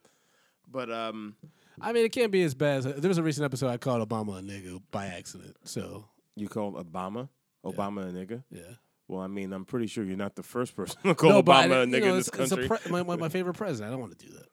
But 0.71 0.91
um, 0.91 1.37
I 1.81 1.93
mean, 1.93 2.05
it 2.07 2.13
can't 2.13 2.33
be 2.33 2.43
as 2.45 2.55
bad 2.55 2.79
as 2.79 2.85
there 3.01 3.09
was 3.09 3.19
a 3.19 3.23
recent 3.23 3.45
episode 3.45 3.69
I 3.69 3.77
called 3.77 4.09
Obama 4.09 4.39
a 4.39 4.43
nigga 4.43 4.81
by 4.91 5.07
accident. 5.07 5.57
So 5.65 6.07
you 6.35 6.49
called 6.49 6.77
Obama, 6.77 7.29
Obama 7.65 8.09
a 8.09 8.13
nigga. 8.13 8.43
yeah. 8.51 8.63
Well, 9.09 9.21
I 9.21 9.27
mean, 9.27 9.53
I'm 9.53 9.67
pretty 9.67 9.89
sure 9.89 10.03
you're 10.05 10.17
not 10.17 10.37
the 10.37 10.43
first 10.43 10.75
person 10.75 10.97
to 11.03 11.15
call 11.15 11.29
no, 11.31 11.43
Obama 11.43 11.83
a 11.83 11.87
nigga 11.87 12.01
know, 12.01 12.11
in 12.13 12.17
this 12.17 12.31
country. 12.31 12.67
pre- 12.69 12.79
my, 12.91 13.03
my, 13.03 13.17
my 13.17 13.29
favorite 13.29 13.55
president. 13.55 13.89
I 13.89 13.91
don't 13.93 14.01
want 14.01 14.19
to 14.19 14.27
do 14.27 14.33
that. 14.33 14.47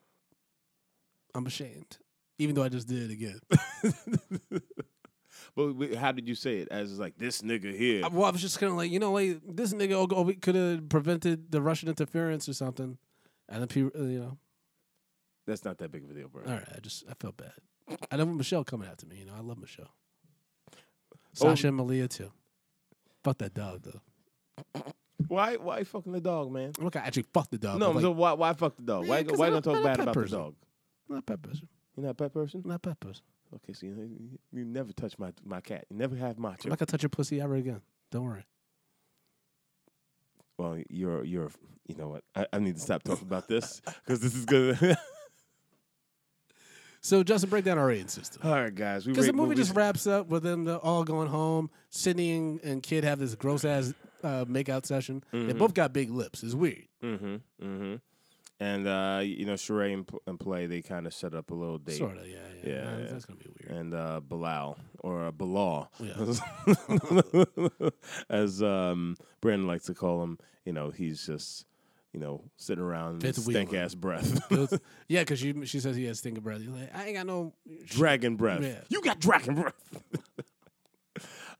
I'm 1.34 1.46
ashamed, 1.46 1.98
even 2.38 2.54
though 2.54 2.62
I 2.62 2.68
just 2.68 2.88
did 2.88 3.10
it 3.10 3.12
again. 3.12 3.40
but 5.56 5.94
how 5.94 6.12
did 6.12 6.28
you 6.28 6.34
say 6.34 6.58
it? 6.58 6.68
As 6.70 6.98
like 6.98 7.16
this 7.16 7.42
nigga 7.42 7.76
here. 7.76 8.02
Well, 8.10 8.24
I 8.24 8.30
was 8.30 8.40
just 8.40 8.58
kind 8.58 8.70
of 8.70 8.76
like, 8.76 8.90
you 8.90 8.98
know, 8.98 9.12
like 9.12 9.40
this 9.46 9.72
nigga 9.72 9.92
oh, 9.92 10.08
oh, 10.14 10.32
could 10.40 10.54
have 10.54 10.88
prevented 10.88 11.50
the 11.50 11.62
Russian 11.62 11.88
interference 11.88 12.48
or 12.48 12.54
something, 12.54 12.98
and 13.48 13.60
then 13.60 13.68
people, 13.68 14.00
uh, 14.00 14.04
you 14.06 14.20
know, 14.20 14.38
That's 15.46 15.64
not 15.64 15.78
that 15.78 15.90
big 15.90 16.04
of 16.04 16.10
a 16.10 16.14
deal, 16.14 16.28
bro. 16.28 16.44
all 16.44 16.52
right. 16.52 16.68
I 16.74 16.80
just 16.80 17.04
I 17.08 17.14
felt 17.20 17.36
bad. 17.36 17.52
I 18.10 18.16
know 18.16 18.26
Michelle 18.26 18.64
coming 18.64 18.88
after 18.88 19.06
me. 19.06 19.16
You 19.18 19.26
know, 19.26 19.34
I 19.36 19.40
love 19.40 19.58
Michelle. 19.58 19.92
Oh. 20.72 20.76
Sasha 21.32 21.68
and 21.68 21.76
Malia 21.76 22.08
too. 22.08 22.30
Fuck 23.24 23.38
that 23.38 23.54
dog 23.54 23.82
though. 23.82 24.92
Why? 25.28 25.56
Why 25.56 25.84
fucking 25.84 26.12
the 26.12 26.20
dog, 26.20 26.50
man? 26.50 26.72
I'm 26.78 26.84
not 26.84 26.92
gonna 26.92 27.06
actually 27.06 27.26
fuck 27.34 27.50
the 27.50 27.58
dog. 27.58 27.78
No, 27.78 27.90
like, 27.90 28.02
so 28.02 28.10
why? 28.10 28.32
Why 28.32 28.52
fuck 28.52 28.76
the 28.76 28.82
dog? 28.82 29.06
Why? 29.06 29.22
Why 29.22 29.46
you 29.46 29.52
gonna 29.52 29.60
talk 29.60 29.82
bad 29.82 30.00
about 30.00 30.14
the 30.14 30.26
dog? 30.26 30.54
Not 31.10 31.18
a 31.18 31.22
pet 31.22 31.42
person. 31.42 31.68
You're 31.96 32.04
not 32.06 32.10
a 32.12 32.14
pet 32.14 32.32
person. 32.32 32.62
Not 32.64 32.76
a 32.76 32.78
pet 32.78 33.00
person. 33.00 33.22
Okay, 33.56 33.72
so 33.72 33.84
you, 33.86 34.38
you, 34.52 34.64
never 34.64 34.92
touch 34.92 35.18
my 35.18 35.32
my 35.44 35.60
cat. 35.60 35.84
You 35.90 35.96
never 35.96 36.14
have 36.16 36.38
macho. 36.38 36.62
I'm 36.64 36.70
not 36.70 36.78
gonna 36.78 36.86
touch 36.86 37.02
your 37.02 37.10
pussy 37.10 37.40
ever 37.40 37.56
again. 37.56 37.80
Don't 38.12 38.24
worry. 38.24 38.46
Well, 40.56 40.78
you're 40.88 41.24
you're. 41.24 41.50
You 41.88 41.96
know 41.96 42.08
what? 42.08 42.22
I, 42.36 42.46
I 42.52 42.58
need 42.60 42.76
to 42.76 42.80
stop 42.80 43.02
talking 43.02 43.26
about 43.26 43.48
this 43.48 43.82
because 44.04 44.20
this 44.20 44.34
is 44.34 44.44
gonna. 44.44 44.96
So 47.02 47.22
Justin, 47.22 47.48
break 47.48 47.64
down 47.64 47.78
our 47.78 47.86
rating 47.86 48.08
system. 48.08 48.42
All 48.44 48.52
right, 48.52 48.74
guys. 48.74 49.06
Because 49.06 49.26
the 49.26 49.32
movie 49.32 49.50
movies- 49.50 49.68
just 49.68 49.76
wraps 49.76 50.06
up 50.06 50.28
with 50.28 50.42
them 50.42 50.64
the- 50.64 50.76
all 50.76 51.02
going 51.02 51.28
home. 51.28 51.70
Sydney 51.88 52.32
and, 52.32 52.60
and 52.62 52.82
Kid 52.82 53.04
have 53.04 53.18
this 53.18 53.34
gross 53.34 53.64
ass 53.64 53.94
uh, 54.22 54.44
makeout 54.44 54.84
session. 54.84 55.24
Mm-hmm. 55.32 55.46
They 55.46 55.52
both 55.54 55.72
got 55.72 55.92
big 55.94 56.10
lips. 56.10 56.42
It's 56.42 56.54
weird. 56.54 56.84
Mm-hmm. 57.02 57.36
Mm-hmm. 57.64 57.94
And 58.62 58.86
uh, 58.86 59.22
you 59.24 59.46
know, 59.46 59.54
Sheree 59.54 59.94
and, 59.94 60.08
and 60.26 60.38
Play, 60.38 60.66
they 60.66 60.82
kind 60.82 61.06
of 61.06 61.14
set 61.14 61.34
up 61.34 61.50
a 61.50 61.54
little 61.54 61.78
date. 61.78 61.96
Sort 61.96 62.18
of, 62.18 62.28
yeah, 62.28 62.36
yeah. 62.62 62.70
Yeah, 62.70 62.98
yeah. 62.98 63.06
That's 63.10 63.24
gonna 63.24 63.38
be 63.38 63.48
weird. 63.58 63.74
And 63.78 63.94
uh, 63.94 64.20
Bilal 64.20 64.76
or 64.98 65.24
uh, 65.24 65.30
Bilal, 65.30 65.90
Yeah. 65.98 66.34
as 68.30 68.62
um, 68.62 69.16
Brandon 69.40 69.66
likes 69.66 69.86
to 69.86 69.94
call 69.94 70.22
him. 70.22 70.38
You 70.66 70.74
know, 70.74 70.90
he's 70.90 71.24
just 71.26 71.64
you 72.12 72.20
know 72.20 72.42
sitting 72.56 72.84
around 72.84 73.22
Fifth 73.22 73.46
wheel. 73.46 73.66
ass 73.76 73.94
breath, 73.94 74.40
yeah, 75.08 75.20
because 75.20 75.38
she 75.38 75.54
she 75.64 75.80
says 75.80 75.96
he 75.96 76.04
has 76.04 76.18
stinking 76.18 76.42
breath. 76.42 76.60
Like, 76.66 76.94
I 76.94 77.06
ain't 77.06 77.16
got 77.16 77.26
no. 77.26 77.54
dragon 77.86 78.36
breath. 78.36 78.62
Yeah. 78.62 78.80
You 78.90 79.00
got 79.00 79.20
dragon 79.20 79.54
breath. 79.54 79.74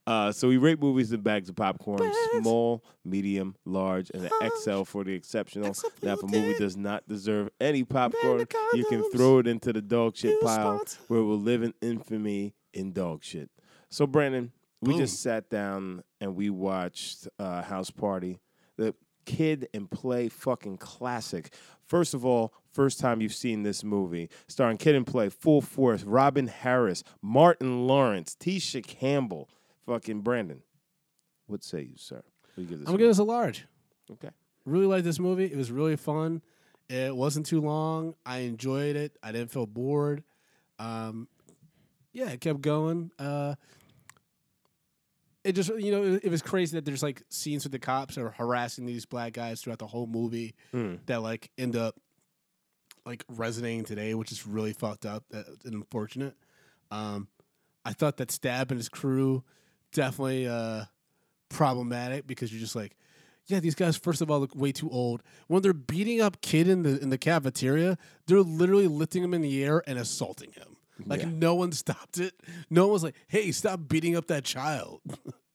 Uh, 0.07 0.31
so 0.31 0.47
we 0.47 0.57
rate 0.57 0.79
movies 0.79 1.11
in 1.11 1.21
bags 1.21 1.47
of 1.47 1.55
popcorn, 1.55 2.11
small, 2.39 2.83
medium, 3.05 3.55
large, 3.65 4.09
and 4.13 4.25
an 4.25 4.49
XL 4.59 4.83
for 4.83 5.03
the 5.03 5.13
exceptional. 5.13 5.75
Now, 6.01 6.13
if 6.13 6.23
a 6.23 6.27
movie 6.27 6.57
does 6.57 6.75
not 6.75 7.07
deserve 7.07 7.49
any 7.59 7.83
popcorn, 7.83 8.45
you 8.73 8.85
can 8.85 9.09
throw 9.11 9.39
it 9.39 9.47
into 9.47 9.71
the 9.71 9.81
dog 9.81 10.15
shit 10.15 10.41
pile 10.41 10.81
where 11.07 11.19
it 11.19 11.23
will 11.23 11.39
live 11.39 11.61
in 11.61 11.73
infamy 11.81 12.55
in 12.73 12.93
dog 12.93 13.23
shit. 13.23 13.49
So, 13.89 14.07
Brandon, 14.07 14.51
we 14.81 14.97
just 14.97 15.21
sat 15.21 15.49
down 15.49 16.03
and 16.19 16.35
we 16.35 16.49
watched 16.49 17.27
uh, 17.37 17.61
House 17.61 17.91
Party, 17.91 18.39
the 18.77 18.95
kid 19.25 19.67
and 19.73 19.89
play 19.89 20.29
fucking 20.29 20.77
classic. 20.77 21.53
First 21.85 22.13
of 22.13 22.25
all, 22.25 22.53
first 22.71 22.99
time 22.99 23.21
you've 23.21 23.33
seen 23.35 23.63
this 23.63 23.83
movie, 23.83 24.29
starring 24.47 24.77
Kid 24.77 24.95
and 24.95 25.05
Play, 25.05 25.29
Full 25.29 25.61
Force, 25.61 26.03
Robin 26.03 26.47
Harris, 26.47 27.03
Martin 27.21 27.85
Lawrence, 27.85 28.35
Tisha 28.39 28.81
Campbell, 28.85 29.49
fucking 29.91 30.21
Brandon. 30.21 30.61
What 31.47 31.63
say 31.63 31.81
you, 31.81 31.97
sir? 31.97 32.23
What 32.55 32.63
you 32.63 32.65
give 32.65 32.79
this? 32.79 32.87
I'm 32.87 32.93
gonna 32.93 32.99
give 32.99 33.09
this 33.09 33.17
a 33.19 33.23
large. 33.23 33.65
okay. 34.11 34.29
Really 34.65 34.85
like 34.85 35.03
this 35.03 35.19
movie. 35.19 35.45
It 35.45 35.57
was 35.57 35.71
really 35.71 35.95
fun. 35.97 36.41
It 36.87 37.15
wasn't 37.15 37.45
too 37.45 37.61
long. 37.61 38.15
I 38.25 38.39
enjoyed 38.39 38.95
it. 38.95 39.17
I 39.23 39.31
didn't 39.31 39.51
feel 39.51 39.65
bored. 39.65 40.23
Um, 40.77 41.27
yeah, 42.13 42.29
it 42.29 42.41
kept 42.41 42.61
going. 42.61 43.11
Uh, 43.17 43.55
it 45.43 45.53
just 45.53 45.69
you 45.77 45.91
know 45.91 46.03
it, 46.03 46.25
it 46.25 46.31
was 46.31 46.41
crazy 46.41 46.77
that 46.77 46.85
there's 46.85 47.01
like 47.03 47.23
scenes 47.29 47.63
with 47.63 47.71
the 47.71 47.79
cops 47.79 48.17
are 48.17 48.29
harassing 48.29 48.85
these 48.85 49.05
black 49.05 49.33
guys 49.33 49.61
throughout 49.61 49.79
the 49.79 49.87
whole 49.87 50.07
movie 50.07 50.53
that 51.07 51.21
like 51.21 51.49
end 51.57 51.75
up 51.75 51.95
like 53.05 53.25
resonating 53.29 53.83
today, 53.83 54.13
which 54.13 54.31
is 54.31 54.45
really 54.45 54.73
fucked 54.73 55.05
up 55.05 55.23
that, 55.31 55.47
and 55.65 55.73
unfortunate. 55.73 56.35
Um, 56.91 57.27
I 57.83 57.93
thought 57.93 58.17
that 58.17 58.29
Stab 58.31 58.69
and 58.71 58.79
his 58.79 58.89
crew 58.89 59.43
definitely 59.91 60.47
uh, 60.47 60.85
problematic 61.49 62.27
because 62.27 62.51
you're 62.51 62.59
just 62.61 62.75
like, 62.75 62.95
yeah, 63.47 63.59
these 63.59 63.75
guys 63.75 63.97
first 63.97 64.21
of 64.21 64.29
all 64.31 64.39
look 64.39 64.55
way 64.55 64.71
too 64.71 64.89
old. 64.89 65.23
When 65.47 65.61
they're 65.61 65.73
beating 65.73 66.21
up 66.21 66.41
kid 66.41 66.67
in 66.67 66.83
the 66.83 67.01
in 67.01 67.09
the 67.09 67.17
cafeteria, 67.17 67.97
they're 68.27 68.41
literally 68.41 68.87
lifting 68.87 69.23
him 69.23 69.33
in 69.33 69.41
the 69.41 69.63
air 69.63 69.83
and 69.87 69.97
assaulting 69.99 70.51
him. 70.53 70.77
Like 71.05 71.25
no 71.27 71.55
one 71.55 71.71
stopped 71.71 72.19
it. 72.19 72.33
No 72.69 72.83
one 72.83 72.93
was 72.93 73.03
like, 73.03 73.15
"Hey, 73.27 73.51
stop 73.51 73.79
beating 73.87 74.15
up 74.15 74.27
that 74.27 74.43
child." 74.43 75.01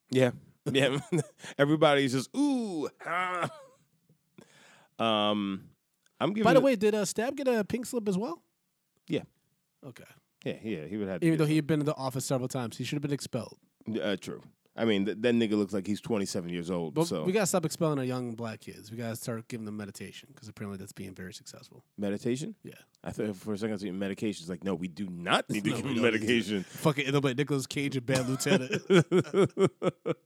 Yeah, 0.08 0.30
yeah. 0.70 0.98
Everybody's 1.58 2.12
just 2.12 2.30
ooh. 2.36 2.88
ah. 3.04 3.50
Um, 4.98 5.68
I'm 6.20 6.30
giving. 6.32 6.44
By 6.44 6.54
the 6.54 6.60
way, 6.60 6.76
did 6.76 6.94
uh, 6.94 7.04
Stab 7.04 7.36
get 7.36 7.48
a 7.48 7.64
pink 7.64 7.86
slip 7.86 8.08
as 8.08 8.16
well? 8.16 8.40
yeah, 9.08 9.22
Okay. 9.84 10.04
yeah, 10.44 10.54
yeah. 10.62 10.86
He 10.86 10.96
would 10.96 11.08
have. 11.08 11.22
Even 11.22 11.38
though 11.38 11.44
he 11.44 11.56
had 11.56 11.66
been 11.66 11.80
in 11.80 11.86
the 11.86 11.94
office 11.96 12.24
several 12.24 12.48
times, 12.48 12.76
he 12.76 12.84
should 12.84 12.94
have 12.96 13.02
been 13.02 13.12
expelled. 13.12 13.58
Uh, 14.02 14.16
true. 14.20 14.42
I 14.78 14.84
mean, 14.84 15.06
th- 15.06 15.16
that 15.22 15.34
nigga 15.34 15.52
looks 15.52 15.72
like 15.72 15.86
he's 15.86 16.02
27 16.02 16.50
years 16.50 16.70
old. 16.70 16.92
But 16.92 17.06
so 17.06 17.24
we 17.24 17.32
gotta 17.32 17.46
stop 17.46 17.64
expelling 17.64 17.98
our 17.98 18.04
young 18.04 18.34
black 18.34 18.60
kids. 18.60 18.90
We 18.90 18.98
gotta 18.98 19.16
start 19.16 19.48
giving 19.48 19.64
them 19.64 19.76
meditation 19.78 20.28
because 20.34 20.48
apparently 20.48 20.76
that's 20.76 20.92
being 20.92 21.14
very 21.14 21.32
successful. 21.32 21.82
meditation. 21.96 22.54
Yeah. 22.62 22.74
I 23.02 23.10
thought 23.10 23.36
for 23.36 23.54
a 23.54 23.56
second 23.56 23.70
I 23.70 23.74
was 23.74 23.82
thinking 23.82 23.98
medication. 23.98 24.42
It's 24.42 24.50
like, 24.50 24.64
no, 24.64 24.74
we 24.74 24.88
do 24.88 25.08
not 25.08 25.48
need 25.48 25.64
to 25.64 25.70
No, 25.70 25.76
give 25.76 25.84
we 25.86 25.90
him 25.92 25.96
don't 26.02 26.12
need 26.12 26.18
to. 26.18 26.26
medication. 26.26 26.62
Fucking 26.64 27.06
end 27.06 27.16
up 27.16 27.24
like 27.24 27.38
Nicolas 27.38 27.66
Cage 27.66 27.96
and 27.96 28.04
Bad 28.04 28.28
Lieutenant. 28.28 28.82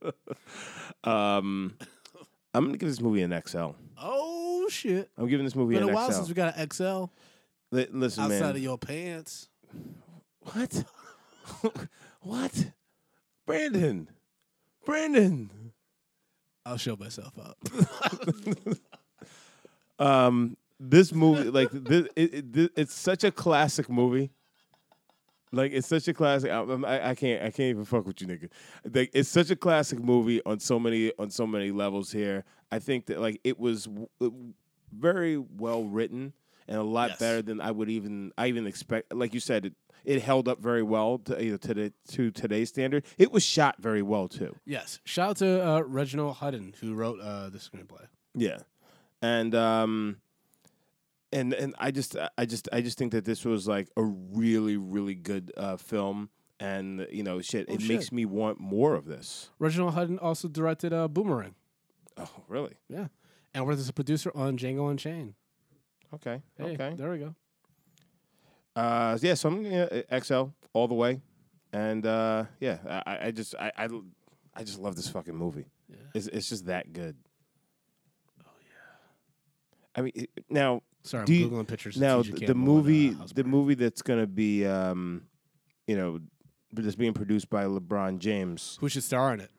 Um, 1.04 1.76
I'm 2.52 2.64
gonna 2.66 2.76
give 2.76 2.88
this 2.88 3.00
movie 3.00 3.22
an 3.22 3.40
XL. 3.46 3.68
oh 3.98 4.66
shit! 4.68 5.08
I'm 5.16 5.28
giving 5.28 5.44
this 5.46 5.54
movie 5.56 5.74
Been 5.74 5.84
an 5.84 5.90
a 5.90 5.94
while 5.94 6.08
XL. 6.11 6.16
since 6.16 6.28
we 6.28 6.34
got 6.34 6.56
an 6.58 6.68
XL 6.70 7.04
Li- 7.70 7.86
listen, 7.90 8.24
outside 8.24 8.40
man. 8.40 8.50
of 8.50 8.58
your 8.58 8.76
pants. 8.78 9.48
What? 10.40 10.84
what? 12.20 12.72
Brandon. 13.51 14.09
Brandon. 14.84 15.51
I'll 16.64 16.76
show 16.76 16.96
myself 16.96 17.32
up. 17.38 17.59
Um, 19.98 20.57
this 20.78 21.12
movie, 21.12 21.51
like 21.51 21.70
this, 21.72 22.09
it, 22.16 22.57
it, 22.57 22.72
it's 22.74 22.94
such 22.94 23.22
a 23.22 23.30
classic 23.30 23.90
movie. 23.90 24.30
Like 25.53 25.72
it's 25.72 25.86
such 25.86 26.09
a 26.09 26.14
classic. 26.14 26.51
I, 26.51 26.61
I, 26.62 27.11
I 27.11 27.14
can't. 27.14 27.42
I 27.42 27.51
can't 27.51 27.68
even 27.68 27.84
fuck 27.84 28.07
with 28.07 28.18
you, 28.22 28.26
nigga. 28.26 28.48
Like 28.90 29.11
it's 29.12 29.28
such 29.28 29.51
a 29.51 29.57
classic 29.57 29.98
movie 29.98 30.40
on 30.46 30.59
so 30.59 30.78
many 30.78 31.12
on 31.18 31.28
so 31.28 31.46
many 31.46 31.70
levels 31.70 32.11
here. 32.12 32.44
I 32.72 32.78
think 32.78 33.07
that 33.07 33.20
like 33.20 33.40
it 33.44 33.59
was 33.61 33.84
w- 33.84 34.55
very 34.90 35.36
well 35.36 35.84
written 35.84 36.32
and 36.71 36.79
a 36.79 36.83
lot 36.83 37.11
Yes. 37.11 37.18
better 37.18 37.43
than 37.43 37.61
I 37.61 37.71
would 37.71 37.91
even 37.91 38.33
I 38.39 38.47
even 38.47 38.66
expect. 38.66 39.12
Like 39.12 39.35
you 39.35 39.41
said, 39.41 39.66
it, 39.66 39.75
it 40.05 40.23
held 40.23 40.49
up 40.49 40.61
very 40.62 40.83
well 40.83 41.18
to 41.18 41.45
you 41.45 41.51
know, 41.51 41.57
to 41.59 41.75
the 41.75 41.93
to 42.12 42.31
today's 42.31 42.71
standard. 42.71 43.05
It 43.18 43.31
was 43.33 43.43
shot 43.43 43.77
very 43.79 44.01
well 44.03 44.29
too. 44.29 44.57
yes. 44.64 45.01
Shout 45.05 45.31
out 45.31 45.37
to 45.39 45.68
uh, 45.68 45.81
Reginald 45.83 46.37
Hudlin 46.37 46.75
who 46.81 46.95
wrote 46.95 47.21
uh, 47.21 47.51
the 47.51 47.59
screenplay. 47.59 48.07
Yeah, 48.35 48.59
and 49.21 49.55
um, 49.55 50.16
and 51.33 51.53
and 51.53 51.75
I 51.79 51.91
just 51.91 52.16
I 52.39 52.45
just 52.47 52.68
I 52.73 52.81
just 52.81 52.97
think 52.99 53.12
that 53.12 53.25
this 53.25 53.45
was 53.45 53.66
like 53.68 53.89
a 53.97 54.03
really 54.05 54.77
really 54.77 55.14
good 55.14 55.53
uh, 55.57 55.77
film, 55.77 56.31
and 56.61 57.07
you 57.11 57.23
know 57.23 57.41
shit, 57.41 57.68
it 57.68 57.81
shit. 57.81 57.89
makes 57.91 58.12
me 58.12 58.25
want 58.25 58.61
more 58.61 58.95
of 58.95 59.07
this. 59.07 59.51
Reginald 59.59 59.95
Hudlin 59.95 60.18
also 60.21 60.49
directed 60.49 60.93
uh, 60.93 61.09
Boomerang. 61.09 61.55
Oh, 62.16 62.29
really? 62.49 62.75
Yeah, 62.89 63.09
and 63.55 63.66
worked 63.66 63.79
as 63.81 63.89
a 63.89 63.93
producer 63.93 64.31
on 64.35 64.57
Django 64.57 64.91
Unchained. 64.91 65.35
Okay, 66.14 66.42
Hey, 66.58 66.72
okay. 66.74 66.94
there 66.96 67.11
we 67.11 67.18
go. 67.18 67.34
Uh, 68.76 69.18
yeah, 69.20 69.34
so 69.34 69.48
I'm 69.48 69.62
gonna 69.62 69.88
uh, 70.11 70.20
XL 70.20 70.44
all 70.72 70.88
the 70.88 70.94
way, 70.94 71.20
and 71.72 72.04
uh, 72.06 72.44
yeah, 72.61 72.78
I- 73.06 73.26
I, 73.26 73.30
just 73.30 73.54
I, 73.56 73.72
I 73.76 73.88
I 74.54 74.64
just 74.64 74.78
love 74.78 74.96
this 74.96 75.08
fucking 75.08 75.34
movie. 75.34 75.66
Yeah. 75.88 75.96
It's 76.14 76.26
it's 76.28 76.48
just 76.48 76.66
that 76.66 76.92
good. 76.92 77.16
Oh 78.44 78.50
yeah. 78.62 79.96
I 79.96 80.00
mean, 80.02 80.12
it- 80.14 80.30
now 80.48 80.82
Sorry, 81.02 81.24
I'm 81.26 81.32
you- 81.32 81.48
googling 81.48 81.66
pictures. 81.68 81.96
Now 81.96 82.22
the 82.22 82.50
uh, 82.50 82.54
movie, 82.54 83.11
the 83.34 83.44
movie 83.44 83.74
that's 83.74 84.02
gonna 84.02 84.26
be, 84.26 84.66
um, 84.66 85.22
you 85.86 85.96
know, 85.96 86.20
that's 86.72 86.94
being 86.96 87.12
produced 87.14 87.50
by 87.50 87.64
LeBron 87.64 88.18
James. 88.18 88.78
Who 88.80 88.88
should 88.88 89.02
star 89.04 89.32
in 89.34 89.40
it? 89.40 89.50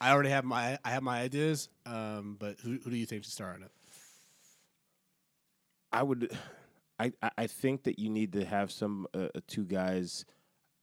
I 0.00 0.12
already 0.12 0.30
have 0.30 0.44
my 0.44 0.78
I 0.84 0.90
have 0.90 1.02
my 1.02 1.20
ideas, 1.20 1.68
um, 1.86 2.36
but 2.38 2.56
who, 2.60 2.78
who 2.84 2.90
do 2.90 2.96
you 2.96 3.06
think 3.06 3.24
should 3.24 3.32
star 3.32 3.54
in 3.54 3.62
it? 3.62 3.70
I 5.92 6.02
would, 6.02 6.36
I, 6.98 7.12
I- 7.36 7.46
think 7.46 7.84
that 7.84 7.98
you 7.98 8.10
need 8.10 8.32
to 8.34 8.44
have 8.44 8.70
some 8.70 9.06
uh, 9.14 9.28
uh, 9.34 9.40
two 9.46 9.64
guys. 9.64 10.24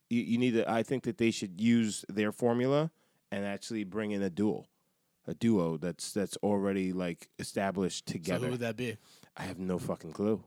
You, 0.10 0.22
you 0.22 0.38
need 0.38 0.52
to. 0.52 0.70
I 0.70 0.84
think 0.84 1.04
that 1.04 1.18
they 1.18 1.32
should 1.32 1.60
use 1.60 2.06
their 2.10 2.32
formula 2.32 2.92
and 3.32 3.46
actually 3.46 3.84
bring 3.84 4.12
in 4.12 4.22
a 4.22 4.30
duel, 4.30 4.68
a 5.28 5.34
duo 5.34 5.78
that's 5.78 6.12
that's 6.14 6.38
already 6.38 6.94
like 6.94 7.28
established 7.40 8.08
So 8.10 8.14
together. 8.14 8.46
who 8.46 8.52
would 8.52 8.60
that 8.62 8.76
be? 8.78 8.98
I 9.38 9.44
have 9.44 9.60
no 9.60 9.78
fucking 9.80 10.14
clue. 10.14 10.44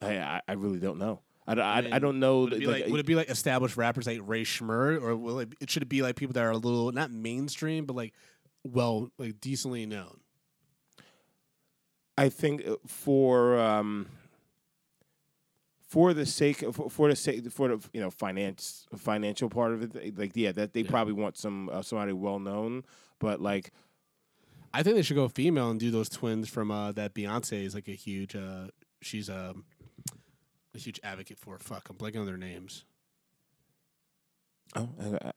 I 0.00 0.16
I, 0.18 0.40
I 0.48 0.52
really 0.54 0.78
don't 0.80 0.98
know. 0.98 1.20
I, 1.46 1.54
don't- 1.56 1.64
I, 1.64 1.96
I 1.96 1.98
don't 1.98 2.20
know. 2.20 2.40
Would 2.42 2.52
it 2.54 2.58
be 2.60 2.66
like, 2.66 2.82
like, 2.84 2.90
would 2.92 3.00
it 3.00 3.06
be 3.06 3.14
like 3.16 3.28
established 3.28 3.76
rappers 3.76 4.06
like 4.06 4.20
Rae 4.22 4.44
Sremmurd, 4.44 5.02
or 5.02 5.16
will 5.16 5.40
it, 5.40 5.52
it 5.60 5.70
should 5.70 5.82
it 5.82 5.88
be 5.88 6.00
like 6.02 6.14
people 6.16 6.34
that 6.34 6.44
are 6.44 6.50
a 6.52 6.56
little 6.56 6.90
not 6.92 7.10
mainstream, 7.10 7.84
but 7.84 7.96
like 7.96 8.12
well, 8.64 9.10
like 9.18 9.40
decently 9.40 9.84
known? 9.86 10.20
I 12.16 12.28
think 12.28 12.66
uh, 12.66 12.76
for 12.86 13.58
um, 13.58 14.08
for 15.88 16.14
the 16.14 16.26
sake 16.26 16.62
of, 16.62 16.80
for 16.90 17.08
the 17.08 17.16
sake 17.16 17.50
for 17.50 17.68
the 17.68 17.88
you 17.92 18.00
know 18.00 18.10
finance 18.10 18.86
financial 18.96 19.48
part 19.48 19.72
of 19.72 19.96
it, 19.96 20.18
like 20.18 20.32
yeah, 20.34 20.52
that 20.52 20.72
they 20.72 20.82
probably 20.82 21.14
want 21.14 21.36
some 21.36 21.68
uh, 21.70 21.82
somebody 21.82 22.12
well 22.12 22.38
known, 22.38 22.84
but 23.18 23.40
like 23.40 23.72
I 24.74 24.82
think 24.82 24.96
they 24.96 25.02
should 25.02 25.16
go 25.16 25.28
female 25.28 25.70
and 25.70 25.78
do 25.78 25.90
those 25.90 26.08
twins 26.08 26.48
from 26.48 26.70
uh, 26.70 26.92
that 26.92 27.14
Beyonce 27.14 27.64
is 27.64 27.74
like 27.74 27.88
a 27.88 27.92
huge. 27.92 28.34
Uh, 28.34 28.68
she's 29.00 29.28
um, 29.28 29.64
a 30.74 30.78
huge 30.78 31.00
advocate 31.02 31.38
for. 31.38 31.58
Fuck, 31.58 31.90
I'm 31.90 31.96
blanking 31.96 32.20
on 32.20 32.26
their 32.26 32.38
names. 32.38 32.84
Oh 34.74 34.88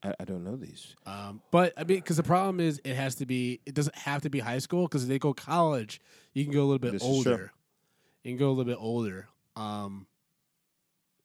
I, 0.01 0.13
I, 0.19 0.23
don't 0.23 0.45
know 0.45 0.55
these. 0.55 0.95
Um, 1.05 1.41
but 1.51 1.73
I 1.75 1.83
mean, 1.83 1.97
because 1.97 2.15
the 2.15 2.23
problem 2.23 2.61
is, 2.61 2.79
it 2.85 2.95
has 2.95 3.15
to 3.15 3.25
be. 3.25 3.59
It 3.65 3.73
doesn't 3.73 3.95
have 3.95 4.21
to 4.21 4.29
be 4.29 4.39
high 4.39 4.59
school 4.59 4.83
because 4.83 5.03
if 5.03 5.09
they 5.09 5.19
go 5.19 5.33
college, 5.33 5.99
you 6.33 6.45
can 6.45 6.53
go 6.53 6.61
a 6.61 6.67
little 6.67 6.79
bit 6.79 6.93
This 6.93 7.03
older. 7.03 7.51
You 8.23 8.31
can 8.31 8.37
go 8.37 8.47
a 8.47 8.53
little 8.53 8.63
bit 8.63 8.77
older. 8.79 9.27
Um, 9.57 10.07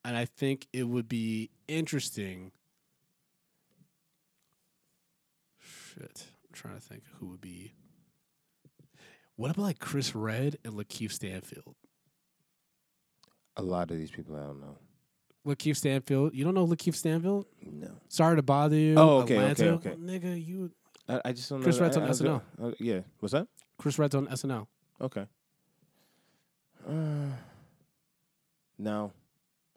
and 0.04 0.16
I 0.16 0.24
think 0.24 0.66
it 0.72 0.84
would 0.84 1.08
be 1.08 1.50
interesting. 1.68 2.50
Shit, 5.60 6.26
I'm 6.48 6.52
trying 6.52 6.74
to 6.74 6.80
think 6.80 7.02
who 7.18 7.26
would 7.26 7.40
be. 7.40 7.74
What 9.36 9.52
about 9.52 9.62
like 9.62 9.78
Chris 9.78 10.14
Redd 10.14 10.58
and 10.64 10.74
Lakeith 10.74 11.12
Stanfield? 11.12 11.76
A 13.56 13.62
lot 13.62 13.90
of 13.90 13.98
these 13.98 14.10
people 14.10 14.36
I 14.36 14.40
don't 14.40 14.60
know. 14.60 14.78
Lakeith 15.46 15.76
Stanfield, 15.76 16.34
you 16.34 16.44
don't 16.44 16.54
know 16.54 16.66
Lakeith 16.66 16.94
Stanfield? 16.94 17.46
No. 17.62 17.90
Sorry 18.08 18.36
to 18.36 18.42
bother 18.42 18.76
you. 18.76 18.94
Oh, 18.96 19.18
okay, 19.20 19.36
Atlanta. 19.36 19.68
okay, 19.74 19.90
okay. 19.90 19.96
Nigga, 19.98 20.46
you 20.46 20.70
I, 21.08 21.20
I 21.26 21.32
just 21.32 21.48
don't 21.48 21.60
know. 21.60 21.64
Chris 21.64 21.78
that- 21.78 21.82
Redd's 21.84 21.96
on 21.96 22.02
I- 22.04 22.06
I 22.06 22.10
SNL. 22.10 22.42
uh, 22.62 22.70
yeah. 22.78 23.00
What's 23.20 23.32
that? 23.32 23.46
Chris 23.78 23.98
Redd's 23.98 24.14
on 24.14 24.26
SNL. 24.28 24.66
Okay. 25.00 25.26
Uh, 26.86 26.92
no, 28.78 29.12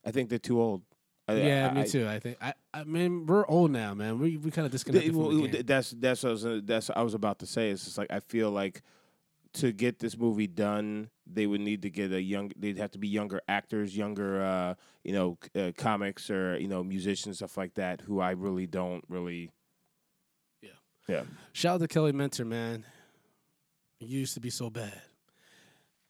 I 0.06 0.12
think 0.12 0.30
they're 0.30 0.40
too 0.40 0.62
old. 0.62 0.82
I, 1.28 1.36
yeah, 1.36 1.70
I- 1.72 1.74
me 1.74 1.82
I- 1.82 1.86
too. 1.86 2.08
I 2.08 2.20
think. 2.20 2.38
I, 2.42 2.54
I 2.74 2.84
mean, 2.84 3.26
we're 3.26 3.46
old 3.48 3.72
now, 3.72 3.94
man. 3.94 4.20
We 4.20 4.38
we 4.38 4.52
kind 4.52 4.66
of 4.66 4.72
disconnected 4.72 5.16
Well, 5.16 5.28
from 5.30 5.42
the 5.44 5.48
game. 5.48 5.64
that's 5.66 5.92
that's 5.92 6.24
what 6.24 6.30
I 6.30 6.32
was, 6.34 6.46
that's 6.66 6.90
what 6.90 6.98
I 6.98 7.02
was 7.04 7.14
about 7.14 7.40
to 7.40 7.46
say. 7.46 7.70
It's 7.70 7.86
just 7.86 7.98
like 7.98 8.12
I 8.12 8.20
feel 8.20 8.52
like 8.52 8.82
to 9.56 9.72
get 9.72 10.00
this 10.00 10.18
movie 10.18 10.48
done, 10.48 11.10
they 11.26 11.46
would 11.46 11.62
need 11.62 11.82
to 11.84 11.90
get 11.90 12.12
a 12.12 12.22
young. 12.22 12.52
They'd 12.58 12.78
have 12.78 12.92
to 12.92 13.00
be 13.00 13.08
younger 13.08 13.42
actors, 13.48 13.96
younger, 13.96 14.44
uh, 14.44 14.74
you 15.04 15.14
know, 15.14 15.38
uh, 15.56 15.72
comics 15.78 16.30
or 16.30 16.58
you 16.58 16.68
know, 16.68 16.84
musicians, 16.84 17.38
stuff 17.38 17.58
like 17.58 17.76
that. 17.76 18.02
Who 18.02 18.20
I 18.20 18.32
really 18.32 18.68
don't 18.68 19.04
really. 19.08 19.52
Yeah. 20.62 20.70
Yeah. 21.08 21.24
Shout 21.54 21.76
out 21.76 21.82
to 21.82 21.88
Kelly 21.88 22.12
Minter, 22.12 22.46
man. 22.46 22.86
You 24.00 24.20
used 24.20 24.34
to 24.34 24.40
be 24.42 24.50
so 24.50 24.70
bad. 24.70 25.02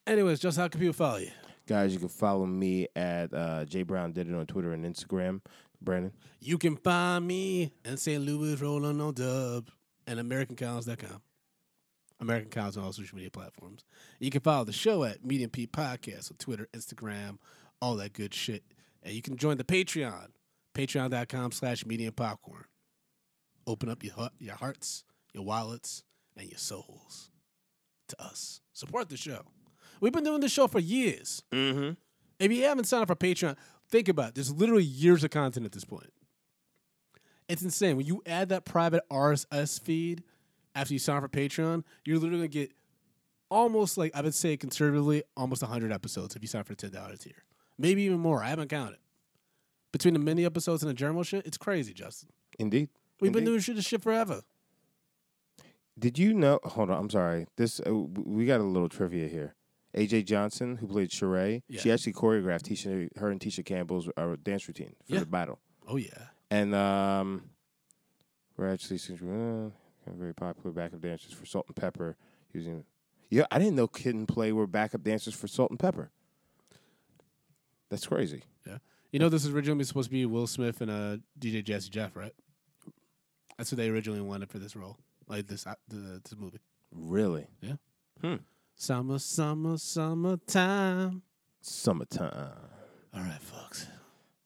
Anyways, 0.08 0.40
just 0.40 0.58
how 0.58 0.68
can 0.68 0.80
people 0.80 0.94
follow 0.94 1.18
you? 1.18 1.32
Guys, 1.66 1.94
you 1.94 2.00
can 2.00 2.10
follow 2.10 2.46
me 2.46 2.88
at 2.96 3.34
uh, 3.34 3.64
J 3.66 3.84
Brown 3.84 4.12
did 4.12 4.28
it 4.28 4.36
on 4.36 4.46
Twitter 4.46 4.74
and 4.74 4.84
Instagram. 4.86 5.42
Brandon. 5.82 6.12
You 6.40 6.58
can 6.58 6.78
find 6.78 7.28
me 7.28 7.74
in 7.86 7.98
St. 7.98 8.24
Louis 8.24 8.60
rolling 8.62 9.00
on 9.02 9.14
dub 9.14 9.70
and 10.08 10.20
AmericanCows.com. 10.20 11.22
American 12.24 12.50
Cows 12.50 12.78
on 12.78 12.84
all 12.84 12.94
social 12.94 13.16
media 13.16 13.30
platforms. 13.30 13.84
You 14.20 14.32
can 14.32 14.42
follow 14.42 14.64
the 14.64 14.74
show 14.74 15.04
at 15.04 15.24
Medium 15.26 15.50
P 15.50 15.68
Podcast 15.68 16.32
on 16.32 16.38
Twitter, 16.38 16.68
Instagram, 16.74 17.38
all 17.82 17.96
that 17.98 18.14
good 18.14 18.34
shit. 18.34 18.64
And 19.04 19.14
you 19.14 19.22
can 19.22 19.38
join 19.38 19.58
the 19.58 19.64
Patreon, 19.64 20.28
patreon.com 20.74 21.52
slash 21.52 21.86
medium 21.86 22.14
popcorn. 22.14 22.66
Open 23.68 23.90
up 23.90 24.04
your, 24.04 24.30
your 24.40 24.56
hearts, 24.56 25.04
your 25.34 25.44
wallets, 25.44 26.04
and 26.36 26.50
your 26.50 26.58
souls 26.58 27.30
to 28.10 28.22
us. 28.22 28.62
Support 28.74 29.10
the 29.10 29.18
show. 29.18 29.42
We've 30.02 30.14
been 30.14 30.24
doing 30.24 30.42
this 30.42 30.52
show 30.52 30.68
for 30.68 30.80
years. 30.80 31.44
Mm-hmm. 31.52 31.92
If 32.40 32.52
you 32.52 32.64
haven't 32.64 32.86
signed 32.86 33.04
up 33.04 33.08
for 33.08 33.16
Patreon, 33.16 33.56
think 33.90 34.10
about 34.10 34.30
it. 34.30 34.36
There's 34.36 34.52
literally 34.52 34.84
years 34.84 35.24
of 35.24 35.30
content 35.32 35.66
at 35.66 35.72
this 35.72 35.86
point. 35.86 36.12
It's 37.48 37.62
insane. 37.62 37.98
When 37.98 38.06
you 38.06 38.22
add 38.26 38.50
that 38.50 38.66
private 38.66 39.04
RSS 39.12 39.82
feed 39.82 40.24
after 40.76 40.94
you 40.94 41.00
sign 41.00 41.18
up 41.18 41.24
for 41.24 41.30
Patreon, 41.30 41.84
you're 42.06 42.18
literally 42.18 42.40
gonna 42.40 42.48
get 42.48 42.72
almost 43.50 43.98
like 43.98 44.16
I 44.16 44.22
would 44.22 44.34
say 44.34 44.58
conservatively 44.58 45.24
almost 45.38 45.62
100 45.62 45.92
episodes 45.92 46.36
if 46.36 46.42
you 46.42 46.48
sign 46.48 46.62
up 46.62 46.68
for 46.68 46.76
ten 46.76 46.92
dollars 46.92 47.20
tier, 47.20 47.44
maybe 47.78 48.04
even 48.04 48.20
more. 48.20 48.44
I 48.44 48.48
haven't 48.50 48.70
counted 48.70 48.98
between 49.92 50.14
the 50.14 50.20
mini 50.20 50.46
episodes 50.46 50.82
and 50.84 50.90
the 50.90 50.94
journal 50.96 51.24
shit. 51.24 51.46
It's 51.46 51.58
crazy, 51.58 51.94
Justin. 51.94 52.30
Indeed. 52.60 52.90
We've 53.20 53.32
been 53.32 53.46
doing 53.46 53.60
shit 53.60 53.76
this 53.76 53.86
shit 53.86 54.02
forever. 54.02 54.42
Did 55.98 56.18
you 56.18 56.34
know? 56.34 56.60
Hold 56.64 56.90
on, 56.90 57.00
I'm 57.00 57.10
sorry. 57.10 57.46
This 57.56 57.80
uh, 57.80 57.94
we 57.94 58.46
got 58.46 58.60
a 58.60 58.64
little 58.64 58.90
trivia 58.90 59.28
here. 59.28 59.56
AJ 59.96 60.26
Johnson, 60.26 60.78
who 60.78 60.88
played 60.88 61.12
Sheree, 61.12 61.62
she 61.78 61.92
actually 61.92 62.14
choreographed 62.14 62.64
Tisha, 62.64 63.16
her 63.18 63.30
and 63.30 63.40
Tisha 63.40 63.64
Campbell's 63.64 64.10
uh, 64.18 64.36
dance 64.42 64.68
routine 64.68 64.96
for 65.06 65.14
Yeah. 65.14 65.20
the 65.20 65.28
battle. 65.28 65.60
Oh 65.88 65.98
yeah. 65.98 66.30
And 66.50 66.74
um, 66.74 67.52
we're 68.58 68.70
actually 68.74 68.98
uh, 68.98 69.70
very 70.12 70.34
popular 70.34 70.72
backup 70.72 71.02
dancers 71.02 71.34
for 71.34 71.46
Salt-N-Pepa 71.46 72.16
using. 72.54 72.84
Yeah, 73.30 73.46
I 73.52 73.60
didn't 73.60 73.76
know 73.76 73.88
Kid 73.88 74.16
and 74.16 74.28
Play 74.28 74.52
were 74.52 74.68
backup 74.68 75.04
dancers 75.04 75.34
for 75.34 75.48
Salt-N-Pepa. 75.48 76.10
That's 77.90 78.06
crazy. 78.08 78.44
Yeah. 78.68 78.78
You 79.12 79.20
know 79.20 79.30
this 79.30 79.46
is 79.46 79.54
originally 79.54 79.84
supposed 79.84 80.10
to 80.10 80.12
be 80.14 80.26
Will 80.26 80.48
Smith 80.48 80.82
and 80.82 80.90
uh, 80.90 81.18
DJ 81.40 81.64
Jazzy 81.64 81.92
Jeff, 81.92 82.16
right? 82.16 82.34
That's 83.58 83.72
what 83.72 83.78
they 83.78 83.90
originally 83.90 84.22
wanted 84.22 84.50
for 84.50 84.58
this 84.58 84.76
role, 84.76 84.98
like 85.28 85.46
this 85.48 85.68
uh, 85.68 85.76
this 85.90 86.36
movie. 86.36 86.60
Really? 86.92 87.46
Yeah. 87.62 87.76
Hmm. 88.22 88.36
Summer, 88.76 89.20
summer, 89.20 89.78
summertime. 89.78 91.22
Summertime. 91.62 92.54
All 93.14 93.22
right, 93.22 93.42
folks. 93.42 93.88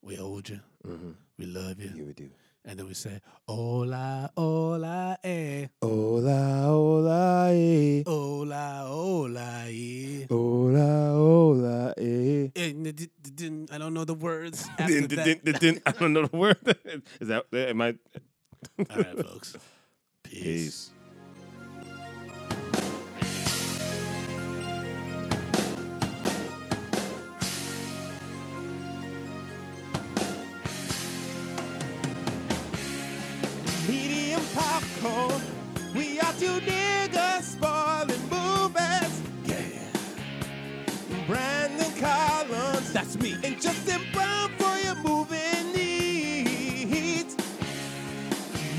We 0.01 0.15
hold 0.15 0.49
you. 0.49 0.59
Mm-hmm. 0.85 1.11
We 1.37 1.45
love 1.45 1.79
you. 1.79 1.91
Yeah, 1.95 2.03
we 2.03 2.13
do. 2.13 2.29
And 2.67 2.77
then 2.77 2.85
we 2.85 2.95
say, 2.95 3.21
hola, 3.47 4.29
hola, 4.35 5.17
eh. 5.23 5.67
Hola, 5.81 6.63
hola, 6.65 7.47
eh. 7.53 8.03
Hola, 8.05 8.83
hola, 8.85 9.63
eh. 9.67 10.25
Hola, 10.29 11.11
hola, 11.15 11.93
eh. 11.97 12.49
I 12.57 13.77
don't 13.77 13.93
know 13.93 14.03
the 14.03 14.13
words. 14.13 14.67
After 14.77 15.07
that. 15.07 15.81
I 15.85 15.91
don't 15.93 16.11
know 16.11 16.27
the 16.27 16.35
word. 16.35 16.57
Is 17.21 17.29
that 17.29 17.45
am 17.53 17.79
I? 17.79 17.95
All 18.77 18.97
right, 18.97 19.25
folks. 19.25 19.55
Peace. 20.23 20.43
Peace. 20.43 20.91
We 35.95 36.19
are 36.19 36.33
two 36.33 36.59
niggas 36.61 37.43
spoiling 37.43 38.21
movies. 38.29 39.21
Yeah. 39.45 39.81
Brandon 41.27 41.91
Collins. 41.99 42.93
That's 42.93 43.17
me. 43.19 43.35
And 43.43 43.61
Justin 43.61 44.01
Brown 44.13 44.49
for 44.57 44.77
your 44.77 44.95
moving 44.95 45.73
needs. 45.73 47.35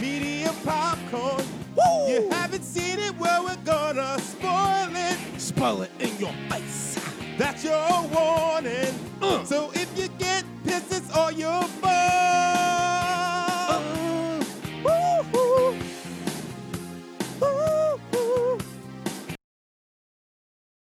Medium 0.00 0.54
popcorn. 0.64 1.44
Woo! 1.76 2.08
You 2.08 2.28
haven't 2.30 2.64
seen 2.64 2.98
it, 2.98 3.16
well, 3.18 3.44
we're 3.44 3.56
gonna 3.64 4.18
spoil 4.20 4.88
it. 4.94 5.18
Spoil 5.40 5.82
it 5.82 5.90
in 5.98 6.16
your 6.18 6.32
face. 6.50 6.98
That's 7.36 7.64
your 7.64 8.02
warning. 8.12 8.94
Uh. 9.22 9.44
So 9.44 9.70
if 9.74 9.88
you 9.98 10.08
get 10.18 10.44
pissed, 10.64 10.92
it's 10.92 11.10
all 11.14 11.30
your 11.32 11.62
fault. 11.80 12.97